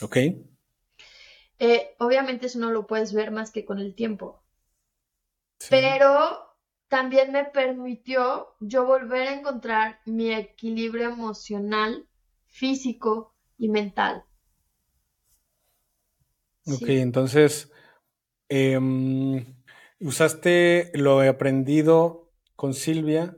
Ok. 0.01 0.17
Eh, 1.59 1.95
obviamente 1.99 2.47
eso 2.47 2.59
no 2.59 2.71
lo 2.71 2.87
puedes 2.87 3.13
ver 3.13 3.31
más 3.31 3.51
que 3.51 3.63
con 3.63 3.79
el 3.79 3.95
tiempo. 3.95 4.43
Pero 5.69 6.57
también 6.87 7.31
me 7.31 7.45
permitió 7.45 8.55
yo 8.59 8.85
volver 8.85 9.27
a 9.27 9.33
encontrar 9.33 9.99
mi 10.05 10.33
equilibrio 10.33 11.09
emocional, 11.09 12.07
físico 12.47 13.33
y 13.57 13.69
mental. 13.69 14.23
Ok, 16.67 16.83
entonces, 16.87 17.71
em, 18.49 19.45
usaste 19.99 20.91
lo 20.93 21.21
aprendido 21.21 22.31
con 22.55 22.73
Silvia 22.73 23.37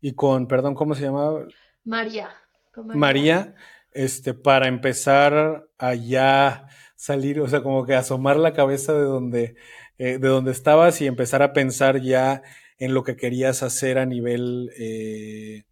y 0.00 0.12
con, 0.12 0.46
perdón, 0.46 0.74
¿cómo 0.74 0.94
se 0.94 1.02
llamaba? 1.02 1.46
María. 1.84 2.30
María. 2.76 3.54
este, 3.92 4.34
para 4.34 4.68
empezar 4.68 5.68
a 5.78 5.94
ya 5.94 6.68
salir, 6.94 7.40
o 7.40 7.48
sea, 7.48 7.62
como 7.62 7.86
que 7.86 7.94
asomar 7.94 8.36
la 8.36 8.52
cabeza 8.52 8.92
de 8.92 9.04
donde, 9.04 9.56
eh, 9.98 10.18
de 10.18 10.28
donde 10.28 10.50
estabas 10.50 11.00
y 11.00 11.06
empezar 11.06 11.42
a 11.42 11.52
pensar 11.52 12.00
ya 12.00 12.42
en 12.78 12.92
lo 12.92 13.04
que 13.04 13.16
querías 13.16 13.62
hacer 13.62 13.98
a 13.98 14.04
nivel 14.04 14.70
eh, 14.78 15.64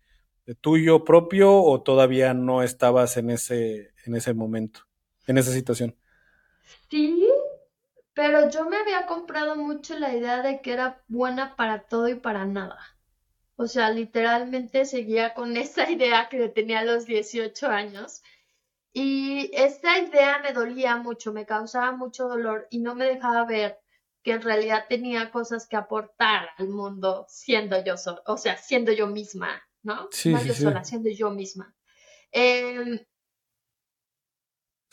tuyo 0.60 1.04
propio 1.04 1.54
o 1.62 1.82
todavía 1.82 2.34
no 2.34 2.62
estabas 2.62 3.16
en 3.16 3.30
ese, 3.30 3.92
en 4.04 4.14
ese 4.14 4.34
momento, 4.34 4.80
en 5.26 5.38
esa 5.38 5.52
situación? 5.52 5.96
Sí, 6.90 7.26
pero 8.14 8.48
yo 8.48 8.64
me 8.68 8.76
había 8.76 9.06
comprado 9.06 9.56
mucho 9.56 9.98
la 9.98 10.14
idea 10.14 10.40
de 10.40 10.60
que 10.60 10.72
era 10.72 11.02
buena 11.08 11.56
para 11.56 11.80
todo 11.82 12.08
y 12.08 12.14
para 12.14 12.44
nada. 12.46 12.78
O 13.56 13.66
sea, 13.66 13.90
literalmente 13.90 14.84
seguía 14.84 15.34
con 15.34 15.56
esa 15.56 15.90
idea 15.90 16.28
que 16.28 16.48
tenía 16.48 16.80
a 16.80 16.84
los 16.84 17.06
18 17.06 17.68
años. 17.68 18.22
Y 18.92 19.50
esa 19.52 19.98
idea 19.98 20.38
me 20.38 20.52
dolía 20.52 20.96
mucho, 20.96 21.32
me 21.32 21.46
causaba 21.46 21.90
mucho 21.92 22.28
dolor 22.28 22.68
y 22.70 22.78
no 22.78 22.94
me 22.94 23.06
dejaba 23.06 23.44
ver 23.44 23.80
que 24.22 24.32
en 24.32 24.42
realidad 24.42 24.86
tenía 24.88 25.32
cosas 25.32 25.66
que 25.66 25.76
aportar 25.76 26.50
al 26.56 26.68
mundo 26.68 27.26
siendo 27.28 27.84
yo 27.84 27.96
sola, 27.96 28.22
o 28.26 28.38
sea, 28.38 28.56
siendo 28.56 28.92
yo 28.92 29.08
misma, 29.08 29.62
¿no? 29.82 30.08
Sí, 30.12 30.32
no 30.32 30.42
yo 30.42 30.54
sola, 30.54 30.84
siendo 30.84 31.10
yo 31.10 31.30
misma. 31.30 31.74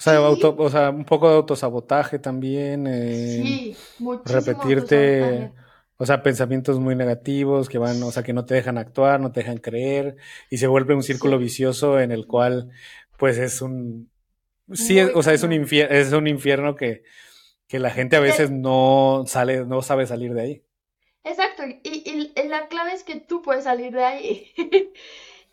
O, 0.08 0.36
sea, 0.36 0.50
o 0.50 0.70
sea, 0.70 0.90
un 0.90 1.06
poco 1.06 1.30
de 1.30 1.36
autosabotaje 1.36 2.20
también. 2.20 2.88
Eh, 2.88 3.42
sí, 3.44 3.78
muchísimo 4.00 4.40
Repetirte, 4.40 5.52
o 5.98 6.06
sea, 6.06 6.24
pensamientos 6.24 6.80
muy 6.80 6.96
negativos 6.96 7.70
que 7.70 7.78
van, 7.78 8.02
o 8.04 8.12
sea, 8.12 8.24
que 8.24 8.34
no 8.34 8.46
te 8.46 8.56
dejan 8.56 8.78
actuar, 8.78 9.20
no 9.20 9.32
te 9.32 9.42
dejan 9.42 9.60
creer, 9.60 10.18
y 10.50 10.58
se 10.58 10.68
vuelve 10.68 10.96
un 10.96 11.04
círculo 11.04 11.38
vicioso 11.38 12.00
en 12.00 12.12
el 12.12 12.26
cual, 12.26 12.72
pues 13.18 13.38
es 13.38 13.62
un... 13.62 14.10
Sí, 14.74 15.00
o 15.02 15.22
sea, 15.22 15.34
es 15.34 15.44
un, 15.44 15.52
es 15.52 16.12
un 16.14 16.28
infierno 16.28 16.76
que 16.76 17.04
que 17.72 17.80
la 17.80 17.90
gente 17.90 18.18
a 18.18 18.20
veces 18.20 18.52
no 18.52 19.24
sale, 19.26 19.64
no 19.66 19.82
sabe 19.82 20.06
salir 20.06 20.34
de 20.34 20.42
ahí. 20.42 20.64
Exacto, 21.24 21.64
y, 21.84 22.34
la 22.50 22.68
clave 22.68 22.92
es 22.92 23.06
que 23.06 23.22
tú 23.22 23.42
puedes 23.42 23.64
salir 23.64 23.94
de 23.94 24.04
ahí. 24.04 24.52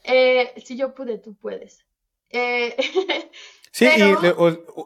Eh, 0.05 0.55
si 0.65 0.79
yo 0.79 0.95
pude, 0.95 1.19
tú 1.19 1.35
puedes. 1.35 1.85
Eh, 2.31 2.75
sí, 3.71 3.87
y 3.97 4.03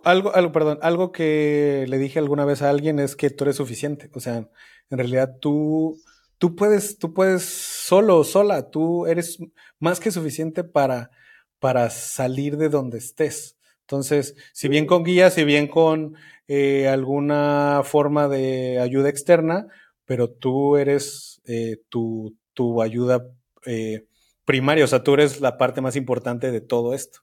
algo, 0.05 0.35
algo, 0.35 0.53
perdón, 0.53 0.79
algo 0.83 1.13
que 1.13 1.85
le 1.89 1.99
dije 1.99 2.19
alguna 2.19 2.45
vez 2.45 2.63
a 2.63 2.71
alguien 2.71 2.99
es 2.99 3.17
que 3.17 3.31
tú 3.31 3.45
eres 3.45 3.57
suficiente. 3.57 4.11
O 4.15 4.21
sea, 4.21 4.49
en 4.91 4.99
realidad 4.99 5.37
tú, 5.41 5.99
tú 6.39 6.55
puedes, 6.55 6.99
tú 6.99 7.15
puedes 7.15 7.45
solo, 7.45 8.25
sola, 8.25 8.71
tú 8.71 9.07
eres 9.07 9.39
más 9.79 10.01
que 10.01 10.11
suficiente 10.11 10.65
para, 10.65 11.11
para 11.59 11.91
salir 11.91 12.57
de 12.57 12.69
donde 12.69 12.99
estés. 12.99 13.57
Entonces, 13.83 14.37
si 14.53 14.69
bien 14.69 14.87
con 14.87 15.05
guía, 15.05 15.31
si 15.31 15.45
bien 15.45 15.69
con 15.69 16.15
eh, 16.49 16.89
alguna 16.89 17.83
forma 17.85 18.29
de 18.29 18.79
ayuda 18.81 19.09
externa, 19.09 19.69
pero 20.05 20.31
tú 20.31 20.77
eres 20.77 21.41
eh, 21.45 21.77
tu, 21.89 22.37
tu, 22.55 22.83
ayuda 22.83 23.27
eh, 23.67 24.07
primaria, 24.45 24.85
o 24.85 24.89
sea, 24.89 25.03
tú 25.03 25.15
eres 25.15 25.41
la 25.41 25.57
parte 25.59 25.81
más 25.81 25.97
importante 25.97 26.51
de 26.51 26.61
todo 26.61 26.95
esto. 26.95 27.21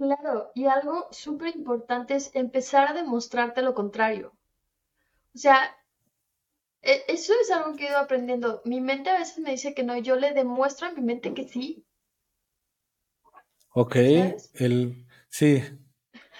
Claro, 0.00 0.50
y 0.54 0.64
algo 0.64 1.08
súper 1.10 1.54
importante 1.54 2.14
es 2.14 2.30
empezar 2.32 2.88
a 2.88 2.94
demostrarte 2.94 3.60
lo 3.60 3.74
contrario. 3.74 4.32
O 5.34 5.38
sea, 5.38 5.76
e, 6.80 7.02
eso 7.08 7.34
es 7.38 7.50
algo 7.50 7.76
que 7.76 7.84
he 7.84 7.90
ido 7.90 7.98
aprendiendo. 7.98 8.62
Mi 8.64 8.80
mente 8.80 9.10
a 9.10 9.18
veces 9.18 9.40
me 9.40 9.50
dice 9.50 9.74
que 9.74 9.82
no, 9.82 9.94
y 9.94 10.00
yo 10.00 10.16
le 10.16 10.32
demuestro 10.32 10.88
a 10.88 10.92
mi 10.92 11.02
mente 11.02 11.34
que 11.34 11.46
sí. 11.46 11.84
Ok, 13.74 13.96
el, 14.54 15.06
sí. 15.28 15.62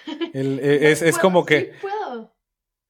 El, 0.33 0.59
e, 0.59 0.91
es, 0.91 1.03
es 1.03 1.19
como 1.19 1.45
que... 1.45 1.73
Sí 1.73 1.79
puedo, 1.81 2.35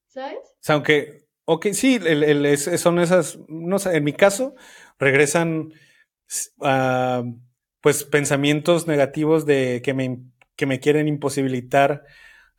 ¿sabes? 0.08 0.40
O 0.40 0.58
sea, 0.62 0.76
aunque, 0.76 1.28
ok, 1.44 1.68
sí, 1.74 1.96
el, 1.96 2.24
el, 2.24 2.58
son 2.58 3.00
esas, 3.00 3.40
no 3.50 3.78
sé, 3.78 3.98
en 3.98 4.06
mi 4.06 4.14
caso, 4.14 4.56
regresan 4.98 5.74
pues 7.82 8.06
pensamientos 8.06 8.88
negativos 8.88 9.46
de 9.46 9.82
que 9.84 9.94
me, 9.94 10.32
que 10.62 10.68
me 10.68 10.80
quieren 10.80 11.08
imposibilitar 11.08 12.04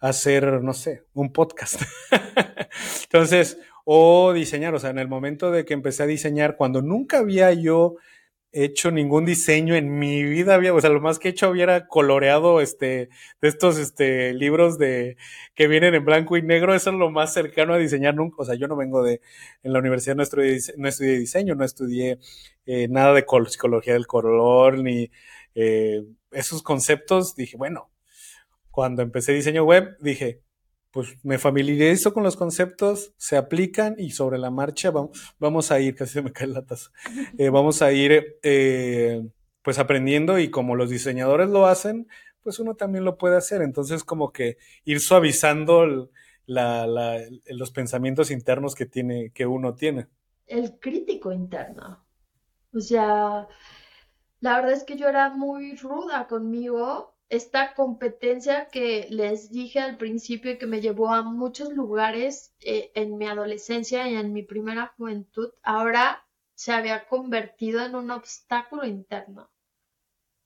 hacer, 0.00 0.60
no 0.60 0.72
sé, 0.72 1.04
un 1.14 1.32
podcast. 1.32 1.80
Entonces, 3.04 3.60
o 3.84 4.32
diseñar, 4.32 4.74
o 4.74 4.80
sea, 4.80 4.90
en 4.90 4.98
el 4.98 5.06
momento 5.06 5.52
de 5.52 5.64
que 5.64 5.72
empecé 5.72 6.02
a 6.02 6.06
diseñar, 6.06 6.56
cuando 6.56 6.82
nunca 6.82 7.18
había 7.18 7.52
yo 7.52 7.94
hecho 8.50 8.90
ningún 8.90 9.24
diseño 9.24 9.76
en 9.76 10.00
mi 10.00 10.24
vida, 10.24 10.56
había, 10.56 10.74
o 10.74 10.80
sea, 10.80 10.90
lo 10.90 11.00
más 11.00 11.20
que 11.20 11.28
he 11.28 11.30
hecho 11.30 11.48
hubiera 11.48 11.86
coloreado 11.86 12.60
este, 12.60 13.08
de 13.40 13.48
estos 13.48 13.78
este, 13.78 14.34
libros 14.34 14.78
de, 14.78 15.16
que 15.54 15.68
vienen 15.68 15.94
en 15.94 16.04
blanco 16.04 16.36
y 16.36 16.42
negro, 16.42 16.74
eso 16.74 16.90
es 16.90 16.96
lo 16.96 17.08
más 17.12 17.32
cercano 17.32 17.72
a 17.72 17.78
diseñar 17.78 18.16
nunca, 18.16 18.34
o 18.40 18.44
sea, 18.44 18.56
yo 18.56 18.66
no 18.66 18.74
vengo 18.74 19.04
de, 19.04 19.20
en 19.62 19.72
la 19.72 19.78
universidad 19.78 20.16
no 20.16 20.24
estudié, 20.24 20.58
no 20.76 20.88
estudié 20.88 21.18
diseño, 21.20 21.54
no 21.54 21.64
estudié 21.64 22.18
eh, 22.66 22.88
nada 22.88 23.14
de 23.14 23.24
psicología 23.46 23.92
del 23.92 24.08
color, 24.08 24.78
ni 24.82 25.08
eh, 25.54 26.02
esos 26.32 26.64
conceptos, 26.64 27.36
dije, 27.36 27.56
bueno, 27.56 27.91
cuando 28.72 29.02
empecé 29.02 29.32
diseño 29.32 29.64
web, 29.64 29.96
dije, 30.00 30.42
pues 30.90 31.16
me 31.22 31.38
familiarizo 31.38 32.12
con 32.12 32.24
los 32.24 32.36
conceptos, 32.36 33.12
se 33.16 33.36
aplican 33.36 33.94
y 33.98 34.10
sobre 34.10 34.38
la 34.38 34.50
marcha 34.50 34.90
vamos, 34.90 35.34
vamos 35.38 35.70
a 35.70 35.78
ir, 35.78 35.94
casi 35.96 36.14
se 36.14 36.22
me 36.22 36.32
cae 36.32 36.48
la 36.48 36.66
taza, 36.66 36.90
eh, 37.38 37.50
vamos 37.50 37.82
a 37.82 37.92
ir 37.92 38.38
eh, 38.42 39.22
pues 39.62 39.78
aprendiendo 39.78 40.38
y 40.38 40.50
como 40.50 40.74
los 40.74 40.90
diseñadores 40.90 41.48
lo 41.48 41.66
hacen, 41.66 42.08
pues 42.42 42.58
uno 42.58 42.74
también 42.74 43.04
lo 43.04 43.16
puede 43.18 43.36
hacer. 43.36 43.62
Entonces 43.62 44.04
como 44.04 44.32
que 44.32 44.56
ir 44.84 45.00
suavizando 45.00 46.08
los 46.46 47.70
pensamientos 47.70 48.30
internos 48.30 48.74
que, 48.74 48.86
tiene, 48.86 49.30
que 49.30 49.46
uno 49.46 49.74
tiene. 49.74 50.08
El 50.46 50.78
crítico 50.80 51.30
interno. 51.30 52.04
O 52.74 52.80
sea, 52.80 53.46
la 54.40 54.56
verdad 54.56 54.72
es 54.72 54.84
que 54.84 54.96
yo 54.96 55.08
era 55.08 55.30
muy 55.30 55.76
ruda 55.76 56.26
conmigo 56.26 57.11
esta 57.32 57.72
competencia 57.72 58.68
que 58.68 59.06
les 59.08 59.50
dije 59.50 59.80
al 59.80 59.96
principio 59.96 60.52
y 60.52 60.58
que 60.58 60.66
me 60.66 60.82
llevó 60.82 61.08
a 61.14 61.22
muchos 61.22 61.72
lugares 61.72 62.54
eh, 62.60 62.92
en 62.94 63.16
mi 63.16 63.26
adolescencia 63.26 64.06
y 64.06 64.16
en 64.16 64.34
mi 64.34 64.42
primera 64.42 64.92
juventud, 64.98 65.50
ahora 65.62 66.28
se 66.54 66.72
había 66.72 67.08
convertido 67.08 67.86
en 67.86 67.94
un 67.94 68.10
obstáculo 68.10 68.84
interno. 68.84 69.50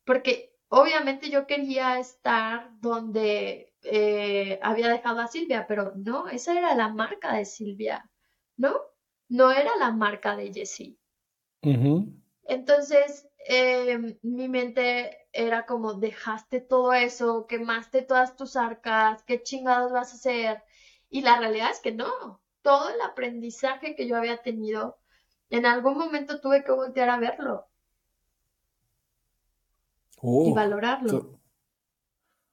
Porque 0.05 0.55
obviamente 0.69 1.29
yo 1.29 1.49
quería 1.49 1.99
estar 1.99 2.71
donde 2.81 3.75
eh, 3.83 4.61
había 4.63 4.89
dejado 4.89 5.23
a 5.23 5.27
Silvia, 5.27 5.67
pero 5.67 5.93
no, 5.97 6.29
esa 6.29 6.57
era 6.57 6.77
la 6.77 6.89
marca 6.89 7.35
de 7.35 7.47
Silvia, 7.47 8.09
¿no? 8.57 8.77
No 9.29 9.51
era 9.51 9.75
la 9.77 9.91
marca 9.91 10.37
de 10.37 10.53
Jessie. 10.53 10.97
Entonces, 12.45 13.29
eh, 13.49 14.19
mi 14.23 14.49
mente 14.49 15.29
era 15.33 15.67
como 15.67 15.95
dejaste 15.95 16.61
todo 16.61 16.93
eso, 16.93 17.47
quemaste 17.47 18.03
todas 18.03 18.37
tus 18.37 18.57
arcas, 18.57 19.23
qué 19.25 19.43
chingados 19.43 19.93
vas 19.93 20.13
a 20.13 20.17
hacer. 20.17 20.63
Y 21.09 21.23
la 21.23 21.39
realidad 21.39 21.71
es 21.71 21.81
que 21.81 21.93
no, 21.93 22.43
todo 22.63 22.89
el 22.89 23.01
aprendizaje 23.01 23.95
que 23.95 24.09
yo 24.09 24.17
había 24.17 24.43
tenido, 24.43 24.99
en 25.51 25.67
algún 25.67 25.97
momento 25.97 26.41
tuve 26.41 26.65
que 26.65 26.73
voltear 26.73 27.09
a 27.11 27.19
verlo. 27.19 27.69
y 30.15 30.19
oh, 30.23 30.55
valorarlo. 30.55 31.41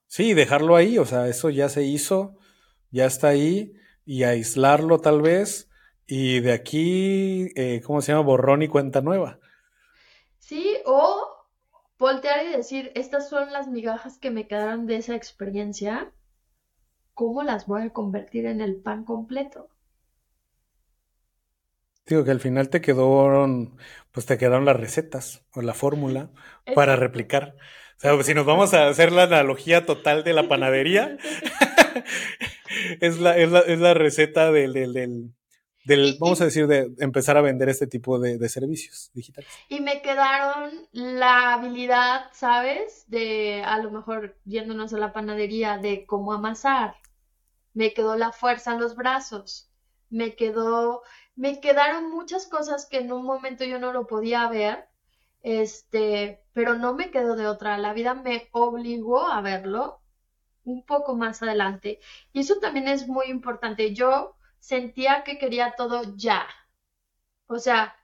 Sí, 0.06 0.34
dejarlo 0.34 0.76
ahí, 0.76 0.98
o 0.98 1.04
sea, 1.04 1.26
eso 1.26 1.50
ya 1.50 1.68
se 1.68 1.82
hizo, 1.82 2.38
ya 2.92 3.06
está 3.06 3.28
ahí, 3.28 3.72
y 4.04 4.22
aislarlo 4.22 5.00
tal 5.00 5.22
vez, 5.22 5.68
y 6.06 6.40
de 6.40 6.52
aquí, 6.52 7.50
eh, 7.56 7.80
¿cómo 7.84 8.00
se 8.00 8.12
llama? 8.12 8.24
Borrón 8.24 8.62
y 8.62 8.68
cuenta 8.68 9.00
nueva. 9.00 9.40
Sí, 10.46 10.76
o 10.84 11.48
voltear 11.98 12.44
y 12.44 12.50
decir, 12.50 12.92
estas 12.94 13.30
son 13.30 13.50
las 13.50 13.66
migajas 13.66 14.18
que 14.18 14.30
me 14.30 14.46
quedaron 14.46 14.84
de 14.84 14.96
esa 14.96 15.14
experiencia, 15.14 16.12
¿cómo 17.14 17.42
las 17.42 17.66
voy 17.66 17.84
a 17.84 17.90
convertir 17.94 18.44
en 18.44 18.60
el 18.60 18.76
pan 18.76 19.06
completo? 19.06 19.70
Digo 22.04 22.24
que 22.24 22.30
al 22.30 22.40
final 22.40 22.68
te 22.68 22.82
quedaron, 22.82 23.78
pues 24.12 24.26
te 24.26 24.36
quedaron 24.36 24.66
las 24.66 24.76
recetas 24.76 25.46
o 25.54 25.62
la 25.62 25.72
fórmula 25.72 26.30
para 26.74 26.94
replicar. 26.94 27.56
O 27.96 28.00
sea, 28.00 28.22
si 28.22 28.34
nos 28.34 28.44
vamos 28.44 28.74
a 28.74 28.88
hacer 28.88 29.12
la 29.12 29.22
analogía 29.22 29.86
total 29.86 30.24
de 30.24 30.34
la 30.34 30.46
panadería, 30.46 31.16
es, 33.00 33.18
la, 33.18 33.38
es, 33.38 33.50
la, 33.50 33.60
es 33.60 33.78
la 33.78 33.94
receta 33.94 34.52
del, 34.52 34.74
del, 34.74 34.92
del, 34.92 35.30
vamos 36.18 36.40
a 36.40 36.46
decir, 36.46 36.66
de 36.66 36.92
empezar 36.98 37.36
a 37.36 37.42
vender 37.42 37.68
este 37.68 37.86
tipo 37.86 38.18
de, 38.18 38.48
servicios 38.48 39.10
digitales. 39.14 39.50
Y 39.68 39.80
me 39.80 40.02
quedaron 40.02 40.88
la 40.92 41.54
habilidad, 41.54 42.26
¿sabes? 42.32 43.04
De 43.08 43.62
a 43.64 43.78
lo 43.78 43.90
mejor 43.90 44.36
yéndonos 44.44 44.92
a 44.94 44.98
la 44.98 45.12
panadería, 45.12 45.78
de 45.78 46.06
cómo 46.06 46.32
amasar. 46.32 46.96
Me 47.72 47.92
quedó 47.92 48.16
la 48.16 48.32
fuerza 48.32 48.72
en 48.72 48.80
los 48.80 48.94
brazos. 48.96 49.70
Me 50.10 50.36
quedó, 50.36 51.02
me 51.34 51.60
quedaron 51.60 52.10
muchas 52.10 52.46
cosas 52.46 52.86
que 52.86 52.98
en 52.98 53.12
un 53.12 53.24
momento 53.24 53.64
yo 53.64 53.78
no 53.78 53.92
lo 53.92 54.06
podía 54.06 54.48
ver. 54.48 54.86
Este, 55.42 56.42
pero 56.52 56.74
no 56.74 56.94
me 56.94 57.10
quedó 57.10 57.36
de 57.36 57.46
otra. 57.46 57.76
La 57.78 57.92
vida 57.92 58.14
me 58.14 58.48
obligó 58.52 59.26
a 59.26 59.40
verlo 59.42 60.00
un 60.64 60.84
poco 60.84 61.14
más 61.14 61.42
adelante. 61.42 62.00
Y 62.32 62.40
eso 62.40 62.56
también 62.60 62.88
es 62.88 63.06
muy 63.06 63.26
importante. 63.26 63.94
Yo 63.94 64.36
sentía 64.64 65.24
que 65.24 65.36
quería 65.36 65.74
todo 65.76 66.16
ya. 66.16 66.46
O 67.46 67.58
sea, 67.58 67.94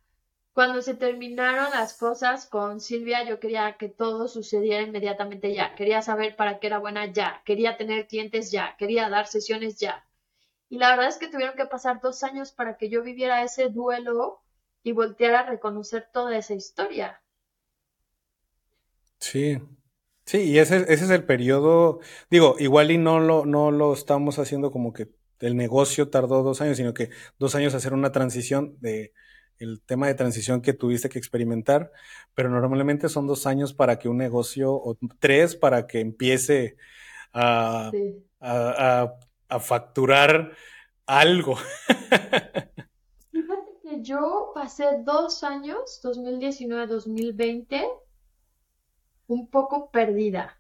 cuando 0.53 0.83
se 0.83 0.95
terminaron 0.95 1.71
las 1.71 1.95
cosas 1.95 2.45
con 2.45 2.81
Silvia, 2.81 3.25
yo 3.25 3.41
quería 3.41 3.79
que 3.79 3.89
todo 3.89 4.29
sucediera 4.29 4.83
inmediatamente 4.83 5.55
ya. 5.55 5.75
Quería 5.75 6.03
saber 6.03 6.37
para 6.37 6.59
qué 6.59 6.67
era 6.67 6.79
buena 6.79 7.07
ya. 7.07 7.41
Quería 7.47 7.79
tener 7.79 8.07
clientes 8.09 8.51
ya. 8.51 8.77
Quería 8.77 9.09
dar 9.09 9.27
sesiones 9.27 9.79
ya. 9.79 10.05
Y 10.69 10.77
la 10.77 10.91
verdad 10.91 11.09
es 11.09 11.17
que 11.17 11.29
tuvieron 11.29 11.57
que 11.57 11.65
pasar 11.65 12.03
dos 12.03 12.23
años 12.25 12.53
para 12.53 12.77
que 12.77 12.91
yo 12.91 13.03
viviera 13.03 13.43
ese 13.43 13.71
duelo 13.71 14.43
y 14.83 14.93
volteara 14.93 15.41
a 15.41 15.47
reconocer 15.47 16.11
toda 16.13 16.37
esa 16.37 16.53
historia. 16.53 17.23
Sí, 19.19 19.59
sí, 20.27 20.43
y 20.43 20.59
ese, 20.59 20.85
es 20.93 21.09
el 21.09 21.25
periodo, 21.25 22.01
digo, 22.31 22.57
igual 22.59 22.91
y 22.91 22.99
no 22.99 23.19
lo, 23.19 23.47
no 23.47 23.71
lo 23.71 23.93
estamos 23.95 24.39
haciendo 24.39 24.71
como 24.71 24.93
que 24.93 25.09
el 25.41 25.57
negocio 25.57 26.09
tardó 26.09 26.43
dos 26.43 26.61
años, 26.61 26.77
sino 26.77 26.95
que 26.95 27.11
dos 27.39 27.55
años 27.55 27.75
hacer 27.75 27.93
una 27.93 28.13
transición 28.13 28.77
de 28.81 29.13
el 29.61 29.83
tema 29.83 30.07
de 30.07 30.15
transición 30.15 30.63
que 30.63 30.73
tuviste 30.73 31.11
que 31.11 31.19
experimentar, 31.19 31.93
pero 32.35 32.49
normalmente 32.49 33.09
son 33.11 33.27
dos 33.27 33.47
años 33.47 33.75
para 33.75 33.99
que 33.99 34.09
un 34.09 34.17
negocio, 34.17 34.73
o 34.73 34.97
tres 35.19 35.55
para 35.55 35.87
que 35.87 36.01
empiece 36.01 36.77
a, 37.33 37.91
a, 38.41 39.61
facturar 39.61 40.53
algo. 41.07 41.57
Fíjate 43.33 43.71
que 43.83 44.03
yo 44.03 44.53
pasé 44.55 45.03
dos 45.05 45.45
años, 45.45 46.01
2019-2020, 46.03 47.87
un 49.27 49.51
poco 49.51 49.91
perdida. 49.91 50.59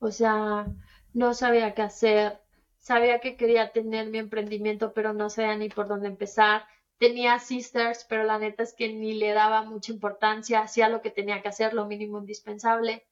O 0.00 0.10
sea, 0.10 0.66
no 1.14 1.32
sabía 1.32 1.74
qué 1.74 1.82
hacer, 1.82 2.40
Sabía 2.88 3.20
que 3.20 3.36
quería 3.36 3.70
tener 3.70 4.06
mi 4.06 4.16
emprendimiento, 4.16 4.94
pero 4.94 5.12
no 5.12 5.28
sabía 5.28 5.56
ni 5.56 5.68
por 5.68 5.88
dónde 5.88 6.08
empezar. 6.08 6.66
Tenía 6.96 7.38
sisters, 7.38 8.06
pero 8.08 8.24
la 8.24 8.38
neta 8.38 8.62
es 8.62 8.72
que 8.72 8.90
ni 8.90 9.12
le 9.12 9.34
daba 9.34 9.60
mucha 9.60 9.92
importancia, 9.92 10.60
hacía 10.60 10.88
lo 10.88 11.02
que 11.02 11.10
tenía 11.10 11.42
que 11.42 11.48
hacer, 11.50 11.74
lo 11.74 11.84
mínimo 11.84 12.18
indispensable. 12.18 13.06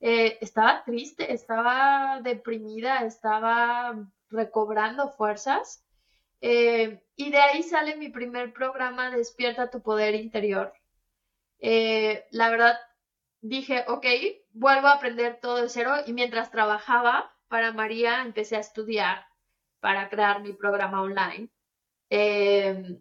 Eh, 0.00 0.38
estaba 0.40 0.82
triste, 0.82 1.32
estaba 1.32 2.20
deprimida, 2.20 3.04
estaba 3.04 3.94
recobrando 4.28 5.12
fuerzas. 5.12 5.86
Eh, 6.40 7.00
y 7.14 7.30
de 7.30 7.38
ahí 7.38 7.62
sale 7.62 7.94
mi 7.96 8.08
primer 8.08 8.52
programa, 8.52 9.12
Despierta 9.12 9.70
tu 9.70 9.82
poder 9.82 10.16
interior. 10.16 10.72
Eh, 11.60 12.26
la 12.32 12.50
verdad, 12.50 12.76
dije, 13.40 13.84
ok, 13.86 14.06
vuelvo 14.50 14.88
a 14.88 14.94
aprender 14.94 15.38
todo 15.40 15.62
de 15.62 15.68
cero 15.68 15.92
y 16.08 16.12
mientras 16.12 16.50
trabajaba 16.50 17.31
para 17.52 17.70
María 17.70 18.22
empecé 18.22 18.56
a 18.56 18.60
estudiar 18.60 19.26
para 19.78 20.08
crear 20.08 20.40
mi 20.40 20.54
programa 20.54 21.02
online. 21.02 21.50
Em, 22.08 22.98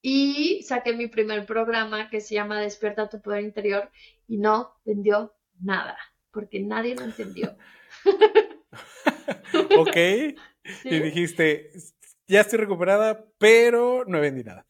y 0.00 0.62
saqué 0.62 0.92
mi 0.92 1.08
primer 1.08 1.44
programa 1.46 2.08
que 2.08 2.20
se 2.20 2.36
llama 2.36 2.60
Despierta 2.60 3.08
tu 3.08 3.20
poder 3.20 3.42
interior 3.42 3.90
y 4.28 4.38
no 4.38 4.72
vendió 4.84 5.34
nada 5.60 5.98
porque 6.30 6.60
nadie 6.60 6.94
lo 6.94 7.02
entendió. 7.02 7.56
ok. 9.76 9.96
Y 10.84 11.00
dijiste, 11.00 11.72
ya 12.28 12.42
estoy 12.42 12.60
recuperada, 12.60 13.26
pero 13.38 14.04
no 14.06 14.20
vendí 14.20 14.44
nada. 14.44 14.64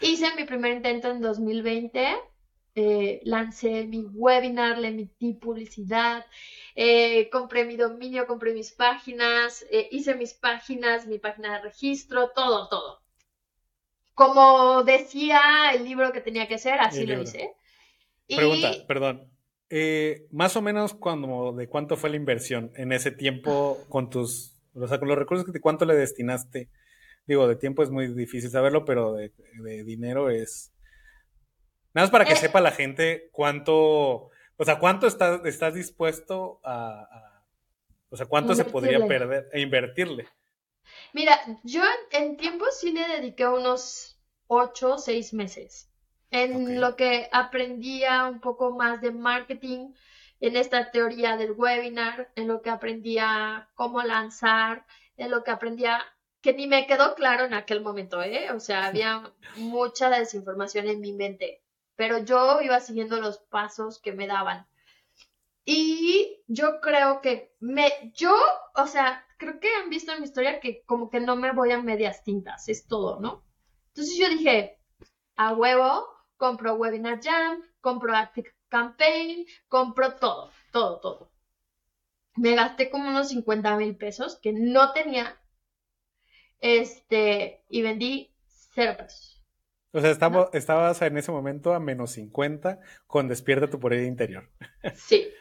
Hice 0.00 0.36
mi 0.36 0.44
primer 0.44 0.76
intento 0.76 1.10
en 1.10 1.20
2020. 1.20 2.31
Eh, 2.74 3.20
lancé 3.24 3.86
mi 3.86 4.00
webinar, 4.14 4.78
le 4.78 4.88
emití 4.88 5.34
publicidad, 5.34 6.24
eh, 6.74 7.28
compré 7.30 7.66
mi 7.66 7.76
dominio, 7.76 8.26
compré 8.26 8.54
mis 8.54 8.72
páginas, 8.72 9.66
eh, 9.70 9.88
hice 9.90 10.14
mis 10.14 10.32
páginas, 10.32 11.06
mi 11.06 11.18
página 11.18 11.54
de 11.54 11.62
registro, 11.64 12.30
todo, 12.34 12.68
todo. 12.68 13.02
Como 14.14 14.84
decía 14.84 15.40
el 15.74 15.84
libro 15.84 16.12
que 16.12 16.20
tenía 16.22 16.48
que 16.48 16.54
hacer, 16.54 16.80
así 16.80 17.04
lo 17.06 17.20
hice. 17.20 17.54
Pregunta, 18.26 18.72
perdón. 18.86 19.30
más 20.30 20.56
o 20.56 20.62
menos 20.62 20.94
cuando, 20.94 21.52
de 21.52 21.68
cuánto 21.68 21.96
fue 21.96 22.10
la 22.10 22.16
inversión 22.16 22.72
en 22.76 22.92
ese 22.92 23.10
tiempo 23.10 23.84
con 23.88 24.08
tus, 24.08 24.56
o 24.74 24.86
sea, 24.86 24.98
con 24.98 25.08
los 25.08 25.18
recursos 25.18 25.50
que 25.50 25.60
cuánto 25.60 25.84
le 25.84 25.94
destinaste 25.94 26.70
Digo, 27.26 27.46
de 27.46 27.56
tiempo 27.56 27.82
es 27.82 27.90
muy 27.90 28.08
difícil 28.08 28.50
saberlo, 28.50 28.84
pero 28.84 29.14
de, 29.14 29.32
dinero 29.84 30.30
es... 30.30 30.71
Nada 31.94 32.06
más 32.06 32.10
para 32.10 32.24
que 32.24 32.32
eh. 32.32 32.36
sepa 32.36 32.60
la 32.60 32.70
gente 32.70 33.28
cuánto, 33.32 34.30
o 34.56 34.64
sea, 34.64 34.78
cuánto 34.78 35.06
estás, 35.06 35.44
estás 35.44 35.74
dispuesto 35.74 36.60
a, 36.64 37.42
o 38.08 38.16
sea, 38.16 38.26
cuánto 38.26 38.54
se 38.54 38.64
podría 38.64 39.06
perder 39.06 39.48
e 39.52 39.60
invertirle. 39.60 40.28
Mira, 41.12 41.38
yo 41.62 41.82
en 42.10 42.36
tiempo 42.36 42.64
sí 42.70 42.92
le 42.92 43.06
dediqué 43.06 43.46
unos 43.46 44.18
ocho 44.46 44.94
o 44.94 44.98
seis 44.98 45.32
meses 45.32 45.92
en 46.32 46.80
lo 46.80 46.96
que 46.96 47.28
aprendía 47.30 48.24
un 48.24 48.40
poco 48.40 48.72
más 48.72 49.00
de 49.02 49.12
marketing, 49.12 49.92
en 50.40 50.56
esta 50.56 50.90
teoría 50.90 51.36
del 51.36 51.52
webinar, 51.52 52.32
en 52.34 52.48
lo 52.48 52.62
que 52.62 52.70
aprendía 52.70 53.68
cómo 53.74 54.02
lanzar, 54.02 54.86
en 55.16 55.30
lo 55.30 55.44
que 55.44 55.52
aprendía 55.52 56.02
que 56.40 56.54
ni 56.54 56.66
me 56.66 56.86
quedó 56.86 57.14
claro 57.14 57.44
en 57.44 57.54
aquel 57.54 57.82
momento, 57.82 58.22
¿eh? 58.22 58.50
O 58.50 58.58
sea, 58.58 58.86
había 58.86 59.32
mucha 59.56 60.10
desinformación 60.10 60.88
en 60.88 61.00
mi 61.00 61.12
mente, 61.12 61.61
pero 61.96 62.18
yo 62.18 62.60
iba 62.62 62.80
siguiendo 62.80 63.20
los 63.20 63.38
pasos 63.38 64.00
que 64.00 64.12
me 64.12 64.26
daban. 64.26 64.66
Y 65.64 66.42
yo 66.48 66.80
creo 66.80 67.20
que 67.20 67.54
me, 67.60 68.12
yo, 68.14 68.34
o 68.74 68.86
sea, 68.86 69.24
creo 69.38 69.60
que 69.60 69.68
han 69.74 69.90
visto 69.90 70.12
en 70.12 70.20
mi 70.20 70.24
historia 70.26 70.60
que 70.60 70.82
como 70.84 71.10
que 71.10 71.20
no 71.20 71.36
me 71.36 71.52
voy 71.52 71.70
a 71.72 71.80
medias 71.82 72.24
tintas, 72.24 72.68
es 72.68 72.86
todo, 72.86 73.20
¿no? 73.20 73.44
Entonces 73.88 74.16
yo 74.18 74.28
dije, 74.28 74.78
a 75.36 75.54
huevo, 75.54 76.06
compro 76.36 76.74
Webinar 76.74 77.20
Jam, 77.22 77.62
compro 77.80 78.16
Active 78.16 78.52
Campaign, 78.68 79.46
compro 79.68 80.14
todo, 80.16 80.50
todo, 80.72 81.00
todo. 81.00 81.32
Me 82.36 82.54
gasté 82.54 82.90
como 82.90 83.08
unos 83.10 83.28
50 83.28 83.76
mil 83.76 83.96
pesos 83.96 84.38
que 84.40 84.52
no 84.52 84.92
tenía 84.92 85.38
este, 86.60 87.64
y 87.68 87.82
vendí 87.82 88.32
cero 88.46 88.94
pesos. 88.96 89.31
O 89.92 90.00
sea, 90.00 90.10
estabas 90.52 91.02
en 91.02 91.18
ese 91.18 91.32
momento 91.32 91.74
a 91.74 91.80
menos 91.80 92.12
50 92.12 92.80
con 93.06 93.28
Despierta 93.28 93.68
tu 93.68 93.78
poder 93.78 94.04
interior. 94.04 94.50
Sí. 94.94 95.28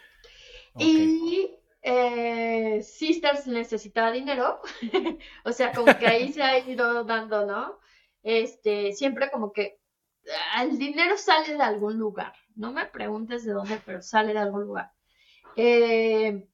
Y 0.78 1.60
eh, 1.82 2.82
Sisters 2.82 3.46
necesitaba 3.46 4.10
dinero. 4.10 4.62
o 5.44 5.52
sea, 5.52 5.74
como 5.74 5.94
que 5.98 6.08
ahí 6.08 6.32
se 6.32 6.42
ha 6.42 6.58
ido 6.60 7.04
dando, 7.04 7.46
¿no? 7.46 7.78
Este, 8.24 8.94
siempre 8.94 9.30
como 9.30 9.52
que 9.52 9.82
el 10.62 10.78
dinero 10.78 11.18
sale 11.18 11.56
de 11.58 11.62
algún 11.62 11.98
lugar. 11.98 12.34
No 12.56 12.72
me 12.72 12.86
preguntes 12.86 13.44
de 13.44 13.52
dónde, 13.52 13.82
pero 13.86 14.02
sale 14.02 14.32
de 14.32 14.40
algún 14.40 14.64
lugar. 14.64 14.94
Eh, 15.58 16.48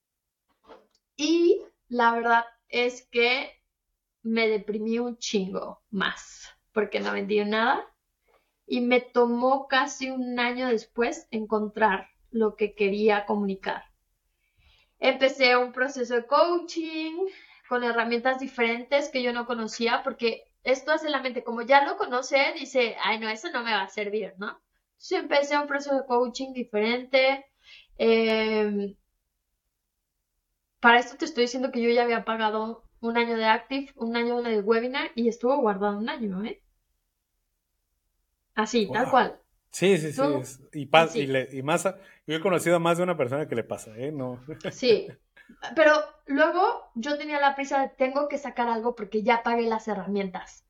y 1.16 1.64
la 1.90 2.14
verdad 2.14 2.46
es 2.70 3.08
que 3.12 3.62
me 4.24 4.48
deprimí 4.48 4.98
un 4.98 5.18
chingo 5.18 5.84
más 5.92 6.57
porque 6.78 7.00
no 7.00 7.12
vendí 7.12 7.44
nada 7.44 7.84
y 8.68 8.82
me 8.82 9.02
tomó 9.02 9.68
casi 9.68 10.12
un 10.12 10.40
año 10.40 10.68
después 10.68 11.28
encontrar 11.32 12.10
lo 12.30 12.56
que 12.56 12.76
quería 12.76 13.26
comunicar. 13.26 13.86
Empecé 15.00 15.58
un 15.58 15.72
proceso 15.72 16.14
de 16.14 16.28
coaching 16.28 17.16
con 17.68 17.84
herramientas 17.84 18.40
diferentes 18.40 19.10
que 19.10 19.24
yo 19.24 19.34
no 19.34 19.48
conocía 19.48 20.04
porque 20.04 20.44
esto 20.62 20.92
hace 20.92 21.10
la 21.10 21.20
mente, 21.20 21.44
como 21.44 21.64
ya 21.64 21.84
lo 21.84 21.98
conoce, 21.98 22.54
dice, 22.54 22.96
ay 23.04 23.18
no, 23.18 23.28
eso 23.28 23.50
no 23.50 23.64
me 23.64 23.72
va 23.72 23.82
a 23.82 23.90
servir, 23.90 24.36
¿no? 24.38 24.62
Entonces 24.92 25.20
empecé 25.20 25.58
un 25.58 25.66
proceso 25.66 25.96
de 25.96 26.06
coaching 26.06 26.54
diferente. 26.54 27.44
Em, 27.98 28.96
para 30.80 31.00
esto 31.00 31.18
te 31.18 31.26
estoy 31.26 31.46
diciendo 31.46 31.72
que 31.72 31.82
yo 31.82 31.90
ya 31.90 32.04
había 32.04 32.24
pagado 32.24 32.84
un 33.02 33.18
año 33.18 33.36
de 33.36 33.46
Active, 33.46 33.92
un 33.96 34.16
año 34.16 34.44
de 34.44 34.62
webinar 34.62 35.10
y 35.16 35.28
estuvo 35.28 35.58
guardado 35.58 35.98
un 35.98 36.10
año, 36.10 36.46
¿eh? 36.46 36.62
Así, 38.58 38.90
tal 38.92 39.10
cual. 39.10 39.40
Sí, 39.70 39.98
sí, 39.98 40.12
sí. 40.12 40.22
y, 40.74 41.58
y, 41.58 41.64
más, 41.64 41.84
yo 42.26 42.36
he 42.36 42.42
conocido 42.42 42.78
a 42.78 42.80
más 42.80 42.98
de 42.98 43.04
una 43.04 43.16
persona 43.16 43.48
que 43.48 43.56
le 43.56 43.64
pasa, 43.64 43.92
¿eh? 43.96 44.12
No. 44.12 44.44
Sí. 44.72 45.08
Pero 45.76 45.94
luego 46.26 46.92
yo 46.96 47.18
tenía 47.18 47.40
la 47.40 47.56
prisa 47.56 47.82
de 47.82 47.90
tengo 47.90 48.28
que 48.28 48.38
sacar 48.38 48.68
algo 48.68 48.96
porque 48.96 49.24
ya 49.24 49.44
pagué 49.44 49.62
las 49.62 49.88
herramientas. 49.88 50.66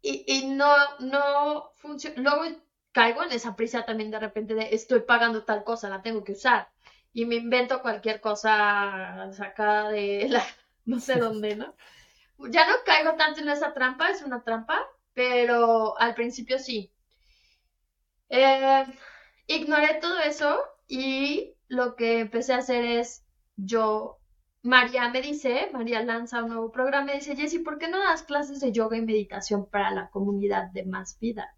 Y, 0.00 0.24
y 0.26 0.46
no, 0.46 0.74
no 1.00 1.72
funciona. 1.76 2.22
Luego 2.22 2.56
caigo 2.92 3.22
en 3.22 3.32
esa 3.32 3.56
prisa 3.56 3.84
también 3.84 4.10
de 4.10 4.20
repente 4.20 4.54
de 4.54 4.74
estoy 4.74 5.00
pagando 5.00 5.44
tal 5.44 5.64
cosa, 5.64 5.90
la 5.90 6.00
tengo 6.00 6.24
que 6.24 6.32
usar 6.32 6.70
y 7.12 7.26
me 7.26 7.34
invento 7.34 7.82
cualquier 7.82 8.20
cosa 8.20 9.30
sacada 9.32 9.90
de 9.90 10.28
la 10.28 10.42
no 10.84 11.00
sé 11.00 11.18
dónde, 11.18 11.56
¿no? 11.56 11.74
Ya 12.50 12.66
no 12.66 12.74
caigo 12.84 13.14
tanto 13.16 13.40
en 13.40 13.48
esa 13.48 13.74
trampa, 13.74 14.10
es 14.10 14.22
una 14.22 14.44
trampa, 14.44 14.86
pero 15.16 15.98
al 15.98 16.14
principio 16.14 16.58
sí. 16.58 16.92
Eh, 18.28 18.84
ignoré 19.46 19.94
todo 19.94 20.20
eso 20.20 20.60
y 20.86 21.54
lo 21.68 21.96
que 21.96 22.20
empecé 22.20 22.52
a 22.52 22.58
hacer 22.58 22.84
es 22.84 23.24
yo 23.56 24.18
María 24.62 25.08
me 25.08 25.22
dice, 25.22 25.70
María 25.72 26.02
lanza 26.02 26.42
un 26.42 26.50
nuevo 26.50 26.70
programa 26.70 27.12
y 27.12 27.18
dice, 27.18 27.34
Jessy, 27.34 27.60
¿por 27.60 27.78
qué 27.78 27.88
no 27.88 27.98
das 27.98 28.24
clases 28.24 28.60
de 28.60 28.72
yoga 28.72 28.98
y 28.98 29.00
meditación 29.02 29.64
para 29.70 29.90
la 29.90 30.10
comunidad 30.10 30.70
de 30.72 30.84
más 30.84 31.18
vida? 31.18 31.56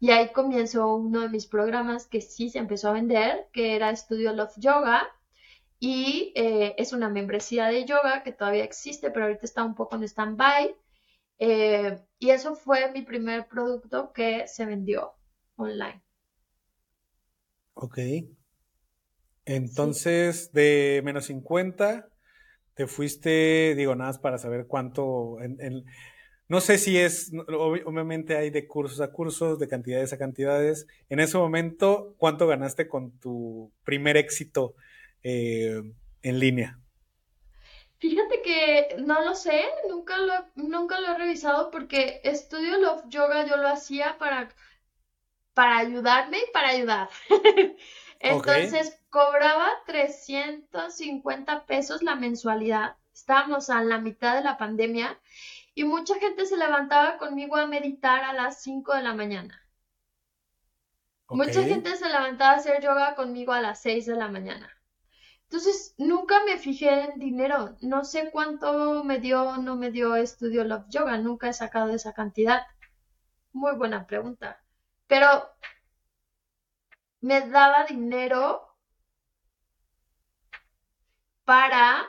Y 0.00 0.10
ahí 0.10 0.32
comienzo 0.32 0.96
uno 0.96 1.20
de 1.20 1.28
mis 1.28 1.46
programas 1.46 2.08
que 2.08 2.20
sí 2.22 2.50
se 2.50 2.58
empezó 2.58 2.88
a 2.88 2.94
vender, 2.94 3.48
que 3.52 3.76
era 3.76 3.94
Studio 3.94 4.32
Love 4.32 4.54
Yoga. 4.56 5.06
Y 5.78 6.32
eh, 6.34 6.74
es 6.78 6.92
una 6.92 7.08
membresía 7.08 7.66
de 7.66 7.84
yoga 7.84 8.22
que 8.24 8.32
todavía 8.32 8.64
existe, 8.64 9.10
pero 9.10 9.26
ahorita 9.26 9.44
está 9.44 9.62
un 9.62 9.74
poco 9.74 9.96
en 9.96 10.04
stand-by. 10.04 10.74
Eh, 11.38 11.98
y 12.18 12.30
eso 12.30 12.54
fue 12.54 12.90
mi 12.92 13.02
primer 13.02 13.48
producto 13.48 14.12
que 14.12 14.46
se 14.46 14.66
vendió 14.66 15.14
online. 15.56 16.02
Ok. 17.74 17.98
Entonces, 19.44 20.52
de 20.52 21.02
menos 21.04 21.26
50, 21.26 22.08
te 22.74 22.86
fuiste, 22.86 23.74
digo, 23.76 23.94
nada 23.94 24.10
más 24.10 24.18
para 24.18 24.38
saber 24.38 24.66
cuánto, 24.66 25.40
en, 25.40 25.84
no 26.48 26.60
sé 26.60 26.78
si 26.78 26.98
es, 26.98 27.32
obviamente 27.48 28.36
hay 28.36 28.50
de 28.50 28.66
cursos 28.66 29.00
a 29.00 29.10
cursos, 29.12 29.58
de 29.58 29.68
cantidades 29.68 30.12
a 30.12 30.18
cantidades. 30.18 30.86
En 31.08 31.20
ese 31.20 31.38
momento, 31.38 32.14
¿cuánto 32.18 32.46
ganaste 32.46 32.86
con 32.88 33.12
tu 33.18 33.72
primer 33.84 34.16
éxito 34.16 34.74
eh, 35.22 35.82
en 36.22 36.38
línea? 36.38 36.78
Fíjate 38.04 38.42
que 38.42 38.96
no 38.98 39.22
lo 39.22 39.34
sé, 39.34 39.64
nunca 39.88 40.18
lo, 40.18 40.34
nunca 40.56 41.00
lo 41.00 41.06
he 41.06 41.16
revisado 41.16 41.70
porque 41.70 42.20
estudio 42.22 42.76
Love 42.76 43.04
Yoga 43.08 43.46
yo 43.46 43.56
lo 43.56 43.66
hacía 43.66 44.18
para, 44.18 44.50
para 45.54 45.78
ayudarme 45.78 46.36
y 46.36 46.52
para 46.52 46.68
ayudar. 46.68 47.08
Entonces 48.20 49.00
cobraba 49.08 49.70
350 49.86 51.64
pesos 51.64 52.02
la 52.02 52.14
mensualidad. 52.14 52.96
Estábamos 53.14 53.70
a 53.70 53.82
la 53.82 53.96
mitad 53.96 54.36
de 54.36 54.44
la 54.44 54.58
pandemia 54.58 55.18
y 55.74 55.84
mucha 55.84 56.16
gente 56.16 56.44
se 56.44 56.58
levantaba 56.58 57.16
conmigo 57.16 57.56
a 57.56 57.66
meditar 57.66 58.22
a 58.22 58.34
las 58.34 58.62
5 58.62 58.96
de 58.96 59.02
la 59.02 59.14
mañana. 59.14 59.66
Mucha 61.30 61.62
gente 61.62 61.96
se 61.96 62.10
levantaba 62.10 62.52
a 62.52 62.56
hacer 62.56 62.82
yoga 62.82 63.14
conmigo 63.14 63.54
a 63.54 63.62
las 63.62 63.80
6 63.80 64.04
de 64.04 64.16
la 64.16 64.28
mañana. 64.28 64.73
Entonces, 65.54 65.94
nunca 65.98 66.44
me 66.44 66.58
fijé 66.58 67.12
en 67.12 67.20
dinero. 67.20 67.76
No 67.80 68.04
sé 68.04 68.32
cuánto 68.32 69.04
me 69.04 69.20
dio 69.20 69.40
o 69.50 69.56
no 69.58 69.76
me 69.76 69.92
dio 69.92 70.16
Estudio 70.16 70.64
Love 70.64 70.88
Yoga. 70.88 71.16
Nunca 71.16 71.48
he 71.48 71.52
sacado 71.52 71.94
esa 71.94 72.12
cantidad. 72.12 72.62
Muy 73.52 73.76
buena 73.76 74.04
pregunta. 74.04 74.60
Pero 75.06 75.28
me 77.20 77.48
daba 77.48 77.84
dinero 77.84 78.66
para 81.44 82.02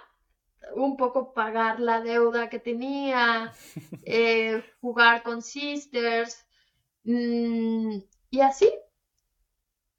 un 0.74 0.98
poco 0.98 1.32
pagar 1.32 1.80
la 1.80 2.02
deuda 2.02 2.50
que 2.50 2.58
tenía, 2.60 3.54
eh, 4.06 4.64
jugar 4.82 5.22
con 5.22 5.44
sisters 5.44 6.48
mm, 7.04 7.98
y 8.32 8.42
así. 8.42 8.74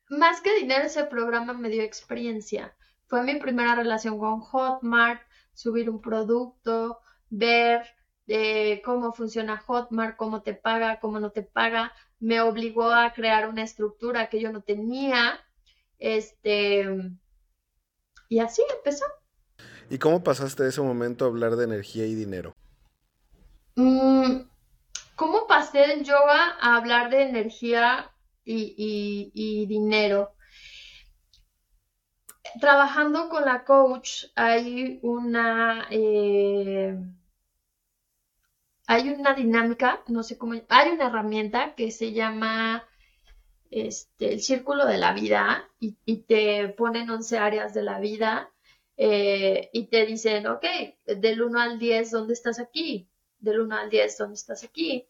Más 0.08 0.40
que 0.40 0.52
dinero, 0.56 0.86
ese 0.86 1.04
programa 1.04 1.52
me 1.52 1.68
dio 1.68 1.84
experiencia. 1.84 2.76
Fue 3.06 3.22
mi 3.22 3.36
primera 3.36 3.74
relación 3.74 4.18
con 4.18 4.40
Hotmart, 4.40 5.22
subir 5.54 5.88
un 5.88 6.00
producto, 6.00 7.00
ver 7.30 7.82
eh, 8.26 8.82
cómo 8.84 9.12
funciona 9.12 9.58
Hotmart, 9.58 10.16
cómo 10.16 10.42
te 10.42 10.54
paga, 10.54 11.00
cómo 11.00 11.20
no 11.20 11.30
te 11.30 11.42
paga. 11.42 11.92
Me 12.18 12.40
obligó 12.40 12.90
a 12.90 13.12
crear 13.12 13.48
una 13.48 13.62
estructura 13.62 14.28
que 14.28 14.40
yo 14.40 14.50
no 14.52 14.62
tenía. 14.62 15.40
Este, 15.98 16.86
y 18.28 18.38
así 18.40 18.62
empezó. 18.76 19.04
¿Y 19.88 19.98
cómo 19.98 20.22
pasaste 20.24 20.64
de 20.64 20.70
ese 20.70 20.82
momento 20.82 21.24
a 21.24 21.28
hablar 21.28 21.56
de 21.56 21.64
energía 21.64 22.06
y 22.06 22.14
dinero? 22.14 22.54
Mm, 23.76 24.40
¿Cómo 25.14 25.46
pasé 25.46 25.78
del 25.78 26.04
yoga 26.04 26.56
a 26.60 26.76
hablar 26.76 27.10
de 27.10 27.22
energía 27.22 28.10
y, 28.44 29.66
dinero? 29.66 30.35
Trabajando 32.60 33.28
con 33.28 33.44
la 33.44 33.64
coach 33.64 34.26
hay 34.34 34.98
una 35.02 35.86
eh, 35.90 36.96
hay 38.86 39.08
una 39.10 39.34
dinámica, 39.34 40.02
no 40.08 40.22
sé 40.22 40.38
cómo, 40.38 40.54
hay 40.68 40.90
una 40.90 41.08
herramienta 41.08 41.74
que 41.74 41.90
se 41.90 42.12
llama 42.12 42.84
este, 43.70 44.32
el 44.32 44.40
círculo 44.40 44.86
de 44.86 44.98
la 44.98 45.12
vida 45.12 45.68
y, 45.80 45.98
y 46.04 46.18
te 46.22 46.68
ponen 46.68 47.10
11 47.10 47.38
áreas 47.38 47.74
de 47.74 47.82
la 47.82 47.98
vida 47.98 48.52
eh, 48.96 49.70
y 49.72 49.86
te 49.88 50.06
dicen, 50.06 50.46
ok, 50.46 50.64
del 51.04 51.42
1 51.42 51.60
al 51.60 51.78
10, 51.78 52.10
¿dónde 52.10 52.34
estás 52.34 52.58
aquí? 52.60 53.08
Del 53.38 53.60
1 53.60 53.76
al 53.76 53.90
10, 53.90 54.18
¿dónde 54.18 54.34
estás 54.34 54.64
aquí? 54.64 55.06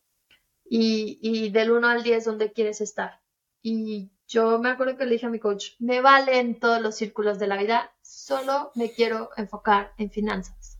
Y, 0.64 1.18
y 1.23 1.51
del 1.51 1.70
1 1.70 1.86
al 1.86 2.02
10, 2.02 2.24
¿dónde 2.24 2.52
quieres 2.52 2.81
estar? 2.81 3.20
Y 3.62 4.10
yo 4.28 4.59
me 4.59 4.70
acuerdo 4.70 4.97
que 4.97 5.05
le 5.05 5.12
dije 5.12 5.27
a 5.27 5.31
mi 5.31 5.39
coach, 5.39 5.73
me 5.78 6.01
valen 6.01 6.59
todos 6.59 6.81
los 6.81 6.97
círculos 6.97 7.39
de 7.39 7.47
la 7.47 7.57
vida, 7.57 7.93
solo 8.03 8.73
me 8.74 8.90
quiero 8.90 9.31
enfocar 9.36 9.93
en 9.98 10.11
finanzas 10.11 10.78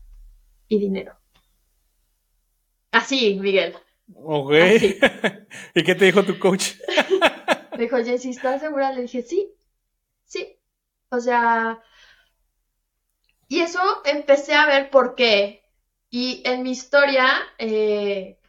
y 0.67 0.79
dinero. 0.79 1.15
Así, 2.91 3.35
Miguel. 3.39 3.75
Ok. 4.15 4.51
¿Y 5.75 5.83
qué 5.83 5.95
te 5.95 6.05
dijo 6.05 6.23
tu 6.23 6.39
coach? 6.39 6.73
me 7.71 7.83
dijo, 7.83 7.97
Jessy, 7.97 8.31
¿estás 8.31 8.61
segura? 8.61 8.91
Le 8.91 9.03
dije, 9.03 9.21
sí, 9.21 9.53
sí. 10.25 10.57
O 11.09 11.19
sea, 11.19 11.81
y 13.47 13.61
eso 13.61 13.79
empecé 14.05 14.55
a 14.55 14.65
ver 14.65 14.89
por 14.89 15.15
qué. 15.15 15.63
Y 16.09 16.41
en 16.45 16.63
mi 16.63 16.71
historia, 16.71 17.29
eh, 17.57 18.39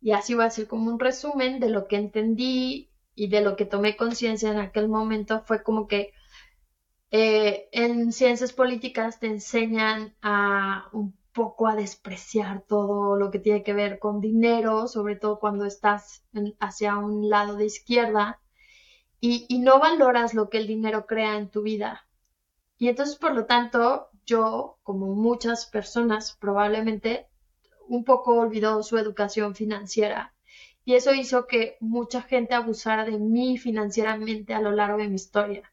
y 0.00 0.12
así 0.12 0.34
voy 0.34 0.44
a 0.44 0.48
hacer 0.48 0.66
como 0.66 0.90
un 0.90 0.98
resumen 0.98 1.60
de 1.60 1.70
lo 1.70 1.86
que 1.86 1.96
entendí 1.96 2.90
y 3.16 3.28
de 3.28 3.40
lo 3.40 3.56
que 3.56 3.64
tomé 3.64 3.96
conciencia 3.96 4.52
en 4.52 4.58
aquel 4.60 4.88
momento, 4.88 5.42
fue 5.44 5.64
como 5.64 5.88
que 5.88 6.12
eh, 7.10 7.68
en 7.72 8.12
ciencias 8.12 8.52
políticas 8.52 9.18
te 9.18 9.26
enseñan 9.26 10.14
a 10.22 10.88
un 10.92 11.16
poco 11.32 11.66
a 11.66 11.74
despreciar 11.74 12.62
todo 12.62 13.16
lo 13.16 13.30
que 13.30 13.38
tiene 13.38 13.62
que 13.62 13.72
ver 13.72 13.98
con 13.98 14.20
dinero, 14.20 14.86
sobre 14.86 15.16
todo 15.16 15.38
cuando 15.38 15.64
estás 15.64 16.24
hacia 16.60 16.98
un 16.98 17.28
lado 17.28 17.56
de 17.56 17.66
izquierda, 17.66 18.40
y, 19.20 19.46
y 19.48 19.58
no 19.60 19.80
valoras 19.80 20.34
lo 20.34 20.50
que 20.50 20.58
el 20.58 20.66
dinero 20.66 21.06
crea 21.06 21.36
en 21.38 21.50
tu 21.50 21.62
vida. 21.62 22.06
Y 22.78 22.88
entonces, 22.88 23.16
por 23.16 23.34
lo 23.34 23.46
tanto, 23.46 24.08
yo, 24.26 24.78
como 24.82 25.06
muchas 25.06 25.66
personas, 25.66 26.36
probablemente 26.38 27.28
un 27.88 28.04
poco 28.04 28.34
olvidó 28.34 28.82
su 28.82 28.98
educación 28.98 29.54
financiera. 29.54 30.35
Y 30.86 30.94
eso 30.94 31.12
hizo 31.12 31.48
que 31.48 31.76
mucha 31.80 32.22
gente 32.22 32.54
abusara 32.54 33.04
de 33.04 33.18
mí 33.18 33.58
financieramente 33.58 34.54
a 34.54 34.60
lo 34.60 34.70
largo 34.70 34.98
de 34.98 35.08
mi 35.08 35.16
historia. 35.16 35.70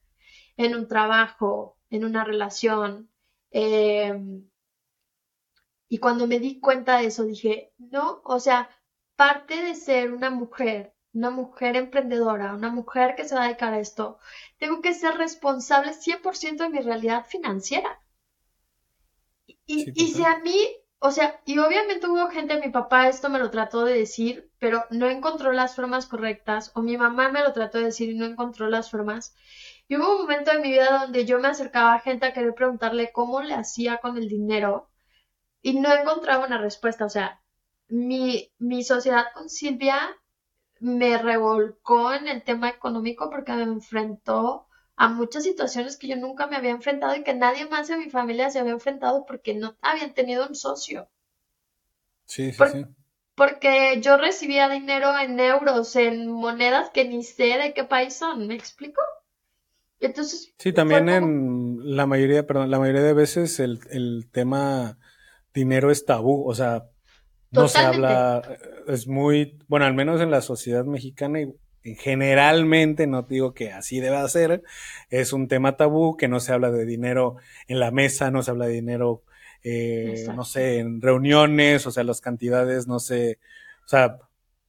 En 0.58 0.76
un 0.76 0.88
trabajo, 0.88 1.78
en 1.92 2.04
una 2.04 2.24
relación. 2.24 3.12
Em, 3.52 4.50
y 5.88 6.00
cuando 6.00 6.26
me 6.26 6.40
di 6.40 6.60
cuenta 6.60 6.98
de 6.98 7.06
eso, 7.06 7.26
dije, 7.26 7.74
no, 7.78 8.22
o 8.26 8.40
sea, 8.40 8.70
parte 9.16 9.62
de 9.64 9.76
ser 9.76 10.12
una 10.12 10.32
mujer, 10.32 10.96
una 11.14 11.30
mujer 11.30 11.76
emprendedora, 11.76 12.56
una 12.56 12.72
mujer 12.72 13.14
que 13.16 13.26
se 13.26 13.36
va 13.36 13.44
a 13.44 13.48
dedicar 13.50 13.74
a 13.74 13.80
esto, 13.80 14.18
tengo 14.58 14.82
que 14.82 14.96
ser 14.96 15.14
responsable 15.18 15.94
100% 15.94 16.64
de 16.64 16.70
mi 16.70 16.80
realidad 16.80 17.28
financiera. 17.28 18.02
Y, 19.68 19.92
y 19.94 20.08
si 20.14 20.24
a 20.26 20.40
mí, 20.40 20.58
o 21.06 21.12
sea, 21.12 21.42
y 21.46 21.60
obviamente 21.60 22.08
hubo 22.08 22.30
gente, 22.30 22.62
mi 22.62 22.70
papá 22.70 23.10
esto 23.10 23.30
me 23.30 23.38
lo 23.38 23.52
trató 23.52 23.84
de 23.84 23.94
decir, 23.94 24.50
pero 24.58 24.86
no 24.90 25.10
encontró 25.10 25.52
las 25.52 25.76
formas 25.76 26.06
correctas, 26.06 26.72
o 26.76 26.82
mi 26.82 26.96
mamá 26.96 27.28
me 27.28 27.42
lo 27.42 27.52
trató 27.52 27.78
de 27.78 27.86
decir 27.86 28.10
y 28.10 28.18
no 28.18 28.26
encontró 28.26 28.70
las 28.70 28.90
formas. 28.90 29.36
Y 29.90 29.98
hubo 29.98 30.14
un 30.14 30.22
momento 30.22 30.52
en 30.52 30.62
mi 30.62 30.72
vida 30.72 31.00
donde 31.02 31.26
yo 31.26 31.40
me 31.40 31.50
acercaba 31.50 31.94
a 31.94 32.00
gente 32.00 32.26
a 32.26 32.32
querer 32.32 32.54
preguntarle 32.54 33.12
cómo 33.12 33.42
le 33.42 33.54
hacía 33.54 33.98
con 33.98 34.18
el 34.18 34.30
dinero 34.30 34.90
y 35.62 35.78
no 35.78 35.94
encontraba 35.94 36.46
una 36.46 36.58
respuesta. 36.58 37.04
O 37.04 37.10
sea, 37.10 37.42
mi, 37.90 38.54
mi 38.58 38.82
sociedad 38.82 39.26
con 39.34 39.50
Silvia 39.50 40.00
me 40.80 41.18
revolcó 41.18 42.14
en 42.14 42.30
el 42.30 42.44
tema 42.44 42.70
económico 42.70 43.30
porque 43.30 43.52
me 43.52 43.64
enfrentó 43.64 44.68
a 44.96 45.10
muchas 45.10 45.44
situaciones 45.44 45.98
que 45.98 46.08
yo 46.08 46.16
nunca 46.16 46.48
me 46.48 46.56
había 46.56 46.72
enfrentado 46.72 47.16
y 47.16 47.24
que 47.24 47.34
nadie 47.34 47.66
más 47.68 47.90
en 47.90 48.00
mi 48.00 48.10
familia 48.10 48.50
se 48.50 48.60
había 48.60 48.74
enfrentado 48.74 49.26
porque 49.26 49.54
no 49.54 49.76
habían 49.82 50.14
tenido 50.14 50.48
un 50.48 50.56
socio. 50.56 51.10
Sí, 52.26 52.52
sí, 52.52 52.64
sí. 52.72 52.86
Porque 53.36 54.00
yo 54.02 54.18
recibía 54.18 54.70
dinero 54.70 55.18
en 55.18 55.40
euros, 55.40 55.96
en 55.96 56.32
monedas 56.32 56.92
que 56.92 57.06
ni 57.06 57.24
sé 57.24 57.58
de 57.58 57.74
qué 57.74 57.84
país 57.84 58.14
son, 58.16 58.48
¿me 58.48 58.54
explico? 58.54 59.02
Entonces. 60.00 60.54
Sí, 60.60 60.72
también 60.74 61.10
en 61.10 61.96
la 61.96 62.06
mayoría, 62.06 62.46
perdón, 62.46 62.70
la 62.70 62.80
mayoría 62.80 63.02
de 63.02 63.14
veces 63.14 63.60
el, 63.60 63.80
el 63.90 64.30
tema 64.32 65.00
dinero 65.54 65.90
es 65.90 66.06
tabú, 66.06 66.48
o 66.48 66.54
sea, 66.54 66.86
no 67.52 67.68
se 67.68 67.80
habla, 67.80 68.42
es 68.88 69.08
muy, 69.08 69.60
bueno, 69.68 69.86
al 69.86 69.94
menos 69.94 70.22
en 70.22 70.32
la 70.32 70.42
sociedad 70.42 70.86
mexicana 70.86 71.42
y 71.42 71.54
generalmente, 71.84 73.08
no 73.08 73.24
digo 73.24 73.54
que 73.54 73.72
así 73.72 74.00
deba 74.00 74.28
ser, 74.30 74.64
es 75.10 75.34
un 75.34 75.48
tema 75.48 75.76
tabú, 75.76 76.18
que 76.18 76.28
no 76.28 76.40
se 76.40 76.54
habla 76.54 76.72
de 76.72 76.86
dinero 76.86 77.36
en 77.68 77.80
la 77.80 77.92
mesa, 77.92 78.32
no 78.32 78.42
se 78.42 78.52
habla 78.52 78.68
de 78.68 78.74
dinero, 78.74 79.24
eh, 79.64 80.26
no 80.36 80.46
sé, 80.46 80.80
en 80.80 81.02
reuniones, 81.02 81.86
o 81.86 81.92
sea, 81.92 82.04
las 82.04 82.22
cantidades, 82.22 82.88
no 82.88 83.00
sé, 83.00 83.40
o 83.86 83.88
sea, 83.88 84.18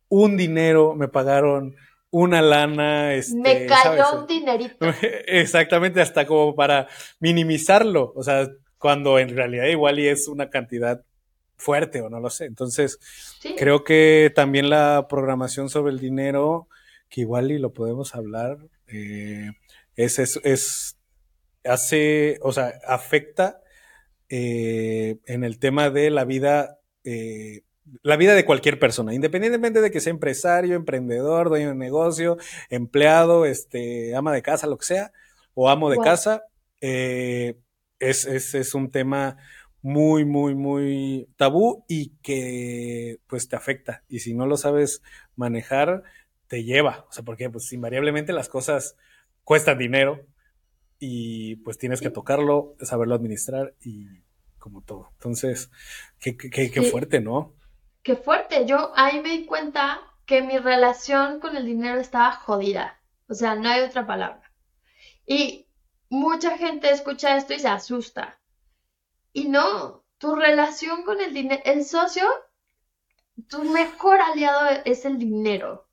un 0.08 0.36
dinero, 0.36 0.94
me 0.94 1.08
pagaron 1.08 1.76
una 2.10 2.42
lana. 2.42 3.14
Este, 3.14 3.36
me 3.36 3.66
cayó 3.66 4.20
un 4.20 4.26
dinerito. 4.26 4.86
Exactamente, 5.26 6.00
hasta 6.00 6.26
como 6.26 6.54
para 6.54 6.88
minimizarlo, 7.20 8.12
o 8.14 8.22
sea, 8.22 8.48
cuando 8.78 9.18
en 9.18 9.34
realidad 9.34 9.66
igual 9.66 9.98
y 9.98 10.08
es 10.08 10.28
una 10.28 10.50
cantidad 10.50 11.02
fuerte 11.56 12.02
o 12.02 12.10
no 12.10 12.20
lo 12.20 12.30
sé. 12.30 12.44
Entonces, 12.44 12.98
creo 13.56 13.84
que 13.84 14.32
también 14.34 14.68
la 14.68 15.06
programación 15.08 15.68
sobre 15.68 15.92
el 15.92 15.98
dinero 15.98 16.68
que 17.14 17.20
igual 17.20 17.52
y 17.52 17.58
lo 17.58 17.72
podemos 17.72 18.16
hablar, 18.16 18.58
eh, 18.88 19.52
es, 19.94 20.18
es, 20.18 20.98
hace, 21.62 22.40
o 22.42 22.50
sea, 22.50 22.80
afecta 22.88 23.60
eh, 24.28 25.18
en 25.26 25.44
el 25.44 25.60
tema 25.60 25.90
de 25.90 26.10
la 26.10 26.24
vida, 26.24 26.80
eh, 27.04 27.62
la 28.02 28.16
vida 28.16 28.34
de 28.34 28.44
cualquier 28.44 28.80
persona, 28.80 29.14
independientemente 29.14 29.80
de 29.80 29.92
que 29.92 30.00
sea 30.00 30.10
empresario, 30.10 30.74
emprendedor, 30.74 31.50
dueño 31.50 31.68
de 31.68 31.76
negocio, 31.76 32.36
empleado, 32.68 33.44
este, 33.44 34.16
ama 34.16 34.32
de 34.32 34.42
casa, 34.42 34.66
lo 34.66 34.76
que 34.76 34.86
sea, 34.86 35.12
o 35.54 35.70
amo 35.70 35.90
de 35.90 35.98
casa, 35.98 36.42
es, 36.80 37.54
es, 38.00 38.54
es 38.56 38.74
un 38.74 38.90
tema 38.90 39.36
muy, 39.82 40.24
muy, 40.24 40.56
muy 40.56 41.28
tabú 41.36 41.84
y 41.86 42.16
que 42.22 43.20
pues 43.28 43.48
te 43.48 43.54
afecta. 43.54 44.02
Y 44.08 44.18
si 44.18 44.34
no 44.34 44.46
lo 44.46 44.56
sabes 44.56 45.00
manejar, 45.36 46.02
te 46.48 46.64
lleva. 46.64 47.06
O 47.08 47.12
sea, 47.12 47.24
porque 47.24 47.50
pues 47.50 47.72
invariablemente 47.72 48.32
las 48.32 48.48
cosas 48.48 48.96
cuestan 49.42 49.78
dinero 49.78 50.26
y 50.98 51.56
pues 51.56 51.78
tienes 51.78 52.00
que 52.00 52.10
tocarlo, 52.10 52.76
saberlo 52.80 53.14
administrar 53.14 53.74
y 53.80 54.06
como 54.58 54.82
todo. 54.82 55.10
Entonces, 55.14 55.70
qué, 56.18 56.36
qué, 56.36 56.70
qué 56.70 56.82
fuerte, 56.82 57.20
¿no? 57.20 57.54
Qué 58.02 58.16
fuerte. 58.16 58.66
Yo 58.66 58.92
ahí 58.96 59.20
me 59.20 59.30
di 59.30 59.46
cuenta 59.46 60.00
que 60.26 60.42
mi 60.42 60.58
relación 60.58 61.40
con 61.40 61.56
el 61.56 61.66
dinero 61.66 62.00
estaba 62.00 62.32
jodida. 62.32 63.00
O 63.28 63.34
sea, 63.34 63.54
no 63.54 63.68
hay 63.68 63.82
otra 63.82 64.06
palabra. 64.06 64.50
Y 65.26 65.66
mucha 66.08 66.56
gente 66.56 66.90
escucha 66.90 67.36
esto 67.36 67.54
y 67.54 67.58
se 67.58 67.68
asusta. 67.68 68.38
Y 69.32 69.48
no, 69.48 70.04
tu 70.18 70.34
relación 70.34 71.04
con 71.04 71.20
el 71.20 71.34
dinero, 71.34 71.62
el 71.64 71.84
socio, 71.84 72.24
tu 73.48 73.64
mejor 73.64 74.20
aliado 74.20 74.82
es 74.84 75.04
el 75.04 75.18
dinero. 75.18 75.83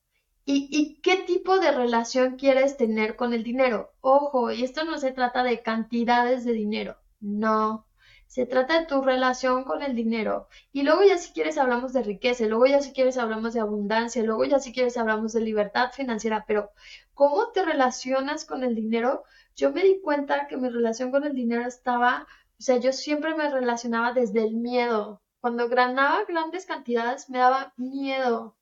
¿Y, 0.45 0.67
¿Y 0.71 1.01
qué 1.01 1.17
tipo 1.17 1.59
de 1.59 1.71
relación 1.71 2.35
quieres 2.35 2.77
tener 2.77 3.15
con 3.15 3.33
el 3.33 3.43
dinero? 3.43 3.93
Ojo, 4.01 4.51
y 4.51 4.63
esto 4.63 4.83
no 4.83 4.97
se 4.97 5.11
trata 5.11 5.43
de 5.43 5.61
cantidades 5.61 6.45
de 6.45 6.53
dinero, 6.53 6.97
no. 7.19 7.87
Se 8.27 8.45
trata 8.45 8.79
de 8.79 8.85
tu 8.85 9.01
relación 9.01 9.65
con 9.65 9.81
el 9.83 9.93
dinero. 9.95 10.47
Y 10.71 10.83
luego 10.83 11.03
ya 11.03 11.17
si 11.17 11.33
quieres 11.33 11.57
hablamos 11.57 11.91
de 11.93 12.01
riqueza, 12.03 12.45
luego 12.45 12.65
ya 12.65 12.81
si 12.81 12.93
quieres 12.93 13.17
hablamos 13.17 13.53
de 13.53 13.59
abundancia, 13.59 14.23
luego 14.23 14.45
ya 14.45 14.59
si 14.59 14.71
quieres 14.73 14.97
hablamos 14.97 15.33
de 15.33 15.41
libertad 15.41 15.91
financiera, 15.91 16.45
pero 16.47 16.71
¿cómo 17.13 17.49
te 17.51 17.65
relacionas 17.65 18.45
con 18.45 18.63
el 18.63 18.73
dinero? 18.75 19.23
Yo 19.55 19.71
me 19.71 19.83
di 19.83 19.99
cuenta 20.01 20.47
que 20.47 20.57
mi 20.57 20.69
relación 20.69 21.11
con 21.11 21.25
el 21.25 21.33
dinero 21.35 21.67
estaba, 21.67 22.25
o 22.57 22.61
sea, 22.61 22.77
yo 22.77 22.93
siempre 22.93 23.35
me 23.35 23.49
relacionaba 23.49 24.13
desde 24.13 24.43
el 24.43 24.55
miedo. 24.55 25.21
Cuando 25.41 25.67
ganaba 25.67 26.23
grandes 26.25 26.65
cantidades 26.65 27.29
me 27.29 27.39
daba 27.39 27.73
miedo. 27.77 28.55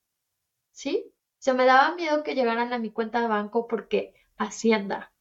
¿Sí? 0.72 1.14
O 1.39 1.41
sea, 1.41 1.53
me 1.53 1.65
daba 1.65 1.95
miedo 1.95 2.23
que 2.23 2.35
llegaran 2.35 2.73
a 2.73 2.79
mi 2.79 2.91
cuenta 2.91 3.21
de 3.21 3.27
banco 3.27 3.67
porque 3.67 4.13
Hacienda. 4.39 5.11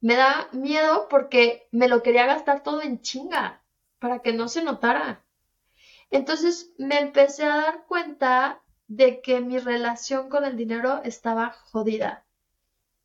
Me 0.00 0.16
da 0.16 0.48
miedo 0.52 1.08
porque 1.10 1.68
me 1.72 1.88
lo 1.88 2.02
quería 2.02 2.24
gastar 2.24 2.62
todo 2.62 2.80
en 2.80 3.02
chinga 3.02 3.62
para 3.98 4.20
que 4.20 4.32
no 4.32 4.48
se 4.48 4.62
notara. 4.62 5.22
Entonces 6.10 6.72
me 6.78 6.98
empecé 6.98 7.44
a 7.44 7.56
dar 7.56 7.84
cuenta 7.86 8.62
de 8.88 9.20
que 9.20 9.40
mi 9.40 9.58
relación 9.58 10.30
con 10.30 10.44
el 10.44 10.56
dinero 10.56 11.02
estaba 11.04 11.50
jodida. 11.50 12.24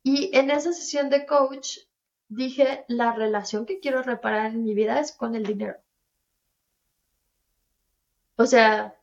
Y 0.02 0.34
en 0.36 0.50
esa 0.50 0.72
sesión 0.72 1.10
de 1.10 1.26
coach 1.26 1.78
dije, 2.28 2.84
la 2.88 3.12
relación 3.12 3.66
que 3.66 3.80
quiero 3.80 4.02
reparar 4.02 4.46
en 4.46 4.64
mi 4.64 4.74
vida 4.74 5.00
es 5.00 5.12
con 5.12 5.34
el 5.34 5.44
dinero. 5.44 5.76
O 8.36 8.46
sea, 8.46 8.96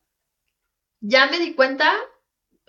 ya 1.02 1.28
me 1.28 1.38
di 1.40 1.54
cuenta, 1.54 1.92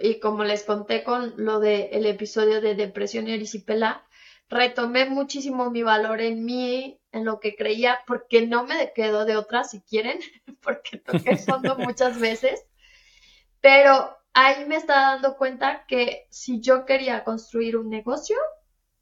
y 0.01 0.19
como 0.21 0.45
les 0.45 0.65
conté 0.65 1.05
con 1.05 1.35
lo 1.37 1.61
del 1.61 2.07
episodio 2.07 2.61
de 2.61 2.75
depresión 2.75 3.29
y 3.29 3.33
erisipela, 3.33 4.05
retomé 4.49 5.07
muchísimo 5.07 5.71
mi 5.71 5.83
valor 5.83 6.21
en 6.21 6.45
mí, 6.45 7.01
en 7.13 7.25
lo 7.25 7.39
que 7.39 7.55
creía, 7.55 8.01
porque 8.07 8.47
no 8.47 8.65
me 8.65 8.93
quedo 8.93 9.25
de 9.25 9.37
otra 9.37 9.65
si 9.65 9.81
quieren, 9.81 10.19
porque 10.63 10.99
toqué 10.99 11.37
fondo 11.37 11.77
muchas 11.79 12.19
veces, 12.19 12.65
pero 13.61 14.17
ahí 14.33 14.65
me 14.67 14.77
estaba 14.77 15.13
dando 15.13 15.37
cuenta 15.37 15.85
que 15.87 16.27
si 16.31 16.61
yo 16.61 16.85
quería 16.87 17.25
construir 17.25 17.77
un 17.77 17.91
negocio, 17.91 18.37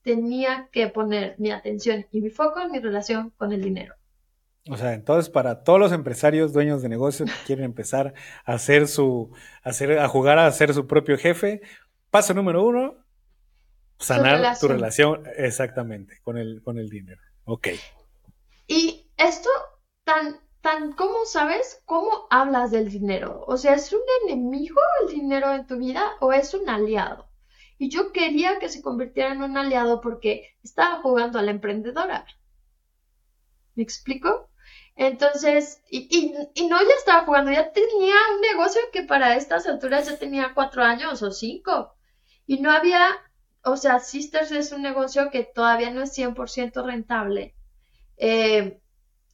tenía 0.02 0.68
que 0.72 0.88
poner 0.88 1.34
mi 1.38 1.50
atención 1.50 2.06
y 2.10 2.20
mi 2.20 2.30
foco 2.30 2.60
en 2.60 2.72
mi 2.72 2.78
relación 2.78 3.30
con 3.36 3.52
el 3.52 3.62
dinero. 3.62 3.97
O 4.70 4.76
sea, 4.76 4.94
entonces 4.94 5.30
para 5.30 5.62
todos 5.62 5.80
los 5.80 5.92
empresarios, 5.92 6.52
dueños 6.52 6.82
de 6.82 6.88
negocios 6.88 7.30
que 7.30 7.46
quieren 7.46 7.64
empezar 7.64 8.14
a 8.44 8.52
hacer 8.52 8.88
su, 8.88 9.32
a, 9.62 9.70
hacer, 9.70 9.98
a 9.98 10.08
jugar 10.08 10.38
a 10.38 10.50
ser 10.52 10.74
su 10.74 10.86
propio 10.86 11.16
jefe, 11.18 11.62
paso 12.10 12.34
número 12.34 12.64
uno, 12.64 12.96
Sanar 13.98 14.56
tu 14.58 14.68
relación, 14.68 15.24
exactamente, 15.36 16.20
con 16.22 16.38
el, 16.38 16.62
con 16.62 16.78
el 16.78 16.88
dinero. 16.88 17.20
Ok. 17.44 17.68
Y 18.68 19.10
esto 19.16 19.50
tan, 20.04 20.38
tan, 20.60 20.92
¿cómo 20.92 21.24
sabes 21.24 21.82
cómo 21.84 22.28
hablas 22.30 22.70
del 22.70 22.90
dinero? 22.90 23.44
O 23.48 23.56
sea, 23.56 23.74
¿es 23.74 23.92
un 23.92 24.00
enemigo 24.22 24.80
el 25.02 25.14
dinero 25.14 25.52
en 25.52 25.66
tu 25.66 25.78
vida 25.78 26.12
o 26.20 26.32
es 26.32 26.54
un 26.54 26.68
aliado? 26.68 27.28
Y 27.76 27.90
yo 27.90 28.12
quería 28.12 28.60
que 28.60 28.68
se 28.68 28.82
convirtiera 28.82 29.32
en 29.32 29.42
un 29.42 29.56
aliado 29.56 30.00
porque 30.00 30.56
estaba 30.62 31.00
jugando 31.02 31.38
a 31.38 31.42
la 31.42 31.50
emprendedora. 31.50 32.24
¿Me 33.74 33.82
explico? 33.82 34.47
Entonces, 34.98 35.82
y, 35.90 36.08
y, 36.10 36.34
y, 36.54 36.68
no 36.68 36.78
ya 36.80 36.94
estaba 36.98 37.24
jugando, 37.24 37.50
ya 37.52 37.72
tenía 37.72 38.14
un 38.34 38.40
negocio 38.42 38.82
que 38.92 39.04
para 39.04 39.36
estas 39.36 39.66
alturas 39.66 40.06
ya 40.08 40.18
tenía 40.18 40.52
cuatro 40.54 40.82
años 40.84 41.22
o 41.22 41.30
cinco. 41.30 41.94
Y 42.46 42.60
no 42.60 42.70
había 42.72 43.16
o 43.64 43.76
sea, 43.76 44.00
Sisters 44.00 44.50
es 44.52 44.72
un 44.72 44.82
negocio 44.82 45.30
que 45.30 45.44
todavía 45.44 45.90
no 45.90 46.02
es 46.02 46.12
100% 46.12 46.82
rentable. 46.84 47.54
Eh, 48.16 48.80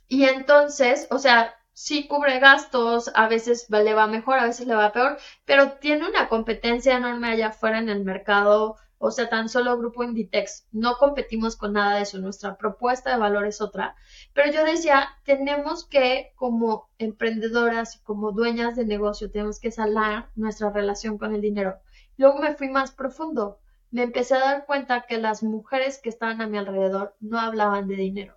y 0.08 0.24
entonces, 0.24 1.06
o 1.10 1.18
sea, 1.18 1.54
sí 1.72 2.06
cubre 2.06 2.38
gastos, 2.40 3.10
a 3.14 3.28
veces 3.28 3.66
le 3.70 3.94
va 3.94 4.06
mejor, 4.06 4.38
a 4.38 4.46
veces 4.46 4.66
le 4.66 4.74
va 4.74 4.92
peor, 4.92 5.18
pero 5.44 5.72
tiene 5.72 6.08
una 6.08 6.28
competencia 6.28 6.96
enorme 6.96 7.28
allá 7.28 7.48
afuera 7.48 7.78
en 7.78 7.88
el 7.88 8.04
mercado. 8.04 8.76
O 9.04 9.10
sea, 9.10 9.28
tan 9.28 9.48
solo 9.48 9.76
Grupo 9.78 10.02
Inditex, 10.02 10.66
no 10.72 10.96
competimos 10.96 11.56
con 11.56 11.74
nada 11.74 11.96
de 11.96 12.02
eso, 12.02 12.18
nuestra 12.18 12.56
propuesta 12.56 13.10
de 13.10 13.18
valor 13.18 13.46
es 13.46 13.60
otra. 13.60 13.96
Pero 14.32 14.50
yo 14.50 14.64
decía, 14.64 15.08
tenemos 15.24 15.84
que, 15.86 16.32
como 16.36 16.88
emprendedoras 16.98 17.96
y 17.96 17.98
como 18.00 18.32
dueñas 18.32 18.76
de 18.76 18.86
negocio, 18.86 19.30
tenemos 19.30 19.60
que 19.60 19.70
salar 19.70 20.30
nuestra 20.36 20.70
relación 20.70 21.18
con 21.18 21.34
el 21.34 21.40
dinero. 21.40 21.80
Luego 22.16 22.38
me 22.38 22.54
fui 22.54 22.68
más 22.68 22.92
profundo 22.92 23.58
me 23.94 24.02
empecé 24.02 24.34
a 24.34 24.40
dar 24.40 24.66
cuenta 24.66 25.06
que 25.06 25.18
las 25.18 25.44
mujeres 25.44 26.00
que 26.02 26.08
estaban 26.08 26.42
a 26.42 26.48
mi 26.48 26.58
alrededor 26.58 27.14
no 27.20 27.38
hablaban 27.38 27.86
de 27.86 27.94
dinero. 27.94 28.34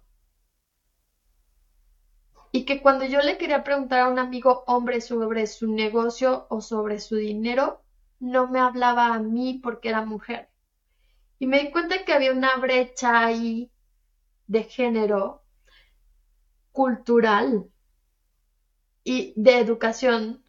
Y 2.52 2.64
que 2.66 2.80
cuando 2.80 3.06
yo 3.06 3.22
le 3.22 3.40
quería 3.40 3.64
preguntar 3.64 4.02
a 4.02 4.08
un 4.08 4.20
amigo 4.20 4.64
hombre 4.68 5.02
sobre 5.02 5.48
su 5.48 5.74
negocio 5.74 6.46
o 6.52 6.62
sobre 6.62 7.00
su 7.00 7.16
dinero, 7.16 7.82
no 8.20 8.46
me 8.48 8.60
hablaba 8.60 9.16
a 9.16 9.20
mí 9.20 9.60
porque 9.64 9.90
era 9.90 10.06
mujer. 10.06 10.48
Y 11.40 11.48
me 11.48 11.60
di 11.60 11.72
cuenta 11.72 12.06
que 12.06 12.14
había 12.14 12.32
una 12.32 12.56
brecha 12.58 13.26
ahí 13.26 13.72
de 14.48 14.64
género 14.64 15.44
cultural 16.72 17.70
y 19.04 19.34
de 19.36 19.58
educación 19.60 20.44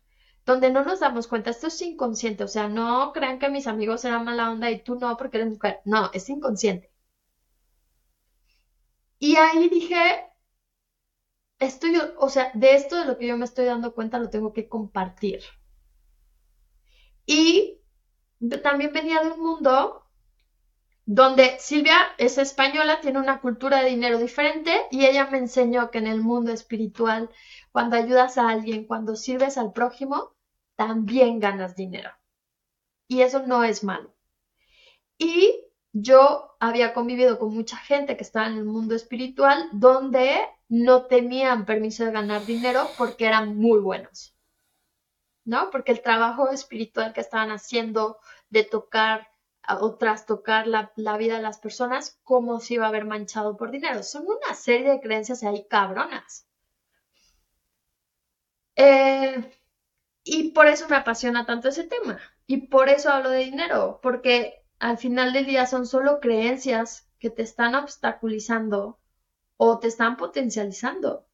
donde 0.44 0.70
no 0.70 0.84
nos 0.84 1.00
damos 1.00 1.26
cuenta, 1.28 1.48
esto 1.50 1.68
es 1.68 1.80
inconsciente, 1.82 2.44
o 2.44 2.48
sea, 2.48 2.68
no 2.68 3.12
crean 3.14 3.38
que 3.38 3.48
mis 3.50 3.66
amigos 3.66 4.04
eran 4.04 4.24
mala 4.26 4.50
onda 4.50 4.70
y 4.70 4.82
tú 4.82 4.96
no 4.96 5.16
porque 5.16 5.38
eres 5.38 5.50
mujer, 5.52 5.80
no, 5.86 6.10
es 6.12 6.28
inconsciente. 6.28 6.90
Y 9.20 9.36
ahí 9.36 9.68
dije, 9.68 9.96
esto 11.60 11.86
yo, 11.86 12.00
o 12.18 12.28
sea, 12.30 12.50
de 12.54 12.74
esto 12.74 12.96
de 12.96 13.04
lo 13.04 13.16
que 13.16 13.26
yo 13.28 13.36
me 13.36 13.44
estoy 13.44 13.64
dando 13.66 13.94
cuenta 13.94 14.18
lo 14.18 14.28
tengo 14.30 14.52
que 14.52 14.68
compartir. 14.68 15.40
Y 17.26 17.80
también 18.62 18.92
venía 18.92 19.22
de 19.22 19.30
un 19.30 19.40
mundo 19.40 20.07
donde 21.10 21.58
Silvia 21.58 21.96
es 22.18 22.36
española, 22.36 23.00
tiene 23.00 23.18
una 23.18 23.40
cultura 23.40 23.80
de 23.80 23.88
dinero 23.88 24.18
diferente 24.18 24.88
y 24.90 25.06
ella 25.06 25.26
me 25.30 25.38
enseñó 25.38 25.90
que 25.90 25.96
en 25.96 26.06
el 26.06 26.20
mundo 26.20 26.52
espiritual, 26.52 27.30
cuando 27.72 27.96
ayudas 27.96 28.36
a 28.36 28.50
alguien, 28.50 28.86
cuando 28.86 29.16
sirves 29.16 29.56
al 29.56 29.72
prójimo, 29.72 30.36
también 30.76 31.40
ganas 31.40 31.74
dinero. 31.74 32.10
Y 33.08 33.22
eso 33.22 33.46
no 33.46 33.64
es 33.64 33.84
malo. 33.84 34.14
Y 35.16 35.64
yo 35.94 36.54
había 36.60 36.92
convivido 36.92 37.38
con 37.38 37.54
mucha 37.54 37.78
gente 37.78 38.18
que 38.18 38.24
estaba 38.24 38.48
en 38.48 38.58
el 38.58 38.66
mundo 38.66 38.94
espiritual 38.94 39.70
donde 39.72 40.36
no 40.68 41.06
tenían 41.06 41.64
permiso 41.64 42.04
de 42.04 42.12
ganar 42.12 42.44
dinero 42.44 42.86
porque 42.98 43.24
eran 43.24 43.56
muy 43.56 43.80
buenos. 43.80 44.36
¿No? 45.46 45.70
Porque 45.70 45.92
el 45.92 46.02
trabajo 46.02 46.50
espiritual 46.50 47.14
que 47.14 47.22
estaban 47.22 47.50
haciendo 47.50 48.18
de 48.50 48.64
tocar 48.64 49.26
o 49.76 49.96
trastocar 49.96 50.66
la, 50.66 50.92
vida 51.18 51.36
de 51.36 51.42
las 51.42 51.58
personas, 51.58 52.18
como 52.22 52.60
si 52.60 52.74
iba 52.74 52.86
a 52.86 52.88
haber 52.88 53.04
manchado 53.04 53.56
por 53.56 53.70
dinero. 53.70 54.02
Son 54.02 54.24
una 54.26 54.54
serie 54.54 54.90
de 54.90 55.00
creencias 55.00 55.42
ahí 55.44 55.66
cabronas. 55.68 56.46
Eh, 58.76 59.52
y 60.24 60.50
por 60.52 60.66
eso 60.66 60.88
me 60.88 60.96
apasiona 60.96 61.44
tanto 61.44 61.68
ese 61.68 61.84
tema. 61.84 62.18
Y 62.46 62.68
por 62.68 62.88
eso 62.88 63.10
hablo 63.10 63.30
de 63.30 63.44
dinero, 63.44 64.00
porque 64.02 64.64
al 64.78 64.96
final 64.96 65.32
del 65.32 65.46
día 65.46 65.66
son 65.66 65.86
solo 65.86 66.20
creencias 66.20 67.08
que 67.18 67.30
te 67.30 67.42
están 67.42 67.74
obstaculizando 67.74 68.98
o 69.56 69.78
te 69.78 69.88
están 69.88 70.16
potencializando. 70.16 71.26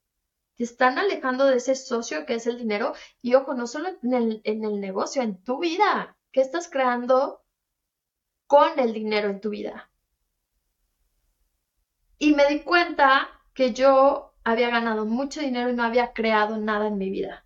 Te 0.56 0.65
están 0.65 0.98
alejando 0.98 1.47
de 1.47 1.56
ese 1.56 1.74
socio 1.74 2.27
que 2.27 2.35
es 2.35 2.47
el 2.47 2.59
dinero. 2.59 2.94
Y 3.23 3.35
ojo, 3.35 3.55
no 3.55 3.66
solo 3.66 3.90
en 4.02 4.15
el, 4.15 4.40
en 4.44 4.65
el 4.65 4.81
negocio, 4.81 5.23
en 5.23 5.43
tu 5.43 5.59
vida. 5.59 6.16
¿Qué 6.32 6.40
estás 6.40 6.69
creando 6.69 7.43
con 8.46 8.78
el 8.78 8.92
dinero 8.92 9.30
en 9.30 9.40
tu 9.40 9.50
vida? 9.50 9.90
Y 12.18 12.34
me 12.34 12.46
di 12.46 12.60
cuenta 12.60 13.28
que 13.54 13.72
yo 13.72 14.34
había 14.44 14.70
ganado 14.70 15.06
mucho 15.06 15.40
dinero 15.40 15.70
y 15.70 15.74
no 15.74 15.82
había 15.82 16.12
creado 16.12 16.58
nada 16.58 16.88
en 16.88 16.98
mi 16.98 17.10
vida. 17.10 17.44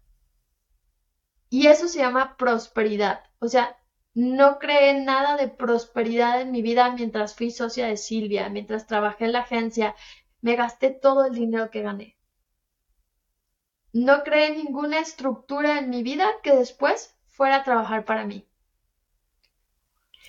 Y 1.51 1.69
eso 1.69 1.89
se 1.89 2.01
llama 2.01 2.37
prosperidad. 2.37 3.25
O 3.39 3.49
sea, 3.49 3.77
no 4.15 4.59
creé 4.59 5.01
nada 5.05 5.37
de 5.37 5.49
prosperidad 5.49 6.41
en 6.41 6.51
mi 6.51 6.63
vida 6.63 6.91
mientras 6.91 7.35
fui 7.35 7.51
socia 7.51 7.87
de 7.87 7.97
Silvia, 7.97 8.49
mientras 8.49 8.87
trabajé 8.87 9.27
en 9.27 9.33
la 9.33 9.41
agencia. 9.41 9.95
Me 10.41 10.57
gasté 10.57 10.91
todo 10.91 11.25
el 11.25 11.35
dinero 11.35 11.71
que 11.71 11.83
gané. 11.83 12.17
No 13.93 14.23
creé 14.25 14.57
ninguna 14.57 14.99
estructura 15.01 15.79
en 15.79 15.91
mi 15.91 16.03
vida 16.03 16.29
que 16.43 16.55
después 16.55 17.17
fuera 17.27 17.57
a 17.57 17.65
trabajar 17.65 18.05
para 18.05 18.25
mí. 18.25 18.47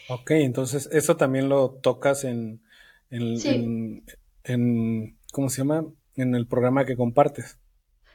Ok, 0.07 0.31
entonces 0.31 0.89
eso 0.91 1.17
también 1.17 1.49
lo 1.49 1.71
tocas 1.71 2.23
en, 2.23 2.63
en, 3.09 4.03
en 4.43 5.19
¿cómo 5.31 5.49
se 5.49 5.57
llama? 5.57 5.85
En 6.15 6.35
el 6.35 6.47
programa 6.47 6.85
que 6.85 6.95
compartes. 6.95 7.59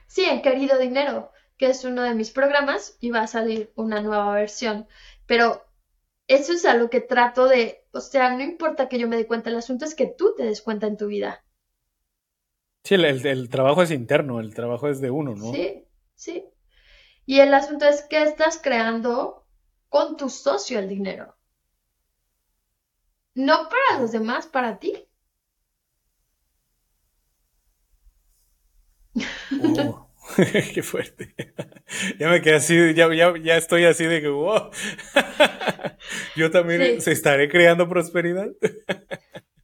Sí, 0.07 0.25
en 0.25 0.43
Querido 0.43 0.79
Dinero 0.79 1.31
que 1.57 1.67
es 1.67 1.85
uno 1.85 2.03
de 2.03 2.15
mis 2.15 2.31
programas 2.31 2.97
y 3.01 3.11
va 3.11 3.23
a 3.23 3.27
salir 3.27 3.73
una 3.77 4.01
nueva 4.01 4.35
versión. 4.35 4.87
Pero 5.27 5.65
eso 6.27 6.53
es 6.53 6.65
a 6.65 6.75
lo 6.75 6.91
que 6.91 7.01
trato 7.01 7.47
de, 7.47 7.87
o 7.93 8.01
sea, 8.01 8.35
no 8.35 8.43
importa 8.43 8.89
que 8.89 8.99
yo 8.99 9.09
me 9.09 9.17
dé 9.17 9.27
cuenta, 9.27 9.51
el 9.51 9.57
asunto 9.57 9.85
es 9.85 9.95
que 9.95 10.07
tú 10.07 10.35
te 10.37 10.45
des 10.45 10.63
cuenta 10.63 10.87
en 10.87 10.97
tu 10.97 11.07
vida. 11.07 11.45
Sí, 12.85 12.97
el, 12.97 13.49
trabajo 13.49 13.83
es 13.83 13.91
interno, 13.91 14.41
el 14.41 14.55
trabajo 14.55 14.89
es 14.89 15.01
de 15.01 15.11
uno, 15.11 15.35
¿no? 15.35 15.53
Sí, 15.53 15.87
sí. 16.15 16.45
Y 17.25 17.41
el 17.41 17.55
asunto 17.55 17.87
es 17.87 18.03
que 18.03 18.23
estás 18.23 18.61
creando 18.63 19.47
con 19.89 20.19
tu 20.19 20.29
socio 20.29 20.79
el 20.79 20.89
dinero. 20.89 21.35
No 23.35 23.69
para 23.69 24.01
los 24.01 24.13
demás, 24.13 24.47
para 24.47 24.79
ti. 24.79 24.95
Oh, 29.63 30.09
qué 30.75 30.83
fuerte. 30.83 31.35
ya 32.19 32.29
me 32.29 32.41
quedé 32.41 32.57
así, 32.57 32.95
ya, 32.95 33.09
ya, 33.13 33.57
estoy 33.57 33.85
así 33.85 34.05
de 34.05 34.21
que, 34.21 34.29
wow. 34.29 34.71
Yo 36.37 36.51
también 36.51 37.01
se 37.01 37.13
estaré 37.13 37.49
creando 37.49 37.89
prosperidad. 37.89 38.49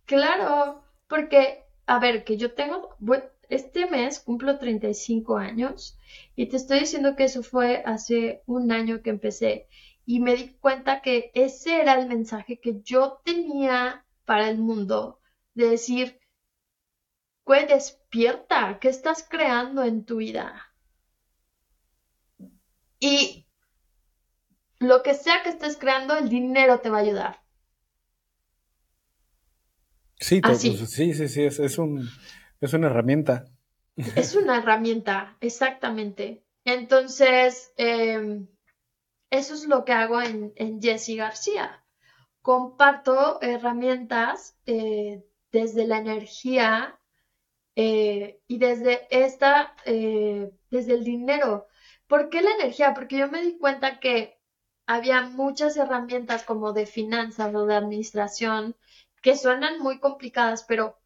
claro, 0.07 0.83
porque, 1.09 1.65
a 1.87 1.99
ver, 1.99 2.25
que 2.25 2.37
yo 2.37 2.53
tengo, 2.53 2.97
este 3.49 3.87
mes 3.87 4.21
cumplo 4.21 4.59
35 4.59 5.37
años 5.37 5.99
y 6.37 6.47
te 6.47 6.57
estoy 6.57 6.81
diciendo 6.81 7.17
que 7.17 7.25
eso 7.25 7.43
fue 7.43 7.83
hace 7.85 8.43
un 8.47 8.71
año 8.73 9.03
que 9.03 9.11
empecé 9.11 9.67
y 10.07 10.21
me 10.21 10.35
di 10.35 10.55
cuenta 10.55 11.03
que 11.03 11.31
ese 11.35 11.81
era 11.81 11.95
el 11.95 12.09
mensaje 12.09 12.61
que 12.61 12.81
yo 12.83 13.21
tenía 13.25 14.05
para 14.25 14.49
el 14.49 14.59
mundo, 14.59 15.21
de 15.55 15.71
decir, 15.71 16.21
güey, 17.45 17.67
despierta, 17.67 18.79
¿qué 18.81 18.89
estás 18.89 19.27
creando 19.29 19.83
en 19.83 20.05
tu 20.05 20.17
vida? 20.17 20.73
Y 22.99 23.47
lo 24.79 25.03
que 25.03 25.15
sea 25.15 25.43
que 25.43 25.51
estés 25.51 25.77
creando, 25.77 26.17
el 26.17 26.29
dinero 26.29 26.81
te 26.81 26.91
va 26.91 26.99
a 26.99 27.03
ayudar. 27.03 27.41
Sí, 30.19 30.41
pues, 30.41 30.61
sí, 30.61 31.15
sí, 31.15 31.29
sí, 31.29 31.43
es, 31.43 31.79
un, 31.79 32.09
es 32.61 32.73
una 32.75 32.89
herramienta. 32.89 33.47
Es 34.17 34.35
una 34.35 34.59
herramienta, 34.59 35.37
exactamente. 35.41 36.45
Entonces, 36.65 37.73
em, 37.77 38.47
eso 39.31 39.55
es 39.55 39.67
lo 39.67 39.85
que 39.85 39.93
hago 39.93 40.21
en, 40.21 40.53
en 40.57 40.81
Jessie 40.83 41.17
García. 41.17 41.85
Comparto 42.43 43.41
herramientas 43.43 44.57
eh, 44.67 45.25
desde 45.53 45.87
la 45.87 45.99
energía 45.99 46.99
eh, 47.77 48.41
y 48.47 48.59
desde 48.59 49.07
esta, 49.11 49.75
eh, 49.85 50.51
desde 50.71 50.95
el 50.95 51.05
dinero. 51.05 51.67
¿Por 52.07 52.29
qué 52.29 52.43
la 52.43 52.53
energía? 52.53 52.95
Porque 52.95 53.19
yo 53.19 53.29
me 53.29 53.43
di 53.43 53.57
cuenta 53.59 54.01
que 54.01 54.41
había 54.87 55.23
muchas 55.23 55.77
herramientas 55.77 56.43
como 56.45 56.73
de 56.73 56.87
finanzas 56.87 57.55
o 57.55 57.67
de 57.67 57.77
administración 57.77 58.77
que 59.23 59.37
suenan 59.37 59.79
muy 59.79 60.01
complicadas, 60.01 60.65
pero 60.65 60.99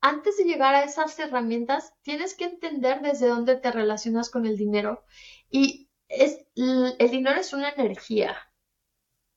antes 0.00 0.38
de 0.38 0.44
llegar 0.44 0.74
a 0.74 0.84
esas 0.84 1.18
herramientas, 1.18 1.92
tienes 2.02 2.34
que 2.34 2.44
entender 2.44 3.02
desde 3.02 3.28
dónde 3.28 3.56
te 3.56 3.70
relacionas 3.72 4.30
con 4.30 4.46
el 4.46 4.56
dinero. 4.56 5.04
Y 5.50 5.87
es, 6.08 6.46
el 6.56 7.10
dinero 7.10 7.40
es 7.40 7.52
una 7.52 7.70
energía, 7.70 8.36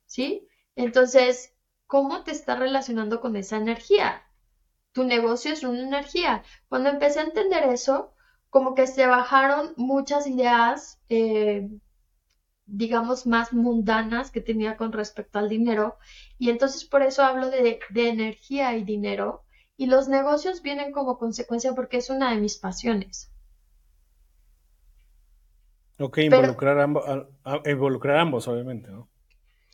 ¿sí? 0.05 0.47
Entonces, 0.75 1.53
¿cómo 1.87 2.23
te 2.23 2.31
estás 2.31 2.59
relacionando 2.59 3.21
con 3.21 3.35
esa 3.35 3.57
energía? 3.57 4.23
Tu 4.93 5.03
negocio 5.03 5.53
es 5.53 5.63
una 5.63 5.81
energía. 5.81 6.43
Cuando 6.69 6.89
empecé 6.89 7.19
a 7.19 7.23
entender 7.23 7.63
eso, 7.63 8.13
como 8.49 8.75
que 8.75 8.87
se 8.87 9.07
bajaron 9.07 9.73
muchas 9.77 10.27
ideas, 10.27 10.99
eh, 11.09 11.69
digamos, 12.65 13.25
más 13.25 13.53
mundanas 13.53 14.31
que 14.31 14.41
tenía 14.41 14.77
con 14.77 14.91
respecto 14.91 15.39
al 15.39 15.49
dinero. 15.49 15.97
Y 16.37 16.49
entonces 16.49 16.85
por 16.85 17.01
eso 17.03 17.23
hablo 17.23 17.49
de, 17.49 17.79
energía 17.95 18.75
y 18.75 18.83
dinero. 18.83 19.43
Y 19.77 19.87
los 19.87 20.09
negocios 20.09 20.61
vienen 20.61 20.91
como 20.91 21.17
consecuencia 21.17 21.73
porque 21.73 21.97
es 21.97 22.09
una 22.09 22.31
de 22.31 22.41
mis 22.41 22.57
pasiones. 22.57 23.30
Ok, 26.01 26.17
involucrar, 26.19 26.79
ambos, 26.79 27.05
involucrar 27.65 28.17
ambos, 28.17 28.47
obviamente, 28.47 28.89
¿no? 28.89 29.09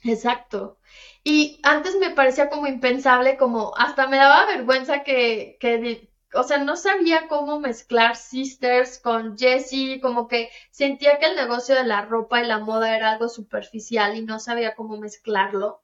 Exacto. 0.04 0.78
Y 1.24 1.60
antes 1.64 1.96
me 1.98 2.12
parecía 2.12 2.50
como 2.50 2.68
impensable, 2.68 3.38
como 3.38 3.74
hasta 3.78 4.08
me 4.08 4.18
daba 4.18 4.46
vergüenza 4.46 5.04
que, 5.04 5.58
que 5.60 6.10
o 6.34 6.44
sea, 6.44 6.58
no 6.58 6.76
sabía 6.76 7.28
cómo 7.28 7.60
mezclar 7.60 8.16
Sisters 8.16 9.00
con 9.00 9.38
Jessie, 9.38 10.02
como 10.02 10.28
que 10.28 10.50
sentía 10.72 11.18
que 11.20 11.28
el 11.28 11.36
negocio 11.36 11.76
de 11.76 11.86
la 11.86 12.04
ropa 12.04 12.42
y 12.42 12.48
la 12.48 12.60
moda 12.60 12.96
era 12.96 13.12
algo 13.12 13.30
superficial 13.30 14.18
y 14.18 14.22
no 14.22 14.40
sabía 14.40 14.76
cómo 14.76 14.98
mezclarlo. 14.98 15.82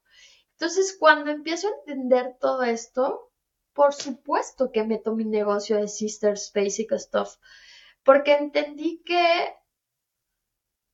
Entonces, 0.52 0.96
cuando 0.98 1.30
empiezo 1.30 1.68
a 1.68 1.72
entender 1.78 2.36
todo 2.38 2.62
esto, 2.62 3.32
por 3.72 3.94
supuesto 3.94 4.70
que 4.70 4.84
meto 4.84 5.14
mi 5.14 5.24
negocio 5.24 5.76
de 5.76 5.88
Sisters 5.88 6.52
Basic 6.54 6.92
Stuff, 6.92 7.36
porque 8.04 8.34
entendí 8.34 9.02
que 9.04 9.54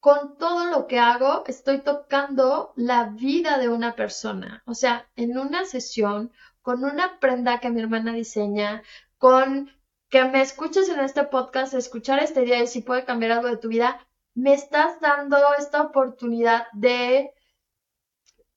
con 0.01 0.39
todo 0.39 0.67
lo 0.71 0.87
que 0.87 0.99
hago 0.99 1.45
estoy 1.47 1.81
tocando 1.83 2.73
la 2.77 3.05
vida 3.11 3.59
de 3.59 3.69
una 3.69 3.95
persona. 3.95 4.63
O 4.67 4.75
sea, 4.75 5.09
en 5.15 5.39
una 5.39 5.65
sesión, 5.67 6.33
con 6.63 6.85
una 6.85 7.21
prenda 7.21 7.61
que 7.61 7.71
mi 7.71 7.81
hermana 7.81 8.13
diseña, 8.13 8.83
con 9.19 9.71
que 10.09 10.25
me 10.25 10.41
escuches 10.41 10.89
en 10.89 11.01
este 11.01 11.25
podcast, 11.25 11.75
escuchar 11.75 12.19
esta 12.23 12.43
idea 12.43 12.63
y 12.63 12.67
si 12.67 12.83
puede 12.83 13.05
cambiar 13.05 13.33
algo 13.33 13.49
de 13.49 13.59
tu 13.59 13.69
vida, 13.69 14.07
me 14.35 14.55
estás 14.55 15.01
dando 15.01 15.37
esta 15.59 15.83
oportunidad 15.83 16.67
de, 16.73 17.33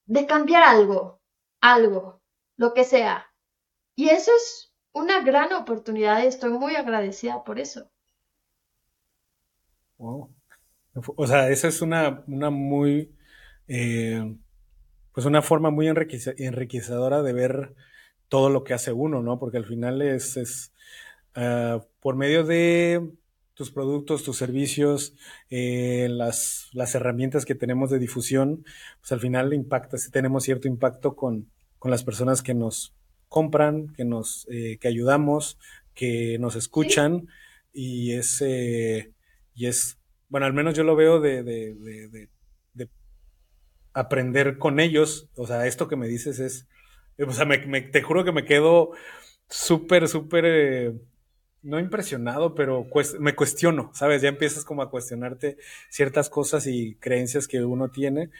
de 0.05 0.25
cambiar 0.25 0.63
algo, 0.63 1.21
algo, 1.61 2.21
lo 2.57 2.73
que 2.73 2.85
sea. 2.85 3.27
Y 3.95 4.09
eso 4.09 4.31
es 4.33 4.73
una 4.93 5.21
gran 5.21 5.53
oportunidad 5.53 6.23
y 6.23 6.27
estoy 6.27 6.51
muy 6.51 6.75
agradecida 6.75 7.43
por 7.43 7.59
eso. 7.59 7.91
Wow. 9.97 10.32
O 10.93 11.27
sea, 11.27 11.49
esa 11.49 11.67
es 11.67 11.81
una, 11.81 12.23
una 12.27 12.49
muy, 12.49 13.11
eh, 13.67 14.35
pues 15.13 15.25
una 15.25 15.41
forma 15.41 15.71
muy 15.71 15.87
enriquecedora 15.87 17.23
de 17.23 17.33
ver 17.33 17.73
todo 18.27 18.49
lo 18.49 18.63
que 18.63 18.73
hace 18.73 18.91
uno, 18.91 19.21
¿no? 19.21 19.39
Porque 19.39 19.57
al 19.57 19.65
final 19.65 20.01
es, 20.01 20.37
es 20.37 20.71
ah, 21.35 21.83
por 21.99 22.15
medio 22.15 22.43
de 22.43 23.11
tus 23.53 23.71
productos, 23.71 24.23
tus 24.23 24.37
servicios, 24.37 25.13
eh, 25.49 26.07
las, 26.09 26.69
las, 26.73 26.95
herramientas 26.95 27.45
que 27.45 27.55
tenemos 27.55 27.89
de 27.89 27.99
difusión, 27.99 28.65
pues 28.99 29.11
al 29.11 29.19
final 29.19 29.53
impacta, 29.53 29.97
si 29.97 30.09
tenemos 30.09 30.43
cierto 30.43 30.67
impacto 30.67 31.15
con, 31.15 31.47
con, 31.77 31.91
las 31.91 32.03
personas 32.03 32.41
que 32.41 32.53
nos 32.53 32.95
compran, 33.29 33.93
que 33.93 34.05
nos 34.05 34.47
eh, 34.49 34.77
que 34.79 34.87
ayudamos, 34.87 35.59
que 35.93 36.37
nos 36.39 36.55
escuchan 36.55 37.27
y 37.71 38.13
es, 38.13 38.41
eh, 38.41 39.11
y 39.53 39.67
es, 39.67 39.99
bueno, 40.33 40.47
al 40.47 40.53
menos 40.53 40.73
yo 40.73 40.83
lo 40.83 40.95
veo 40.95 41.19
de, 41.19 41.43
de, 41.43 41.75
de, 41.75 42.29
de 42.73 42.89
aprender 43.93 44.57
con 44.57 44.79
ellos, 44.79 45.29
o 45.35 45.45
sea, 45.45 45.67
esto 45.67 45.87
que 45.87 45.95
me 45.95 46.07
dices 46.07 46.39
es 46.39 46.67
o 47.19 47.31
sea, 47.31 47.45
me, 47.45 47.81
te 47.81 48.01
juro 48.01 48.23
que 48.23 48.31
me 48.31 48.43
quedo 48.43 48.93
súper, 49.47 50.07
súper, 50.07 50.45
eh, 50.47 50.93
no 51.61 51.79
impresionado, 51.79 52.55
pero 52.55 52.87
me 53.19 53.35
cuestiono, 53.35 53.91
¿sabes? 53.93 54.23
Ya 54.23 54.29
empiezas 54.29 54.65
como 54.65 54.81
a 54.81 54.89
cuestionarte 54.89 55.57
ciertas 55.91 56.31
cosas 56.31 56.65
y 56.65 56.95
creencias 56.95 57.47
que 57.47 57.63
uno 57.63 57.89
tiene, 57.89 58.31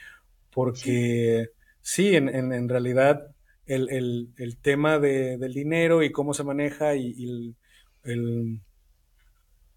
porque 0.52 1.50
sí, 1.80 2.16
en, 2.16 2.28
en, 2.28 2.68
realidad 2.68 3.28
el, 3.66 3.88
el, 3.90 4.30
el 4.36 4.56
tema 4.56 4.98
de, 4.98 5.38
del 5.38 5.54
dinero 5.54 6.02
y 6.02 6.10
cómo 6.10 6.34
se 6.34 6.42
maneja 6.42 6.96
y, 6.96 7.54
el, 8.02 8.60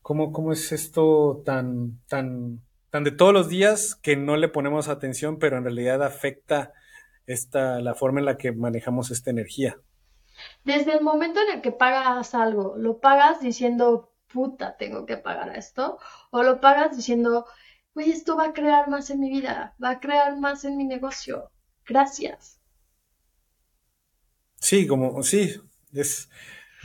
cómo, 0.07 0.31
cómo 0.31 0.53
es 0.53 0.71
esto 0.71 1.43
tan, 1.45 1.99
tan, 2.07 2.61
tan 2.91 3.03
de 3.03 3.11
todos 3.11 3.33
los 3.33 3.49
días 3.49 3.93
que 3.93 4.15
no 4.15 4.37
le 4.37 4.47
ponemos 4.47 4.87
atención, 4.87 5.37
pero 5.37 5.57
en 5.57 5.65
realidad 5.65 6.01
afecta 6.01 6.71
esta, 7.25 7.81
la 7.81 7.93
forma 7.93 8.21
en 8.21 8.25
la 8.25 8.37
que 8.37 8.53
manejamos 8.53 9.11
esta 9.11 9.31
energía. 9.31 9.81
Desde 10.63 10.93
el 10.93 11.01
momento 11.01 11.41
en 11.41 11.57
el 11.57 11.61
que 11.61 11.73
pagas 11.73 12.35
algo, 12.35 12.77
¿lo 12.77 13.01
pagas 13.01 13.41
diciendo, 13.41 14.13
puta, 14.31 14.77
tengo 14.77 15.05
que 15.05 15.17
pagar 15.17 15.53
esto? 15.57 15.99
¿O 16.31 16.41
lo 16.41 16.61
pagas 16.61 16.95
diciendo, 16.95 17.45
güey, 17.93 18.09
esto 18.09 18.37
va 18.37 18.45
a 18.45 18.53
crear 18.53 18.87
más 18.87 19.09
en 19.09 19.19
mi 19.19 19.29
vida, 19.29 19.75
va 19.83 19.89
a 19.89 19.99
crear 19.99 20.39
más 20.39 20.63
en 20.63 20.77
mi 20.77 20.85
negocio? 20.85 21.51
Gracias. 21.85 22.61
Sí, 24.55 24.87
como, 24.87 25.21
sí, 25.21 25.53
es, 25.91 26.29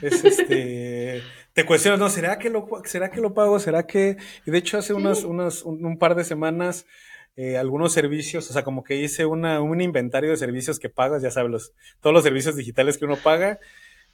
es 0.01 0.25
este, 0.25 1.23
te 1.53 1.67
cuestionas, 1.67 2.01
no, 2.01 2.09
¿será 2.09 2.39
que 2.39 2.51
lo, 2.51 2.69
será 2.85 3.11
que 3.11 3.21
lo 3.21 3.35
pago? 3.35 3.59
¿Será 3.59 3.87
que? 3.87 4.17
Y 4.47 4.51
de 4.51 4.59
hecho 4.59 4.79
hace 4.79 4.95
unas, 4.95 5.25
unas, 5.25 5.63
un 5.63 5.99
par 5.99 6.15
de 6.15 6.25
semanas 6.25 6.87
eh, 7.35 7.57
algunos 7.57 7.95
servicios, 7.95 8.51
o 8.51 8.53
sea, 8.53 8.63
como 8.63 8.85
que 8.85 8.97
hice 8.97 9.25
una, 9.25 9.61
un 9.63 9.81
inventario 9.81 10.31
de 10.31 10.37
servicios 10.37 10.79
que 10.79 10.91
pagas, 10.91 11.23
ya 11.23 11.31
sabes, 11.31 11.51
los, 11.51 11.73
todos 12.01 12.13
los 12.13 12.25
servicios 12.25 12.57
digitales 12.57 12.99
que 12.99 13.07
uno 13.07 13.17
paga, 13.17 13.59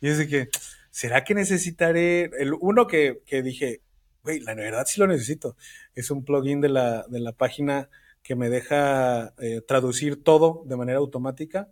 y 0.01 0.09
es 0.09 0.19
de 0.19 0.29
que, 0.29 0.49
¿será 0.91 1.25
que 1.25 1.35
necesitaré? 1.35 2.31
El 2.39 2.55
uno 2.61 2.87
que, 2.87 3.23
que 3.27 3.43
dije, 3.43 3.83
güey, 4.23 4.39
la 4.41 4.55
verdad 4.55 4.87
sí 4.87 5.01
lo 5.01 5.09
necesito, 5.09 5.57
es 5.97 6.13
un 6.13 6.25
plugin 6.25 6.61
de 6.61 6.69
la, 6.69 7.07
de 7.09 7.19
la 7.19 7.33
página 7.33 7.91
que 8.23 8.37
me 8.37 8.51
deja 8.51 9.35
eh, 9.39 9.63
traducir 9.67 10.23
todo 10.23 10.63
de 10.67 10.77
manera 10.77 10.99
automática 10.99 11.69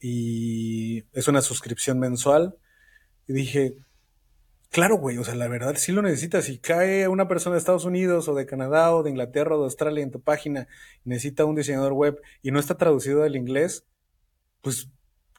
y 0.00 1.04
es 1.12 1.26
una 1.28 1.40
suscripción 1.40 1.98
mensual. 1.98 2.56
Y 3.26 3.32
dije, 3.32 3.74
claro, 4.70 4.96
güey, 4.96 5.18
o 5.18 5.24
sea, 5.24 5.34
la 5.34 5.48
verdad 5.48 5.74
sí 5.76 5.92
lo 5.92 6.02
necesitas. 6.02 6.44
Si 6.44 6.58
cae 6.58 7.08
una 7.08 7.28
persona 7.28 7.54
de 7.54 7.58
Estados 7.58 7.84
Unidos 7.84 8.28
o 8.28 8.34
de 8.34 8.46
Canadá 8.46 8.94
o 8.94 9.02
de 9.02 9.10
Inglaterra 9.10 9.56
o 9.56 9.58
de 9.58 9.64
Australia 9.64 10.02
en 10.02 10.10
tu 10.10 10.20
página 10.20 10.68
y 11.04 11.10
necesita 11.10 11.44
un 11.44 11.56
diseñador 11.56 11.92
web 11.92 12.20
y 12.42 12.50
no 12.50 12.60
está 12.60 12.76
traducido 12.76 13.22
al 13.22 13.36
inglés, 13.36 13.84
pues 14.62 14.90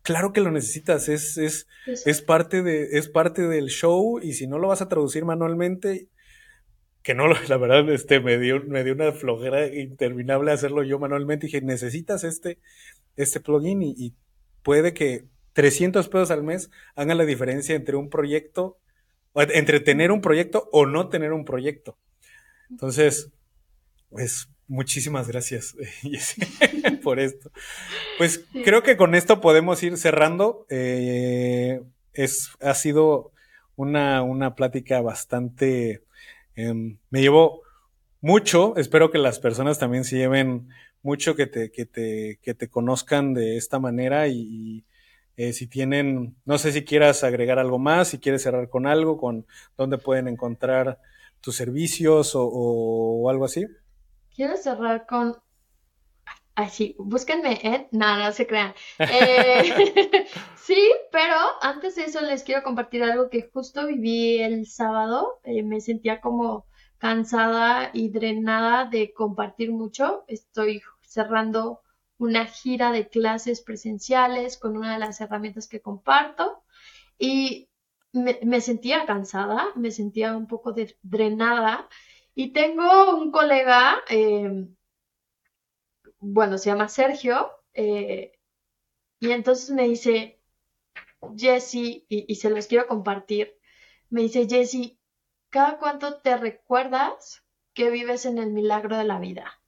claro 0.02 0.34
que 0.34 0.42
lo 0.42 0.52
necesitas. 0.52 1.10
Es, 1.10 1.38
es, 1.38 1.68
es, 1.86 2.22
parte 2.22 2.64
de, 2.64 2.98
es 2.98 3.10
parte 3.10 3.48
del 3.48 3.68
show 3.68 4.20
y 4.22 4.34
si 4.34 4.48
no 4.48 4.58
lo 4.58 4.70
vas 4.70 4.82
a 4.82 4.90
traducir 4.90 5.26
manualmente, 5.26 6.10
que 7.04 7.14
no, 7.14 7.28
la 7.50 7.58
verdad, 7.58 7.90
este, 7.90 8.20
me 8.20 8.38
dio, 8.38 8.64
me 8.66 8.84
dio 8.84 8.94
una 8.94 9.12
flojera 9.12 9.68
interminable 9.68 10.52
hacerlo 10.52 10.84
yo 10.84 11.00
manualmente. 11.00 11.48
Dije, 11.48 11.62
necesitas 11.62 12.24
este, 12.24 12.60
este 13.16 13.40
plugin 13.40 13.82
y 13.82 14.16
puede 14.64 14.94
que 14.94 15.26
300 15.54 16.08
pesos 16.10 16.32
al 16.32 16.44
mes 16.44 16.70
hagan 16.96 17.18
la 17.18 17.26
diferencia 17.26 17.76
entre 17.76 17.96
un 17.96 18.10
proyecto, 18.10 18.79
entre 19.36 19.80
tener 19.80 20.12
un 20.12 20.22
proyecto 20.22 20.70
o 20.72 20.86
no 20.86 21.10
tener 21.10 21.34
un 21.34 21.46
proyecto. 21.46 21.98
Entonces, 22.70 23.32
pues 24.10 24.50
muchísimas 24.68 25.28
gracias 25.28 25.76
por 27.04 27.20
esto. 27.20 27.52
Pues 28.18 28.46
creo 28.64 28.84
que 28.84 28.98
con 28.98 29.16
esto 29.16 29.42
podemos 29.42 29.82
ir 29.84 29.98
cerrando. 29.98 30.66
Eh, 30.70 31.82
es, 32.14 32.52
ha 32.62 32.74
sido 32.74 33.32
una, 33.76 34.22
una 34.24 34.56
plática 34.56 35.02
bastante... 35.02 36.04
Em, 36.56 36.98
me 37.10 37.22
llevó 37.22 37.62
mucho, 38.22 38.76
espero 38.76 39.12
que 39.12 39.18
las 39.18 39.40
personas 39.40 39.80
también 39.80 40.04
se 40.04 40.18
lleven 40.18 40.68
mucho 41.02 41.36
que 41.36 41.48
te, 41.48 41.72
que 41.72 41.86
te, 41.86 42.40
que 42.42 42.54
te 42.54 42.68
conozcan 42.68 43.34
de 43.34 43.58
esta 43.58 43.80
manera 43.80 44.28
y, 44.28 44.84
eh, 45.40 45.54
si 45.54 45.68
tienen, 45.68 46.36
no 46.44 46.58
sé 46.58 46.74
si 46.74 46.84
quieras 46.84 47.24
agregar 47.24 47.60
algo 47.60 47.80
más, 47.80 48.10
si 48.10 48.20
quieres 48.20 48.44
cerrar 48.44 48.68
con 48.68 48.86
algo, 48.86 49.18
con 49.18 49.46
dónde 49.78 49.98
pueden 49.98 50.28
encontrar 50.28 51.00
tus 51.40 51.56
servicios 51.56 52.34
o, 52.36 53.26
algo 53.30 53.46
así. 53.46 53.66
Quiero 54.36 54.58
cerrar 54.58 55.06
con 55.08 55.38
Así, 56.56 56.94
búsquenme 57.00 57.58
en. 57.64 57.88
No, 57.92 58.18
no 58.18 58.34
se 58.34 58.46
crean. 58.46 58.74
Eh, 59.00 60.28
sí, 60.58 60.92
pero 61.10 61.36
antes 61.62 61.96
de 61.96 62.04
eso 62.04 62.20
les 62.20 62.44
quiero 62.44 62.62
compartir 62.62 63.02
algo 63.02 63.30
que 63.30 63.50
justo 63.54 63.88
viví 63.88 64.42
el 64.42 64.68
sábado. 64.68 65.40
Eh, 65.46 65.64
me 65.64 65.80
sentía 65.80 66.20
como 66.20 66.66
cansada 66.98 67.92
y 67.94 68.10
drenada 68.10 68.90
de 68.90 69.14
compartir 69.14 69.72
mucho. 69.72 70.26
Estoy 70.28 70.82
cerrando 71.02 71.80
una 72.20 72.46
gira 72.46 72.92
de 72.92 73.10
clases 73.10 73.62
presenciales 73.62 74.58
con 74.58 74.78
una 74.78 74.94
de 74.94 75.00
las 75.00 75.20
herramientas 75.22 75.68
que 75.68 75.82
comparto 75.82 76.64
y 77.18 77.70
me, 78.14 78.62
sentía 78.62 79.06
cansada, 79.06 79.70
me 79.76 79.92
sentía 79.92 80.36
un 80.36 80.48
poco 80.48 80.74
drenada 81.02 81.88
y 82.36 82.54
tengo 82.54 83.16
un 83.16 83.32
colega, 83.32 83.98
em, 84.10 84.76
bueno, 86.20 86.58
se 86.58 86.70
llama 86.70 86.90
Sergio, 86.90 87.52
eh, 87.74 88.34
y 89.20 89.32
entonces 89.32 89.72
me 89.72 89.88
dice, 89.88 90.42
Jesse, 91.38 92.06
y, 92.10 92.36
se 92.36 92.50
los 92.50 92.68
quiero 92.68 92.88
compartir, 92.88 93.58
me 94.10 94.22
dice, 94.24 94.48
Jesse, 94.50 94.98
¿cada 95.50 95.78
cuánto 95.80 96.22
te 96.22 96.38
recuerdas 96.38 97.44
que 97.74 97.90
vives 97.92 98.26
en 98.26 98.38
el 98.40 98.52
milagro 98.52 98.98
de 98.98 99.04
la 99.06 99.20
vida? 99.20 99.59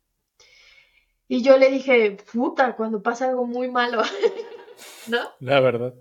Y 1.32 1.44
yo 1.44 1.58
le 1.58 1.72
dije, 1.72 2.18
puta, 2.34 2.76
cuando 2.76 3.02
pasa 3.02 3.30
algo 3.30 3.45
muy 3.45 3.72
malo, 3.72 4.02
¿no? 5.08 5.18
La 5.40 5.62
verdad. 5.62 5.94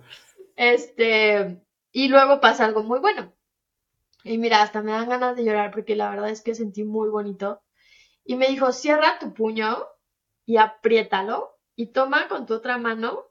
Este, 0.57 1.63
y 1.93 2.09
luego 2.09 2.41
pasa 2.41 2.65
algo 2.65 2.83
muy 2.83 2.99
bueno. 2.99 3.33
Y 4.25 4.39
mira, 4.39 4.61
hasta 4.61 4.83
me 4.83 4.91
dan 4.91 5.09
ganas 5.09 5.37
de 5.37 5.45
llorar 5.45 5.71
porque 5.71 5.95
la 5.95 6.11
verdad 6.11 6.31
es 6.31 6.43
que 6.43 6.57
sentí 6.57 6.83
muy 6.83 7.11
bonito. 7.11 7.63
Y 8.25 8.35
me 8.35 8.49
dijo, 8.49 8.73
cierra 8.73 9.21
tu 9.21 9.33
puño 9.33 9.87
y 10.47 10.57
apriétalo 10.57 11.61
y 11.77 11.93
toma 11.93 12.27
con 12.27 12.45
tu 12.45 12.55
otra 12.55 12.77
mano. 12.79 13.29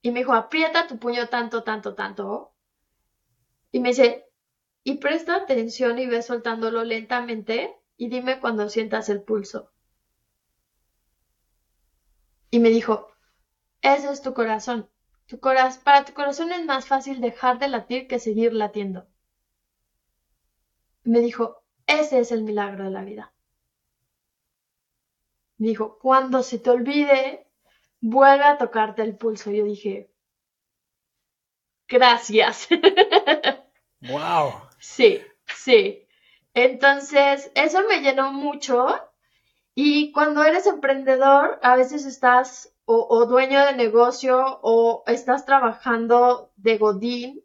Y 0.00 0.10
me 0.10 0.20
dijo, 0.20 0.32
aprieta 0.32 0.86
tu 0.86 0.98
puño 0.98 1.28
tanto, 1.28 1.64
tanto, 1.64 1.94
tanto. 1.94 2.54
Y 3.72 3.80
me 3.80 3.90
dice, 3.90 4.24
y 4.84 4.94
presta 4.94 5.36
atención 5.36 5.98
y 5.98 6.06
ve 6.06 6.22
soltándolo 6.22 6.82
lentamente 6.82 7.76
y 7.98 8.08
dime 8.08 8.40
cuando 8.40 8.70
sientas 8.70 9.10
el 9.10 9.20
pulso. 9.20 9.70
Y 12.56 12.58
me 12.58 12.70
dijo, 12.70 13.12
ese 13.82 14.10
es 14.10 14.22
tu 14.22 14.32
corazón. 14.32 14.88
Tu 15.26 15.38
corazón, 15.38 15.82
para 15.84 16.06
tu 16.06 16.14
corazón 16.14 16.52
es 16.52 16.64
más 16.64 16.86
fácil 16.86 17.20
dejar 17.20 17.58
de 17.58 17.68
latir 17.68 18.08
que 18.08 18.18
seguir 18.18 18.54
latiendo. 18.54 19.06
Me 21.04 21.20
dijo, 21.20 21.62
ese 21.86 22.18
es 22.20 22.32
el 22.32 22.44
milagro 22.44 22.84
de 22.84 22.90
la 22.90 23.04
vida. 23.04 23.34
Me 25.58 25.68
dijo, 25.68 25.98
cuando 25.98 26.42
se 26.42 26.58
te 26.58 26.70
olvide, 26.70 27.46
vuelve 28.00 28.44
a 28.44 28.56
tocarte 28.56 29.02
el 29.02 29.18
pulso. 29.18 29.50
Yo 29.50 29.64
dije, 29.64 30.08
gracias. 31.88 32.68
Wow. 34.00 34.62
Sí, 34.78 35.20
sí. 35.46 36.06
Entonces, 36.54 37.50
eso 37.54 37.82
me 37.86 38.00
llenó 38.00 38.32
mucho. 38.32 38.96
Y 39.78 40.10
cuando 40.12 40.42
eres 40.42 40.66
emprendedor, 40.66 41.60
a 41.62 41.76
veces 41.76 42.06
estás 42.06 42.74
o, 42.86 43.26
dueño 43.26 43.62
de 43.62 43.74
negocio 43.74 44.58
o 44.62 45.04
estás 45.06 45.44
trabajando 45.44 46.50
de 46.56 46.78
godín, 46.78 47.44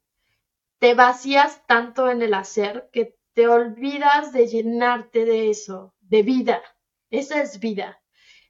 te 0.79 0.93
vacías 0.93 1.61
tanto 1.67 2.09
en 2.09 2.21
el 2.21 2.33
hacer 2.33 2.89
que 2.93 3.17
te 3.33 3.49
olvidas 3.49 4.31
de 4.31 4.47
llenarte 4.47 5.25
de 5.25 5.49
eso, 5.49 5.93
de 5.99 6.23
vida. 6.23 6.61
Esa 7.09 7.41
es 7.41 7.59
vida. 7.59 8.01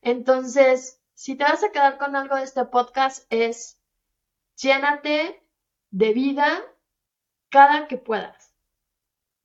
Entonces, 0.04 1.02
si 1.16 1.36
te 1.36 1.44
vas 1.44 1.64
a 1.64 1.72
quedar 1.72 1.98
con 1.98 2.16
algo 2.16 2.36
de 2.36 2.44
este 2.44 2.64
podcast 2.66 3.26
es 3.32 3.82
llénate 4.58 5.44
de 5.90 6.14
vida 6.14 6.64
cada 7.50 7.88
que 7.88 7.98
puedas. 7.98 8.54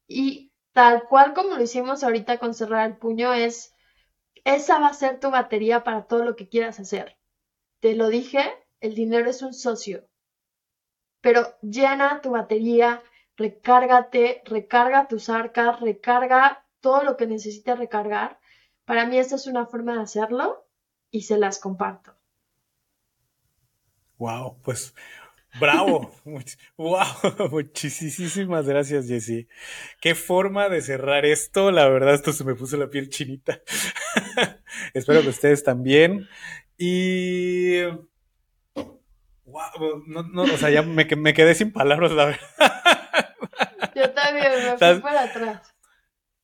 Y 0.07 0.53
tal 0.75 1.05
cual 1.09 1.33
como 1.33 1.57
lo 1.57 1.63
hicimos 1.63 2.05
ahorita 2.05 2.37
con 2.37 2.53
cerrar 2.53 2.87
el 2.87 2.99
puño, 2.99 3.33
es, 3.33 3.73
esa 4.47 4.79
va 4.79 4.87
a 4.87 4.95
ser 4.95 5.19
tu 5.19 5.31
batería 5.31 5.83
para 5.83 6.07
todo 6.07 6.23
lo 6.25 6.37
que 6.37 6.49
quieras 6.49 6.79
hacer. 6.79 7.19
Te 7.81 7.97
lo 7.97 8.09
dije, 8.09 8.41
el 8.81 8.95
dinero 8.95 9.29
es 9.29 9.43
un 9.43 9.53
socio, 9.53 10.09
pero 11.21 11.59
llena 11.63 12.21
tu 12.21 12.31
batería, 12.31 13.03
recárgate, 13.37 14.43
recarga 14.45 15.09
tus 15.09 15.29
arcas, 15.29 15.81
recarga 15.81 16.65
todo 16.81 17.03
lo 17.03 17.17
que 17.17 17.27
necesites 17.27 17.77
recargar. 17.77 18.39
Para 18.85 19.05
mí 19.07 19.19
esta 19.19 19.35
es 19.35 19.49
una 19.49 19.67
forma 19.67 19.95
de 19.95 20.03
hacerlo 20.03 20.65
y 21.11 21.23
se 21.23 21.39
las 21.39 21.59
comparto. 21.59 22.15
Wow, 24.19 24.61
pues 24.63 24.95
Bravo. 25.61 26.13
wow. 26.77 27.05
Muchísimas 27.51 28.67
gracias, 28.67 29.09
Jessy. 29.09 29.49
Qué 30.01 30.15
forma 30.15 30.69
de 30.69 30.83
cerrar 30.83 31.25
esto. 31.25 31.71
La 31.71 31.89
verdad, 31.89 32.15
esto 32.15 32.33
se 32.33 32.45
me 32.45 32.55
puso 32.55 32.77
la 32.77 32.89
piel 32.89 33.09
chinita. 33.09 33.61
Espero 34.95 35.23
que 35.23 35.29
ustedes 35.29 35.63
también. 35.65 36.29
Y. 36.79 37.83
Wow, 39.45 40.05
no, 40.07 40.23
no, 40.23 40.43
o 40.43 40.59
sea, 40.59 40.71
ya 40.71 40.83
me, 40.83 41.05
me 41.05 41.35
quedé 41.35 41.55
sin 41.55 41.73
palabras, 41.73 42.13
la 42.13 42.27
verdad. 42.27 42.41
Yo 43.95 44.11
también, 44.11 44.53
me 44.53 44.93
fui 44.93 45.01
para 45.01 45.23
atrás. 45.23 45.75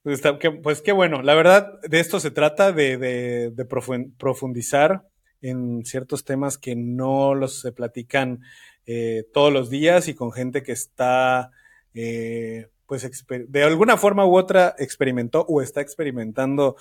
Pues, 0.02 0.20
pues, 0.62 0.82
qué 0.82 0.93
bueno, 0.93 1.22
la 1.22 1.34
verdad, 1.34 1.78
de 1.82 2.01
esto 2.01 2.18
se 2.18 2.30
trata, 2.30 2.72
de, 2.72 2.97
de, 2.97 3.51
de 3.51 3.64
profundizar 3.64 5.05
en 5.43 5.84
ciertos 5.84 6.24
temas 6.24 6.59
que 6.59 6.74
no 6.74 7.34
los 7.34 7.60
se 7.60 7.72
platican 7.72 8.40
eh, 8.87 9.25
todos 9.33 9.53
los 9.53 9.71
días 9.71 10.09
y 10.09 10.15
con 10.15 10.33
gente 10.33 10.63
que 10.63 10.73
está, 10.73 11.51
eh, 11.95 12.69
pues, 12.87 13.09
de 13.29 13.63
alguna 13.63 13.97
forma 13.97 14.27
u 14.27 14.37
otra 14.37 14.75
experimentó 14.79 15.45
o 15.49 15.63
está 15.63 15.81
experimentando 15.81 16.77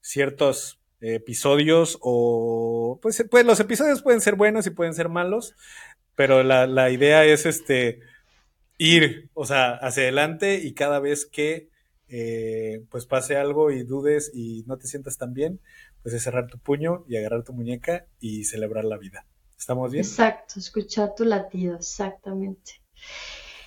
ciertos 0.00 0.78
episodios 1.00 1.98
o, 2.00 2.98
pues, 3.00 3.24
pues, 3.30 3.46
los 3.46 3.60
episodios 3.60 4.02
pueden 4.02 4.20
ser 4.20 4.34
buenos 4.34 4.66
y 4.66 4.70
pueden 4.70 4.94
ser 4.94 5.08
malos, 5.08 5.54
pero 6.14 6.42
la, 6.42 6.66
la 6.66 6.90
idea 6.90 7.24
es 7.24 7.46
este, 7.46 8.00
ir, 8.80 9.30
o 9.34 9.44
sea, 9.44 9.72
hacia 9.74 10.04
adelante 10.04 10.56
y 10.62 10.74
cada 10.74 11.00
vez 11.00 11.26
que 11.26 11.68
eh, 12.12 12.82
pues 12.90 13.06
pase 13.06 13.36
algo 13.36 13.70
y 13.70 13.84
dudes 13.84 14.32
y 14.34 14.64
no 14.66 14.78
te 14.78 14.88
sientas 14.88 15.16
tan 15.16 15.32
bien, 15.32 15.60
pues 16.02 16.12
es 16.14 16.24
cerrar 16.24 16.48
tu 16.48 16.58
puño 16.58 17.04
y 17.06 17.16
agarrar 17.16 17.44
tu 17.44 17.52
muñeca 17.52 18.06
y 18.18 18.44
celebrar 18.44 18.84
la 18.84 18.98
vida. 18.98 19.26
¿Estamos 19.60 19.92
bien? 19.92 20.04
Exacto, 20.04 20.58
escuchar 20.58 21.14
tu 21.14 21.24
latido, 21.24 21.76
exactamente. 21.76 22.82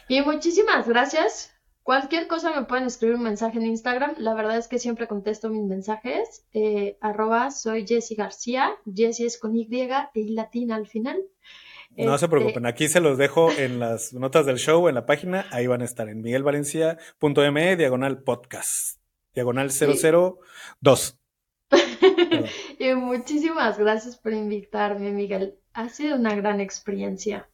Y 0.09 0.21
muchísimas 0.21 0.87
gracias 0.87 1.53
Cualquier 1.83 2.27
cosa 2.27 2.57
me 2.57 2.65
pueden 2.65 2.85
escribir 2.85 3.17
un 3.17 3.23
mensaje 3.23 3.57
en 3.57 3.65
Instagram. 3.65 4.15
La 4.17 4.33
verdad 4.33 4.57
es 4.57 4.69
que 4.69 4.79
siempre 4.79 5.05
contesto 5.05 5.49
mis 5.49 5.65
mensajes. 5.65 6.45
Eh, 6.53 6.97
arroba 7.01 7.51
soy 7.51 7.85
Jessie 7.85 8.15
García. 8.15 8.71
Jessie 8.85 9.25
es 9.25 9.37
con 9.37 9.53
Y 9.53 9.67
y 9.69 10.29
latina 10.29 10.75
al 10.75 10.87
final. 10.87 11.21
No 11.97 12.17
se 12.17 12.25
Este, 12.25 12.27
preocupen, 12.29 12.65
aquí 12.65 12.87
se 12.87 13.01
los 13.01 13.17
dejo 13.17 13.51
en 13.51 13.79
las 13.79 14.13
notas 14.13 14.45
del 14.45 14.57
show, 14.57 14.87
en 14.87 14.95
la 14.95 15.05
página, 15.05 15.45
ahí 15.51 15.67
van 15.67 15.81
a 15.81 15.85
estar 15.85 16.09
en 16.09 16.21
miguelvalencia.me, 16.21 17.75
diagonal 17.75 18.23
podcast, 18.23 18.99
diagonal 19.35 19.69
002. 19.69 21.19
Perdón. 21.69 22.45
y 22.79 22.93
muchísimas 22.95 23.77
gracias 23.77 24.17
por 24.17 24.33
invitarme, 24.33 25.11
Miguel. 25.11 25.59
Ha 25.73 25.89
sido 25.89 26.15
una 26.17 26.35
gran 26.35 26.59
experiencia. 26.61 27.47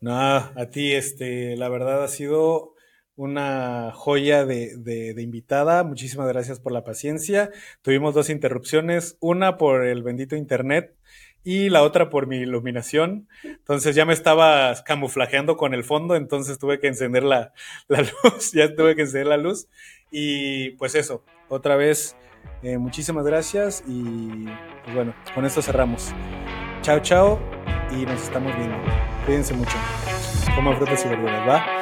No, 0.00 0.12
a 0.14 0.66
ti, 0.70 0.92
este, 0.94 1.56
la 1.56 1.68
verdad 1.68 2.04
ha 2.04 2.08
sido 2.08 2.74
una 3.14 3.92
joya 3.94 4.44
de, 4.44 4.76
de- 4.76 5.14
de 5.14 5.22
invitada. 5.22 5.84
Muchísimas 5.84 6.28
gracias 6.28 6.60
por 6.60 6.72
la 6.72 6.84
paciencia. 6.84 7.50
Tuvimos 7.82 8.14
dos 8.14 8.28
interrupciones, 8.28 9.16
una 9.20 9.56
por 9.56 9.86
el 9.86 10.02
bendito 10.02 10.36
internet 10.36 10.94
y 11.42 11.70
la 11.70 11.82
otra 11.82 12.10
por 12.10 12.26
mi 12.26 12.38
iluminación. 12.38 13.28
Entonces 13.44 13.94
ya 13.96 14.04
me 14.04 14.12
estaba 14.12 14.74
camuflajeando 14.84 15.56
con 15.56 15.72
el 15.72 15.84
fondo, 15.84 16.14
entonces 16.16 16.58
tuve 16.58 16.78
que 16.80 16.88
encender 16.88 17.22
la, 17.22 17.52
luz, 17.88 18.52
ya 18.52 18.74
tuve 18.74 18.96
que 18.96 19.02
encender 19.02 19.28
la 19.28 19.36
luz. 19.38 19.66
Y 20.10 20.70
pues 20.72 20.94
eso, 20.94 21.24
otra 21.48 21.76
vez, 21.76 22.16
eh, 22.62 22.76
muchísimas 22.78 23.24
gracias 23.24 23.82
y 23.88 24.44
pues 24.84 24.94
bueno, 24.94 25.14
con 25.34 25.46
esto 25.46 25.62
cerramos. 25.62 26.12
Chao, 26.86 27.00
chao 27.00 27.38
y 27.90 28.06
nos 28.06 28.22
estamos 28.22 28.56
viendo. 28.56 28.76
Cuídense 29.24 29.54
mucho. 29.54 29.76
Coman 30.54 30.76
frutas 30.76 31.04
y 31.04 31.08
verduras, 31.08 31.48
¿va? 31.48 31.75